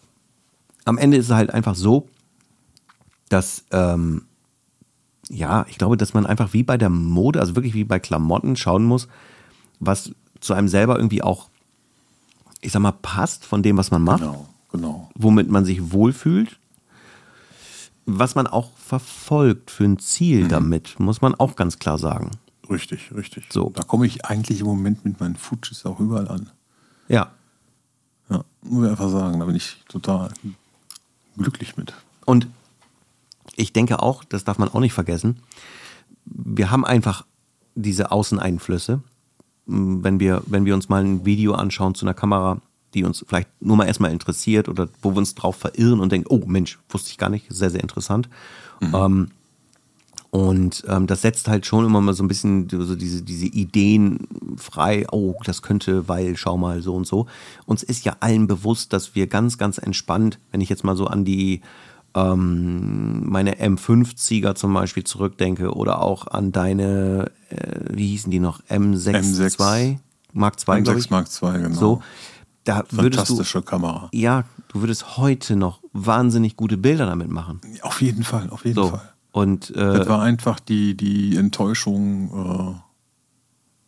am 0.84 0.98
Ende 0.98 1.16
ist 1.16 1.26
es 1.26 1.34
halt 1.34 1.50
einfach 1.50 1.74
so, 1.74 2.06
dass, 3.30 3.64
ähm, 3.70 4.24
ja, 5.28 5.66
ich 5.68 5.78
glaube, 5.78 5.96
dass 5.96 6.14
man 6.14 6.26
einfach 6.26 6.52
wie 6.52 6.62
bei 6.62 6.76
der 6.78 6.90
Mode, 6.90 7.40
also 7.40 7.56
wirklich 7.56 7.74
wie 7.74 7.84
bei 7.84 7.98
Klamotten 7.98 8.56
schauen 8.56 8.84
muss, 8.84 9.08
was 9.80 10.12
zu 10.40 10.54
einem 10.54 10.68
selber 10.68 10.96
irgendwie 10.96 11.22
auch, 11.22 11.48
ich 12.60 12.72
sag 12.72 12.80
mal, 12.80 12.92
passt 12.92 13.44
von 13.44 13.62
dem, 13.62 13.76
was 13.76 13.90
man 13.90 14.02
macht, 14.02 14.20
Genau, 14.20 14.48
genau. 14.72 15.10
womit 15.14 15.50
man 15.50 15.64
sich 15.64 15.92
wohlfühlt, 15.92 16.58
was 18.06 18.34
man 18.34 18.46
auch 18.46 18.70
verfolgt 18.76 19.70
für 19.70 19.84
ein 19.84 19.98
Ziel 19.98 20.48
damit, 20.48 20.98
muss 20.98 21.20
man 21.20 21.34
auch 21.34 21.56
ganz 21.56 21.78
klar 21.78 21.98
sagen. 21.98 22.30
Richtig, 22.70 23.12
richtig. 23.14 23.52
So. 23.52 23.70
Da 23.74 23.82
komme 23.82 24.06
ich 24.06 24.24
eigentlich 24.24 24.60
im 24.60 24.66
Moment 24.66 25.04
mit 25.04 25.20
meinen 25.20 25.36
Fujis 25.36 25.84
auch 25.86 26.00
überall 26.00 26.28
an. 26.28 26.50
Ja. 27.08 27.32
Ja, 28.30 28.44
muss 28.62 28.84
ich 28.84 28.90
einfach 28.90 29.08
sagen, 29.10 29.38
da 29.40 29.46
bin 29.46 29.56
ich 29.56 29.82
total 29.88 30.30
glücklich 31.36 31.76
mit. 31.76 31.94
Und 32.26 32.46
ich 33.58 33.72
denke 33.72 34.02
auch, 34.02 34.24
das 34.24 34.44
darf 34.44 34.58
man 34.58 34.68
auch 34.68 34.80
nicht 34.80 34.92
vergessen, 34.92 35.40
wir 36.24 36.70
haben 36.70 36.84
einfach 36.84 37.26
diese 37.74 38.10
Außeneinflüsse. 38.12 39.02
Wenn 39.66 40.20
wir, 40.20 40.42
wenn 40.46 40.64
wir 40.64 40.74
uns 40.74 40.88
mal 40.88 41.04
ein 41.04 41.26
Video 41.26 41.52
anschauen 41.52 41.94
zu 41.94 42.06
einer 42.06 42.14
Kamera, 42.14 42.60
die 42.94 43.04
uns 43.04 43.24
vielleicht 43.26 43.48
nur 43.60 43.76
mal 43.76 43.86
erstmal 43.86 44.12
interessiert 44.12 44.68
oder 44.68 44.88
wo 45.02 45.10
wir 45.10 45.18
uns 45.18 45.34
drauf 45.34 45.56
verirren 45.56 46.00
und 46.00 46.10
denken, 46.10 46.28
oh 46.30 46.42
Mensch, 46.46 46.78
wusste 46.88 47.10
ich 47.10 47.18
gar 47.18 47.28
nicht, 47.28 47.46
sehr, 47.50 47.70
sehr 47.70 47.82
interessant. 47.82 48.28
Ähm, 48.80 49.28
und 50.30 50.84
ähm, 50.88 51.06
das 51.06 51.22
setzt 51.22 51.48
halt 51.48 51.66
schon 51.66 51.84
immer 51.84 52.00
mal 52.00 52.14
so 52.14 52.22
ein 52.22 52.28
bisschen 52.28 52.68
so 52.70 52.94
diese, 52.94 53.22
diese 53.22 53.46
Ideen 53.46 54.26
frei, 54.56 55.06
oh, 55.10 55.34
das 55.44 55.62
könnte, 55.62 56.08
weil, 56.08 56.36
schau 56.36 56.56
mal, 56.56 56.82
so 56.82 56.94
und 56.94 57.06
so. 57.06 57.26
Uns 57.66 57.82
ist 57.82 58.04
ja 58.04 58.16
allen 58.20 58.46
bewusst, 58.46 58.92
dass 58.92 59.14
wir 59.14 59.26
ganz, 59.26 59.58
ganz 59.58 59.78
entspannt, 59.78 60.38
wenn 60.50 60.60
ich 60.60 60.68
jetzt 60.68 60.84
mal 60.84 60.96
so 60.96 61.06
an 61.06 61.24
die 61.24 61.62
ähm, 62.32 63.28
meine 63.28 63.54
M50er 63.56 64.54
zum 64.54 64.74
Beispiel 64.74 65.04
zurückdenke 65.04 65.72
oder 65.74 66.02
auch 66.02 66.26
an 66.26 66.52
deine, 66.52 67.30
äh, 67.50 67.80
wie 67.90 68.08
hießen 68.08 68.30
die 68.30 68.40
noch, 68.40 68.60
M6 68.68 69.60
II, 69.60 69.98
Mark 70.32 70.56
II, 70.68 70.82
glaube 70.82 70.98
ich. 70.98 71.06
M6 71.06 71.10
Mark 71.10 71.28
II, 71.42 71.62
genau. 71.62 71.74
So, 71.78 72.02
da 72.64 72.84
würdest 72.90 73.28
du, 73.30 73.34
Fantastische 73.36 73.62
Kamera. 73.62 74.08
ja, 74.12 74.44
du 74.68 74.80
würdest 74.80 75.16
heute 75.16 75.56
noch 75.56 75.80
wahnsinnig 75.92 76.56
gute 76.56 76.76
Bilder 76.76 77.06
damit 77.06 77.30
machen. 77.30 77.60
Auf 77.82 78.00
jeden 78.02 78.24
Fall, 78.24 78.50
auf 78.50 78.64
jeden 78.64 78.74
So. 78.76 78.88
Fall. 78.90 79.12
Und 79.32 79.70
äh, 79.70 79.74
Das 79.74 80.08
war 80.08 80.22
einfach 80.22 80.58
die, 80.60 80.96
die 80.96 81.36
Enttäuschung 81.36 82.74
äh, 82.76 82.80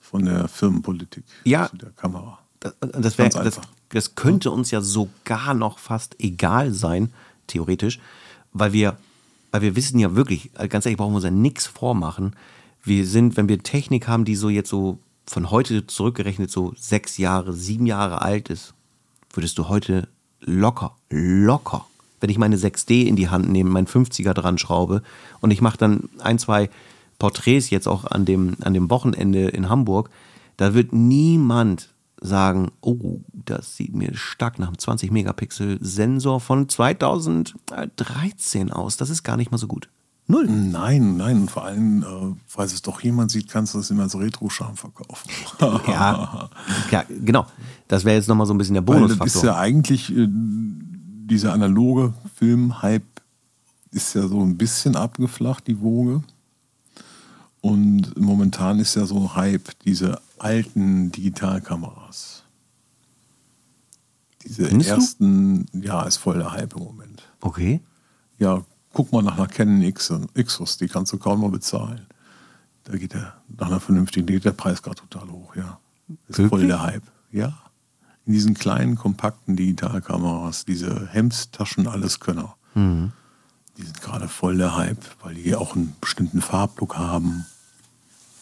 von 0.01 0.24
der 0.24 0.49
Firmenpolitik 0.49 1.24
Ja. 1.45 1.68
zu 1.68 1.76
der 1.76 1.91
Kamera. 1.91 2.39
das, 2.61 2.74
das, 2.81 3.18
wär, 3.18 3.28
das, 3.31 3.61
das 3.89 4.14
könnte 4.14 4.51
uns 4.51 4.70
ja 4.70 4.81
sogar 4.81 5.55
noch 5.55 5.78
fast 5.78 6.16
egal 6.20 6.72
sein, 6.72 7.11
theoretisch, 7.47 7.99
weil 8.53 8.73
wir, 8.73 8.97
weil 9.51 9.63
wir 9.63 9.77
wissen 9.77 9.99
ja 9.99 10.15
wirklich, 10.15 10.51
äh, 10.59 10.69
ganz 10.69 10.87
ehrlich, 10.87 10.99
brauchen 10.99 11.13
wir 11.13 11.17
uns 11.17 11.25
ja 11.25 11.31
nichts 11.31 11.67
vormachen. 11.67 12.35
Wir 12.83 13.07
sind, 13.07 13.37
wenn 13.37 13.49
wir 13.49 13.63
Technik 13.63 14.09
haben, 14.09 14.25
die 14.25 14.37
so 14.37 14.49
jetzt 14.49 14.71
so 14.71 14.99
von 15.27 15.51
heute 15.51 15.87
zurückgerechnet 15.87 16.51
so 16.51 16.73
sechs 16.77 17.19
Jahre, 17.19 17.53
sieben 17.53 17.87
Jahre 17.87 18.23
alt 18.23 18.49
ist, 18.49 18.75
würdest 19.33 19.59
du 19.59 19.69
heute 19.69 20.09
locker, 20.41 20.97
locker, 21.09 21.87
wenn 22.21 22.31
ich 22.31 22.39
meine 22.39 22.57
6D 22.57 23.05
in 23.05 23.17
die 23.17 23.29
Hand 23.29 23.49
nehme, 23.49 23.71
meinen 23.71 23.87
50er 23.87 24.35
dran 24.35 24.59
schraube 24.59 25.03
und 25.41 25.51
ich 25.51 25.61
mache 25.61 25.79
dann 25.79 26.09
ein, 26.19 26.39
zwei 26.39 26.71
Porträts 27.19 27.71
jetzt 27.71 27.87
auch 27.87 28.05
an 28.05 28.25
dem, 28.25 28.57
an 28.63 28.75
dem 28.75 28.91
Wochenende 28.91 29.49
in 29.49 29.69
Hamburg, 29.69 30.11
da 30.57 30.75
wird 30.75 30.93
niemand 30.93 31.91
sagen, 32.21 32.71
oh, 32.81 33.21
das 33.33 33.77
sieht 33.77 33.95
mir 33.95 34.14
stark 34.14 34.59
nach 34.59 34.68
einem 34.68 34.79
20 34.79 35.11
Megapixel 35.11 35.79
Sensor 35.81 36.41
von 36.41 36.68
2013 36.68 38.71
aus. 38.71 38.97
Das 38.97 39.11
ist 39.11 39.23
gar 39.23 39.37
nicht 39.37 39.51
mal 39.51 39.59
so 39.59 39.66
gut. 39.66 39.89
Null. 40.27 40.47
Nein, 40.47 41.16
nein, 41.16 41.41
und 41.41 41.51
vor 41.51 41.64
allem, 41.64 42.03
äh, 42.03 42.35
falls 42.47 42.73
es 42.73 42.83
doch 42.83 43.01
jemand 43.01 43.33
sieht, 43.33 43.49
kannst 43.49 43.75
du 43.75 43.79
das 43.79 43.91
immer 43.91 44.05
als 44.05 44.16
Retro-Charme 44.16 44.77
verkaufen. 44.77 45.29
Ja, 45.89 46.51
ja 46.91 47.05
genau. 47.25 47.47
Das 47.89 48.05
wäre 48.05 48.16
jetzt 48.16 48.29
nochmal 48.29 48.47
so 48.47 48.55
ein 48.55 48.59
bisschen 48.59 48.75
der 48.75 48.87
Weil 48.87 49.03
das 49.03 49.12
ist 49.12 49.18
Bonusfaktor. 49.18 49.51
ja 49.51 49.59
eigentlich, 49.59 50.14
äh, 50.16 50.27
dieser 50.29 51.53
analoge 51.53 52.14
Film-Hype 52.37 53.03
ist 53.91 54.14
ja 54.14 54.29
so 54.29 54.41
ein 54.41 54.57
bisschen 54.57 54.95
abgeflacht, 54.95 55.66
die 55.66 55.81
Woge. 55.81 56.23
Und 57.61 58.19
momentan 58.19 58.79
ist 58.79 58.95
ja 58.97 59.05
so 59.07 59.35
Hype, 59.37 59.79
diese 59.85 60.21
alten 60.39 61.13
Digitalkameras. 61.13 62.45
Diese 64.43 64.67
Findest 64.67 64.91
du? 64.91 64.95
ersten, 64.95 65.67
ja, 65.75 66.03
ist 66.05 66.17
voll 66.17 66.39
der 66.39 66.53
Hype 66.53 66.75
im 66.75 66.83
Moment. 66.85 67.23
Okay. 67.41 67.81
Ja, 68.39 68.65
guck 68.95 69.13
mal 69.13 69.23
nach 69.23 69.37
einer 69.37 69.47
Canon 69.49 69.83
X, 69.83 70.11
Xus, 70.35 70.79
die 70.79 70.89
kannst 70.89 71.13
du 71.13 71.19
kaum 71.19 71.41
noch 71.41 71.51
bezahlen. 71.51 72.07
Da 72.85 72.97
geht 72.97 73.13
der, 73.13 73.35
nach 73.59 73.67
einer 73.67 73.81
vernünftigen, 73.81 74.27
geht 74.27 74.47
der 74.47 74.53
Preis 74.53 74.83
gerade 74.83 74.97
total 75.03 75.29
hoch, 75.31 75.55
ja. 75.55 75.79
Ist 76.29 76.37
voll 76.37 76.51
Wirklich? 76.51 76.69
der 76.69 76.83
Hype, 76.83 77.03
ja. 77.31 77.59
In 78.25 78.33
diesen 78.33 78.55
kleinen, 78.55 78.97
kompakten 78.97 79.57
Digitalkameras, 79.57 80.65
diese 80.65 81.09
Hemdtaschen, 81.09 81.87
Alleskönner, 81.87 82.57
Mhm. 82.75 83.13
Die 83.81 83.87
sind 83.87 84.01
gerade 84.03 84.28
voll 84.28 84.59
der 84.59 84.76
Hype, 84.76 85.03
weil 85.22 85.35
die 85.35 85.55
auch 85.55 85.74
einen 85.74 85.97
bestimmten 86.01 86.43
Farblook 86.43 86.99
haben 86.99 87.47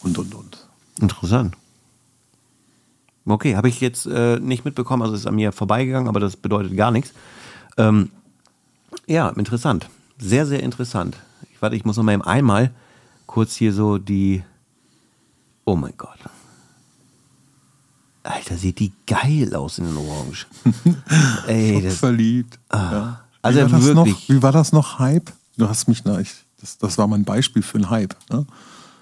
und, 0.03 0.19
und, 0.19 0.35
und. 0.35 0.69
Interessant. 1.01 1.57
Okay, 3.25 3.57
habe 3.57 3.69
ich 3.69 3.81
jetzt 3.81 4.07
äh, 4.07 4.41
nicht 4.41 4.65
mitbekommen, 4.65 5.03
also 5.03 5.15
ist 5.15 5.27
an 5.27 5.35
mir 5.35 5.53
vorbeigegangen, 5.53 6.09
aber 6.09 6.19
das 6.19 6.37
bedeutet 6.37 6.77
gar 6.77 6.91
nichts. 6.91 7.13
Ähm, 7.77 8.11
ja, 9.07 9.29
interessant. 9.29 9.89
Sehr, 10.19 10.47
sehr 10.47 10.63
interessant. 10.63 11.17
Ich 11.53 11.63
warte, 11.63 11.77
ich 11.77 11.85
muss 11.85 11.97
noch 11.97 12.05
mal 12.05 12.15
eben 12.15 12.23
einmal 12.23 12.73
kurz 13.27 13.55
hier 13.55 13.73
so 13.73 13.99
die. 13.99 14.43
Oh 15.65 15.77
mein 15.77 15.95
Gott. 15.97 16.19
Alter, 18.25 18.57
sieht 18.57 18.81
die 18.81 18.93
geil 19.07 19.55
aus 19.55 19.79
in 19.79 19.85
den 19.87 19.97
Orange. 19.97 20.47
Ey, 21.47 21.83
das, 21.83 21.99
verliebt. 21.99 22.59
ja. 22.73 23.28
Also 23.43 23.59
wie, 23.59 23.63
war 23.63 23.71
das 23.71 23.85
wirklich. 23.85 24.15
noch, 24.15 24.29
wie 24.29 24.43
war 24.43 24.53
das 24.53 24.73
noch 24.73 24.99
Hype? 24.99 25.33
Du 25.57 25.69
hast 25.69 25.89
mich 25.89 26.05
nach, 26.05 26.19
ich, 26.19 26.33
das, 26.61 26.79
das 26.79 26.99
war 26.99 27.07
mein 27.07 27.25
Beispiel 27.25 27.63
für 27.63 27.77
einen 27.77 27.91
Hype. 27.91 28.15
Ne? 28.31 28.47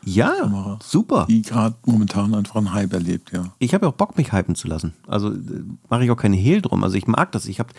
ja, 0.06 0.30
Kamera. 0.40 0.78
super. 0.82 1.26
Die 1.28 1.42
gerade 1.42 1.74
momentan 1.84 2.34
einfach 2.34 2.56
einen 2.56 2.72
Hype 2.72 2.92
erlebt, 2.92 3.32
ja. 3.32 3.52
ich 3.58 3.74
habe 3.74 3.86
ja 3.86 3.90
auch 3.90 3.96
Bock, 3.96 4.16
mich 4.16 4.32
hypen 4.32 4.54
zu 4.54 4.68
lassen. 4.68 4.94
Also 5.06 5.32
äh, 5.32 5.64
mache 5.90 6.04
ich 6.04 6.10
auch 6.10 6.16
keine 6.16 6.36
Hehl 6.36 6.62
drum. 6.62 6.84
Also 6.84 6.96
ich 6.96 7.06
mag 7.06 7.32
das. 7.32 7.46
Ich 7.46 7.58
habe 7.58 7.70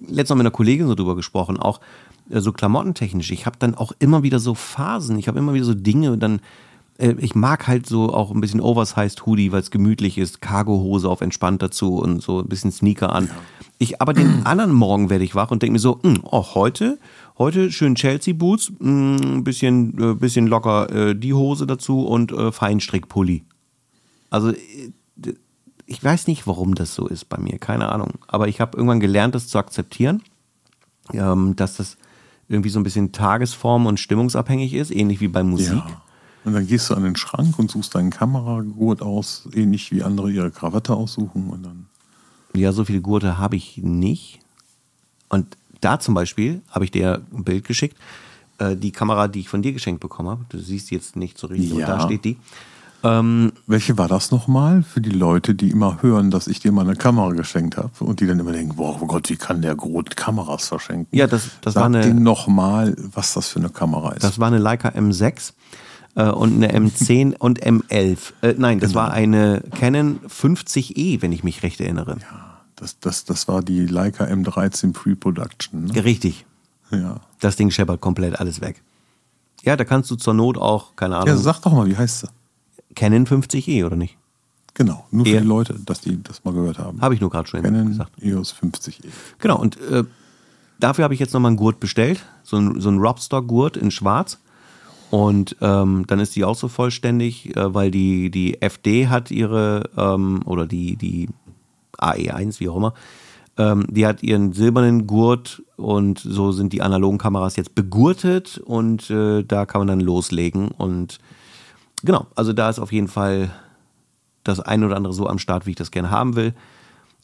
letztens 0.00 0.30
noch 0.30 0.36
mit 0.36 0.46
einer 0.46 0.52
Kollegin 0.52 0.86
so 0.86 0.94
drüber 0.94 1.16
gesprochen, 1.16 1.58
auch 1.58 1.80
äh, 2.30 2.40
so 2.40 2.52
klamottentechnisch. 2.52 3.32
Ich 3.32 3.46
habe 3.46 3.56
dann 3.58 3.74
auch 3.74 3.92
immer 3.98 4.22
wieder 4.22 4.38
so 4.38 4.54
Phasen. 4.54 5.18
Ich 5.18 5.26
habe 5.26 5.40
immer 5.40 5.54
wieder 5.54 5.64
so 5.64 5.74
Dinge. 5.74 6.16
Dann 6.18 6.36
äh, 6.36 6.40
ich 6.98 7.34
mag 7.34 7.66
halt 7.66 7.86
so 7.86 8.12
auch 8.12 8.30
ein 8.30 8.40
bisschen 8.40 8.60
oversized 8.60 9.26
Hoodie, 9.26 9.50
weil 9.50 9.60
es 9.60 9.70
gemütlich 9.70 10.18
ist. 10.18 10.40
Cargohose 10.40 11.08
auf 11.08 11.20
entspannt 11.20 11.62
dazu 11.62 11.96
und 11.96 12.22
so 12.22 12.40
ein 12.40 12.48
bisschen 12.48 12.70
Sneaker 12.70 13.12
an. 13.14 13.30
Ich 13.78 14.00
aber 14.00 14.12
den 14.12 14.42
anderen 14.46 14.72
Morgen 14.72 15.10
werde 15.10 15.24
ich 15.24 15.34
wach 15.34 15.50
und 15.50 15.62
denke 15.62 15.72
mir 15.72 15.78
so, 15.78 15.98
hm, 16.02 16.20
oh, 16.22 16.54
heute 16.54 16.98
Heute 17.38 17.72
schön 17.72 17.94
Chelsea 17.94 18.34
Boots, 18.34 18.70
ein 18.80 19.42
bisschen, 19.42 19.98
äh, 19.98 20.14
bisschen 20.14 20.46
locker 20.46 20.90
äh, 20.90 21.16
die 21.16 21.32
Hose 21.32 21.66
dazu 21.66 22.04
und 22.04 22.30
äh, 22.30 22.52
Feinstrickpulli. 22.52 23.44
Also 24.28 24.50
äh, 24.50 24.92
ich 25.86 26.04
weiß 26.04 26.26
nicht, 26.26 26.46
warum 26.46 26.74
das 26.74 26.94
so 26.94 27.06
ist 27.06 27.28
bei 27.28 27.38
mir, 27.38 27.58
keine 27.58 27.90
Ahnung. 27.90 28.12
Aber 28.28 28.48
ich 28.48 28.60
habe 28.60 28.76
irgendwann 28.76 29.00
gelernt, 29.00 29.34
das 29.34 29.48
zu 29.48 29.58
akzeptieren, 29.58 30.22
ähm, 31.12 31.56
dass 31.56 31.76
das 31.76 31.96
irgendwie 32.48 32.70
so 32.70 32.78
ein 32.78 32.84
bisschen 32.84 33.12
tagesform- 33.12 33.86
und 33.86 33.98
stimmungsabhängig 33.98 34.74
ist, 34.74 34.90
ähnlich 34.90 35.20
wie 35.20 35.28
bei 35.28 35.42
Musik. 35.42 35.82
Ja. 35.86 36.01
Und 36.44 36.54
dann 36.54 36.66
gehst 36.66 36.90
du 36.90 36.94
an 36.94 37.04
den 37.04 37.16
Schrank 37.16 37.58
und 37.58 37.70
suchst 37.70 37.94
deinen 37.94 38.10
Kameragurt 38.10 39.00
aus, 39.02 39.48
ähnlich 39.54 39.92
wie 39.92 40.02
andere 40.02 40.30
ihre 40.30 40.50
Krawatte 40.50 40.94
aussuchen. 40.94 41.48
Und 41.50 41.62
dann 41.64 41.86
Ja, 42.54 42.72
so 42.72 42.84
viele 42.84 43.00
Gurte 43.00 43.38
habe 43.38 43.56
ich 43.56 43.78
nicht. 43.78 44.40
Und 45.28 45.56
da 45.80 45.98
zum 46.00 46.14
Beispiel 46.14 46.62
habe 46.70 46.84
ich 46.84 46.90
dir 46.90 47.22
ein 47.32 47.44
Bild 47.44 47.64
geschickt. 47.64 47.96
Äh, 48.58 48.76
die 48.76 48.90
Kamera, 48.92 49.28
die 49.28 49.40
ich 49.40 49.48
von 49.48 49.62
dir 49.62 49.72
geschenkt 49.72 50.00
bekommen 50.00 50.28
habe. 50.28 50.44
Du 50.48 50.58
siehst 50.58 50.88
sie 50.88 50.94
jetzt 50.96 51.16
nicht 51.16 51.38
so 51.38 51.46
richtig, 51.46 51.72
Ja. 51.78 51.86
aber 51.88 51.96
da 51.98 52.04
steht 52.06 52.24
die. 52.24 52.36
Ähm, 53.04 53.52
Welche 53.66 53.98
war 53.98 54.06
das 54.06 54.30
nochmal 54.30 54.84
für 54.84 55.00
die 55.00 55.10
Leute, 55.10 55.56
die 55.56 55.70
immer 55.70 56.02
hören, 56.02 56.30
dass 56.30 56.46
ich 56.46 56.60
dir 56.60 56.70
mal 56.70 56.82
eine 56.82 56.94
Kamera 56.94 57.30
geschenkt 57.32 57.76
habe 57.76 57.90
und 58.04 58.20
die 58.20 58.26
dann 58.28 58.38
immer 58.38 58.52
denken, 58.52 58.76
boah, 58.76 58.96
oh 59.00 59.06
Gott, 59.06 59.28
wie 59.28 59.34
kann 59.36 59.60
der 59.60 59.74
Grot 59.74 60.16
Kameras 60.16 60.68
verschenken? 60.68 61.08
Ja, 61.16 61.26
das- 61.26 61.50
das 61.62 61.74
Sag 61.74 61.80
war 61.80 61.86
eine- 61.86 62.02
denen 62.02 62.22
nochmal, 62.22 62.94
was 63.12 63.34
das 63.34 63.48
für 63.48 63.58
eine 63.58 63.70
Kamera 63.70 64.12
ist. 64.12 64.22
Das 64.22 64.38
war 64.38 64.46
eine 64.46 64.58
Leica 64.58 64.90
M6 64.90 65.52
äh, 66.14 66.28
und 66.30 66.54
eine 66.62 66.72
M10 66.90 67.36
und 67.38 67.60
M11. 67.64 68.18
Äh, 68.42 68.54
nein, 68.58 68.80
das 68.80 68.94
war 68.94 69.10
eine 69.12 69.62
Canon 69.78 70.20
50E, 70.28 71.22
wenn 71.22 71.32
ich 71.32 71.44
mich 71.44 71.62
recht 71.62 71.80
erinnere. 71.80 72.16
das, 72.76 72.98
das, 73.00 73.24
das 73.24 73.48
war 73.48 73.62
die 73.62 73.86
Leica 73.86 74.24
M13 74.24 74.92
Pre-Production. 74.92 75.84
Ne? 75.86 76.04
Richtig. 76.04 76.44
Ja. 76.90 77.20
Das 77.40 77.56
Ding 77.56 77.70
scheppert 77.70 78.00
komplett 78.00 78.38
alles 78.38 78.60
weg. 78.60 78.82
Ja, 79.64 79.76
da 79.76 79.84
kannst 79.84 80.10
du 80.10 80.16
zur 80.16 80.34
Not 80.34 80.58
auch, 80.58 80.96
keine 80.96 81.16
Ahnung, 81.16 81.28
ja, 81.28 81.36
sag 81.36 81.60
doch 81.62 81.72
mal, 81.72 81.86
wie 81.86 81.96
heißt 81.96 82.20
sie? 82.20 82.28
Canon 82.94 83.26
50E, 83.26 83.86
oder 83.86 83.96
nicht? 83.96 84.16
Genau, 84.74 85.06
nur 85.10 85.24
für 85.24 85.32
Ja. 85.32 85.40
die 85.40 85.46
Leute, 85.46 85.74
dass 85.84 86.00
die 86.00 86.22
das 86.22 86.44
mal 86.44 86.52
gehört 86.52 86.78
haben. 86.78 87.00
Habe 87.00 87.14
ich 87.14 87.20
nur 87.20 87.30
gerade 87.30 87.46
schon 87.48 87.62
Canon 87.62 87.88
gesagt. 87.88 88.10
EOS 88.22 88.54
50E. 88.54 89.04
Genau, 89.38 89.58
und 89.58 89.78
äh, 89.80 90.04
dafür 90.80 91.04
habe 91.04 91.14
ich 91.14 91.20
jetzt 91.20 91.32
nochmal 91.34 91.50
einen 91.50 91.56
Gurt 91.58 91.78
bestellt. 91.78 92.24
So 92.42 92.56
ein, 92.56 92.80
so 92.80 92.88
ein 92.90 92.98
Robstock-Gurt 92.98 93.76
in 93.76 93.90
schwarz. 93.90 94.38
Und 95.12 95.56
ähm, 95.60 96.06
dann 96.06 96.20
ist 96.20 96.34
die 96.36 96.44
auch 96.46 96.54
so 96.54 96.68
vollständig, 96.68 97.54
äh, 97.54 97.74
weil 97.74 97.90
die, 97.90 98.30
die 98.30 98.62
FD 98.62 99.08
hat 99.08 99.30
ihre, 99.30 99.90
ähm, 99.94 100.40
oder 100.46 100.66
die, 100.66 100.96
die 100.96 101.28
AE1, 101.98 102.60
wie 102.60 102.70
auch 102.70 102.76
immer, 102.76 102.94
ähm, 103.58 103.84
die 103.90 104.06
hat 104.06 104.22
ihren 104.22 104.54
silbernen 104.54 105.06
Gurt 105.06 105.62
und 105.76 106.18
so 106.18 106.50
sind 106.50 106.72
die 106.72 106.80
analogen 106.80 107.18
Kameras 107.18 107.56
jetzt 107.56 107.74
begurtet 107.74 108.56
und 108.56 109.10
äh, 109.10 109.42
da 109.42 109.66
kann 109.66 109.82
man 109.82 109.88
dann 109.88 110.00
loslegen. 110.00 110.68
Und 110.68 111.18
genau, 112.02 112.26
also 112.34 112.54
da 112.54 112.70
ist 112.70 112.78
auf 112.78 112.90
jeden 112.90 113.08
Fall 113.08 113.50
das 114.44 114.60
ein 114.60 114.82
oder 114.82 114.96
andere 114.96 115.12
so 115.12 115.26
am 115.26 115.38
Start, 115.38 115.66
wie 115.66 115.72
ich 115.72 115.76
das 115.76 115.90
gerne 115.90 116.10
haben 116.10 116.36
will. 116.36 116.54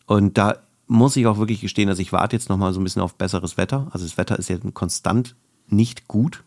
Und 0.04 0.36
da 0.36 0.58
muss 0.88 1.16
ich 1.16 1.26
auch 1.26 1.38
wirklich 1.38 1.62
gestehen, 1.62 1.88
dass 1.88 2.00
ich 2.00 2.12
warte 2.12 2.36
jetzt 2.36 2.50
noch 2.50 2.58
mal 2.58 2.74
so 2.74 2.80
ein 2.80 2.84
bisschen 2.84 3.00
auf 3.00 3.14
besseres 3.14 3.56
Wetter. 3.56 3.86
Also 3.92 4.04
das 4.04 4.18
Wetter 4.18 4.38
ist 4.38 4.50
ja 4.50 4.58
konstant 4.74 5.36
nicht 5.68 6.06
gut. 6.06 6.44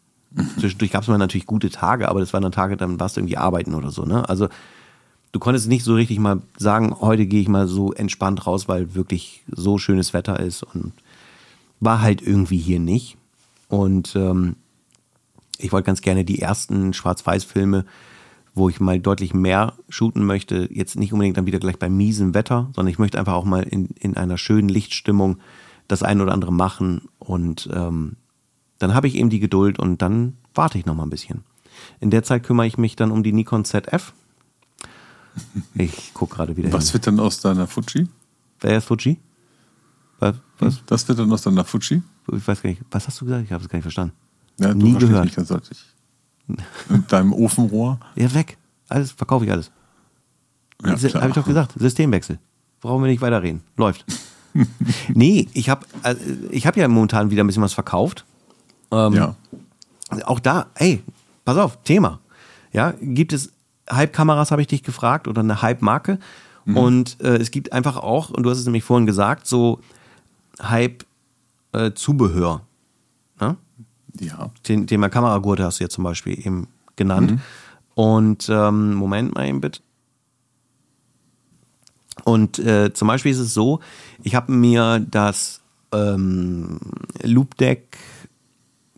Zwischendurch 0.58 0.92
gab 0.92 1.04
es 1.04 1.10
mal 1.10 1.18
natürlich 1.18 1.46
gute 1.46 1.70
Tage, 1.70 2.08
aber 2.08 2.20
das 2.20 2.34
waren 2.34 2.44
dann 2.44 2.52
Tage, 2.52 2.78
dann 2.78 3.00
warst 3.00 3.16
du 3.16 3.22
irgendwie 3.22 3.38
arbeiten 3.38 3.74
oder 3.74 3.92
so. 3.92 4.04
Ne? 4.06 4.28
Also 4.30 4.48
du 5.32 5.40
konntest 5.40 5.68
nicht 5.68 5.84
so 5.84 5.96
richtig 5.96 6.20
mal 6.20 6.42
sagen, 6.58 6.96
heute 7.00 7.26
gehe 7.26 7.42
ich 7.42 7.48
mal 7.48 7.68
so 7.68 7.92
entspannt 7.92 8.48
raus, 8.48 8.68
weil 8.68 8.96
wirklich 8.96 9.44
so 9.48 9.78
schönes 9.78 10.14
Wetter 10.14 10.40
ist 10.40 10.64
und 10.64 10.94
war 11.80 12.02
halt 12.02 12.22
irgendwie 12.22 12.58
hier 12.58 12.80
nicht. 12.80 13.18
Und 13.68 14.16
ähm, 14.16 14.56
ich 15.58 15.72
wollte 15.72 15.86
ganz 15.86 16.02
gerne 16.02 16.26
die 16.26 16.40
ersten 16.40 16.94
Schwarz-Weiß-Filme, 16.94 17.86
wo 18.54 18.70
ich 18.70 18.80
mal 18.80 19.00
deutlich 19.00 19.34
mehr 19.34 19.74
shooten 19.90 20.26
möchte, 20.26 20.68
jetzt 20.72 20.98
nicht 20.98 21.14
unbedingt 21.14 21.38
dann 21.38 21.46
wieder 21.46 21.60
gleich 21.60 21.80
bei 21.80 21.90
miesem 21.90 22.34
Wetter, 22.34 22.70
sondern 22.76 22.92
ich 22.92 23.00
möchte 23.00 23.18
einfach 23.18 23.34
auch 23.34 23.46
mal 23.46 23.64
in, 23.64 23.90
in 24.00 24.18
einer 24.18 24.38
schönen 24.38 24.70
Lichtstimmung 24.70 25.38
das 25.88 26.04
ein 26.04 26.22
oder 26.22 26.34
andere 26.34 26.52
machen 26.54 27.10
und 27.20 27.70
ähm, 27.74 28.18
dann 28.82 28.94
habe 28.94 29.08
ich 29.08 29.16
eben 29.16 29.30
die 29.30 29.40
Geduld 29.40 29.80
und 29.80 30.02
dann 30.02 30.38
warte 30.54 30.78
ich 30.78 30.86
noch 30.86 30.96
mal 30.96 31.04
ein 31.04 31.10
bisschen. 31.10 31.44
In 32.00 32.10
der 32.10 32.24
Zeit 32.24 32.44
kümmere 32.44 32.68
ich 32.68 32.78
mich 32.78 32.96
dann 32.96 33.12
um 33.12 33.24
die 33.24 33.34
Nikon 33.34 33.66
ZF. 33.66 34.14
Ich 35.76 36.14
gucke 36.14 36.36
gerade 36.36 36.58
wieder 36.58 36.74
Was 36.74 36.86
hin. 36.86 36.94
wird 36.94 37.06
denn 37.08 37.20
aus 37.20 37.40
deiner 37.40 37.68
Fuji? 37.68 38.08
Wer 38.60 38.78
ist 38.78 38.86
Fuji? 38.86 39.18
Was? 40.20 40.36
was? 40.60 40.84
Das 40.86 41.08
wird 41.08 41.20
dann 41.20 41.32
aus 41.32 41.44
deiner 41.44 41.64
Fuji? 41.64 42.02
Ich 42.32 42.48
weiß 42.48 42.62
gar 42.62 42.70
nicht. 42.70 42.82
Was 42.92 43.08
hast 43.08 43.22
du 43.22 43.26
gesagt? 43.26 43.46
Ich 43.46 43.52
habe 43.52 43.64
es 43.64 43.70
gar 43.70 43.78
nicht 43.78 43.84
verstanden. 43.84 44.14
Ja, 44.60 44.74
Nie 44.74 44.94
gehört. 44.94 45.26
Nicht 45.26 45.36
ganz 45.36 45.48
deutlich. 45.48 45.80
Mit 46.90 47.12
deinem 47.12 47.34
Ofenrohr. 47.34 48.00
Ja, 48.16 48.34
weg. 48.34 48.58
Alles, 48.90 49.12
verkaufe 49.12 49.46
ich 49.46 49.52
alles. 49.52 49.72
Ja, 50.84 50.92
Habe 51.22 51.30
ich 51.30 51.36
doch 51.36 51.46
gesagt, 51.46 51.74
Systemwechsel. 51.78 52.40
Brauchen 52.82 53.04
wir 53.04 53.10
nicht 53.10 53.22
weiterreden. 53.22 53.62
Läuft. 53.78 54.06
nee, 55.10 55.48
ich 55.54 55.70
habe 55.70 55.86
äh, 56.04 56.16
ich 56.50 56.68
hab 56.68 56.76
ja 56.76 56.88
momentan 56.88 57.30
wieder 57.30 57.44
ein 57.44 57.48
bisschen 57.48 57.64
was 57.64 57.74
verkauft. 57.74 58.26
Ähm, 58.92 59.14
Ja. 59.14 59.36
Auch 60.26 60.40
da, 60.40 60.68
ey, 60.76 61.02
pass 61.46 61.58
auf, 61.58 61.82
Thema. 61.84 62.20
Ja, 62.74 62.94
gibt 63.02 63.34
es 63.34 63.52
Hype-Kameras, 63.90 64.52
habe 64.52 64.62
ich 64.62 64.68
dich 64.68 64.84
gefragt, 64.84 65.28
oder 65.28 65.40
eine 65.42 65.62
Hype-Marke? 65.62 66.20
Und 66.66 67.18
äh, 67.22 67.38
es 67.38 67.50
gibt 67.52 67.74
einfach 67.74 67.98
auch, 67.98 68.30
und 68.30 68.44
du 68.44 68.50
hast 68.52 68.60
es 68.60 68.66
nämlich 68.66 68.84
vorhin 68.84 69.06
gesagt, 69.08 69.48
so 69.48 69.80
Hype-Zubehör. 70.62 72.62
ne? 73.40 73.58
Ja. 74.20 74.52
Den 74.68 74.86
Thema 74.88 75.10
Kameragurte 75.10 75.64
hast 75.64 75.80
du 75.80 75.86
ja 75.86 75.90
zum 75.90 76.04
Beispiel 76.04 76.38
eben 76.46 76.68
genannt. 76.96 77.40
Und 77.96 78.48
ähm, 78.50 78.94
Moment 78.94 79.34
mal 79.34 79.48
eben 79.48 79.62
bitte. 79.62 79.82
Und 82.26 82.60
äh, 82.60 82.94
zum 82.94 83.08
Beispiel 83.08 83.32
ist 83.32 83.40
es 83.40 83.54
so, 83.54 83.80
ich 84.22 84.36
habe 84.36 84.52
mir 84.52 85.00
das 85.00 85.62
ähm, 85.92 86.80
Loop 87.24 87.58
Deck, 87.58 87.98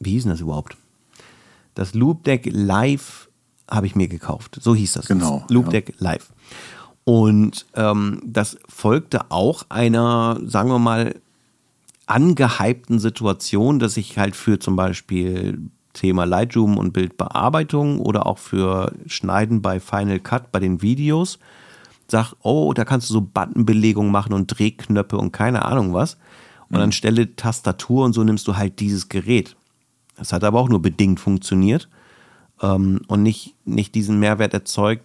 wie 0.06 0.12
hieß 0.12 0.24
denn 0.24 0.32
das 0.32 0.42
überhaupt? 0.42 0.78
Das 1.76 1.94
Loop 1.94 2.24
Deck 2.24 2.50
Live 2.52 3.30
habe 3.70 3.88
ich 3.88 3.96
mir 3.96 4.08
gekauft. 4.08 4.60
So 4.62 4.76
hieß 4.76 4.94
das. 4.94 5.08
Genau, 5.08 5.40
Das 5.42 5.50
Loop 5.50 5.66
ja. 5.66 5.72
Deck 5.72 5.96
Live. 6.00 6.32
Und 7.04 7.66
ähm, 7.76 8.22
das 8.26 8.58
folgte 8.68 9.32
auch 9.32 9.66
einer, 9.70 10.40
sagen 10.46 10.70
wir 10.70 10.80
mal, 10.80 11.16
angehypten 12.06 13.00
Situation, 13.00 13.80
dass 13.80 13.98
ich 13.98 14.18
halt 14.18 14.36
für 14.36 14.60
zum 14.60 14.76
Beispiel 14.76 15.60
Thema 15.94 16.26
Lightroom 16.26 16.78
und 16.78 16.92
Bildbearbeitung 16.94 18.00
oder 18.00 18.26
auch 18.26 18.38
für 18.38 18.94
Schneiden 19.08 19.62
bei 19.62 19.80
Final 19.80 20.20
Cut 20.20 20.52
bei 20.52 20.60
den 20.60 20.82
Videos 20.82 21.40
sag, 22.08 22.34
oh, 22.42 22.74
da 22.74 22.86
kannst 22.86 23.10
du 23.10 23.14
so 23.14 23.22
Buttonbelegung 23.22 24.12
machen 24.12 24.34
und 24.34 24.48
Drehknöpfe 24.48 25.18
und 25.18 25.32
keine 25.32 25.66
Ahnung 25.66 25.94
was. 25.94 26.18
Und 26.70 26.80
anstelle 26.80 27.36
Tastatur 27.36 28.04
und 28.04 28.14
so 28.14 28.24
nimmst 28.24 28.48
du 28.48 28.58
halt 28.58 28.80
dieses 28.80 29.08
Gerät. 29.08 29.56
Das 30.16 30.34
hat 30.34 30.44
aber 30.44 30.60
auch 30.60 30.70
nur 30.70 30.82
bedingt 30.82 31.20
funktioniert 31.20 31.90
ähm, 32.62 33.02
und 33.08 33.24
nicht, 33.24 33.56
nicht 33.66 33.96
diesen 33.96 34.20
Mehrwert 34.20 34.54
erzeugt, 34.54 35.04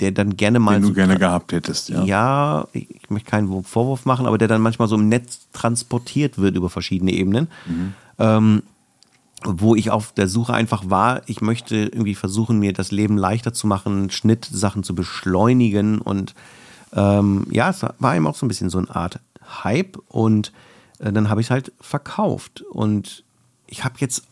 der 0.00 0.12
dann 0.12 0.36
gerne 0.36 0.58
mal 0.58 0.74
Den 0.74 0.82
du 0.82 0.88
so 0.88 0.94
gerne 0.94 1.18
gehabt 1.18 1.52
hättest, 1.52 1.88
ja. 1.88 2.02
ja, 2.04 2.68
ich 2.72 3.10
möchte 3.10 3.30
keinen 3.30 3.64
Vorwurf 3.64 4.06
machen, 4.06 4.26
aber 4.26 4.38
der 4.38 4.48
dann 4.48 4.60
manchmal 4.60 4.88
so 4.88 4.96
im 4.96 5.08
Netz 5.08 5.46
transportiert 5.52 6.38
wird 6.38 6.56
über 6.56 6.68
verschiedene 6.68 7.12
Ebenen. 7.12 7.48
Ähm, 8.18 8.62
wo 9.44 9.74
ich 9.74 9.90
auf 9.90 10.12
der 10.12 10.26
Suche 10.26 10.54
einfach 10.54 10.88
war, 10.88 11.22
ich 11.26 11.42
möchte 11.42 11.76
irgendwie 11.76 12.14
versuchen, 12.14 12.58
mir 12.58 12.72
das 12.72 12.90
Leben 12.90 13.18
leichter 13.18 13.52
zu 13.52 13.66
machen, 13.66 14.10
Schnittsachen 14.10 14.82
zu 14.82 14.94
beschleunigen 14.94 16.00
und 16.00 16.34
ähm, 16.94 17.46
ja, 17.50 17.70
es 17.70 17.84
war 17.98 18.16
eben 18.16 18.26
auch 18.26 18.36
so 18.36 18.46
ein 18.46 18.48
bisschen 18.48 18.70
so 18.70 18.78
eine 18.78 18.94
Art 18.94 19.20
Hype 19.64 19.98
und 20.08 20.52
äh, 20.98 21.12
dann 21.12 21.28
habe 21.28 21.40
ich 21.40 21.48
es 21.48 21.50
halt 21.50 21.72
verkauft 21.80 22.62
und 22.62 23.23
ich 23.66 23.84
habe 23.84 23.96
jetzt, 23.98 24.24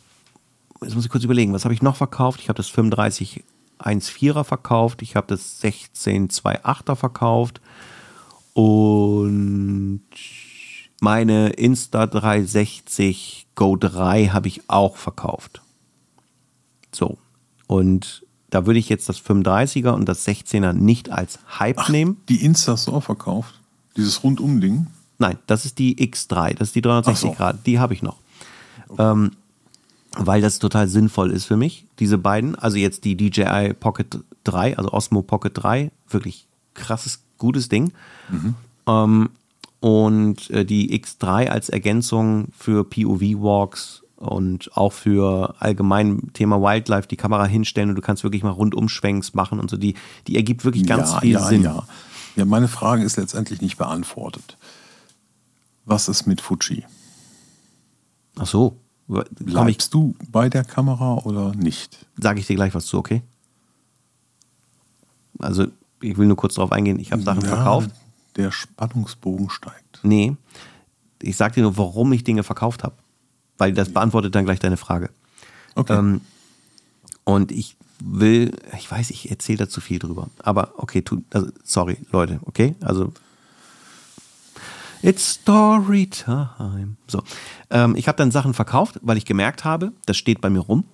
jetzt 0.83 0.95
muss 0.95 1.05
ich 1.05 1.11
kurz 1.11 1.25
überlegen, 1.25 1.53
was 1.53 1.65
habe 1.65 1.75
ich 1.75 1.83
noch 1.83 1.97
verkauft? 1.97 2.41
Ich 2.41 2.49
habe 2.49 2.57
das 2.57 2.69
35 2.69 3.45
1.4er 3.79 4.45
verkauft, 4.45 5.03
ich 5.03 5.17
habe 5.17 5.27
das 5.27 5.61
16 5.61 6.29
2.8er 6.29 6.95
verkauft 6.95 7.61
und 8.55 10.03
meine 11.01 11.51
Insta 11.51 12.07
360 12.07 13.49
Go 13.55 13.77
3 13.77 14.29
habe 14.29 14.49
ich 14.49 14.69
auch 14.69 14.97
verkauft. 14.97 15.63
So. 16.95 17.19
Und 17.67 18.25
da 18.51 18.67
würde 18.67 18.79
ich 18.79 18.89
jetzt 18.89 19.09
das 19.09 19.19
35er 19.19 19.91
und 19.91 20.07
das 20.07 20.27
16er 20.27 20.73
nicht 20.73 21.11
als 21.11 21.39
Hype 21.59 21.89
nehmen. 21.89 22.19
Die 22.29 22.45
Insta 22.45 22.73
hast 22.73 22.87
du 22.87 22.93
auch 22.93 23.03
verkauft? 23.03 23.59
Dieses 23.97 24.23
Rundum-Ding? 24.23 24.87
Nein, 25.19 25.39
das 25.47 25.65
ist 25.65 25.79
die 25.79 25.97
X3, 25.97 26.55
das 26.55 26.69
ist 26.69 26.75
die 26.75 26.83
360 26.83 27.31
Ach 27.31 27.33
so. 27.33 27.37
Grad, 27.37 27.67
die 27.67 27.79
habe 27.79 27.95
ich 27.95 28.03
noch. 28.03 28.19
Ähm, 28.99 29.33
weil 30.17 30.43
das 30.43 30.59
total 30.59 30.89
sinnvoll 30.89 31.31
ist 31.31 31.47
für 31.47 31.57
mich, 31.57 31.87
diese 31.99 32.19
beiden. 32.19 32.55
Also 32.55 32.77
jetzt 32.77 33.05
die 33.05 33.17
DJI 33.17 33.73
Pocket 33.73 34.19
3, 34.45 34.77
also 34.77 34.93
Osmo 34.93 35.23
Pocket 35.23 35.53
3, 35.55 35.91
wirklich 36.09 36.47
krasses, 36.75 37.21
gutes 37.39 37.69
Ding. 37.69 37.93
Ähm, 38.87 39.31
und 39.81 40.51
äh, 40.51 40.65
die 40.65 40.99
X3 41.01 41.49
als 41.49 41.69
Ergänzung 41.69 42.49
für 42.57 42.85
POV-Walks 42.85 44.03
und 44.17 44.71
auch 44.77 44.93
für 44.93 45.57
allgemein 45.59 46.33
Thema 46.33 46.61
Wildlife 46.61 47.09
die 47.09 47.17
Kamera 47.17 47.45
hinstellen 47.45 47.89
und 47.89 47.97
du 47.97 48.03
kannst 48.03 48.23
wirklich 48.23 48.45
mal 48.45 48.51
Rundumschwenks 48.51 49.35
machen 49.35 49.59
und 49.59 49.69
so. 49.69 49.77
Die, 49.77 49.95
die 50.29 50.37
ergibt 50.37 50.65
wirklich 50.65 50.87
ganz 50.87 51.13
ja, 51.13 51.21
viel 51.21 51.33
ja, 51.33 51.41
Sinn. 51.41 51.63
Ja. 51.63 51.85
ja, 52.37 52.45
meine 52.45 52.69
Frage 52.69 53.03
ist 53.03 53.17
letztendlich 53.17 53.61
nicht 53.61 53.79
beantwortet. 53.79 54.57
Was 55.85 56.09
ist 56.09 56.27
mit 56.27 56.41
Fuji? 56.41 56.85
Ach 58.39 58.47
so. 58.47 58.77
Komm 59.09 59.25
ich, 59.41 59.45
Bleibst 59.45 59.93
du 59.95 60.15
bei 60.31 60.49
der 60.49 60.65
Kamera 60.65 61.17
oder 61.25 61.55
nicht? 61.55 62.07
sage 62.17 62.41
ich 62.41 62.47
dir 62.47 62.57
gleich 62.57 62.75
was 62.75 62.87
zu, 62.87 62.99
okay? 62.99 63.23
Also, 65.39 65.67
ich 66.01 66.17
will 66.17 66.27
nur 66.27 66.37
kurz 66.37 66.55
darauf 66.55 66.73
eingehen, 66.73 66.99
ich 66.99 67.13
habe 67.13 67.23
Sachen 67.23 67.43
Ja, 67.43 67.49
verkauft. 67.49 67.91
Der 68.37 68.51
Spannungsbogen 68.51 69.51
steigt. 69.51 70.01
Nee, 70.03 70.37
ich 71.21 71.37
sage 71.37 71.55
dir 71.55 71.63
nur, 71.63 71.77
warum 71.77 72.13
ich 72.13 72.25
Dinge 72.25 72.43
verkauft 72.43 72.83
habe. 72.85 72.95
Weil 73.59 73.73
das 73.73 73.93
beantwortet 73.93 74.35
dann 74.35 74.45
gleich 74.45 74.59
deine 74.61 74.77
Frage. 74.77 75.11
Okay. 75.75 75.97
Ähm, 75.99 76.21
und 77.25 77.53
ich 77.53 77.77
will, 78.01 78.57
ich 78.77 78.91
weiß, 78.91 79.11
ich 79.11 79.31
erzähle 79.31 79.59
da 79.59 79.69
zu 79.69 79.81
viel 79.81 79.99
drüber. 79.99 80.29
Aber 80.39 80.75
okay, 80.79 81.03
tu, 81.03 81.23
also, 81.33 81.49
sorry, 81.63 81.99
Leute, 82.11 82.41
okay? 82.45 82.75
Also, 82.81 83.13
it's 85.03 85.33
story 85.35 86.07
time. 86.07 86.97
So, 87.09 87.23
ähm, 87.71 87.95
ich 87.97 88.09
habe 88.09 88.17
dann 88.17 88.31
Sachen 88.31 88.55
verkauft, 88.55 88.99
weil 89.03 89.17
ich 89.17 89.25
gemerkt 89.25 89.65
habe, 89.65 89.93
das 90.07 90.17
steht 90.17 90.41
bei 90.41 90.51
mir 90.51 90.61
rum. 90.61 90.85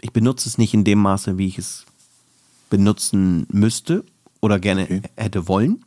Ich 0.00 0.12
benutze 0.12 0.48
es 0.48 0.58
nicht 0.58 0.74
in 0.74 0.84
dem 0.84 0.98
Maße, 1.00 1.38
wie 1.38 1.46
ich 1.46 1.58
es 1.58 1.84
benutzen 2.70 3.46
müsste 3.52 4.04
oder 4.40 4.58
gerne 4.58 4.84
Okay. 4.84 5.02
hätte 5.16 5.46
wollen. 5.48 5.84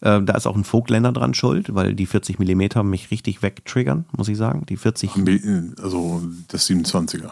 Äh, 0.00 0.22
da 0.22 0.34
ist 0.34 0.46
auch 0.46 0.54
ein 0.56 0.64
Vogtländer 0.64 1.12
dran 1.12 1.34
schuld, 1.34 1.74
weil 1.74 1.94
die 1.94 2.06
40 2.06 2.38
Millimeter 2.38 2.82
mich 2.82 3.10
richtig 3.10 3.42
wegtriggern, 3.42 4.04
muss 4.16 4.28
ich 4.28 4.36
sagen. 4.36 4.66
Die 4.68 4.76
40 4.76 5.10
Also 5.80 6.22
das 6.48 6.68
27er. 6.68 7.30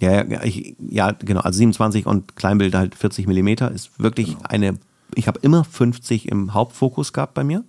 ja, 0.00 0.24
ja, 0.24 0.42
ich, 0.42 0.74
ja, 0.80 1.12
genau. 1.12 1.40
Also 1.40 1.58
27 1.58 2.06
und 2.06 2.36
Kleinbild 2.36 2.74
halt 2.74 2.94
40 2.96 3.26
Millimeter 3.28 3.70
ist 3.70 3.98
wirklich 3.98 4.36
eine. 4.42 4.78
Ich 5.14 5.28
habe 5.28 5.38
immer 5.40 5.64
50 5.64 6.28
im 6.28 6.52
Hauptfokus 6.52 7.12
gehabt 7.12 7.34
bei 7.34 7.44
mir. 7.44 7.64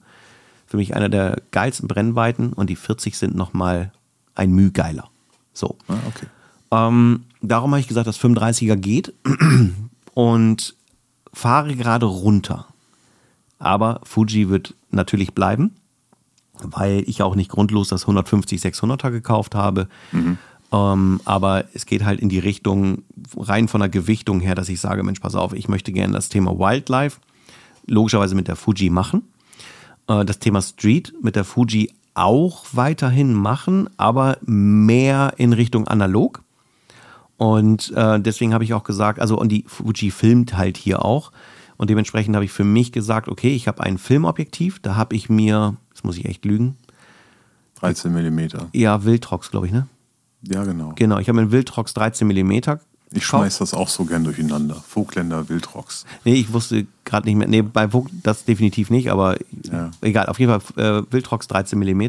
Für 0.72 0.77
mich 0.77 0.95
einer 0.95 1.10
der 1.10 1.41
geilsten 1.52 1.89
Brennweiten 1.89 2.53
und 2.53 2.69
die 2.69 2.77
40 2.77 3.18
sind 3.18 3.35
nochmal 3.35 3.91
ein 4.35 4.53
Müh 4.53 4.72
geiler. 4.72 5.10
So. 5.52 5.76
Ah, 5.89 5.98
okay. 6.07 6.27
Ähm, 6.72 7.26
darum 7.41 7.72
habe 7.72 7.81
ich 7.81 7.89
gesagt, 7.89 8.07
das 8.07 8.18
35er 8.18 8.77
geht 8.77 9.14
und 10.14 10.76
fahre 11.34 11.76
gerade 11.76 12.06
runter. 12.06 12.68
Aber 13.60 13.99
Fuji 14.06 14.48
wird 14.48 14.73
natürlich 14.91 15.34
bleiben, 15.34 15.76
weil 16.61 17.03
ich 17.06 17.22
auch 17.22 17.35
nicht 17.35 17.52
grundlos 17.52 17.89
das 17.89 18.03
150 18.03 18.61
600er 18.61 19.11
gekauft 19.11 19.56
habe. 19.56 19.89
Ähm, 20.72 21.19
aber 21.26 21.65
es 21.73 21.85
geht 21.85 22.06
halt 22.06 22.22
in 22.22 22.30
die 22.30 22.39
Richtung, 22.39 23.03
rein 23.35 23.68
von 23.68 23.81
der 23.81 23.89
Gewichtung 23.89 24.39
her, 24.39 24.56
dass 24.56 24.69
ich 24.69 24.80
sage, 24.80 25.03
Mensch, 25.03 25.19
pass 25.19 25.35
auf, 25.35 25.52
ich 25.52 25.68
möchte 25.68 25.91
gerne 25.91 26.14
das 26.14 26.30
Thema 26.30 26.57
Wildlife 26.57 27.19
logischerweise 27.88 28.35
mit 28.35 28.48
der 28.48 28.56
Fuji 28.56 28.89
machen. 28.89 29.23
Äh, 30.11 30.25
das 30.25 30.39
Thema 30.39 30.61
Street 30.61 31.13
mit 31.21 31.35
der 31.35 31.43
Fuji 31.43 31.91
auch 32.13 32.65
weiterhin 32.73 33.33
machen, 33.33 33.89
aber 33.97 34.38
mehr 34.41 35.33
in 35.38 35.53
Richtung 35.53 35.88
analog. 35.88 36.43
Und 37.38 37.91
äh, 37.95 38.19
deswegen 38.19 38.53
habe 38.53 38.63
ich 38.63 38.73
auch 38.73 38.83
gesagt, 38.83 39.19
also 39.19 39.39
und 39.39 39.49
die 39.49 39.63
Fuji 39.67 40.11
filmt 40.11 40.57
halt 40.57 40.77
hier 40.77 41.03
auch. 41.03 41.31
Und 41.77 41.89
dementsprechend 41.89 42.35
habe 42.35 42.45
ich 42.45 42.51
für 42.51 42.63
mich 42.63 42.91
gesagt, 42.91 43.27
okay, 43.27 43.55
ich 43.55 43.67
habe 43.67 43.81
ein 43.81 43.97
Filmobjektiv, 43.97 44.79
da 44.79 44.95
habe 44.95 45.15
ich 45.15 45.29
mir, 45.29 45.75
jetzt 45.89 46.05
muss 46.05 46.17
ich 46.17 46.25
echt 46.25 46.45
lügen, 46.45 46.75
13 47.79 48.13
Millimeter. 48.13 48.67
ja, 48.73 49.03
Wildrox, 49.03 49.49
glaube 49.49 49.65
ich, 49.65 49.73
ne? 49.73 49.88
Ja, 50.43 50.63
genau. 50.63 50.93
Genau, 50.95 51.17
ich 51.17 51.27
habe 51.27 51.38
mir 51.38 51.41
einen 51.43 51.51
Wildrox 51.51 51.95
13 51.95 52.27
mm. 52.27 52.61
Ich 53.13 53.25
schmeiß 53.25 53.57
das 53.57 53.73
auch 53.73 53.89
so 53.89 54.05
gern 54.05 54.23
durcheinander. 54.23 54.75
Vogtländer 54.88 55.49
Wildrocks. 55.49 56.05
Nee, 56.23 56.35
ich 56.35 56.53
wusste 56.53 56.88
gerade 57.03 57.27
nicht 57.27 57.35
mehr. 57.35 57.47
Nee, 57.47 57.61
bei 57.61 57.89
Vogue 57.89 58.09
das 58.23 58.45
definitiv 58.45 58.89
nicht, 58.89 59.11
aber 59.11 59.38
Ja. 59.71 59.91
egal. 60.01 60.27
Auf 60.27 60.39
jeden 60.39 60.59
Fall 60.61 61.01
äh, 61.01 61.03
Wildrox 61.11 61.47
13 61.47 61.77
mm. 61.77 62.07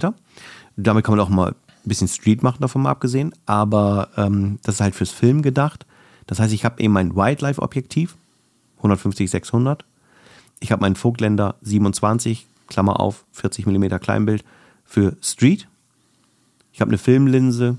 Damit 0.76 1.04
kann 1.04 1.16
man 1.16 1.20
auch 1.26 1.28
mal 1.28 1.48
ein 1.50 1.54
bisschen 1.88 2.06
Street 2.08 2.42
machen, 2.44 2.58
davon 2.60 2.82
mal 2.82 2.90
abgesehen. 2.90 3.34
Aber 3.46 4.08
ähm, 4.16 4.58
das 4.62 4.76
ist 4.76 4.80
halt 4.80 4.94
fürs 4.94 5.10
Film 5.10 5.42
gedacht. 5.42 5.86
Das 6.28 6.38
heißt, 6.38 6.52
ich 6.54 6.64
habe 6.64 6.80
eben 6.80 6.92
mein 6.92 7.16
Wildlife-Objektiv, 7.16 8.14
150, 8.78 9.28
600. 9.28 9.84
Ich 10.60 10.70
habe 10.70 10.80
meinen 10.82 10.94
Vogtländer 10.94 11.56
27, 11.62 12.46
Klammer 12.68 13.00
auf, 13.00 13.24
40 13.32 13.66
mm 13.66 13.86
Kleinbild 14.00 14.44
für 14.84 15.16
Street. 15.20 15.66
Ich 16.72 16.80
habe 16.80 16.90
eine 16.90 16.98
Filmlinse 16.98 17.76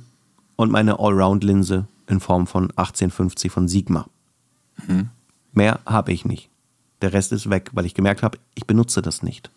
und 0.57 0.71
meine 0.71 0.99
Allround-Linse 0.99 1.85
in 2.07 2.19
Form 2.19 2.47
von 2.47 2.69
1850 2.71 3.51
von 3.51 3.67
Sigma. 3.67 4.07
Mehr 5.53 5.80
habe 5.85 6.11
ich 6.11 6.25
nicht. 6.25 6.49
Der 7.01 7.13
Rest 7.13 7.31
ist 7.31 7.49
weg, 7.49 7.71
weil 7.73 7.85
ich 7.85 7.93
gemerkt 7.93 8.23
habe, 8.23 8.38
ich 8.55 8.65
benutze 8.65 9.01
das 9.01 9.23
nicht. 9.23 9.51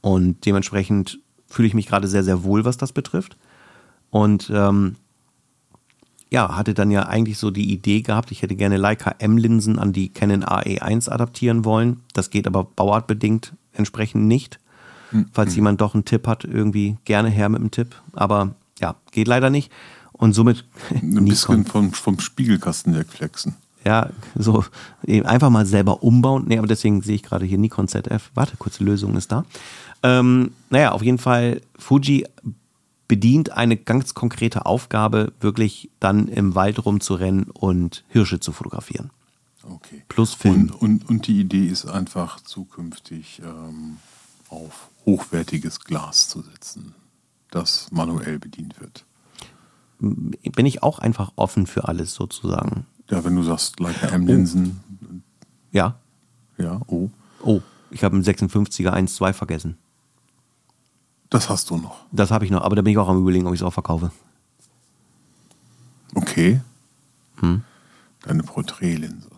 Und 0.00 0.44
dementsprechend 0.44 1.18
fühle 1.46 1.68
ich 1.68 1.74
mich 1.74 1.86
gerade 1.86 2.08
sehr, 2.08 2.24
sehr 2.24 2.44
wohl, 2.44 2.64
was 2.64 2.76
das 2.76 2.92
betrifft. 2.92 3.36
Und 4.10 4.50
ähm, 4.54 4.96
ja, 6.30 6.56
hatte 6.56 6.74
dann 6.74 6.90
ja 6.90 7.02
eigentlich 7.06 7.38
so 7.38 7.50
die 7.50 7.72
Idee 7.72 8.02
gehabt, 8.02 8.32
ich 8.32 8.42
hätte 8.42 8.56
gerne 8.56 8.76
Leica 8.76 9.14
M-Linsen 9.18 9.78
an 9.78 9.92
die 9.92 10.08
Canon 10.08 10.44
AE1 10.44 11.08
adaptieren 11.08 11.64
wollen. 11.64 12.00
Das 12.12 12.30
geht 12.30 12.46
aber 12.46 12.64
bauartbedingt 12.64 13.54
entsprechend 13.72 14.24
nicht. 14.26 14.58
Falls 15.32 15.54
jemand 15.54 15.80
doch 15.80 15.94
einen 15.94 16.04
Tipp 16.04 16.26
hat, 16.26 16.44
irgendwie 16.44 16.96
gerne 17.04 17.28
her 17.28 17.48
mit 17.48 17.60
dem 17.60 17.70
Tipp. 17.70 17.94
Aber 18.14 18.54
ja, 18.80 18.96
geht 19.12 19.28
leider 19.28 19.48
nicht. 19.48 19.70
Und 20.14 20.32
somit 20.32 20.64
Ein 20.90 21.24
bisschen 21.24 21.64
vom, 21.66 21.92
vom 21.92 22.18
Spiegelkasten 22.20 22.96
wegflexen. 22.96 23.56
ja, 23.84 24.10
so 24.34 24.64
eben 25.04 25.26
einfach 25.26 25.50
mal 25.50 25.66
selber 25.66 26.02
umbauen. 26.02 26.44
Nee, 26.46 26.58
aber 26.58 26.66
deswegen 26.66 27.02
sehe 27.02 27.16
ich 27.16 27.22
gerade 27.22 27.44
hier 27.44 27.58
Nikon 27.58 27.88
ZF. 27.88 28.30
Warte, 28.34 28.56
kurze 28.56 28.84
Lösung 28.84 29.16
ist 29.16 29.32
da. 29.32 29.44
Ähm, 30.02 30.52
naja, 30.70 30.92
auf 30.92 31.02
jeden 31.02 31.18
Fall, 31.18 31.60
Fuji 31.78 32.26
bedient 33.08 33.52
eine 33.52 33.76
ganz 33.76 34.14
konkrete 34.14 34.66
Aufgabe, 34.66 35.32
wirklich 35.40 35.90
dann 36.00 36.28
im 36.28 36.54
Wald 36.54 36.84
rumzurennen 36.84 37.44
und 37.50 38.04
Hirsche 38.08 38.40
zu 38.40 38.52
fotografieren. 38.52 39.10
Okay. 39.62 40.02
Plus 40.08 40.34
Film. 40.34 40.54
Und, 40.54 40.82
und, 40.82 41.08
und 41.08 41.26
die 41.26 41.40
Idee 41.40 41.66
ist 41.66 41.86
einfach 41.86 42.40
zukünftig 42.40 43.40
ähm, 43.44 43.98
auf 44.48 44.90
hochwertiges 45.06 45.80
Glas 45.80 46.28
zu 46.28 46.42
setzen, 46.42 46.94
das 47.50 47.88
manuell 47.90 48.38
bedient 48.38 48.80
wird. 48.80 49.04
Bin 49.98 50.66
ich 50.66 50.82
auch 50.82 50.98
einfach 50.98 51.32
offen 51.36 51.66
für 51.66 51.88
alles 51.88 52.14
sozusagen. 52.14 52.86
Ja, 53.10 53.24
wenn 53.24 53.36
du 53.36 53.42
sagst, 53.42 53.80
Leica 53.80 54.08
M-Linsen, 54.08 54.80
Ja. 55.72 55.98
ja, 56.58 56.80
oh, 56.86 57.10
Oh, 57.42 57.60
ich 57.90 58.02
habe 58.04 58.14
einen 58.14 58.24
56er 58.24 58.90
1.2 58.92 59.32
vergessen. 59.34 59.76
das 61.30 61.48
hast 61.50 61.68
du 61.70 61.76
noch. 61.76 62.06
Das 62.12 62.30
habe 62.30 62.44
ich 62.44 62.50
noch, 62.50 62.62
aber 62.62 62.76
da 62.76 62.82
bin 62.82 62.92
ich 62.92 62.98
auch 62.98 63.08
am 63.08 63.18
überlegen, 63.20 63.46
ob 63.46 63.54
ich 63.54 63.60
es 63.60 63.64
auch 63.66 63.72
verkaufe. 63.72 64.10
Okay. 66.14 66.60
Hm. 67.36 67.62
Deine 68.22 68.42
Porträtlinse. 68.42 69.28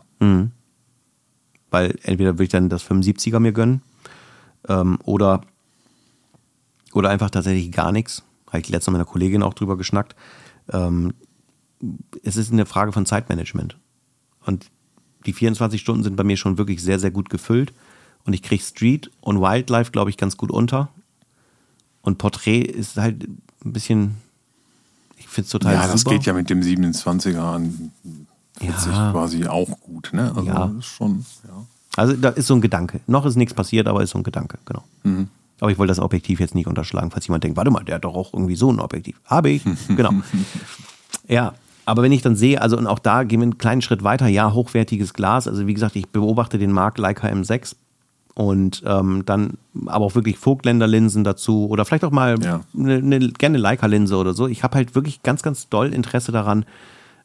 Weil 1.71 1.99
entweder 2.03 2.35
würde 2.35 2.45
ich 2.45 2.49
dann 2.51 2.69
das 2.69 2.85
75er 2.89 3.41
mir 3.41 3.53
gönnen 3.53 3.83
ähm, 4.69 4.99
oder, 5.05 5.43
oder 6.93 7.11
einfach 7.11 7.31
tatsächlich 7.31 7.73
gar 7.73 7.93
nichts. 7.93 8.23
Habe 8.49 8.61
ich 8.61 8.69
letztens 8.69 8.93
mit 8.93 9.01
einer 9.01 9.11
Kollegin 9.11 9.43
auch 9.43 9.55
drüber 9.55 9.77
geschnackt. 9.77 10.15
Ähm, 10.73 11.15
es 12.23 12.37
ist 12.37 12.53
eine 12.53 12.67
Frage 12.67 12.93
von 12.93 13.07
Zeitmanagement. 13.07 13.77
Und 14.45 14.71
die 15.27 15.33
24 15.33 15.81
Stunden 15.81 16.03
sind 16.05 16.17
bei 16.17 16.25
mir 16.25 16.37
schon 16.37 16.59
wirklich 16.59 16.83
sehr, 16.83 16.99
sehr 16.99 17.11
gut 17.11 17.31
gefüllt. 17.31 17.73
Und 18.25 18.33
ich 18.33 18.43
kriege 18.43 18.63
Street 18.63 19.11
und 19.21 19.41
Wildlife, 19.41 19.91
glaube 19.91 20.11
ich, 20.11 20.17
ganz 20.17 20.37
gut 20.37 20.51
unter. 20.51 20.89
Und 22.03 22.19
Porträt 22.19 22.61
ist 22.63 22.97
halt 22.97 23.25
ein 23.65 23.73
bisschen, 23.73 24.17
ich 25.17 25.27
finde 25.29 25.47
es 25.47 25.51
total 25.53 25.75
Ja, 25.75 25.87
das 25.87 26.01
super. 26.03 26.13
geht 26.17 26.27
ja 26.27 26.33
mit 26.33 26.49
dem 26.51 26.61
27er 26.61 27.39
an 27.41 27.91
40 28.59 28.87
Ja. 28.93 29.11
quasi 29.13 29.47
auch 29.47 29.81
gut, 29.81 30.11
ne? 30.13 30.29
Also 30.35 30.43
Ja. 30.49 30.67
das 30.69 30.77
ist 30.79 30.85
schon, 30.87 31.25
ja. 31.47 31.67
Also 31.97 32.13
da 32.15 32.29
ist 32.31 32.47
so 32.47 32.55
ein 32.55 32.61
Gedanke. 32.61 33.01
Noch 33.07 33.25
ist 33.27 33.37
nichts 33.37 33.55
passiert, 33.55 33.87
aber 33.89 34.03
ist 34.03 34.11
so 34.11 34.19
ein 34.19 34.25
Gedanke, 34.25 34.59
genau. 34.65 34.85
Mhm. 35.03 35.29
Aber 35.61 35.71
ich 35.71 35.79
wollte 35.79 35.91
das 35.91 36.01
Objektiv 36.01 36.41
jetzt 36.41 36.55
nicht 36.55 36.67
unterschlagen, 36.67 37.11
falls 37.11 37.27
jemand 37.27 37.45
denkt, 37.45 37.57
warte 37.57 37.71
mal, 37.71 37.83
der 37.85 37.97
hat 37.97 38.05
doch 38.05 38.15
auch 38.15 38.33
irgendwie 38.35 38.57
so 38.57 38.71
ein 38.71 38.79
Objektiv. 38.81 39.21
Habe 39.25 39.51
ich, 39.51 39.63
genau. 39.97 40.11
Ja, 41.29 41.55
aber 41.87 42.03
wenn 42.03 42.13
ich 42.13 42.23
dann 42.23 42.37
sehe, 42.37 42.61
also 42.61 42.77
und 42.77 42.87
auch 42.87 42.99
da 42.99 43.23
gehen 43.25 43.41
wir 43.41 43.45
einen 43.45 43.59
kleinen 43.59 43.81
Schritt 43.83 44.03
weiter, 44.05 44.27
ja, 44.27 44.53
hochwertiges 44.53 45.15
Glas. 45.15 45.49
Also 45.49 45.67
wie 45.67 45.75
gesagt, 45.75 45.97
ich 45.97 46.09
beobachte 46.09 46.59
den 46.59 46.73
Markt 46.73 46.99
Leica 46.99 47.29
M6 47.29 47.77
und 48.35 48.83
ähm, 48.85 49.23
dann 49.25 49.55
aber 49.87 50.05
auch 50.05 50.15
wirklich 50.15 50.37
Vogtländer-Linsen 50.37 51.25
dazu 51.25 51.69
oder 51.69 51.85
vielleicht 51.85 52.05
auch 52.05 52.11
mal 52.11 52.37
Ja. 52.43 52.61
eine, 52.77 52.97
eine, 52.97 53.19
gerne 53.31 53.57
Leica-Linse 53.57 54.17
oder 54.17 54.35
so. 54.35 54.47
Ich 54.47 54.63
habe 54.63 54.77
halt 54.77 54.95
wirklich 54.95 55.23
ganz, 55.23 55.43
ganz 55.43 55.69
doll 55.71 55.95
Interesse 55.95 56.33
daran, 56.33 56.67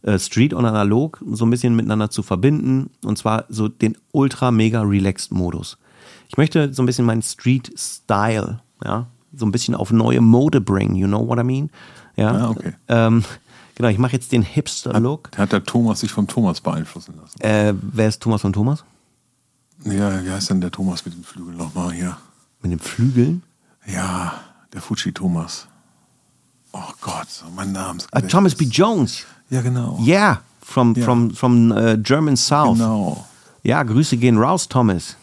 äh, 0.04 0.18
Street 0.18 0.54
und 0.54 0.66
Analog 0.66 1.22
so 1.32 1.46
ein 1.46 1.50
bisschen 1.50 1.76
miteinander 1.76 2.10
zu 2.10 2.24
verbinden 2.24 2.92
und 3.04 3.18
zwar 3.18 3.46
so 3.50 3.68
den 3.68 3.98
ultra 4.14 4.52
mega 4.52 4.82
relaxed 4.84 5.32
Modus. 5.32 5.78
Ich 6.32 6.38
möchte 6.38 6.74
so 6.74 6.82
ein 6.82 6.86
bisschen 6.86 7.04
meinen 7.06 7.22
Street 7.22 7.74
Style, 7.78 8.62
ja, 8.86 9.08
so 9.36 9.46
ein 9.46 9.52
bisschen 9.52 9.76
auf 9.76 9.92
neue 9.92 10.22
Mode 10.22 10.62
bringen, 10.62 10.96
you 10.96 11.06
know 11.06 11.28
what 11.28 11.38
I 11.38 11.44
mean? 11.44 11.70
Ja, 12.16 12.32
Ah, 12.32 12.50
okay. 12.52 12.74
ähm, 12.88 13.26
genau, 13.76 13.90
ich 13.90 13.98
mache 13.98 14.14
jetzt 14.14 14.32
den 14.32 14.42
Hipster 14.42 14.98
Look. 15.02 15.30
Hat 15.38 15.52
der 15.52 15.62
Thomas 15.66 16.00
sich 16.00 16.12
vom 16.14 16.28
Thomas 16.28 16.62
beeinflussen 16.62 17.16
lassen? 17.22 17.42
Äh, 17.42 17.74
wer 17.82 18.08
ist 18.08 18.22
Thomas 18.22 18.42
von 18.42 18.54
Thomas? 18.54 18.86
Ja, 19.84 20.24
wie 20.24 20.30
heißt 20.32 20.50
denn 20.52 20.62
der 20.62 20.72
Thomas 20.72 21.04
mit 21.04 21.16
den 21.16 21.24
Flügeln 21.26 21.58
nochmal 21.58 21.92
hier? 21.92 22.16
Mit 22.62 22.72
den 22.72 22.80
Flügeln? 22.80 23.44
Ja, 23.86 24.36
der 24.72 24.82
Fuji 24.82 25.12
Thomas. 25.12 25.68
Oh 26.72 26.80
Gott, 27.02 27.28
mein 27.58 27.74
Name 27.74 27.98
ist. 27.98 28.08
Ah, 28.14 28.22
Thomas 28.22 28.56
B. 28.56 28.64
Jones. 28.66 29.26
Ja, 29.50 29.60
genau. 29.62 30.00
Yeah, 30.02 30.40
from, 30.62 30.94
Ja. 30.96 31.04
from, 31.04 31.32
from 31.32 31.72
äh, 31.74 31.98
German 31.98 32.38
South. 32.38 32.78
Genau. 32.78 33.26
Ja, 33.64 33.84
Grüße 33.84 34.16
gehen 34.16 34.38
raus, 34.38 34.70
Thomas. 34.70 35.18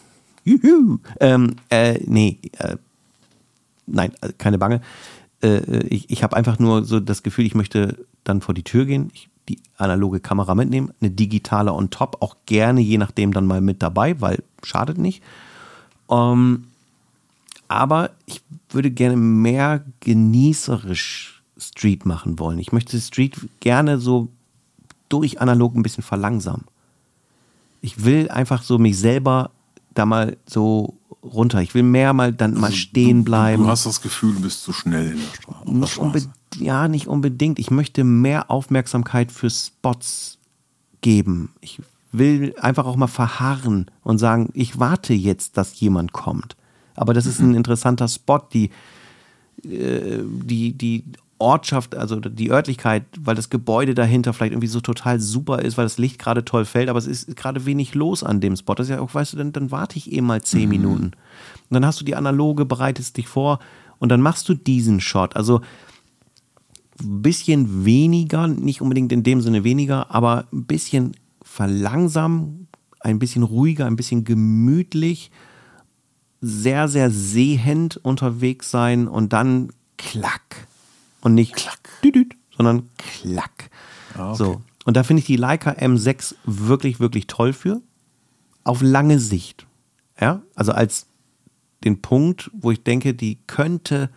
Juhu. 0.49 0.99
Ähm, 1.21 1.57
äh, 1.71 2.01
nee, 2.07 2.39
äh, 2.59 2.77
nein, 3.87 4.13
äh, 4.21 4.33
keine 4.39 4.59
Bange. 4.59 4.81
Äh, 5.43 5.87
ich 5.87 6.11
ich 6.11 6.23
habe 6.23 6.37
einfach 6.37 6.59
nur 6.59 6.85
so 6.85 7.01
das 7.01 7.23
Gefühl, 7.23 7.47
ich 7.47 7.55
möchte 7.55 7.99
dann 8.25 8.41
vor 8.41 8.55
die 8.55 8.65
Tür 8.65 8.85
gehen, 8.85 9.11
ich, 9.15 9.29
die 9.49 9.59
analoge 9.77 10.21
Kamera 10.21 10.55
mitnehmen, 10.55 10.93
eine 11.01 11.11
digitale 11.11 11.73
on 11.73 11.91
top, 11.91 12.19
auch 12.21 12.37
gerne 12.47 12.81
je 12.81 12.99
nachdem 12.99 13.33
dann 13.33 13.47
mal 13.47 13.61
mit 13.61 13.83
dabei, 13.83 14.21
weil 14.21 14.43
schadet 14.63 14.99
nicht. 14.99 15.23
Ähm, 16.11 16.65
aber 17.69 18.11
ich 18.27 18.43
würde 18.71 18.91
gerne 18.91 19.17
mehr 19.17 19.85
genießerisch 20.01 21.43
Street 21.59 22.07
machen 22.07 22.39
wollen. 22.39 22.59
Ich 22.59 22.73
möchte 22.73 22.99
Street 23.01 23.37
gerne 23.61 23.99
so 23.99 24.29
durch 25.09 25.41
analog 25.41 25.75
ein 25.75 25.83
bisschen 25.83 26.05
verlangsamen. 26.05 26.65
Ich 27.81 28.05
will 28.05 28.29
einfach 28.31 28.63
so 28.63 28.79
mich 28.79 28.99
selber 28.99 29.51
da 29.99 30.07
mal 30.07 30.37
so 30.47 30.99
runter. 31.23 31.61
Ich 31.63 31.75
will 31.75 31.83
mehr 31.83 32.13
mal 32.13 32.33
dann 32.33 32.55
mal 32.55 32.73
stehen 32.73 33.25
bleiben. 33.25 33.65
Du 33.65 33.69
hast 33.69 33.87
das 33.87 34.01
Gefühl, 34.01 34.35
du 34.35 34.43
bist 34.43 34.63
zu 34.63 34.73
schnell 34.73 35.13
in 35.13 35.19
der 35.19 35.27
Stra 35.35 35.63
der 35.67 35.75
Nicht 35.75 35.93
Straße. 35.93 36.31
ja, 36.59 36.89
nicht 36.89 37.07
unbedingt. 37.09 37.59
Ich 37.59 37.71
möchte 37.71 38.05
mehr 38.05 38.51
Aufmerksamkeit 38.51 39.33
für 39.33 39.51
Spots 39.51 40.39
geben. 41.01 41.53
Ich 41.61 41.81
will 42.13 42.55
einfach 42.61 42.87
auch 42.87 42.97
mal 42.97 43.07
verharren 43.09 43.91
und 44.03 44.19
sagen, 44.19 44.51
ich 44.55 44.79
warte 44.79 45.13
jetzt, 45.13 45.57
dass 45.57 45.79
jemand 45.81 46.13
kommt. 46.13 46.57
Aber 46.95 47.15
das 47.15 47.27
ist 47.27 47.41
ein 47.41 47.55
interessanter 47.55 48.09
Spot, 48.09 48.41
die, 48.53 48.71
äh, 49.65 50.23
die, 50.25 50.73
die 50.73 51.05
Ortschaft, 51.39 51.95
also 51.95 52.17
die 52.21 52.51
Örtlichkeit, 52.51 53.05
weil 53.21 53.35
das 53.35 53.51
Gebäude 53.51 53.95
dahinter 53.95 54.33
vielleicht 54.33 54.53
irgendwie 54.53 54.69
so 54.69 54.81
total 54.81 55.21
super 55.21 55.61
ist, 55.61 55.79
weil 55.79 55.85
das 55.85 55.99
Licht 55.99 56.19
gerade 56.19 56.45
toll 56.45 56.65
fällt, 56.65 56.89
aber 56.89 56.99
es 56.99 57.07
ist 57.07 57.37
gerade 57.37 57.65
wenig 57.65 57.95
los 57.95 58.25
an 58.25 58.41
dem 58.41 58.57
Spot. 58.57 58.75
Das 58.75 58.89
ist 58.89 58.91
ja 58.91 59.01
auch, 59.01 59.15
weißt 59.15 59.35
du, 59.35 59.37
dann, 59.37 59.53
dann 59.53 59.71
warte 59.71 59.99
ich 59.99 60.13
eh 60.13 60.21
mal 60.21 60.43
zehn 60.43 60.69
Minuten. 60.69 61.05
Und 61.05 61.15
dann 61.71 61.87
hast 61.87 62.01
du 62.01 62.05
die 62.05 62.17
analoge, 62.17 62.65
bereitest 62.65 63.17
dich 63.17 63.29
vor 63.29 63.61
und 63.99 64.11
dann 64.11 64.21
machst 64.21 64.49
du 64.49 64.55
diesen 64.55 65.01
Shot. 65.01 65.37
Also 65.37 65.61
ein 67.01 67.23
bisschen 67.23 67.85
weniger, 67.85 68.49
nicht 68.49 68.81
unbedingt 68.81 69.13
in 69.13 69.23
dem 69.23 69.41
Sinne 69.41 69.65
weniger, 69.65 70.11
aber 70.11 70.47
ein 70.53 70.65
bisschen 70.65 71.13
verlangsamen, 71.43 72.69
ein 73.01 73.19
bisschen 73.19 73.45
ruhiger, 73.45 73.87
ein 73.87 73.97
bisschen 73.97 74.25
gemütlich, 74.25 75.31
sehr, 76.41 76.89
sehr 76.89 77.11
sehend 77.11 77.97
unterwegs 77.97 78.71
sein 78.71 79.09
und 79.09 79.33
dann 79.33 79.71
klack. 79.97 80.68
Und 81.29 81.35
nicht 81.35 81.57
klack, 81.57 81.79
düdüt, 82.03 82.37
sondern 82.57 82.89
klack. 82.97 83.69
Ah, 84.17 84.31
okay. 84.31 84.39
So. 84.39 84.63
Und 84.87 84.97
da 84.97 85.03
finde 85.03 85.21
ich 85.21 85.27
die 85.27 85.37
Leica 85.37 85.73
M6 85.73 86.37
wirklich, 86.47 87.01
wirklich 87.01 87.27
toll 87.27 87.53
für. 87.53 87.83
Auf 88.65 88.81
lange 88.81 89.19
Sicht. 89.19 89.67
Ja, 90.19 90.41
also 90.55 90.73
als 90.73 91.07
den 91.85 92.01
Punkt, 92.01 92.51
wo 92.55 92.71
ich 92.71 92.83
denke, 92.83 93.13
die 93.13 93.37
könnte 93.47 94.09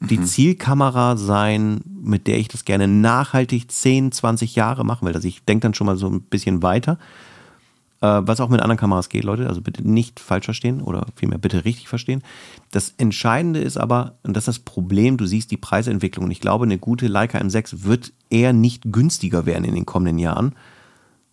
die 0.00 0.20
Zielkamera 0.22 1.16
sein, 1.16 1.80
mit 1.86 2.26
der 2.26 2.36
ich 2.36 2.48
das 2.48 2.66
gerne 2.66 2.86
nachhaltig 2.88 3.72
10, 3.72 4.12
20 4.12 4.54
Jahre 4.54 4.84
machen 4.84 5.08
will. 5.08 5.14
Also 5.14 5.28
ich 5.28 5.46
denke 5.46 5.62
dann 5.62 5.72
schon 5.72 5.86
mal 5.86 5.96
so 5.96 6.10
ein 6.10 6.20
bisschen 6.20 6.62
weiter. 6.62 6.98
Äh, 8.00 8.20
was 8.22 8.40
auch 8.40 8.48
mit 8.48 8.60
anderen 8.60 8.78
Kameras 8.78 9.08
geht, 9.08 9.24
Leute. 9.24 9.48
Also 9.48 9.60
bitte 9.60 9.88
nicht 9.88 10.20
falsch 10.20 10.46
verstehen 10.46 10.80
oder 10.80 11.06
vielmehr 11.16 11.38
bitte 11.38 11.64
richtig 11.64 11.88
verstehen. 11.88 12.22
Das 12.70 12.94
Entscheidende 12.98 13.60
ist 13.60 13.76
aber, 13.76 14.18
und 14.22 14.36
das 14.36 14.42
ist 14.42 14.48
das 14.48 14.58
Problem, 14.60 15.16
du 15.16 15.26
siehst 15.26 15.50
die 15.50 15.56
Preisentwicklung. 15.56 16.26
Und 16.26 16.30
ich 16.30 16.40
glaube, 16.40 16.64
eine 16.64 16.78
gute 16.78 17.08
Leica 17.08 17.38
M6 17.38 17.84
wird 17.84 18.12
eher 18.30 18.52
nicht 18.52 18.84
günstiger 18.92 19.46
werden 19.46 19.64
in 19.64 19.74
den 19.74 19.86
kommenden 19.86 20.18
Jahren, 20.18 20.54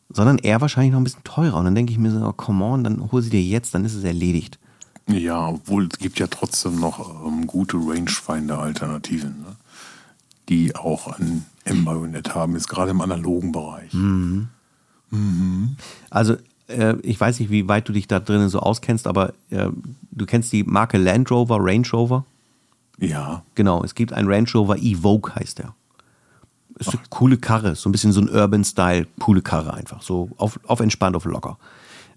sondern 0.10 0.38
eher 0.38 0.62
wahrscheinlich 0.62 0.92
noch 0.92 1.00
ein 1.00 1.06
bisschen 1.06 1.24
teurer. 1.24 1.58
Und 1.58 1.66
dann 1.66 1.76
denke 1.76 1.92
ich 1.92 2.00
mir 2.00 2.12
so, 2.12 2.26
oh, 2.26 2.34
come 2.34 2.64
on, 2.64 2.84
dann 2.84 3.12
hol 3.12 3.22
sie 3.22 3.30
dir 3.30 3.42
jetzt, 3.42 3.74
dann 3.74 3.86
ist 3.86 3.96
es 3.96 4.04
erledigt. 4.04 4.60
Ja, 5.08 5.50
obwohl 5.50 5.88
es 5.92 6.00
gibt 6.00 6.18
ja 6.18 6.28
trotzdem 6.28 6.80
noch 6.80 7.28
ähm, 7.28 7.46
gute 7.46 7.78
Rangefinder-Alternativen. 7.78 9.42
Ne? 9.42 9.56
die 10.50 10.76
auch 10.76 11.08
ein 11.08 11.46
M-Bajonett 11.64 12.36
haben, 12.36 12.56
ist 12.56 12.68
gerade 12.68 12.92
im 12.92 13.02
analogen 13.02 13.52
Bereich. 13.52 13.94
Mhm. 13.94 14.48
Also 16.10 16.36
äh, 16.68 16.96
ich 17.02 17.20
weiß 17.20 17.40
nicht, 17.40 17.50
wie 17.50 17.68
weit 17.68 17.88
du 17.88 17.94
dich 17.94 18.08
da 18.08 18.20
drinnen 18.20 18.50
so 18.50 18.60
auskennst, 18.60 19.08
aber 19.08 19.34
äh, 19.50 19.70
du 20.12 20.26
kennst 20.26 20.52
die 20.52 20.64
Marke 20.64 20.98
Land 20.98 21.32
Rover, 21.32 21.58
Range 21.60 21.88
Rover? 21.92 22.26
Ja. 23.00 23.44
Genau, 23.56 23.84
es 23.84 23.96
gibt 23.96 24.14
einen 24.14 24.30
Range 24.30 24.50
Rover 24.54 24.78
Evoque, 24.78 25.36
heißt 25.36 25.60
der. 25.60 25.74
Ist 26.78 26.90
eine 26.90 27.00
coole 27.10 27.38
Karre, 27.38 27.76
so 27.76 27.88
ein 27.88 27.92
bisschen 27.94 28.12
so 28.12 28.20
ein 28.20 28.30
Urban-Style, 28.30 29.08
coole 29.20 29.42
Karre 29.42 29.74
einfach, 29.74 30.02
so 30.02 30.30
auf, 30.38 30.60
auf 30.68 30.82
entspannt, 30.82 31.16
auf 31.16 31.24
locker. 31.24 31.58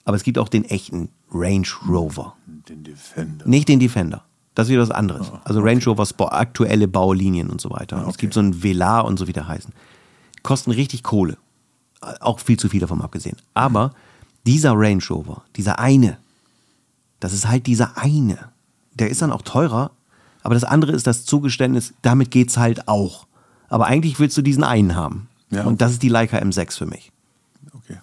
Aber 0.04 0.16
es 0.16 0.24
gibt 0.24 0.38
auch 0.38 0.48
den 0.48 0.64
echten 0.64 1.10
Range 1.30 1.66
Rover. 1.88 2.34
Den 2.68 2.82
Defender. 2.82 3.46
Nicht 3.46 3.68
den 3.68 3.78
Defender. 3.78 4.24
Das 4.54 4.66
ist 4.66 4.72
wieder 4.72 4.82
was 4.82 4.90
anderes. 4.90 5.30
Also 5.44 5.60
Range 5.60 5.84
Rover 5.84 6.06
Sport, 6.06 6.32
aktuelle 6.32 6.88
Baulinien 6.88 7.50
und 7.50 7.60
so 7.60 7.70
weiter. 7.70 7.98
Es 7.98 8.08
okay. 8.08 8.16
gibt 8.22 8.34
so 8.34 8.40
einen 8.40 8.60
Velar 8.62 9.04
und 9.04 9.16
so 9.16 9.28
wie 9.28 9.32
der 9.32 9.46
heißen. 9.46 9.72
Kosten 10.42 10.72
richtig 10.72 11.04
Kohle. 11.04 11.36
Auch 12.20 12.40
viel 12.40 12.58
zu 12.58 12.68
viel 12.68 12.80
davon 12.80 13.00
abgesehen. 13.00 13.36
Aber 13.54 13.92
dieser 14.48 14.72
Range 14.72 15.02
Rover, 15.10 15.42
dieser 15.56 15.78
eine, 15.78 16.16
das 17.20 17.34
ist 17.34 17.46
halt 17.46 17.66
dieser 17.66 17.98
eine. 17.98 18.48
Der 18.94 19.10
ist 19.10 19.20
dann 19.20 19.30
auch 19.30 19.42
teurer, 19.42 19.90
aber 20.42 20.54
das 20.54 20.64
andere 20.64 20.92
ist 20.92 21.06
das 21.06 21.26
Zugeständnis, 21.26 21.92
damit 22.00 22.30
geht's 22.30 22.56
halt 22.56 22.88
auch. 22.88 23.26
Aber 23.68 23.86
eigentlich 23.86 24.18
willst 24.18 24.38
du 24.38 24.42
diesen 24.42 24.64
einen 24.64 24.96
haben. 24.96 25.28
Ja. 25.50 25.64
Und 25.64 25.82
das 25.82 25.92
ist 25.92 26.02
die 26.02 26.08
Leica 26.08 26.38
M6 26.38 26.78
für 26.78 26.86
mich. 26.86 27.12
Okay. 27.74 27.98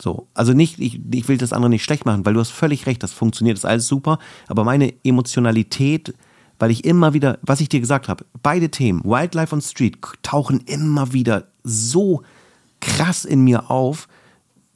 So, 0.00 0.28
also 0.32 0.52
nicht, 0.52 0.78
ich, 0.78 1.00
ich 1.10 1.26
will 1.26 1.38
das 1.38 1.52
andere 1.52 1.70
nicht 1.70 1.82
schlecht 1.82 2.06
machen, 2.06 2.24
weil 2.24 2.34
du 2.34 2.40
hast 2.40 2.50
völlig 2.50 2.86
recht, 2.86 3.02
das 3.02 3.12
funktioniert, 3.12 3.56
das 3.56 3.64
ist 3.64 3.70
alles 3.70 3.88
super, 3.88 4.20
aber 4.46 4.62
meine 4.62 4.94
Emotionalität, 5.02 6.14
weil 6.60 6.70
ich 6.70 6.84
immer 6.84 7.14
wieder, 7.14 7.40
was 7.42 7.60
ich 7.60 7.68
dir 7.68 7.80
gesagt 7.80 8.08
habe, 8.08 8.24
beide 8.44 8.70
Themen, 8.70 9.02
Wildlife 9.02 9.52
und 9.52 9.62
Street, 9.62 9.98
tauchen 10.22 10.60
immer 10.66 11.12
wieder 11.12 11.48
so 11.64 12.22
krass 12.78 13.24
in 13.24 13.42
mir 13.42 13.72
auf, 13.72 14.06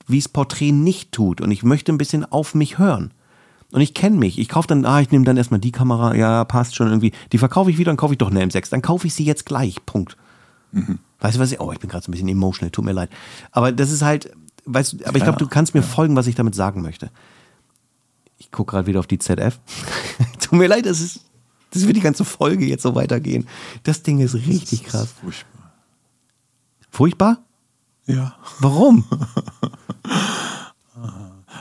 wie 0.06 0.18
es 0.18 0.28
Porträt 0.28 0.72
nicht 0.72 1.12
tut 1.12 1.40
und 1.40 1.50
ich 1.50 1.62
möchte 1.62 1.92
ein 1.92 1.98
bisschen 1.98 2.24
auf 2.24 2.54
mich 2.54 2.78
hören. 2.78 3.12
Und 3.72 3.80
ich 3.80 3.92
kenne 3.92 4.16
mich. 4.16 4.38
Ich 4.38 4.48
kaufe 4.48 4.68
dann, 4.68 4.84
ah, 4.84 5.00
ich 5.00 5.10
nehme 5.10 5.24
dann 5.24 5.36
erstmal 5.36 5.58
die 5.58 5.72
Kamera, 5.72 6.14
ja, 6.14 6.44
passt 6.44 6.76
schon 6.76 6.86
irgendwie. 6.86 7.12
Die 7.32 7.38
verkaufe 7.38 7.70
ich 7.70 7.78
wieder, 7.78 7.90
dann 7.90 7.96
kaufe 7.96 8.14
ich 8.14 8.18
doch 8.18 8.30
eine 8.30 8.44
M6. 8.44 8.70
Dann 8.70 8.82
kaufe 8.82 9.08
ich 9.08 9.14
sie 9.14 9.24
jetzt 9.24 9.46
gleich. 9.46 9.84
Punkt. 9.84 10.16
Weißt 11.18 11.36
du 11.36 11.40
was? 11.40 11.50
Ich, 11.50 11.60
oh, 11.60 11.72
ich 11.72 11.80
bin 11.80 11.90
gerade 11.90 12.04
so 12.04 12.10
ein 12.10 12.12
bisschen 12.12 12.28
emotional, 12.28 12.70
tut 12.70 12.84
mir 12.84 12.92
leid. 12.92 13.10
Aber 13.50 13.72
das 13.72 13.90
ist 13.90 14.02
halt, 14.02 14.30
weißt 14.66 14.92
du, 14.92 14.96
aber 15.06 15.16
ich 15.16 15.22
Ja, 15.22 15.30
glaube, 15.30 15.38
du 15.38 15.48
kannst 15.48 15.74
mir 15.74 15.82
folgen, 15.82 16.14
was 16.14 16.26
ich 16.28 16.36
damit 16.36 16.54
sagen 16.54 16.82
möchte. 16.82 17.10
Ich 18.38 18.52
gucke 18.52 18.72
gerade 18.72 18.86
wieder 18.86 19.00
auf 19.00 19.06
die 19.06 19.18
ZF. 19.18 19.58
tut 20.40 20.52
mir 20.52 20.68
leid, 20.68 20.86
das 20.86 21.00
ist, 21.00 21.20
das 21.70 21.86
wird 21.86 21.96
die 21.96 22.00
ganze 22.00 22.24
Folge 22.24 22.66
jetzt 22.66 22.82
so 22.82 22.94
weitergehen. 22.94 23.48
Das 23.82 24.02
Ding 24.02 24.20
ist 24.20 24.34
richtig 24.34 24.84
krass. 24.84 25.14
Furchtbar. 25.20 25.72
Furchtbar? 26.90 27.38
Ja. 28.06 28.36
Warum? 28.60 29.04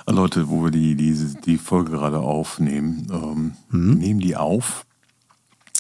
Ah, 0.05 0.11
Leute, 0.11 0.49
wo 0.49 0.63
wir 0.65 0.71
die, 0.71 0.95
die, 0.95 1.13
die 1.45 1.57
Folge 1.57 1.91
gerade 1.91 2.19
aufnehmen, 2.19 3.07
ähm, 3.09 3.53
Hm? 3.69 3.93
nehmen 3.99 4.19
die 4.19 4.35
auf. 4.35 4.85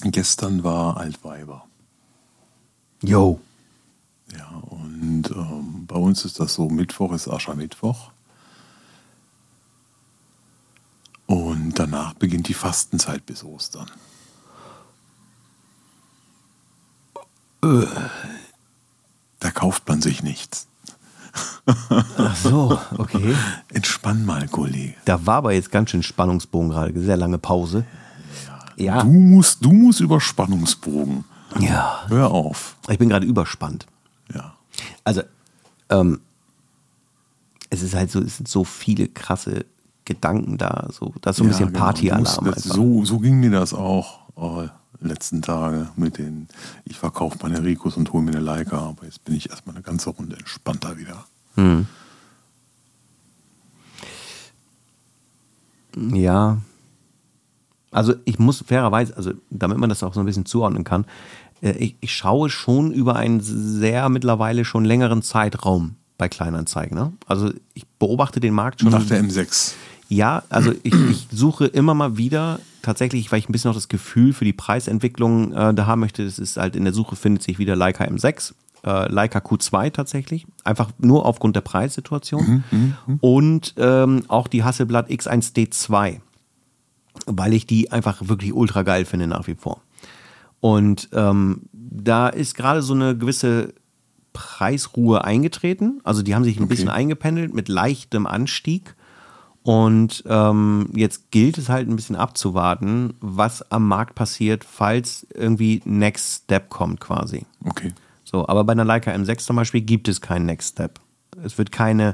Gestern 0.01 0.63
war 0.63 0.95
Altweiber. 0.97 1.65
Yo. 3.01 3.41
Ja, 4.37 4.47
und 4.69 5.29
ähm, 5.31 5.85
bei 5.87 5.97
uns 5.97 6.23
ist 6.23 6.39
das 6.39 6.53
so, 6.53 6.69
Mittwoch 6.69 7.11
ist 7.11 7.27
Aschermittwoch. 7.27 8.11
Und 11.25 11.77
danach 11.77 12.13
beginnt 12.13 12.47
die 12.47 12.53
Fastenzeit 12.53 13.25
bis 13.25 13.43
Ostern. 13.43 13.91
Da 19.43 19.51
kauft 19.51 19.87
man 19.89 20.01
sich 20.01 20.23
nichts. 20.23 20.67
Ach 21.65 22.35
so, 22.37 22.79
okay. 22.97 23.35
Entspann 23.73 24.25
mal, 24.25 24.47
Kollege. 24.47 24.95
Da 25.03 25.25
war 25.25 25.35
aber 25.35 25.51
jetzt 25.51 25.69
ganz 25.69 25.89
schön 25.89 26.01
Spannungsbogen 26.01 26.69
gerade, 26.69 26.97
sehr 26.99 27.17
lange 27.17 27.37
Pause. 27.37 27.83
Ja. 28.77 29.03
Du 29.03 29.09
musst, 29.09 29.63
du 29.63 29.73
musst 29.73 29.99
über 29.99 30.21
Spannungsbogen. 30.21 31.25
Ja. 31.59 32.03
Hör 32.07 32.31
auf. 32.31 32.77
Ich 32.87 32.97
bin 32.97 33.09
gerade 33.09 33.25
überspannt. 33.25 33.85
Ja. 34.33 34.53
Also, 35.03 35.23
ähm, 35.89 36.21
es 37.69 37.81
ist 37.81 37.95
halt 37.95 38.11
so, 38.11 38.21
es 38.21 38.37
sind 38.37 38.47
so 38.47 38.63
viele 38.63 39.09
krasse 39.09 39.65
Gedanken 40.05 40.57
da. 40.57 40.87
So, 40.91 41.13
das 41.21 41.35
ist 41.35 41.37
so 41.39 41.43
ein 41.43 41.47
Ja, 41.47 41.51
bisschen 41.51 41.67
genau. 41.73 41.79
Partyalarm. 41.79 42.25
Einfach. 42.25 42.57
So, 42.57 43.03
so 43.03 43.19
ging 43.19 43.41
mir 43.41 43.51
das 43.51 43.73
auch 43.73 44.19
äh, 44.37 44.69
letzten 45.07 45.41
Tage 45.41 45.89
mit 45.95 46.17
den, 46.17 46.47
ich 46.85 46.97
verkaufe 46.97 47.37
meine 47.41 47.63
Ricos 47.63 47.97
und 47.97 48.11
hole 48.13 48.23
mir 48.23 48.31
eine 48.31 48.39
Leica, 48.39 48.77
aber 48.77 49.05
jetzt 49.05 49.23
bin 49.23 49.35
ich 49.35 49.49
erstmal 49.49 49.75
eine 49.75 49.83
ganze 49.83 50.09
Runde 50.09 50.35
entspannter 50.35 50.97
wieder. 50.97 51.25
Ja. 55.95 56.57
Also 57.91 58.15
ich 58.25 58.39
muss 58.39 58.63
fairerweise, 58.65 59.15
also 59.15 59.33
damit 59.49 59.77
man 59.77 59.89
das 59.89 60.01
auch 60.03 60.13
so 60.13 60.19
ein 60.19 60.25
bisschen 60.25 60.45
zuordnen 60.45 60.83
kann, 60.83 61.05
äh, 61.61 61.71
ich, 61.71 61.95
ich 62.01 62.13
schaue 62.13 62.49
schon 62.49 62.91
über 62.91 63.15
einen 63.15 63.39
sehr 63.41 64.09
mittlerweile 64.09 64.65
schon 64.65 64.85
längeren 64.85 65.21
Zeitraum 65.21 65.95
bei 66.17 66.27
Kleinanzeigen. 66.29 66.97
Ne? 66.97 67.13
Also 67.27 67.51
ich 67.73 67.85
beobachte 67.99 68.39
den 68.39 68.53
Markt 68.53 68.81
schon. 68.81 68.91
Nach 68.91 69.05
der 69.05 69.23
M6. 69.23 69.73
Ja, 70.09 70.43
also 70.49 70.73
ich, 70.83 70.93
ich 70.93 71.27
suche 71.31 71.65
immer 71.65 71.93
mal 71.93 72.17
wieder 72.17 72.59
tatsächlich, 72.81 73.31
weil 73.31 73.39
ich 73.39 73.49
ein 73.49 73.51
bisschen 73.51 73.69
noch 73.69 73.75
das 73.75 73.87
Gefühl 73.87 74.33
für 74.33 74.45
die 74.45 74.53
Preisentwicklung 74.53 75.53
äh, 75.53 75.73
da 75.73 75.85
haben 75.85 76.01
möchte. 76.01 76.23
Das 76.25 76.39
ist 76.39 76.57
halt 76.57 76.75
in 76.75 76.83
der 76.83 76.93
Suche 76.93 77.15
findet 77.15 77.43
sich 77.43 77.57
wieder 77.57 77.75
Leica 77.75 78.03
M6, 78.03 78.53
äh, 78.83 79.11
Leica 79.11 79.39
Q2 79.39 79.91
tatsächlich, 79.91 80.45
einfach 80.63 80.91
nur 80.99 81.25
aufgrund 81.25 81.55
der 81.55 81.61
Preissituation 81.61 82.63
und 83.21 83.73
ähm, 83.77 84.23
auch 84.27 84.47
die 84.47 84.63
Hasselblad 84.63 85.09
X1D2, 85.09 86.19
weil 87.25 87.53
ich 87.53 87.65
die 87.65 87.91
einfach 87.91 88.17
wirklich 88.27 88.53
ultra 88.53 88.83
geil 88.83 89.05
finde 89.05 89.27
nach 89.27 89.47
wie 89.47 89.55
vor. 89.55 89.81
Und 90.59 91.09
ähm, 91.13 91.63
da 91.73 92.29
ist 92.29 92.55
gerade 92.55 92.81
so 92.81 92.93
eine 92.93 93.17
gewisse 93.17 93.73
Preisruhe 94.31 95.23
eingetreten. 95.23 96.01
Also 96.03 96.23
die 96.23 96.35
haben 96.35 96.43
sich 96.43 96.59
ein 96.59 96.67
bisschen 96.67 96.89
eingependelt 96.89 97.53
mit 97.53 97.69
leichtem 97.69 98.25
Anstieg. 98.27 98.95
Und 99.63 100.23
ähm, 100.27 100.89
jetzt 100.93 101.31
gilt 101.31 101.57
es 101.57 101.69
halt 101.69 101.87
ein 101.87 101.95
bisschen 101.95 102.17
abzuwarten, 102.17 103.13
was 103.21 103.71
am 103.71 103.87
Markt 103.87 104.13
passiert, 104.13 104.65
falls 104.65 105.25
irgendwie 105.33 105.81
Next 105.85 106.43
Step 106.43 106.69
kommt 106.69 106.99
quasi. 106.99 107.45
Okay. 107.63 107.93
So, 108.25 108.47
aber 108.47 108.65
bei 108.65 108.73
einer 108.73 108.83
Leica 108.83 109.11
M6 109.11 109.37
zum 109.39 109.55
Beispiel 109.55 109.81
gibt 109.81 110.09
es 110.09 110.19
keinen 110.19 110.45
Next 110.45 110.73
Step. 110.73 110.99
Es 111.43 111.57
wird 111.57 111.71
keine 111.71 112.13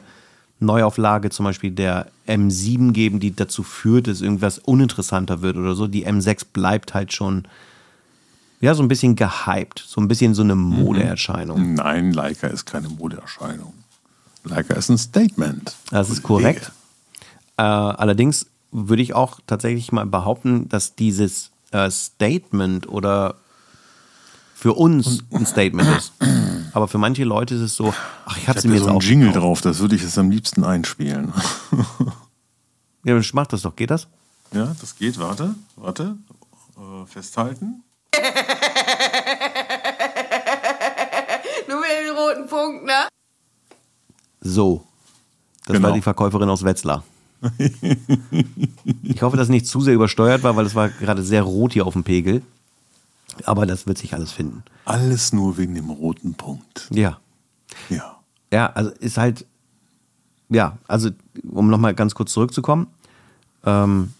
Neuauflage 0.59 1.29
zum 1.29 1.45
Beispiel 1.45 1.71
der 1.71 2.07
M7 2.27 2.91
geben, 2.91 3.19
die 3.19 3.35
dazu 3.35 3.63
führt, 3.63 4.07
dass 4.07 4.21
irgendwas 4.21 4.59
uninteressanter 4.59 5.41
wird 5.41 5.57
oder 5.57 5.73
so. 5.73 5.87
Die 5.87 6.05
M6 6.05 6.45
bleibt 6.53 6.93
halt 6.93 7.13
schon, 7.13 7.47
ja, 8.59 8.75
so 8.75 8.83
ein 8.83 8.89
bisschen 8.89 9.15
gehypt. 9.15 9.83
So 9.87 10.01
ein 10.01 10.07
bisschen 10.07 10.35
so 10.35 10.43
eine 10.43 10.55
Modeerscheinung. 10.55 11.73
Nein, 11.73 12.11
Leica 12.11 12.47
ist 12.47 12.65
keine 12.65 12.89
Modeerscheinung. 12.89 13.73
Leica 14.43 14.75
ist 14.75 14.89
ein 14.89 14.97
Statement. 14.97 15.75
Das 15.89 16.09
ist 16.09 16.21
korrekt. 16.21 16.71
Äh, 17.59 17.61
allerdings 17.61 18.45
würde 18.71 19.01
ich 19.01 19.13
auch 19.13 19.41
tatsächlich 19.45 19.91
mal 19.91 20.05
behaupten, 20.05 20.69
dass 20.69 20.95
dieses 20.95 21.51
äh, 21.71 21.91
Statement 21.91 22.87
oder 22.87 23.35
für 24.55 24.73
uns 24.75 25.25
ein 25.33 25.45
Statement 25.45 25.89
ist. 25.97 26.13
Aber 26.71 26.87
für 26.87 26.97
manche 26.99 27.25
Leute 27.25 27.55
ist 27.55 27.61
es 27.61 27.75
so, 27.75 27.93
ach, 28.25 28.37
ich 28.37 28.47
sie 28.61 28.67
mir 28.69 28.75
jetzt 28.75 28.85
so 28.85 28.89
einen 28.91 28.99
Jingle 29.01 29.27
gekauft. 29.27 29.43
drauf, 29.43 29.61
das 29.61 29.79
würde 29.79 29.95
ich 29.97 30.03
jetzt 30.03 30.17
am 30.17 30.31
liebsten 30.31 30.63
einspielen. 30.63 31.33
Ja, 33.05 33.13
dann 33.15 33.23
mach 33.31 33.47
das 33.47 33.61
doch, 33.61 33.77
geht 33.77 33.91
das? 33.91 34.07
Ja, 34.51 34.75
das 34.81 34.93
geht. 34.97 35.17
Warte, 35.19 35.55
warte. 35.77 36.17
Äh, 36.77 37.05
festhalten. 37.05 37.81
Nur 41.69 41.79
mit 41.79 41.89
den 41.89 42.15
roten 42.15 42.47
Punkt, 42.47 42.83
ne? 42.85 43.07
So. 44.41 44.83
Das 45.65 45.75
Genau. 45.77 45.87
war 45.87 45.93
die 45.95 46.01
Verkäuferin 46.01 46.49
aus 46.49 46.63
Wetzlar. 46.65 47.03
ich 49.03 49.21
hoffe, 49.21 49.37
dass 49.37 49.45
es 49.45 49.49
nicht 49.51 49.67
zu 49.67 49.81
sehr 49.81 49.93
übersteuert 49.93 50.43
war, 50.43 50.55
weil 50.55 50.65
es 50.65 50.75
war 50.75 50.89
gerade 50.89 51.23
sehr 51.23 51.43
rot 51.43 51.73
hier 51.73 51.85
auf 51.85 51.93
dem 51.93 52.03
Pegel. 52.03 52.41
Aber 53.45 53.65
das 53.65 53.87
wird 53.87 53.97
sich 53.97 54.13
alles 54.13 54.31
finden. 54.31 54.63
Alles 54.85 55.31
nur 55.31 55.57
wegen 55.57 55.75
dem 55.75 55.89
roten 55.89 56.33
Punkt. 56.33 56.87
Ja. 56.91 57.19
Ja. 57.89 58.17
Ja, 58.51 58.67
also 58.73 58.89
ist 58.99 59.17
halt, 59.17 59.45
ja, 60.49 60.77
also 60.87 61.11
um 61.49 61.69
nochmal 61.69 61.93
ganz 61.93 62.15
kurz 62.15 62.33
zurückzukommen. 62.33 62.87
Ähm, 63.65 64.13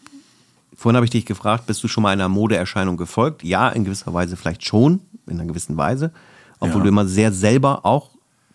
vorhin 0.76 0.96
habe 0.96 1.06
ich 1.06 1.10
dich 1.12 1.26
gefragt, 1.26 1.66
bist 1.66 1.84
du 1.84 1.88
schon 1.88 2.04
mal 2.04 2.10
einer 2.12 2.30
Modeerscheinung 2.30 2.96
gefolgt? 2.96 3.44
Ja, 3.44 3.70
in 3.70 3.84
gewisser 3.84 4.14
Weise 4.14 4.38
vielleicht 4.38 4.64
schon, 4.66 5.02
in 5.28 5.40
einer 5.40 5.48
gewissen 5.48 5.76
Weise. 5.76 6.12
Obwohl 6.60 6.78
Ja. 6.78 6.84
du 6.84 6.90
immer 6.90 7.08
sehr 7.08 7.34
selber 7.34 7.86
auch, 7.86 8.12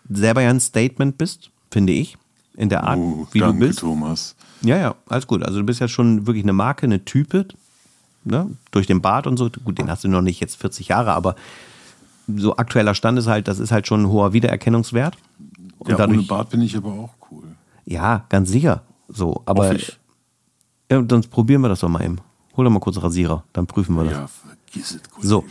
selber 0.09 0.41
ja 0.41 0.49
ein 0.49 0.59
Statement 0.59 1.17
bist, 1.17 1.51
finde 1.69 1.93
ich, 1.93 2.17
in 2.55 2.69
der 2.69 2.83
Art, 2.85 2.97
Oh, 2.97 3.27
wie 3.33 3.39
danke, 3.39 3.59
du 3.59 3.67
bist. 3.67 3.79
Thomas. 3.79 4.35
Ja, 4.65 4.77
ja, 4.77 4.95
alles 5.07 5.27
gut. 5.27 5.43
Also 5.43 5.59
du 5.59 5.65
bist 5.65 5.79
ja 5.79 5.87
schon 5.87 6.27
wirklich 6.27 6.43
eine 6.43 6.53
Marke, 6.53 6.85
eine 6.85 7.03
Type, 7.05 7.47
ne? 8.23 8.49
durch 8.71 8.87
den 8.87 9.01
Bart 9.01 9.27
und 9.27 9.37
so. 9.37 9.49
Gut, 9.49 9.77
den 9.77 9.89
hast 9.89 10.03
du 10.03 10.07
noch 10.07 10.21
nicht 10.21 10.39
jetzt 10.39 10.55
40 10.57 10.87
Jahre, 10.87 11.13
aber 11.13 11.35
so 12.35 12.57
aktueller 12.57 12.95
Stand 12.95 13.19
ist 13.19 13.27
halt, 13.27 13.47
das 13.47 13.59
ist 13.59 13.71
halt 13.71 13.87
schon 13.87 14.03
ein 14.03 14.09
hoher 14.09 14.33
Wiedererkennungswert. 14.33 15.17
Und 15.77 15.89
ja, 15.89 15.97
dadurch, 15.97 16.19
ohne 16.19 16.27
Bart 16.27 16.49
bin 16.49 16.61
ich 16.61 16.75
aber 16.75 16.91
auch 16.91 17.13
cool. 17.31 17.43
ja, 17.85 18.25
ganz 18.29 18.49
sicher. 18.49 18.81
So, 19.07 19.43
aber 19.45 19.75
ja, 20.91 21.03
sonst 21.07 21.27
probieren 21.27 21.61
wir 21.61 21.69
das 21.69 21.81
doch 21.81 21.89
mal 21.89 22.03
eben. 22.03 22.17
Hol 22.57 22.65
doch 22.65 22.71
mal 22.71 22.79
kurz 22.79 23.01
Rasierer, 23.01 23.43
dann 23.53 23.67
prüfen 23.67 23.95
wir 23.95 24.05
das. 24.05 24.13
Ja, 24.13 24.27
vergiss 24.27 24.91
es. 24.95 25.09
Kollege. 25.09 25.27
So. 25.27 25.45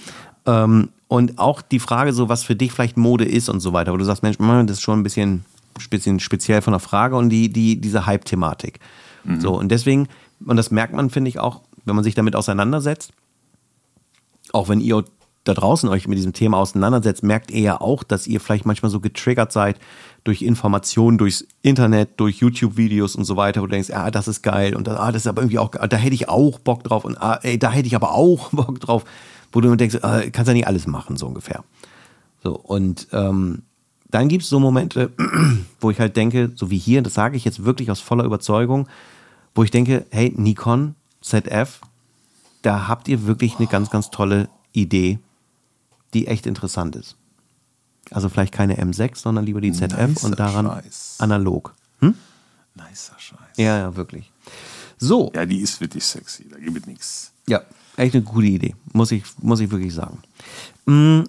Ähm, 0.46 0.88
und 1.08 1.38
auch 1.38 1.62
die 1.62 1.78
Frage, 1.78 2.12
so 2.12 2.28
was 2.28 2.42
für 2.42 2.56
dich 2.56 2.72
vielleicht 2.72 2.96
Mode 2.96 3.24
ist 3.24 3.48
und 3.48 3.60
so 3.60 3.72
weiter, 3.72 3.92
wo 3.92 3.96
du 3.96 4.04
sagst, 4.04 4.22
Mensch, 4.22 4.38
das 4.38 4.78
ist 4.78 4.82
schon 4.82 5.00
ein 5.00 5.02
bisschen, 5.02 5.44
bisschen 5.90 6.18
speziell 6.18 6.62
von 6.62 6.72
der 6.72 6.80
Frage 6.80 7.16
und 7.16 7.28
die, 7.28 7.52
die, 7.52 7.80
diese 7.80 8.06
Hype-Thematik. 8.06 8.80
So, 9.40 9.58
und 9.58 9.70
deswegen, 9.70 10.08
und 10.44 10.56
das 10.56 10.70
merkt 10.70 10.94
man, 10.94 11.10
finde 11.10 11.28
ich, 11.28 11.38
auch, 11.38 11.62
wenn 11.84 11.94
man 11.94 12.04
sich 12.04 12.14
damit 12.14 12.36
auseinandersetzt, 12.36 13.12
auch 14.52 14.68
wenn 14.68 14.80
ihr 14.80 15.04
da 15.44 15.52
draußen 15.52 15.88
euch 15.90 16.08
mit 16.08 16.16
diesem 16.16 16.32
Thema 16.32 16.58
auseinandersetzt, 16.58 17.22
merkt 17.22 17.50
ihr 17.50 17.60
ja 17.60 17.80
auch, 17.80 18.02
dass 18.02 18.26
ihr 18.26 18.40
vielleicht 18.40 18.64
manchmal 18.64 18.90
so 18.90 19.00
getriggert 19.00 19.52
seid 19.52 19.78
durch 20.24 20.40
Informationen, 20.40 21.18
durchs 21.18 21.46
Internet, 21.60 22.18
durch 22.18 22.38
YouTube-Videos 22.38 23.14
und 23.14 23.24
so 23.24 23.36
weiter, 23.36 23.60
wo 23.60 23.66
du 23.66 23.72
denkst, 23.72 23.90
ah, 23.90 24.10
das 24.10 24.26
ist 24.26 24.42
geil 24.42 24.74
und 24.74 24.88
ah, 24.88 25.12
das 25.12 25.22
ist 25.22 25.26
aber 25.26 25.42
irgendwie 25.42 25.58
auch, 25.58 25.70
da 25.70 25.96
hätte 25.96 26.14
ich 26.14 26.30
auch 26.30 26.58
Bock 26.58 26.82
drauf 26.82 27.04
und 27.04 27.20
ah, 27.20 27.38
ey, 27.42 27.58
da 27.58 27.70
hätte 27.70 27.86
ich 27.86 27.94
aber 27.94 28.14
auch 28.14 28.48
Bock 28.52 28.80
drauf, 28.80 29.04
wo 29.52 29.60
du 29.60 29.74
denkst, 29.76 29.98
ah, 30.02 30.22
kannst 30.32 30.48
ja 30.48 30.54
nicht 30.54 30.66
alles 30.66 30.86
machen, 30.86 31.16
so 31.16 31.26
ungefähr. 31.26 31.62
So, 32.42 32.56
und 32.56 33.08
ähm, 33.12 33.62
dann 34.14 34.28
gibt 34.28 34.44
es 34.44 34.48
so 34.48 34.60
Momente, 34.60 35.10
wo 35.80 35.90
ich 35.90 35.98
halt 35.98 36.16
denke, 36.16 36.52
so 36.54 36.70
wie 36.70 36.78
hier, 36.78 37.02
das 37.02 37.14
sage 37.14 37.36
ich 37.36 37.44
jetzt 37.44 37.64
wirklich 37.64 37.90
aus 37.90 37.98
voller 37.98 38.22
Überzeugung, 38.22 38.88
wo 39.56 39.64
ich 39.64 39.72
denke, 39.72 40.06
hey, 40.10 40.32
Nikon 40.36 40.94
ZF, 41.20 41.80
da 42.62 42.86
habt 42.86 43.08
ihr 43.08 43.26
wirklich 43.26 43.56
eine 43.58 43.66
ganz, 43.66 43.90
ganz 43.90 44.10
tolle 44.10 44.48
Idee, 44.72 45.18
die 46.14 46.28
echt 46.28 46.46
interessant 46.46 46.94
ist. 46.94 47.16
Also 48.12 48.28
vielleicht 48.28 48.52
keine 48.52 48.80
M6, 48.80 49.16
sondern 49.16 49.46
lieber 49.46 49.60
die 49.60 49.72
ZF 49.72 50.08
Nicer 50.08 50.26
und 50.26 50.38
daran 50.38 50.66
Scheiß. 50.66 51.16
analog. 51.18 51.74
Nicer 52.00 53.14
Scheiß. 53.18 53.56
Ja, 53.56 53.78
ja, 53.78 53.96
wirklich. 53.96 54.30
So, 54.96 55.32
Ja, 55.34 55.44
die 55.44 55.58
ist 55.58 55.80
wirklich 55.80 56.04
sexy. 56.04 56.48
Da 56.48 56.58
gibt 56.58 56.76
es 56.76 56.86
nichts. 56.86 57.32
ja, 57.48 57.62
echt 57.96 58.14
eine 58.14 58.22
gute 58.22 58.46
Idee, 58.46 58.76
muss 58.92 59.10
ich, 59.10 59.24
muss 59.38 59.58
ich 59.58 59.70
wirklich 59.70 59.92
sagen. 59.92 60.18
Mm, 60.86 61.22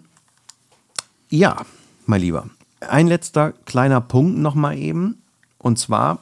ja, 1.29 1.65
mein 2.05 2.21
Lieber, 2.21 2.47
ein 2.89 3.07
letzter 3.07 3.51
kleiner 3.51 4.01
Punkt 4.01 4.37
noch 4.37 4.55
mal 4.55 4.77
eben, 4.77 5.21
und 5.57 5.79
zwar 5.79 6.19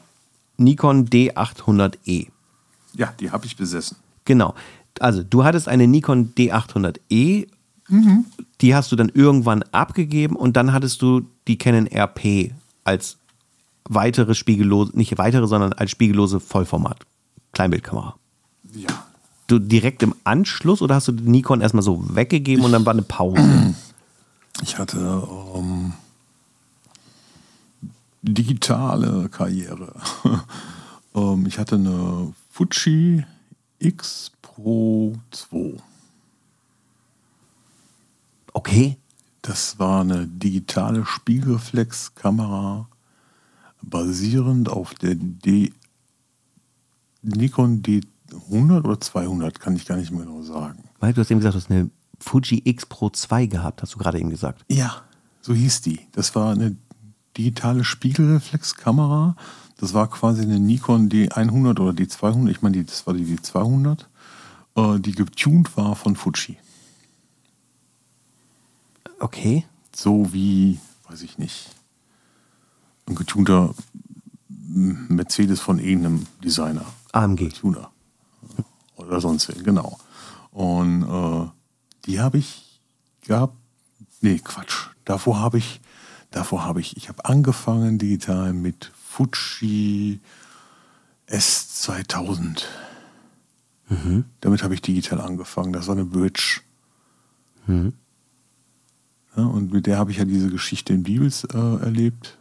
Nikon 0.58 1.08
D800E. 1.08 2.28
Ja, 2.94 3.14
die 3.20 3.32
habe 3.32 3.46
ich 3.46 3.58
besessen. 3.58 3.98
Genau. 4.26 4.54
Also, 5.00 5.24
du 5.24 5.44
hattest 5.44 5.68
eine 5.68 5.88
Nikon 5.88 6.34
D800E, 6.36 7.48
die 8.62 8.76
hast 8.76 8.92
du 8.92 8.96
dann 8.96 9.10
irgendwann 9.10 9.64
abgegeben 9.72 10.36
und 10.36 10.56
dann 10.56 10.74
hattest 10.74 11.02
du 11.02 11.28
die 11.48 11.58
Canon 11.58 11.88
RP 11.88 12.52
als 12.84 13.18
weitere 13.86 14.34
spiegellose, 14.34 14.98
nicht 14.98 15.18
weitere, 15.18 15.48
sondern 15.48 15.74
als 15.74 15.92
spiegellose 15.92 16.40
Vollformat 16.40 17.06
Kleinbildkamera. 17.52 18.16
Ja. 18.74 18.90
Du 19.48 19.60
direkt 19.60 20.02
im 20.02 20.16
Anschluss 20.24 20.82
oder 20.82 20.96
hast 20.96 21.10
du 21.10 21.12
die 21.12 21.30
Nikon 21.30 21.62
erstmal 21.62 21.84
so 21.84 22.16
weggegeben 22.16 22.64
und 22.64 22.72
dann 22.72 22.86
war 22.86 22.94
eine 22.94 23.02
Pause? 23.02 23.76
Ich 24.62 24.78
hatte 24.78 25.28
ähm, 25.56 25.94
digitale 28.24 29.30
Karriere. 29.30 29.94
ähm, 31.16 31.46
ich 31.46 31.60
hatte 31.60 31.76
eine 31.76 32.34
Fuji 32.50 33.26
X 33.80 34.32
Pro 34.42 35.14
2. 35.32 35.78
Okay. 38.54 38.98
Das 39.44 39.78
war 39.78 40.02
eine 40.02 40.26
digitale 40.26 41.06
Spiegelreflexkamera 41.06 42.88
basierend 43.82 44.70
auf 44.70 44.94
der 44.94 45.16
D 45.16 45.74
Nikon 47.22 47.82
D100 47.82 48.86
oder 48.86 49.00
200, 49.02 49.60
kann 49.60 49.76
ich 49.76 49.86
gar 49.86 49.98
nicht 49.98 50.12
mehr 50.12 50.26
genau 50.26 50.42
sagen. 50.44 50.86
Weil 51.00 51.12
du 51.12 51.20
hast 51.20 51.30
eben 51.30 51.42
gesagt, 51.42 51.56
du 51.56 51.60
hast 51.60 51.72
eine 51.72 51.90
Fuji 52.20 52.62
X 52.64 52.86
Pro 52.86 53.10
2 53.10 53.48
gehabt, 53.48 53.82
hast 53.82 53.94
du 53.94 53.98
gerade 53.98 54.18
eben 54.18 54.30
gesagt. 54.30 54.64
Ja, 54.70 55.04
so 55.42 55.54
hieß 55.54 55.82
die. 55.82 56.00
Das 56.14 56.36
war 56.36 56.54
eine 56.54 56.78
digitale 57.38 57.84
Spiegelreflexkamera. 57.84 59.36
Das 59.78 59.94
war 59.94 60.10
quasi 60.10 60.44
eine 60.44 60.60
Nikon 60.60 61.10
D100 61.10 61.80
oder 61.80 61.92
D200. 61.92 62.50
Ich 62.50 62.62
meine, 62.62 62.84
das 62.84 63.06
war 63.08 63.14
die 63.14 63.26
D200, 63.26 64.06
äh, 64.76 65.00
die 65.00 65.14
getuned 65.14 65.76
war 65.76 65.96
von 65.96 66.16
Fuji. 66.16 66.58
Okay. 69.20 69.66
So 69.96 70.34
wie, 70.34 70.80
weiß 71.08 71.22
ich 71.22 71.38
nicht, 71.38 71.70
ein 73.08 73.16
getunter 73.16 73.74
Mercedes 74.50 75.60
von 75.60 75.80
irgendeinem 75.80 76.26
Designer. 76.44 76.86
AMG. 77.12 77.50
Tuner. 77.50 77.92
Oder 78.96 79.22
sonst 79.22 79.52
genau. 79.64 80.00
Und 80.52 81.04
äh, 81.04 81.50
die 82.06 82.20
habe 82.20 82.40
ich 82.40 82.80
gehabt. 83.22 83.56
Nee, 84.22 84.40
Quatsch. 84.40 84.88
Davor 85.06 85.40
habe 85.40 85.58
ich, 85.58 85.82
davor 86.36 86.66
habe 86.66 86.82
ich, 86.82 86.98
ich 86.98 87.10
habe 87.10 87.26
angefangen 87.26 87.98
digital 87.98 88.54
mit 88.54 88.92
Fuji 88.96 90.20
S2000. 91.28 92.64
Damit 94.42 94.64
habe 94.64 94.74
ich 94.74 94.82
digital 94.82 95.22
angefangen. 95.22 95.74
Das 95.74 95.88
war 95.88 95.96
eine 95.96 96.06
Bridge. 96.06 96.62
Ja, 99.36 99.44
und 99.46 99.72
mit 99.72 99.88
der 99.88 99.98
habe 99.98 100.12
ich 100.12 100.18
ja 100.18 100.26
diese 100.26 100.50
Geschichte 100.50 100.94
in 100.94 101.04
Bibels 101.04 101.44
äh, 101.46 101.58
erlebt 101.58 102.38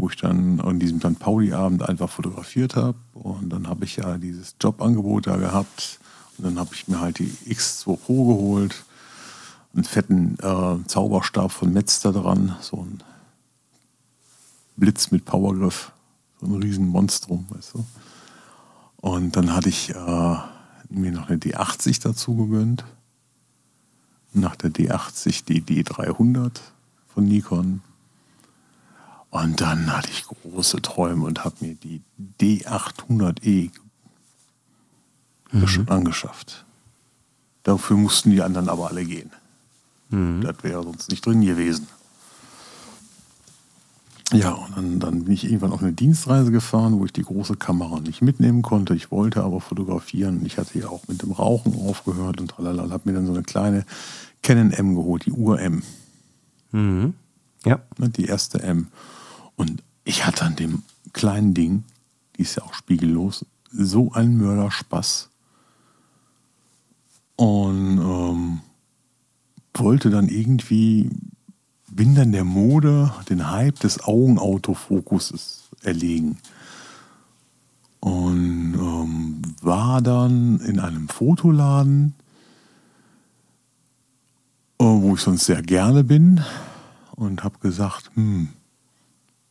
wo 0.00 0.08
ich 0.08 0.16
dann 0.16 0.60
an 0.60 0.78
diesem 0.78 1.00
St. 1.00 1.18
Pauli-Abend 1.18 1.88
einfach 1.88 2.10
fotografiert 2.10 2.76
habe. 2.76 2.98
Und 3.14 3.50
dann 3.50 3.68
habe 3.68 3.84
ich 3.84 3.96
ja 3.96 4.18
dieses 4.18 4.54
Jobangebot 4.60 5.26
da 5.26 5.36
gehabt. 5.36 5.98
Und 6.38 6.46
dann 6.46 6.58
habe 6.58 6.74
ich 6.74 6.88
mir 6.88 7.00
halt 7.00 7.18
die 7.18 7.30
X2 7.48 7.96
Pro 7.96 8.26
geholt. 8.26 8.84
Einen 9.74 9.84
fetten 9.84 10.36
äh, 10.40 10.86
Zauberstab 10.86 11.50
von 11.50 11.72
Metz 11.72 12.00
da 12.00 12.12
dran. 12.12 12.56
So 12.60 12.78
ein 12.78 13.02
Blitz 14.76 15.10
mit 15.10 15.24
Powergriff. 15.24 15.92
So 16.40 16.46
ein 16.46 16.62
riesen 16.62 16.88
Monstrum, 16.88 17.46
weißt 17.50 17.74
du. 17.74 17.86
Und 18.96 19.36
dann 19.36 19.54
hatte 19.54 19.68
ich 19.68 19.90
äh, 19.90 20.36
mir 20.88 21.12
noch 21.12 21.28
eine 21.28 21.38
D80 21.38 22.02
dazu 22.02 22.36
gegönnt. 22.36 22.84
Nach 24.32 24.56
der 24.56 24.70
D80 24.70 25.44
die 25.44 25.62
D300 25.62 26.60
von 27.08 27.24
Nikon. 27.24 27.82
Und 29.30 29.60
dann 29.60 29.96
hatte 29.96 30.10
ich 30.10 30.24
große 30.26 30.82
Träume 30.82 31.24
und 31.24 31.44
habe 31.44 31.56
mir 31.60 31.74
die 31.74 32.02
D800E 32.40 33.70
schon 35.66 35.88
angeschafft. 35.88 36.64
Dafür 37.62 37.96
mussten 37.96 38.30
die 38.30 38.42
anderen 38.42 38.68
aber 38.68 38.88
alle 38.88 39.04
gehen. 39.04 39.30
Das 40.12 40.62
wäre 40.62 40.82
sonst 40.82 41.10
nicht 41.10 41.24
drin 41.24 41.40
gewesen. 41.40 41.88
Ja, 44.32 44.52
und 44.52 44.76
dann, 44.76 45.00
dann 45.00 45.24
bin 45.24 45.34
ich 45.34 45.44
irgendwann 45.44 45.72
auf 45.72 45.82
eine 45.82 45.92
Dienstreise 45.92 46.50
gefahren, 46.50 46.98
wo 46.98 47.04
ich 47.04 47.12
die 47.12 47.22
große 47.22 47.56
Kamera 47.56 48.00
nicht 48.00 48.22
mitnehmen 48.22 48.62
konnte. 48.62 48.94
Ich 48.94 49.10
wollte 49.10 49.42
aber 49.42 49.60
fotografieren. 49.60 50.44
Ich 50.46 50.56
hatte 50.56 50.78
ja 50.78 50.88
auch 50.88 51.06
mit 51.06 51.22
dem 51.22 51.32
Rauchen 51.32 51.74
aufgehört 51.74 52.40
und 52.40 52.48
tralala. 52.48 52.90
Habe 52.90 53.10
mir 53.10 53.14
dann 53.14 53.26
so 53.26 53.32
eine 53.32 53.42
kleine 53.42 53.84
Canon 54.42 54.70
M 54.70 54.94
geholt, 54.94 55.26
die 55.26 55.32
Ur 55.32 55.60
M. 55.60 55.82
Mhm. 56.72 57.14
Ja. 57.64 57.80
Ne, 57.98 58.08
die 58.08 58.24
erste 58.24 58.62
M. 58.62 58.88
Und 59.56 59.82
ich 60.04 60.26
hatte 60.26 60.44
an 60.44 60.56
dem 60.56 60.82
kleinen 61.12 61.52
Ding, 61.52 61.84
die 62.36 62.42
ist 62.42 62.56
ja 62.56 62.62
auch 62.62 62.74
spiegellos, 62.74 63.44
so 63.70 64.12
einen 64.12 64.38
Mörderspaß. 64.38 65.28
Und 67.36 67.98
ähm, 67.98 68.60
wollte 69.74 70.10
dann 70.10 70.28
irgendwie, 70.28 71.10
bin 71.90 72.14
dann 72.14 72.32
der 72.32 72.44
Mode, 72.44 73.12
den 73.28 73.50
Hype 73.50 73.80
des 73.80 74.02
Augenautofokuses 74.04 75.70
erlegen. 75.82 76.38
Und 78.00 78.74
ähm, 78.74 79.42
war 79.62 80.02
dann 80.02 80.60
in 80.60 80.80
einem 80.80 81.08
Fotoladen, 81.08 82.14
äh, 84.78 84.84
wo 84.84 85.14
ich 85.14 85.20
sonst 85.20 85.46
sehr 85.46 85.62
gerne 85.62 86.02
bin, 86.02 86.42
und 87.14 87.44
habe 87.44 87.58
gesagt, 87.60 88.10
hm, 88.14 88.48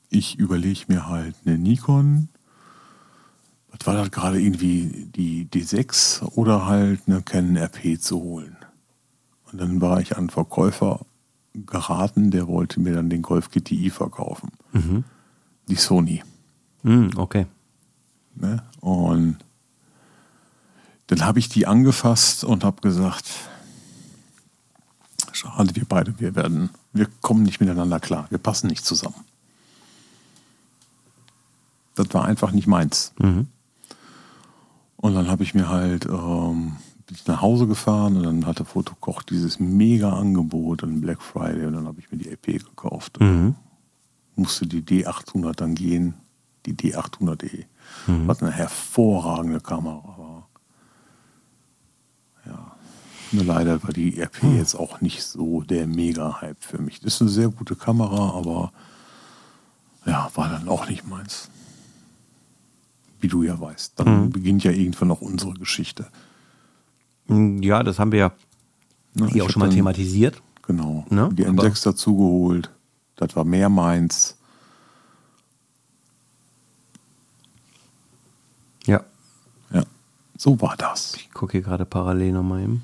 ich 0.10 0.38
überlege 0.38 0.82
mir 0.90 1.08
halt 1.08 1.36
eine 1.46 1.58
Nikon. 1.58 2.28
Was 3.72 3.88
war 3.88 3.96
das 3.96 4.12
gerade 4.12 4.42
irgendwie 4.42 5.08
die 5.16 5.46
D6 5.46 6.22
oder 6.36 6.66
halt 6.66 7.02
eine 7.08 7.22
Canon 7.22 7.56
RP 7.56 8.00
zu 8.00 8.22
holen? 8.22 8.58
Und 9.52 9.60
dann 9.60 9.82
war 9.82 10.00
ich 10.00 10.14
an 10.14 10.20
einen 10.20 10.30
Verkäufer 10.30 11.06
geraten, 11.54 12.32
der 12.32 12.48
wollte 12.48 12.80
mir 12.80 12.94
dann 12.94 13.10
den 13.10 13.22
Golf 13.22 13.50
GTI 13.50 13.90
verkaufen. 13.90 14.52
Die 15.68 15.76
Sony. 15.76 16.24
Mhm, 16.84 17.12
okay. 17.18 17.46
Ne? 18.36 18.64
Und 18.80 19.38
dann 21.08 21.26
habe 21.26 21.40
ich 21.40 21.50
die 21.50 21.68
angefasst 21.68 22.44
und 22.46 22.64
habe 22.64 22.82
gesagt, 22.82 23.30
schade, 25.34 25.76
wir 25.76 25.86
beide, 25.86 26.20
wir 26.20 26.36
werden, 26.36 26.70
wir 26.94 27.08
kommen 27.22 27.44
nicht 27.44 27.60
miteinander 27.60 28.00
klar. 28.00 28.28
Wir 28.30 28.38
passen 28.38 28.68
nicht 28.68 28.86
zusammen. 28.86 29.26
Das 31.96 32.14
war 32.14 32.24
einfach 32.24 32.52
nicht 32.52 32.68
meins. 32.68 33.14
Mhm. 33.20 33.48
Und 34.96 35.16
dann 35.16 35.28
habe 35.28 35.44
ich 35.44 35.54
mir 35.54 35.68
halt, 35.68 36.06
ähm, 36.06 36.78
nach 37.28 37.42
Hause 37.42 37.68
gefahren 37.68 38.18
und 38.18 38.24
dann 38.24 38.46
hatte 38.46 38.66
Fotokoch 38.66 39.22
dieses 39.24 39.60
mega 39.60 40.14
Angebot 40.14 40.84
an 40.84 41.02
Black 41.02 41.22
Friday 41.22 41.66
und 41.66 41.74
dann 41.74 41.88
habe 41.88 42.00
ich 42.00 42.12
mir 42.12 42.18
die 42.18 42.30
EP 42.30 42.46
gekauft. 42.46 43.20
Mhm. 43.20 43.56
Musste 44.36 44.66
die 44.68 44.82
D800 44.82 45.54
dann 45.56 45.76
gehen, 45.76 46.14
die 46.66 46.74
D800E, 46.74 47.66
Mhm. 48.08 48.28
was 48.28 48.42
eine 48.42 48.52
hervorragende 48.52 49.60
Kamera 49.60 50.16
war. 50.18 50.48
Ja, 52.46 52.72
nur 53.32 53.44
leider 53.44 53.84
war 53.84 53.92
die 53.92 54.20
EP 54.20 54.42
Mhm. 54.44 54.58
jetzt 54.58 54.76
auch 54.76 55.02
nicht 55.02 55.24
so 55.24 55.62
der 55.62 55.88
Mega-Hype 55.88 56.64
für 56.64 56.82
mich. 56.82 57.00
Das 57.02 57.16
ist 57.16 57.22
eine 57.22 57.30
sehr 57.30 57.50
gute 57.50 57.76
Kamera, 57.76 58.32
aber 58.38 58.72
ja, 60.06 60.32
war 60.36 60.50
dann 60.50 60.68
auch 60.70 60.88
nicht 60.90 61.08
meins. 61.08 61.50
Wie 63.20 63.28
du 63.28 63.44
ja 63.44 63.60
weißt. 63.60 64.00
Dann 64.00 64.26
Mhm. 64.26 64.30
beginnt 64.32 64.64
ja 64.64 64.72
irgendwann 64.72 65.12
auch 65.12 65.22
unsere 65.22 65.54
Geschichte. 65.54 66.08
Ja, 67.62 67.84
das 67.84 67.98
haben 68.00 68.12
wir 68.12 68.20
ja 68.20 68.32
hier 69.30 69.44
auch 69.46 69.50
schon 69.50 69.60
mal 69.62 69.68
dann- 69.68 69.76
thematisiert. 69.76 70.42
Genau. 70.68 71.06
Ne? 71.10 71.30
Die 71.34 71.46
Aber- 71.46 71.64
M6 71.64 71.84
dazu 71.84 72.16
geholt. 72.16 72.70
Das 73.16 73.36
war 73.36 73.44
mehr 73.46 73.70
meins. 73.70 74.36
Ja. 78.86 79.02
Ja, 79.72 79.84
so 80.38 80.60
war 80.62 80.76
das. 80.78 81.16
Ich 81.16 81.32
gucke 81.32 81.54
hier 81.54 81.62
gerade 81.62 81.86
parallel 81.86 82.32
nochmal 82.34 82.62
eben. 82.64 82.84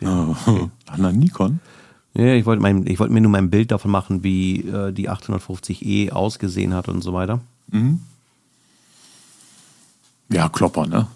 Äh, 0.00 0.06
An 0.06 0.70
der 0.98 1.12
Nikon? 1.12 1.60
Ja, 2.14 2.34
ich 2.34 2.46
wollte 2.46 2.62
wollte 2.62 3.12
mir 3.12 3.20
nur 3.20 3.30
mein 3.30 3.50
Bild 3.50 3.70
davon 3.70 3.90
machen, 3.90 4.22
wie 4.22 4.60
äh, 4.68 4.92
die 4.92 5.08
850e 5.10 6.10
ausgesehen 6.10 6.74
hat 6.74 6.88
und 6.88 7.02
so 7.02 7.12
weiter. 7.12 7.40
Ja, 10.28 10.48
Klopper, 10.48 10.86
ne? 10.86 11.06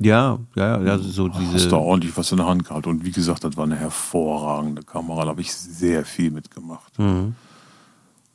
Ja, 0.00 0.38
ja, 0.54 0.80
ja, 0.80 0.98
so 0.98 1.28
Hast 1.28 1.40
da 1.40 1.40
diese. 1.54 1.76
ordentlich 1.76 2.16
was 2.16 2.30
in 2.30 2.36
der 2.38 2.46
Hand 2.46 2.64
gehabt. 2.64 2.86
Und 2.86 3.04
wie 3.04 3.10
gesagt, 3.10 3.42
das 3.42 3.56
war 3.56 3.64
eine 3.64 3.76
hervorragende 3.76 4.82
Kamera. 4.82 5.22
Da 5.24 5.30
habe 5.30 5.40
ich 5.40 5.52
sehr 5.52 6.04
viel 6.04 6.30
mitgemacht. 6.30 6.96
Mhm. 6.98 7.34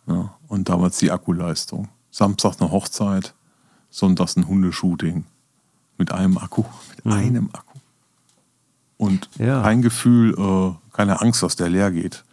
Ja, 0.08 0.34
und 0.50 0.68
damals 0.68 0.98
die 0.98 1.10
Akkuleistung. 1.12 1.88
Samstags 2.12 2.60
eine 2.60 2.70
Hochzeit, 2.72 3.34
sonntags 3.90 4.36
ein 4.36 4.48
Hundeshooting. 4.48 5.24
Mit 5.98 6.12
einem 6.12 6.38
Akku. 6.38 6.64
Mit 7.04 7.14
einem 7.14 7.50
Akku. 7.54 7.80
Und 8.98 9.30
Mhm. 9.40 9.46
Ja. 9.46 9.62
kein 9.62 9.82
Gefühl, 9.82 10.34
äh, 10.38 10.94
keine 10.96 11.22
Angst, 11.22 11.44
dass 11.44 11.56
der 11.56 11.70
leer 11.70 11.92
geht. 11.92 12.24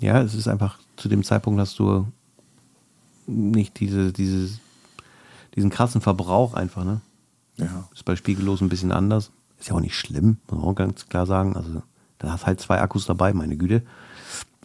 Ja, 0.00 0.20
es 0.22 0.34
ist 0.34 0.48
einfach, 0.48 0.78
zu 0.96 1.08
dem 1.08 1.22
Zeitpunkt 1.24 1.60
hast 1.60 1.78
du 1.78 2.06
nicht 3.26 3.80
diese, 3.80 4.12
dieses, 4.12 4.58
diesen 5.54 5.70
krassen 5.70 6.00
Verbrauch 6.00 6.54
einfach, 6.54 6.84
ne? 6.84 7.00
Ja. 7.56 7.88
Ist 7.92 8.04
bei 8.04 8.16
Spiegellos 8.16 8.60
ein 8.60 8.68
bisschen 8.68 8.92
anders. 8.92 9.30
Ist 9.58 9.68
ja 9.68 9.74
auch 9.74 9.80
nicht 9.80 9.96
schlimm, 9.96 10.38
muss 10.48 10.58
man 10.58 10.68
auch 10.68 10.74
ganz 10.74 11.08
klar 11.08 11.26
sagen. 11.26 11.56
Also, 11.56 11.82
da 12.18 12.32
hast 12.32 12.46
halt 12.46 12.60
zwei 12.60 12.80
Akkus 12.80 13.06
dabei, 13.06 13.32
meine 13.32 13.56
Güte. 13.56 13.82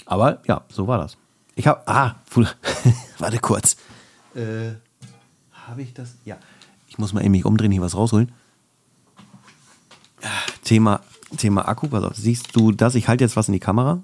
Aber 0.06 0.42
ja, 0.48 0.62
so 0.70 0.88
war 0.88 0.98
das. 0.98 1.18
Ich 1.56 1.68
habe, 1.68 1.82
ah, 1.88 2.16
warte 3.20 3.40
kurz. 3.40 3.78
Äh, 4.34 4.72
habe 5.68 5.82
ich 5.82 5.94
das? 5.94 6.16
Ja. 6.26 6.38
Ich 6.88 6.98
muss 6.98 7.14
mal 7.14 7.22
eben 7.22 7.32
mich 7.32 7.46
umdrehen, 7.46 7.72
hier 7.72 7.82
was 7.82 7.96
rausholen. 7.96 8.32
Thema, 10.64 11.02
Thema 11.38 11.68
Akku, 11.68 11.88
pass 11.88 12.04
auf. 12.04 12.16
Siehst 12.16 12.56
du 12.56 12.72
das? 12.72 12.96
Ich 12.96 13.08
halte 13.08 13.24
jetzt 13.24 13.36
was 13.36 13.48
in 13.48 13.54
die 13.54 13.60
Kamera. 13.60 14.04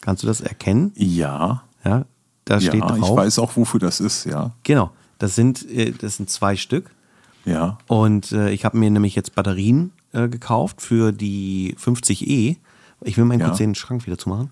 Kannst 0.00 0.22
du 0.22 0.26
das 0.26 0.40
erkennen? 0.40 0.92
Ja. 0.94 1.64
Ja, 1.84 2.04
da 2.44 2.60
steht 2.60 2.74
ja, 2.74 2.86
drauf. 2.86 2.98
ich 2.98 3.16
weiß 3.16 3.38
auch, 3.38 3.56
wofür 3.56 3.80
das 3.80 4.00
ist, 4.00 4.24
ja. 4.24 4.52
Genau, 4.62 4.90
das 5.20 5.36
sind, 5.36 5.64
äh, 5.70 5.92
das 5.92 6.16
sind 6.16 6.28
zwei 6.28 6.56
Stück. 6.56 6.90
Ja. 7.44 7.78
Und 7.86 8.32
äh, 8.32 8.50
ich 8.50 8.64
habe 8.64 8.76
mir 8.76 8.90
nämlich 8.90 9.14
jetzt 9.14 9.34
Batterien 9.36 9.92
äh, 10.12 10.28
gekauft 10.28 10.82
für 10.82 11.12
die 11.12 11.76
50E. 11.82 12.56
Ich 13.02 13.16
will 13.16 13.24
mal 13.24 13.38
Ja. 13.38 13.46
kurz 13.46 13.58
den 13.58 13.74
Schrank 13.74 14.06
wieder 14.06 14.18
zumachen. 14.18 14.50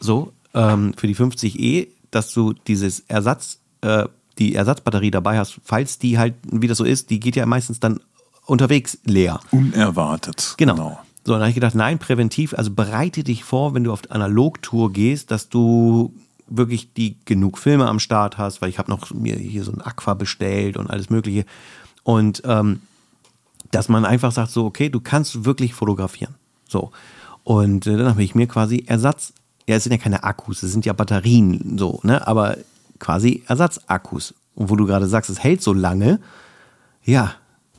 So, 0.00 0.32
ähm, 0.54 0.94
für 0.96 1.06
die 1.06 1.16
50E, 1.16 1.88
dass 2.10 2.32
du 2.32 2.52
dieses 2.66 3.00
Ersatz, 3.08 3.58
äh, 3.82 4.06
die 4.38 4.54
Ersatzbatterie 4.54 5.10
dabei 5.10 5.38
hast, 5.38 5.60
falls 5.64 5.98
die 5.98 6.18
halt, 6.18 6.34
wie 6.50 6.66
das 6.66 6.78
so 6.78 6.84
ist, 6.84 7.10
die 7.10 7.20
geht 7.20 7.36
ja 7.36 7.44
meistens 7.46 7.80
dann 7.80 8.00
unterwegs 8.46 8.98
leer. 9.04 9.40
Unerwartet. 9.50 10.54
Genau. 10.56 10.98
So, 11.24 11.32
dann 11.32 11.42
habe 11.42 11.50
ich 11.50 11.54
gedacht, 11.54 11.74
nein, 11.74 11.98
präventiv, 11.98 12.54
also 12.54 12.70
bereite 12.70 13.22
dich 13.22 13.44
vor, 13.44 13.74
wenn 13.74 13.84
du 13.84 13.92
auf 13.92 14.00
Analogtour 14.10 14.92
gehst, 14.92 15.30
dass 15.30 15.50
du 15.50 16.14
wirklich 16.50 16.92
die 16.92 17.16
genug 17.24 17.58
Filme 17.58 17.88
am 17.88 17.98
Start 17.98 18.38
hast, 18.38 18.60
weil 18.60 18.68
ich 18.68 18.78
habe 18.78 18.90
noch 18.90 19.10
mir 19.12 19.36
hier 19.36 19.64
so 19.64 19.72
ein 19.72 19.80
Aqua 19.80 20.14
bestellt 20.14 20.76
und 20.76 20.90
alles 20.90 21.10
mögliche. 21.10 21.44
Und 22.02 22.42
ähm, 22.44 22.80
dass 23.70 23.88
man 23.88 24.04
einfach 24.04 24.32
sagt, 24.32 24.50
so, 24.50 24.64
okay, 24.64 24.88
du 24.88 25.00
kannst 25.00 25.44
wirklich 25.44 25.74
fotografieren. 25.74 26.34
So. 26.68 26.90
Und 27.44 27.86
äh, 27.86 27.96
dann 27.96 28.08
habe 28.08 28.22
ich 28.22 28.34
mir 28.34 28.46
quasi 28.46 28.84
Ersatz, 28.86 29.32
ja, 29.68 29.76
es 29.76 29.84
sind 29.84 29.92
ja 29.92 29.98
keine 29.98 30.24
Akkus, 30.24 30.62
es 30.62 30.72
sind 30.72 30.84
ja 30.84 30.92
Batterien, 30.92 31.78
so, 31.78 32.00
ne, 32.02 32.26
aber 32.26 32.56
quasi 32.98 33.42
Ersatzakkus. 33.46 34.34
Und 34.54 34.70
wo 34.70 34.76
du 34.76 34.86
gerade 34.86 35.06
sagst, 35.06 35.30
es 35.30 35.42
hält 35.42 35.62
so 35.62 35.72
lange, 35.72 36.20
ja, 37.04 37.34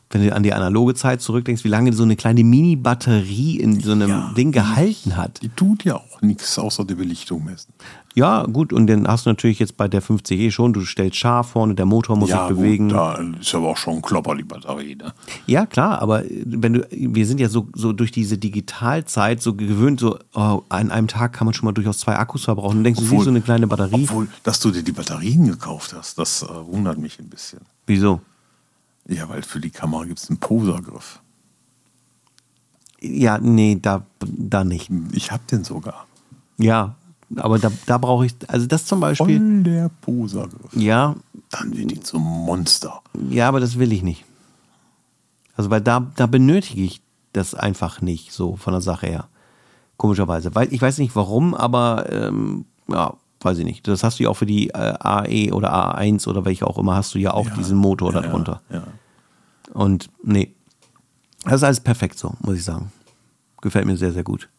wenn 0.10 0.26
du 0.26 0.36
an 0.36 0.44
die 0.44 0.54
analoge 0.54 0.94
Zeit 0.94 1.22
zurückdenkst, 1.22 1.64
wie 1.64 1.70
lange 1.70 1.94
so 1.94 2.04
eine 2.04 2.16
kleine 2.16 2.44
Mini-Batterie 2.44 3.60
in 3.60 3.80
so 3.80 3.94
einem 3.94 4.10
Ja. 4.10 4.34
Ding 4.36 4.52
gehalten 4.52 5.16
hat. 5.16 5.42
Die 5.42 5.50
tut 5.50 5.86
ja 5.86 5.96
auch 5.96 6.22
nichts 6.22 6.60
außer 6.60 6.84
die 6.84 6.96
Belichtung 6.96 7.46
messen. 7.46 7.74
Ja, 8.14 8.44
gut, 8.44 8.74
und 8.74 8.88
dann 8.88 9.08
hast 9.08 9.26
du 9.26 9.30
natürlich 9.30 9.60
jetzt 9.60 9.78
bei 9.78 9.88
der 9.88 10.04
50e 10.04 10.52
schon, 10.52 10.74
du 10.74 10.82
stellst 10.82 11.18
scharf 11.18 11.52
vorne, 11.52 11.76
der 11.76 11.86
Motor 11.86 12.18
muss 12.18 12.30
ja, 12.30 12.48
sich 12.48 12.58
bewegen. 12.58 12.90
Gut, 12.90 12.98
da 12.98 13.14
ist 13.40 13.56
aber 13.56 13.70
auch 13.70 13.78
schon 13.78 13.96
ein 13.96 14.02
Klopper, 14.02 14.36
die 14.36 14.44
Batterie. 14.44 14.96
Ne? 14.96 15.14
Ja, 15.48 15.66
klar, 15.66 16.02
aber 16.02 16.24
wenn 16.46 16.74
du, 16.74 16.88
wir 16.92 17.26
sind 17.26 17.40
ja 17.40 17.48
so, 17.48 17.70
so 17.74 17.94
durch 17.94 18.12
diese 18.12 18.38
Digitalzeit 18.38 19.42
so 19.42 19.54
gewöhnt, 19.54 20.02
so 20.02 20.20
oh, 20.34 20.62
an 20.68 20.92
einem 20.92 21.08
Tag 21.08 21.32
kann 21.34 21.46
man 21.46 21.54
schon 21.54 21.66
mal 21.66 21.72
durchaus 21.72 22.00
zwei 22.00 22.18
Akkus 22.18 22.44
verbrauchen. 22.44 22.80
Du 22.80 22.84
denkst, 22.84 23.00
du 23.00 23.06
siehst 23.06 23.24
so 23.24 23.30
eine 23.30 23.42
kleine 23.42 23.68
Batterie. 23.68 24.04
Obwohl, 24.04 24.28
dass 24.44 24.60
du 24.60 24.72
dir 24.72 24.84
die 24.84 24.92
Batterien 24.92 25.48
gekauft 25.48 25.94
hast, 25.94 26.18
das 26.18 26.44
äh, 26.44 26.48
wundert 26.48 26.98
mich 26.98 27.18
ein 27.20 27.30
bisschen. 27.30 27.62
Wieso? 27.86 28.20
Ja, 29.08 29.30
weil 29.30 29.42
für 29.42 29.62
die 29.62 29.70
Kamera 29.72 30.04
gibt 30.04 30.20
es 30.20 30.30
einen 30.30 30.40
Posergriff. 30.40 31.22
Ja, 33.00 33.40
nee, 33.40 33.80
da, 33.82 34.06
da 34.20 34.64
nicht. 34.64 34.92
Ich 35.14 35.32
hab 35.32 35.48
den 35.48 35.64
sogar. 35.64 36.06
Ja, 36.58 36.96
aber 37.36 37.60
da, 37.60 37.72
da 37.86 37.98
brauche 37.98 38.26
ich, 38.26 38.36
also 38.48 38.66
das 38.68 38.86
zum 38.86 39.00
Beispiel, 39.00 39.38
Voll 39.40 39.64
der 39.64 39.90
Posergriff. 40.02 40.74
ja, 40.76 41.16
Dann 41.50 41.76
wird 41.78 41.92
die 41.92 42.00
zum 42.00 42.22
Monster. 42.24 43.02
Ja, 43.30 43.48
aber 43.48 43.60
das 43.60 43.78
will 43.80 43.92
ich 43.92 44.04
nicht. 44.04 44.26
Also, 45.56 45.70
weil 45.70 45.82
da, 45.82 46.08
da 46.16 46.26
benötige 46.28 46.82
ich 46.82 47.02
das 47.34 47.54
einfach 47.56 48.02
nicht 48.02 48.32
so 48.32 48.56
von 48.56 48.74
der 48.74 48.82
Sache 48.82 49.08
her. 49.08 49.28
Komischerweise. 49.98 50.56
Weil 50.56 50.74
ich 50.74 50.82
weiß 50.82 50.98
nicht 50.98 51.16
warum, 51.16 51.54
aber 51.54 52.10
ähm, 52.12 52.66
ja, 52.88 53.14
weiß 53.42 53.60
ich 53.60 53.66
nicht. 53.66 53.88
Das 53.88 54.04
hast 54.04 54.20
du 54.20 54.24
ja 54.24 54.30
auch 54.30 54.36
für 54.38 54.46
die 54.46 54.70
äh, 54.70 54.74
AE 55.00 55.52
oder 55.54 55.74
A1 55.74 56.28
oder 56.28 56.44
welche 56.46 56.66
auch 56.66 56.78
immer, 56.78 56.96
hast 56.96 57.14
du 57.14 57.20
ja 57.20 57.34
auch 57.34 57.46
Ja, 57.48 57.54
diesen 57.56 57.78
Motor 57.78 58.14
ja, 58.14 58.22
darunter. 58.22 58.62
Ja, 58.70 58.78
ja. 58.78 58.84
Und 59.74 60.10
nee, 60.24 60.54
das 61.44 61.56
ist 61.56 61.64
alles 61.64 61.80
perfekt 61.80 62.18
so, 62.18 62.34
muss 62.42 62.56
ich 62.58 62.64
sagen. 62.64 62.92
Gefällt 63.62 63.86
mir 63.86 63.96
sehr, 63.98 64.12
sehr 64.12 64.24
gut. 64.24 64.50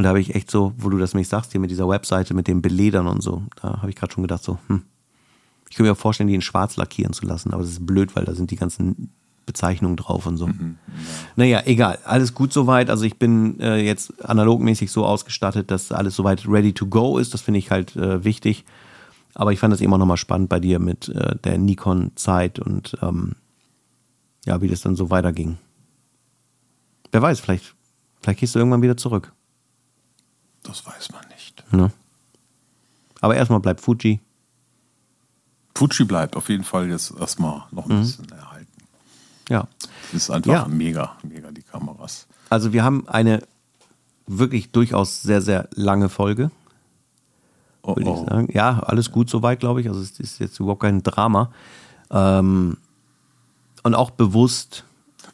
Und 0.00 0.04
da 0.04 0.08
habe 0.08 0.20
ich 0.20 0.34
echt 0.34 0.50
so, 0.50 0.72
wo 0.78 0.88
du 0.88 0.96
das 0.96 1.12
mich 1.12 1.28
sagst, 1.28 1.52
hier 1.52 1.60
mit 1.60 1.70
dieser 1.70 1.86
Webseite, 1.86 2.32
mit 2.32 2.48
den 2.48 2.62
Beledern 2.62 3.06
und 3.06 3.22
so, 3.22 3.42
da 3.60 3.82
habe 3.82 3.90
ich 3.90 3.96
gerade 3.96 4.10
schon 4.10 4.22
gedacht, 4.22 4.42
so, 4.42 4.56
hm, 4.66 4.82
ich 5.68 5.76
könnte 5.76 5.90
mir 5.90 5.92
auch 5.92 6.00
vorstellen, 6.00 6.26
die 6.26 6.34
in 6.34 6.40
schwarz 6.40 6.78
lackieren 6.78 7.12
zu 7.12 7.26
lassen, 7.26 7.52
aber 7.52 7.62
das 7.62 7.72
ist 7.72 7.84
blöd, 7.84 8.16
weil 8.16 8.24
da 8.24 8.34
sind 8.34 8.50
die 8.50 8.56
ganzen 8.56 9.10
Bezeichnungen 9.44 9.98
drauf 9.98 10.24
und 10.24 10.38
so. 10.38 10.48
Naja, 11.36 11.60
egal, 11.66 11.98
alles 12.06 12.32
gut 12.32 12.50
soweit. 12.50 12.88
Also 12.88 13.04
ich 13.04 13.18
bin 13.18 13.60
äh, 13.60 13.76
jetzt 13.76 14.24
analogmäßig 14.24 14.90
so 14.90 15.04
ausgestattet, 15.04 15.70
dass 15.70 15.92
alles 15.92 16.16
soweit 16.16 16.48
ready 16.48 16.72
to 16.72 16.86
go 16.86 17.18
ist. 17.18 17.34
Das 17.34 17.42
finde 17.42 17.58
ich 17.58 17.70
halt 17.70 17.94
äh, 17.94 18.24
wichtig. 18.24 18.64
Aber 19.34 19.52
ich 19.52 19.58
fand 19.58 19.74
das 19.74 19.82
immer 19.82 19.98
noch 19.98 20.06
mal 20.06 20.16
spannend 20.16 20.48
bei 20.48 20.60
dir 20.60 20.78
mit 20.78 21.10
äh, 21.10 21.36
der 21.44 21.58
Nikon-Zeit 21.58 22.58
und 22.58 22.96
ähm, 23.02 23.32
ja, 24.46 24.62
wie 24.62 24.68
das 24.68 24.80
dann 24.80 24.96
so 24.96 25.10
weiterging. 25.10 25.58
Wer 27.12 27.20
weiß, 27.20 27.40
vielleicht, 27.40 27.74
vielleicht 28.22 28.40
gehst 28.40 28.54
du 28.54 28.60
irgendwann 28.60 28.80
wieder 28.80 28.96
zurück. 28.96 29.34
Das 30.62 30.84
weiß 30.86 31.12
man 31.12 31.26
nicht. 31.28 31.64
Ne? 31.72 31.90
Aber 33.20 33.34
erstmal 33.36 33.60
bleibt 33.60 33.80
Fuji. 33.80 34.20
Fuji 35.74 36.04
bleibt 36.04 36.36
auf 36.36 36.48
jeden 36.48 36.64
Fall 36.64 36.88
jetzt 36.90 37.12
erstmal 37.18 37.62
noch 37.70 37.86
Mhm. 37.86 37.92
ein 37.92 38.00
bisschen 38.02 38.28
erhalten. 38.32 38.66
Ja. 39.48 39.66
Das 40.12 40.22
ist 40.22 40.30
einfach 40.30 40.52
Ja. 40.52 40.68
mega, 40.68 41.16
mega, 41.22 41.50
die 41.50 41.62
Kameras. 41.62 42.26
Also 42.50 42.72
wir 42.72 42.84
haben 42.84 43.08
eine 43.08 43.42
wirklich 44.26 44.70
durchaus 44.70 45.22
sehr, 45.22 45.42
sehr 45.42 45.68
lange 45.74 46.08
Folge, 46.08 46.50
Oh, 47.82 47.96
würde 47.96 48.10
oh. 48.10 48.22
ich 48.22 48.28
sagen. 48.28 48.48
Ja, 48.52 48.80
alles 48.80 49.10
gut 49.10 49.30
soweit, 49.30 49.58
glaube 49.60 49.80
ich. 49.80 49.88
Also 49.88 50.00
es 50.02 50.20
ist 50.20 50.38
jetzt 50.38 50.60
überhaupt 50.60 50.82
kein 50.82 51.02
Drama. 51.02 51.50
Ähm, 52.10 52.76
und 53.82 53.94
auch 53.94 54.10
bewusst, 54.10 54.84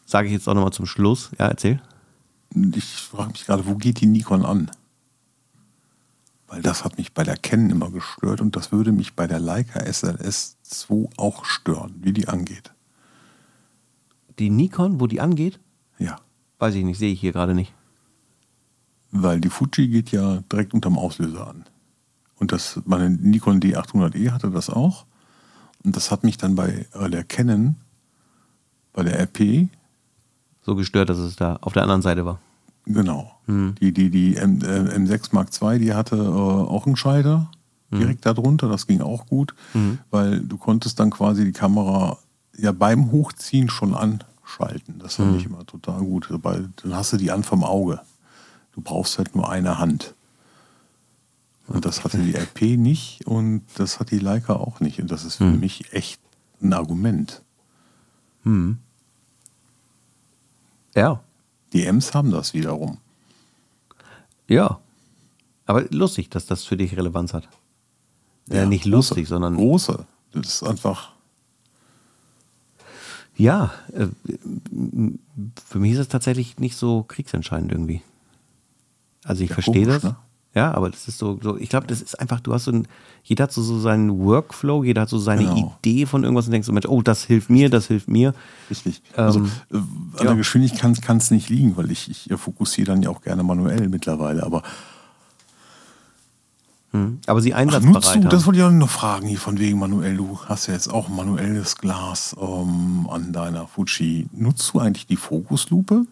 sage 0.05 0.29
ich 0.29 0.33
jetzt 0.33 0.49
auch 0.49 0.55
nochmal 0.55 0.73
zum 0.73 0.87
Schluss, 0.87 1.31
ja, 1.39 1.49
erzähl. 1.49 1.83
Ich 2.75 2.85
frage 2.85 3.33
mich 3.33 3.45
gerade, 3.47 3.67
wo 3.67 3.75
geht 3.75 4.01
die 4.01 4.07
Nikon 4.07 4.45
an? 4.47 4.71
Weil 6.57 6.63
das 6.63 6.85
hat 6.85 6.97
mich 6.97 7.13
bei 7.13 7.23
der 7.23 7.37
Canon 7.37 7.69
immer 7.69 7.91
gestört 7.91 8.41
und 8.41 8.57
das 8.57 8.73
würde 8.73 8.91
mich 8.91 9.15
bei 9.15 9.27
der 9.27 9.39
Leica 9.39 9.79
SLS 9.81 10.57
2 10.63 11.11
auch 11.19 11.45
stören, 11.45 11.95
wie 12.01 12.15
die 12.15 12.29
angeht. 12.29 12.73
Die 14.39 14.49
Nikon, 14.49 14.99
wo 14.99 15.07
die 15.07 15.21
angeht, 15.21 15.61
Ja, 15.99 16.17
weiß 16.59 16.75
ich 16.77 16.85
nicht, 16.85 16.99
sehe 16.99 17.13
ich 17.13 17.21
hier 17.21 17.33
gerade 17.33 17.53
nicht. 17.55 17.75
weil 19.11 19.39
die 19.39 19.51
Fuji 19.51 19.89
geht 19.89 20.13
ja 20.13 20.39
direkt 20.51 20.73
unterm 20.73 20.99
Auslöser 20.99 21.47
an. 21.47 21.65
Und 22.39 22.53
das, 22.53 22.81
meine 22.87 23.11
Nikon 23.11 23.61
D800E 23.61 24.31
hatte 24.31 24.51
das 24.51 24.71
auch. 24.71 25.05
Und 25.85 25.95
das 25.95 26.11
hat 26.11 26.25
mich 26.25 26.39
dann 26.39 26.55
bei 26.55 26.87
der 26.95 27.25
Canon, 27.25 27.77
bei 28.95 29.03
der 29.03 29.21
RP, 29.21 29.69
So 30.63 30.75
gestört, 30.75 31.11
dass 31.11 31.19
es 31.19 31.37
da 31.37 31.57
auf 31.61 31.75
der 31.75 31.83
anderen 31.83 32.01
Seite 32.03 32.25
war. 32.25 32.41
Genau. 32.87 33.33
Die, 33.81 33.93
die, 33.93 34.11
die 34.11 34.37
M, 34.37 34.61
äh, 34.63 34.97
M6 34.97 35.29
Mark 35.33 35.51
II, 35.61 35.79
die 35.79 35.93
hatte 35.93 36.17
äh, 36.17 36.21
auch 36.21 36.87
einen 36.87 36.97
Schalter 36.97 37.51
direkt 37.93 38.27
darunter. 38.27 38.69
Das 38.69 38.87
ging 38.87 39.01
auch 39.01 39.27
gut, 39.27 39.55
weil 40.11 40.41
du 40.41 40.57
konntest 40.57 40.99
dann 40.99 41.11
quasi 41.11 41.45
die 41.45 41.53
Kamera 41.53 42.19
ja 42.57 42.73
beim 42.73 43.13
Hochziehen 43.13 43.69
schon 43.69 43.95
anschalten. 43.95 44.99
Das 44.99 45.17
fand 45.17 45.37
ich 45.37 45.47
immer 45.47 45.65
total 45.67 46.01
gut. 46.01 46.29
Weil 46.43 46.69
dann 46.83 46.95
hast 46.95 47.13
du 47.13 47.17
die 47.17 47.31
an 47.31 47.45
vom 47.45 47.63
Auge. 47.63 48.01
Du 48.73 48.81
brauchst 48.81 49.19
halt 49.19 49.35
nur 49.37 49.49
eine 49.51 49.79
Hand. 49.79 50.15
Und 51.69 51.85
das 51.85 52.05
hatte 52.05 52.19
die 52.19 52.35
RP 52.35 52.77
nicht 52.77 53.27
und 53.27 53.63
das 53.77 53.99
hat 53.99 54.11
die 54.11 54.19
Leica 54.21 54.55
auch 54.55 54.81
nicht. 54.81 55.01
Und 55.01 55.11
das 55.11 55.25
ist 55.25 55.37
für 55.37 55.45
mich 55.45 55.93
echt 55.93 56.21
ein 56.63 56.73
Argument. 56.73 57.43
Ja. 60.95 61.21
Die 61.73 61.85
Ms 61.85 62.15
haben 62.15 62.31
das 62.31 62.55
wiederum. 62.55 62.99
Ja. 64.49 64.81
Aber 65.67 65.83
lustig, 65.91 66.31
dass 66.31 66.47
das 66.47 66.65
für 66.65 66.77
dich 66.77 66.97
Relevanz 66.97 67.35
hat. 67.35 67.49
Ja, 68.49 68.65
nicht 68.67 68.85
große- 68.85 68.91
lustig, 68.91 69.29
sondern 69.29 69.57
Große. 69.57 70.07
Das 70.33 70.47
ist 70.47 70.63
einfach. 70.63 71.13
ja, 73.37 73.73
äh, 73.93 74.07
für 75.67 75.79
mich 75.79 75.93
ist 75.93 75.99
es 75.99 76.09
tatsächlich 76.09 76.59
nicht 76.59 76.77
so 76.77 77.03
kriegsentscheidend 77.03 77.73
irgendwie. 77.73 78.03
Also 79.25 79.43
ich 79.43 79.51
Ja, 79.51 79.55
verstehe 79.55 79.87
das. 79.87 80.05
ne? 80.05 80.17
Ja, 80.57 80.73
aber 80.73 80.89
das 80.89 81.07
ist 81.07 81.19
so, 81.19 81.39
so 81.43 81.59
ich 81.59 81.69
glaube, 81.69 81.87
das 81.87 82.01
ist 82.01 82.19
einfach, 82.19 82.41
du 82.41 82.55
hast 82.55 82.65
so 82.65 82.73
ein, 82.73 82.89
jeder 83.23 83.45
hat 83.45 83.53
so, 83.53 83.61
so 83.63 83.79
seinen 83.79 84.19
Workflow, 84.25 84.85
jeder 84.85 85.03
hat 85.03 85.11
so 85.11 85.19
seine 85.19 85.43
Genau. 85.43 85.77
Idee 85.85 86.07
von 86.07 86.25
irgendwas 86.25 86.47
und 86.47 86.53
denkst 86.53 86.67
so, 86.67 86.73
Mensch, 86.73 86.87
oh, 86.89 87.03
das 87.03 87.25
hilft 87.25 87.51
mir, 87.51 87.69
das 87.69 87.89
hilft 87.89 88.09
mir. 88.09 88.33
Richtig. 88.71 89.03
also 89.15 89.41
Ähm, 89.41 89.51
äh, 89.71 89.77
an 89.77 89.87
ja. 90.17 90.25
der 90.25 90.37
Geschwindigkeit 90.37 91.03
kann 91.03 91.19
es 91.19 91.31
nicht 91.31 91.51
liegen, 91.51 91.77
weil 91.77 91.91
ich, 91.91 92.11
ich 92.11 92.31
fokussiere 92.41 92.87
dann 92.87 93.03
ja 93.03 93.11
auch 93.11 93.21
gerne 93.21 93.43
manuell 93.43 93.91
mittlerweile. 93.91 94.45
Aber 94.45 94.63
Aber 97.27 97.43
sie 97.43 97.53
ach, 97.53 97.59
einsatzbereit 97.59 97.95
nutzt 97.95 98.15
du, 98.17 98.21
das 98.21 98.47
wollte 98.47 98.61
ich 98.61 98.65
auch 98.65 98.71
noch 98.71 98.89
fragen 98.89 99.27
hier 99.27 99.39
von 99.39 99.59
wegen 99.59 99.79
manuell. 99.79 100.17
Du 100.17 100.39
hast 100.47 100.69
ja 100.69 100.73
jetzt 100.73 100.89
auch 100.89 101.11
manuelles 101.11 101.77
Glas 101.77 102.35
ähm, 102.41 103.07
an 103.11 103.35
deiner 103.35 103.67
Fuji. 103.67 104.27
Nutzt 104.33 104.73
du 104.73 104.79
eigentlich 104.79 105.07
die 105.07 105.17
Fokuslupe? 105.17 106.07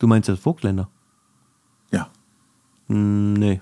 Du 0.00 0.06
meinst 0.08 0.28
das 0.28 0.40
Vogtländer? 0.40 0.88
Hm, 2.88 3.34
nee. 3.34 3.60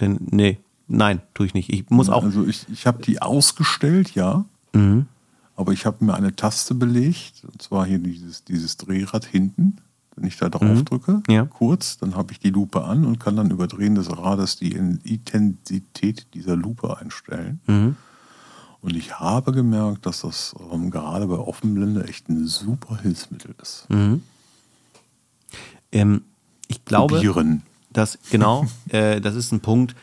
Denn, 0.00 0.18
nee. 0.30 0.58
Nein, 0.86 1.22
tue 1.32 1.46
ich 1.46 1.54
nicht. 1.54 1.72
Ich 1.72 1.88
muss 1.90 2.08
auch. 2.10 2.24
Also 2.24 2.46
ich, 2.46 2.66
ich 2.70 2.86
habe 2.86 3.02
die 3.02 3.22
ausgestellt, 3.22 4.14
ja. 4.14 4.44
Mhm. 4.72 5.06
Aber 5.56 5.72
ich 5.72 5.86
habe 5.86 6.04
mir 6.04 6.14
eine 6.14 6.34
Taste 6.34 6.74
belegt, 6.74 7.44
und 7.44 7.62
zwar 7.62 7.86
hier 7.86 7.98
dieses, 7.98 8.44
dieses 8.44 8.76
Drehrad 8.76 9.24
hinten. 9.24 9.76
Wenn 10.16 10.26
ich 10.28 10.36
da 10.36 10.48
drauf 10.48 10.82
drücke, 10.84 11.22
Mhm. 11.26 11.34
Ja. 11.34 11.44
kurz, 11.44 11.98
dann 11.98 12.14
habe 12.14 12.32
ich 12.32 12.38
die 12.38 12.50
Lupe 12.50 12.84
an 12.84 13.04
und 13.04 13.18
kann 13.18 13.34
dann 13.36 13.50
über 13.50 13.66
Drehen 13.66 13.96
des 13.96 14.08
Rades 14.16 14.56
die 14.56 14.72
Intensität 14.72 16.26
dieser 16.34 16.54
Lupe 16.54 16.96
einstellen. 16.98 17.60
Mhm. 17.66 17.96
Und 18.80 18.94
ich 18.96 19.18
habe 19.18 19.50
gemerkt, 19.52 20.06
dass 20.06 20.20
das 20.20 20.54
ähm, 20.72 20.90
gerade 20.90 21.26
bei 21.26 21.36
Offenblende 21.38 22.06
echt 22.06 22.28
ein 22.28 22.46
super 22.46 22.98
Hilfsmittel 22.98 23.54
ist. 23.60 23.86
Mhm. 23.90 24.22
Ähm, 25.90 26.22
ich 26.68 26.84
glaube, 26.84 27.14
Probieren. 27.16 27.62
Dass 27.94 28.18
genau, 28.30 28.66
äh, 28.90 29.20
das 29.20 29.34
ist 29.34 29.52
ein 29.52 29.60
Punkt, 29.60 29.96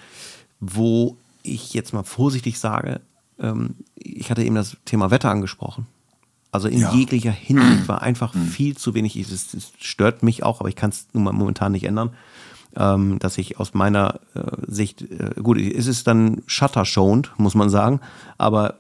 wo 0.60 1.16
ich 1.44 1.74
jetzt 1.74 1.94
mal 1.94 2.04
vorsichtig 2.04 2.60
sage, 2.60 3.02
ähm, 3.40 3.76
ich 3.96 4.30
hatte 4.32 4.44
eben 4.44 4.56
das 4.56 4.78
Thema 4.86 5.12
Wetter 5.12 5.30
angesprochen. 5.30 5.86
Also 6.52 6.68
in 6.68 6.80
Ja. 6.80 6.94
jeglicher 6.94 7.32
Hinsicht 7.32 7.88
war 7.88 8.02
einfach 8.02 8.34
viel 8.36 8.76
zu 8.76 8.94
wenig. 8.94 9.16
Es, 9.16 9.54
es 9.54 9.72
stört 9.80 10.22
mich 10.22 10.44
auch, 10.44 10.60
aber 10.60 10.68
ich 10.70 10.76
kann 10.76 10.90
es 10.90 11.08
nun 11.14 11.24
mal 11.24 11.32
momentan 11.32 11.72
nicht 11.72 11.86
ändern, 11.86 12.10
ähm, 12.76 13.20
dass 13.20 13.38
ich 13.38 13.58
aus 13.60 13.74
meiner 13.74 14.20
äh, 14.34 14.42
Sicht, 14.68 15.02
äh, 15.04 15.36
gut, 15.42 15.58
es 15.58 15.88
ist 15.88 16.08
dann 16.08 16.42
shutterschoned, 16.48 17.32
muss 17.38 17.56
man 17.56 17.70
sagen, 17.70 18.02
aber 18.38 18.76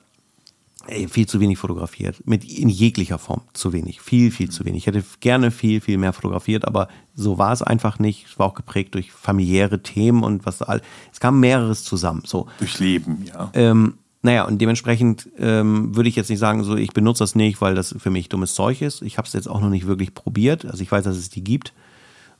ey, 0.88 1.08
viel 1.08 1.28
zu 1.28 1.40
wenig 1.40 1.58
fotografiert. 1.58 2.26
Mit 2.26 2.44
in 2.44 2.70
jeglicher 2.70 3.18
Form 3.18 3.42
zu 3.54 3.74
wenig. 3.74 4.02
Viel, 4.02 4.32
viel 4.32 4.50
zu 4.50 4.66
wenig. 4.66 4.80
Ich 4.80 4.88
hätte 4.88 5.04
gerne 5.20 5.52
viel, 5.52 5.82
viel 5.82 5.98
mehr 5.98 6.14
fotografiert, 6.14 6.68
aber 6.68 6.88
so 7.16 7.38
war 7.38 7.52
es 7.52 7.62
einfach 7.62 8.00
nicht. 8.00 8.28
Es 8.28 8.40
war 8.40 8.48
auch 8.48 8.54
geprägt 8.54 8.96
durch 8.96 9.12
familiäre 9.12 9.82
Themen 9.82 10.24
und 10.24 10.46
was 10.46 10.62
all. 10.62 10.82
Es 11.12 11.20
kam 11.20 11.40
mehreres 11.40 11.84
zusammen. 11.84 12.24
So. 12.26 12.48
Durch 12.60 12.80
Leben, 12.80 13.26
ja. 13.26 13.52
Ähm, 13.54 13.96
naja, 14.24 14.46
und 14.46 14.60
dementsprechend 14.60 15.30
ähm, 15.38 15.96
würde 15.96 16.10
ich 16.10 16.16
jetzt 16.16 16.30
nicht 16.30 16.40
sagen, 16.40 16.64
so 16.64 16.76
ich 16.76 16.94
benutze 16.94 17.24
das 17.24 17.34
nicht, 17.34 17.60
weil 17.60 17.74
das 17.74 17.96
für 17.98 18.12
mich 18.12 18.30
dummes 18.30 18.54
Zeug 18.54 18.82
ist. 18.82 19.02
Ich 19.02 19.18
habe 19.18 19.28
es 19.28 19.34
jetzt 19.34 19.48
auch 19.48 19.62
noch 19.62 19.70
nicht 19.70 19.88
wirklich 19.88 20.14
probiert. 20.14 20.66
Also 20.66 20.84
ich 20.84 20.92
weiß, 20.92 21.04
dass 21.04 21.18
es 21.18 21.30
die 21.30 21.44
gibt. 21.44 21.74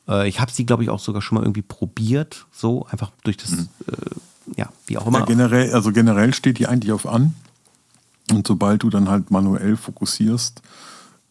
Äh, 0.08 0.28
ich 0.28 0.40
habe 0.40 0.52
sie, 0.52 0.66
glaube 0.66 0.84
ich, 0.84 0.90
auch 0.90 1.00
sogar 1.00 1.22
schon 1.22 1.38
mal 1.38 1.44
irgendwie 1.44 1.64
probiert. 1.64 2.46
So, 2.52 2.86
einfach 2.88 3.12
durch 3.24 3.38
das, 3.38 3.54
äh, 3.54 3.66
ja, 4.56 4.70
wie 4.86 4.98
auch 4.98 5.08
immer. 5.08 5.20
Ja, 5.20 5.26
generell, 5.26 5.74
also 5.74 5.92
generell 5.92 6.34
steht 6.34 6.60
die 6.60 6.68
eigentlich 6.68 6.92
auf 6.92 7.08
an. 7.08 7.34
Und 8.32 8.48
sobald 8.48 8.84
du 8.84 8.90
dann 8.90 9.10
halt 9.10 9.32
manuell 9.32 9.78
fokussierst, 9.78 10.62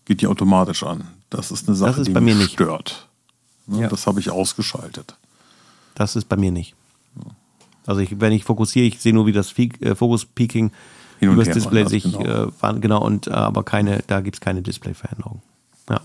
geht 0.04 0.20
die 0.20 0.26
automatisch 0.26 0.82
an. 0.82 1.04
Das 1.30 1.50
ist 1.50 1.68
eine 1.68 1.76
Sache, 1.76 2.00
ist 2.00 2.08
die 2.08 2.20
mich 2.20 2.36
nicht. 2.36 2.52
stört. 2.52 3.08
Ne, 3.66 3.82
Ja. 3.82 3.88
Das 3.88 4.06
habe 4.06 4.20
ich 4.20 4.30
ausgeschaltet. 4.30 5.16
Das 5.94 6.16
ist 6.16 6.28
bei 6.28 6.36
mir 6.36 6.50
nicht. 6.50 6.74
Also 7.86 8.00
ich, 8.00 8.20
wenn 8.20 8.32
ich 8.32 8.44
fokussiere, 8.44 8.86
ich 8.86 9.00
sehe 9.00 9.12
nur, 9.12 9.26
wie 9.26 9.32
das 9.32 9.52
äh, 9.58 9.94
Fokus-Peaking 9.94 10.70
übers 11.20 11.48
her 11.48 11.54
Display 11.54 11.86
sich 11.86 12.04
genau. 12.04 12.50
äh, 12.62 12.80
genau 12.80 13.04
und 13.04 13.26
äh, 13.26 13.30
aber 13.30 13.62
keine, 13.62 14.02
da 14.06 14.20
gibt 14.20 14.36
es 14.36 14.40
keine 14.40 14.62
Display-Veränderung. 14.62 15.42
Ja. 15.88 16.00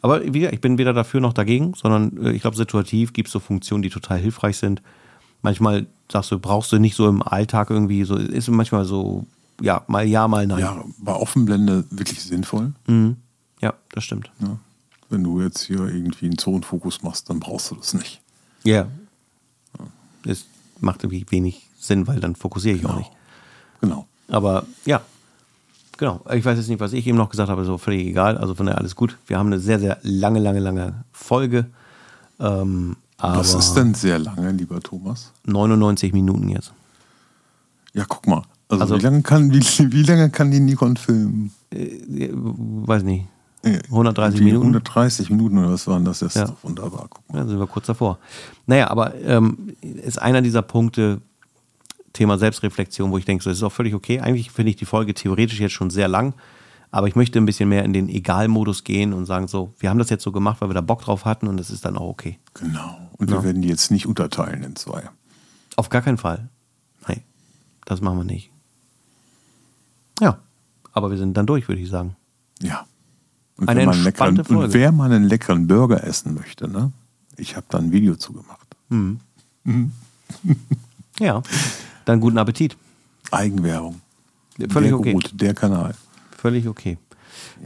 Aber 0.00 0.22
wie 0.22 0.40
gesagt, 0.40 0.54
ich 0.54 0.60
bin 0.60 0.78
weder 0.78 0.92
dafür 0.92 1.20
noch 1.20 1.32
dagegen, 1.32 1.74
sondern 1.74 2.26
ich 2.34 2.42
glaube, 2.42 2.56
situativ 2.56 3.12
gibt 3.12 3.28
es 3.28 3.32
so 3.32 3.40
Funktionen, 3.40 3.82
die 3.82 3.90
total 3.90 4.18
hilfreich 4.18 4.56
sind. 4.56 4.82
Manchmal 5.42 5.86
sagst 6.10 6.30
du, 6.30 6.38
brauchst 6.38 6.72
du 6.72 6.78
nicht 6.78 6.94
so 6.94 7.08
im 7.08 7.22
Alltag 7.22 7.70
irgendwie, 7.70 8.04
so 8.04 8.16
ist 8.16 8.48
manchmal 8.48 8.84
so, 8.84 9.26
ja, 9.60 9.82
mal 9.88 10.06
ja, 10.06 10.28
mal 10.28 10.46
nein. 10.46 10.58
Ja, 10.60 10.84
bei 10.98 11.12
Offenblende 11.14 11.84
wirklich 11.90 12.22
sinnvoll. 12.22 12.72
Mhm. 12.86 13.16
Ja, 13.60 13.74
das 13.90 14.04
stimmt. 14.04 14.30
Ja. 14.40 14.58
Wenn 15.10 15.24
du 15.24 15.40
jetzt 15.40 15.62
hier 15.62 15.80
irgendwie 15.80 16.26
einen 16.26 16.38
Zonenfokus 16.38 17.02
machst, 17.02 17.28
dann 17.30 17.40
brauchst 17.40 17.70
du 17.70 17.74
das 17.76 17.94
nicht. 17.94 18.20
Ja. 18.64 18.86
Es 20.24 20.44
macht 20.80 21.02
irgendwie 21.04 21.24
wenig 21.30 21.68
Sinn, 21.78 22.06
weil 22.06 22.20
dann 22.20 22.34
fokussiere 22.36 22.76
ich 22.76 22.84
auch 22.84 22.90
Genau. 22.90 22.98
nicht. 22.98 23.10
Genau. 23.80 24.06
Aber 24.28 24.66
ja, 24.84 25.00
genau. 25.96 26.20
Ich 26.34 26.44
weiß 26.44 26.58
jetzt 26.58 26.68
nicht, 26.68 26.80
was 26.80 26.92
ich 26.92 27.06
eben 27.06 27.16
noch 27.16 27.30
gesagt 27.30 27.48
habe, 27.48 27.64
so 27.64 27.78
völlig 27.78 28.06
egal. 28.06 28.36
Also 28.36 28.54
von 28.54 28.66
daher 28.66 28.78
alles 28.78 28.94
gut. 28.96 29.16
Wir 29.26 29.38
haben 29.38 29.46
eine 29.46 29.58
sehr, 29.60 29.78
sehr 29.80 29.98
lange, 30.02 30.40
lange, 30.40 30.60
lange 30.60 31.04
Folge. 31.12 31.66
Ähm, 32.40 32.96
Was 33.16 33.54
ist 33.54 33.74
denn 33.74 33.94
sehr 33.94 34.18
lange, 34.18 34.50
lieber 34.52 34.80
Thomas? 34.80 35.32
99 35.46 36.12
Minuten 36.12 36.48
jetzt. 36.50 36.72
Ja, 37.94 38.04
guck 38.06 38.26
mal. 38.26 38.42
Also, 38.68 38.82
Also- 38.82 38.98
wie, 38.98 39.02
lange 39.02 39.22
kann, 39.22 39.52
wie, 39.52 39.60
wie 39.60 40.02
lange 40.02 40.30
kann 40.30 40.50
die 40.50 40.60
Nikon 40.60 40.96
filmen? 40.96 41.52
Äh, 41.70 42.30
weiß 42.32 43.02
nicht. 43.02 43.26
Äh, 43.62 43.78
130 43.90 44.38
die 44.38 44.44
Minuten. 44.44 44.66
130 44.68 45.30
Minuten 45.30 45.58
oder 45.58 45.72
was 45.72 45.86
waren 45.86 46.04
das? 46.04 46.20
Das 46.20 46.34
Ja. 46.34 46.44
ist 46.44 46.54
wunderbar. 46.62 47.06
Guck 47.10 47.28
mal. 47.32 47.38
Ja, 47.40 47.46
sind 47.46 47.58
wir 47.58 47.66
kurz 47.66 47.86
davor. 47.86 48.18
Naja, 48.66 48.88
aber 48.90 49.14
ähm, 49.20 49.74
ist 49.80 50.20
einer 50.20 50.42
dieser 50.42 50.62
Punkte, 50.62 51.20
Thema 52.12 52.38
Selbstreflexion, 52.38 53.10
wo 53.10 53.18
ich 53.18 53.24
denke, 53.24 53.44
so, 53.44 53.50
das 53.50 53.58
ist 53.58 53.62
auch 53.62 53.72
völlig 53.72 53.94
okay. 53.94 54.20
Eigentlich 54.20 54.50
finde 54.50 54.70
ich 54.70 54.76
die 54.76 54.84
Folge 54.86 55.12
theoretisch 55.14 55.60
jetzt 55.60 55.72
schon 55.72 55.90
sehr 55.90 56.08
lang, 56.08 56.34
aber 56.90 57.06
ich 57.08 57.14
möchte 57.16 57.38
ein 57.38 57.46
bisschen 57.46 57.68
mehr 57.68 57.84
in 57.84 57.92
den 57.92 58.08
Egal-Modus 58.08 58.82
gehen 58.84 59.12
und 59.12 59.26
sagen 59.26 59.46
so, 59.46 59.72
wir 59.78 59.90
haben 59.90 59.98
das 59.98 60.08
jetzt 60.10 60.24
so 60.24 60.32
gemacht, 60.32 60.60
weil 60.60 60.70
wir 60.70 60.74
da 60.74 60.80
Bock 60.80 61.02
drauf 61.02 61.24
hatten 61.24 61.46
und 61.48 61.58
das 61.58 61.70
ist 61.70 61.84
dann 61.84 61.96
auch 61.96 62.08
okay. 62.08 62.38
Genau. 62.54 62.96
Und 63.18 63.30
wir 63.30 63.42
werden 63.44 63.62
die 63.62 63.68
jetzt 63.68 63.90
nicht 63.90 64.06
unterteilen 64.06 64.62
in 64.62 64.74
zwei. 64.76 65.02
Auf 65.76 65.90
gar 65.90 66.02
keinen 66.02 66.16
Fall. 66.18 66.48
Nein, 67.06 67.20
das 67.84 68.00
machen 68.00 68.18
wir 68.18 68.24
nicht. 68.24 68.50
Ja, 70.20 70.38
aber 70.92 71.10
wir 71.10 71.18
sind 71.18 71.36
dann 71.36 71.46
durch, 71.46 71.68
würde 71.68 71.80
ich 71.80 71.88
sagen. 71.88 72.16
Ja. 72.60 72.86
Und 73.56 73.68
Eine 73.68 73.80
wer 73.80 73.86
mal 73.86 73.94
einen 73.94 74.04
leckeren, 74.04 74.44
Folge. 74.44 74.64
und 74.64 74.74
wer 74.74 74.92
mal 74.92 75.12
einen 75.12 75.24
leckeren 75.24 75.66
Burger 75.66 76.04
essen 76.04 76.34
möchte, 76.34 76.68
ne? 76.68 76.92
Ich 77.36 77.56
habe 77.56 77.66
da 77.68 77.78
ein 77.78 77.92
Video 77.92 78.16
zu 78.16 78.32
gemacht. 78.32 78.76
Ja, 81.20 81.42
dann 82.04 82.20
guten 82.20 82.38
Appetit. 82.38 82.76
Eigenwerbung. 83.32 84.00
Völlig 84.68 84.90
der 84.90 84.98
okay. 84.98 85.12
Gut, 85.12 85.30
der 85.32 85.52
Kanal. 85.54 85.94
Völlig 86.36 86.68
okay. 86.68 86.96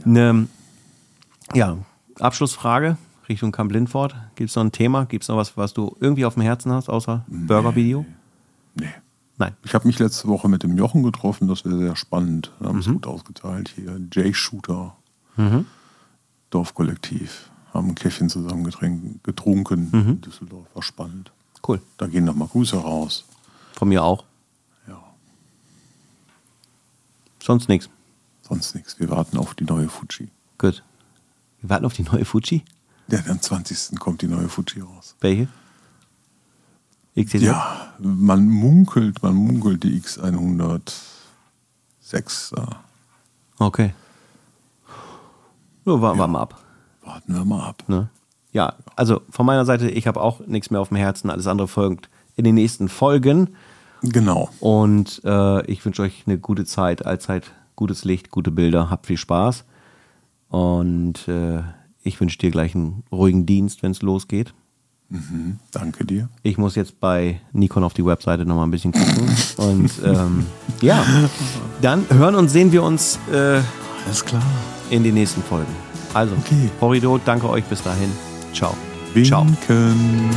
Ne, 0.05 0.47
ja, 1.53 1.77
Abschlussfrage 2.19 2.97
Richtung 3.29 3.51
Camp 3.51 3.71
Lindford. 3.71 4.15
Gibt 4.35 4.49
es 4.49 4.55
noch 4.55 4.63
ein 4.63 4.71
Thema? 4.71 5.05
Gibt 5.05 5.23
es 5.23 5.27
noch 5.29 5.37
was, 5.37 5.55
was 5.55 5.73
du 5.73 5.95
irgendwie 5.99 6.25
auf 6.25 6.33
dem 6.33 6.43
Herzen 6.43 6.71
hast, 6.71 6.89
außer 6.89 7.25
Burger-Video? 7.27 8.05
Nee. 8.75 8.87
Nein. 9.43 9.57
Ich 9.65 9.73
habe 9.73 9.85
mich 9.87 9.99
letzte 9.99 10.27
Woche 10.29 10.47
mit 10.47 10.63
dem 10.63 10.77
Jochen 10.77 11.03
getroffen, 11.03 11.49
das 11.49 11.65
wäre 11.65 11.77
sehr 11.77 11.95
spannend. 11.97 12.51
Wir 12.59 12.69
haben 12.69 12.79
es 12.79 12.85
gut 12.85 13.05
ausgeteilt 13.05 13.67
hier. 13.75 13.97
J-Shooter, 14.11 14.95
Dorfkollektiv, 16.49 17.49
haben 17.73 17.89
ein 17.89 17.95
Käffchen 17.95 18.29
zusammen 18.29 18.63
getrunken 19.23 19.89
in 19.91 20.21
Düsseldorf. 20.21 20.67
War 20.73 20.83
spannend. 20.83 21.31
Cool. 21.67 21.81
Da 21.97 22.07
gehen 22.07 22.23
nochmal 22.23 22.47
Grüße 22.47 22.77
raus. 22.77 23.25
Von 23.73 23.89
mir 23.89 24.03
auch. 24.03 24.23
Ja, 24.87 25.01
Sonst 27.41 27.67
nichts. 27.67 27.89
sonst 28.47 28.75
nichts. 28.75 28.99
Wir 28.99 29.09
warten 29.09 29.37
auf 29.37 29.55
die 29.55 29.65
neue 29.65 29.89
Fuji. 29.89 30.29
Gut. 30.57 30.83
Wir 31.61 31.69
warten 31.69 31.85
auf 31.85 31.93
die 31.93 32.03
neue 32.03 32.23
Fuji. 32.23 32.63
Ja, 33.09 33.19
am 33.27 33.41
20. 33.41 33.99
kommt 33.99 34.21
die 34.21 34.27
neue 34.27 34.47
Fuji 34.47 34.81
raus. 34.81 35.15
Welche? 35.19 35.47
XTZ? 37.15 37.41
Ja, 37.41 37.93
man 37.99 38.49
munkelt, 38.49 39.21
man 39.21 39.35
munkelt 39.35 39.83
die 39.83 39.99
X106 39.99 42.55
da. 42.55 42.83
Okay. 43.59 43.93
Nur 45.85 46.01
warten 46.01 46.19
wir 46.19 46.27
mal 46.27 46.41
ab. 46.41 46.59
Warten 47.03 47.33
wir 47.33 47.45
mal 47.45 47.67
ab. 47.67 47.83
Ne? 47.87 48.09
Ja, 48.51 48.73
also 48.95 49.21
von 49.29 49.45
meiner 49.45 49.65
Seite, 49.65 49.89
ich 49.89 50.07
habe 50.07 50.21
auch 50.21 50.39
nichts 50.47 50.71
mehr 50.71 50.81
auf 50.81 50.89
dem 50.89 50.97
Herzen. 50.97 51.29
Alles 51.29 51.47
andere 51.47 51.67
folgt 51.67 52.09
in 52.35 52.45
den 52.45 52.55
nächsten 52.55 52.89
Folgen. 52.89 53.55
Genau. 54.01 54.49
Und 54.59 55.21
äh, 55.23 55.65
ich 55.65 55.85
wünsche 55.85 56.01
euch 56.01 56.23
eine 56.25 56.37
gute 56.37 56.65
Zeit, 56.65 57.05
allzeit 57.05 57.51
gutes 57.75 58.05
Licht, 58.05 58.31
gute 58.31 58.51
Bilder, 58.51 58.89
habt 58.89 59.07
viel 59.07 59.17
Spaß. 59.17 59.65
Und 60.49 61.27
äh, 61.27 61.61
ich 62.03 62.19
wünsche 62.19 62.37
dir 62.37 62.51
gleich 62.51 62.75
einen 62.75 63.03
ruhigen 63.11 63.45
Dienst, 63.45 63.81
wenn 63.81 63.91
es 63.91 64.01
losgeht. 64.01 64.53
Mhm, 65.13 65.59
danke 65.71 66.05
dir. 66.05 66.27
Ich 66.41 66.57
muss 66.57 66.73
jetzt 66.75 66.99
bei 66.99 67.39
Nikon 67.51 67.83
auf 67.83 67.93
die 67.93 68.03
Webseite 68.03 68.47
nochmal 68.47 68.65
ein 68.65 68.71
bisschen 68.71 68.91
gucken. 68.91 69.29
Und 69.57 69.91
ähm, 70.03 70.45
ja, 70.81 71.05
dann 71.83 72.05
hören 72.09 72.33
und 72.33 72.49
sehen 72.49 72.71
wir 72.71 72.81
uns 72.81 73.19
äh, 73.31 73.61
Alles 74.07 74.25
klar. 74.25 74.41
in 74.89 75.03
den 75.03 75.13
nächsten 75.13 75.43
Folgen. 75.43 75.71
Also, 76.15 76.33
Okay. 76.35 76.69
Horrido, 76.81 77.19
danke 77.23 77.47
euch 77.47 77.63
bis 77.65 77.83
dahin. 77.83 78.09
Ciao. 78.53 78.75
Ciao. 79.23 79.45
Winken. 79.45 80.31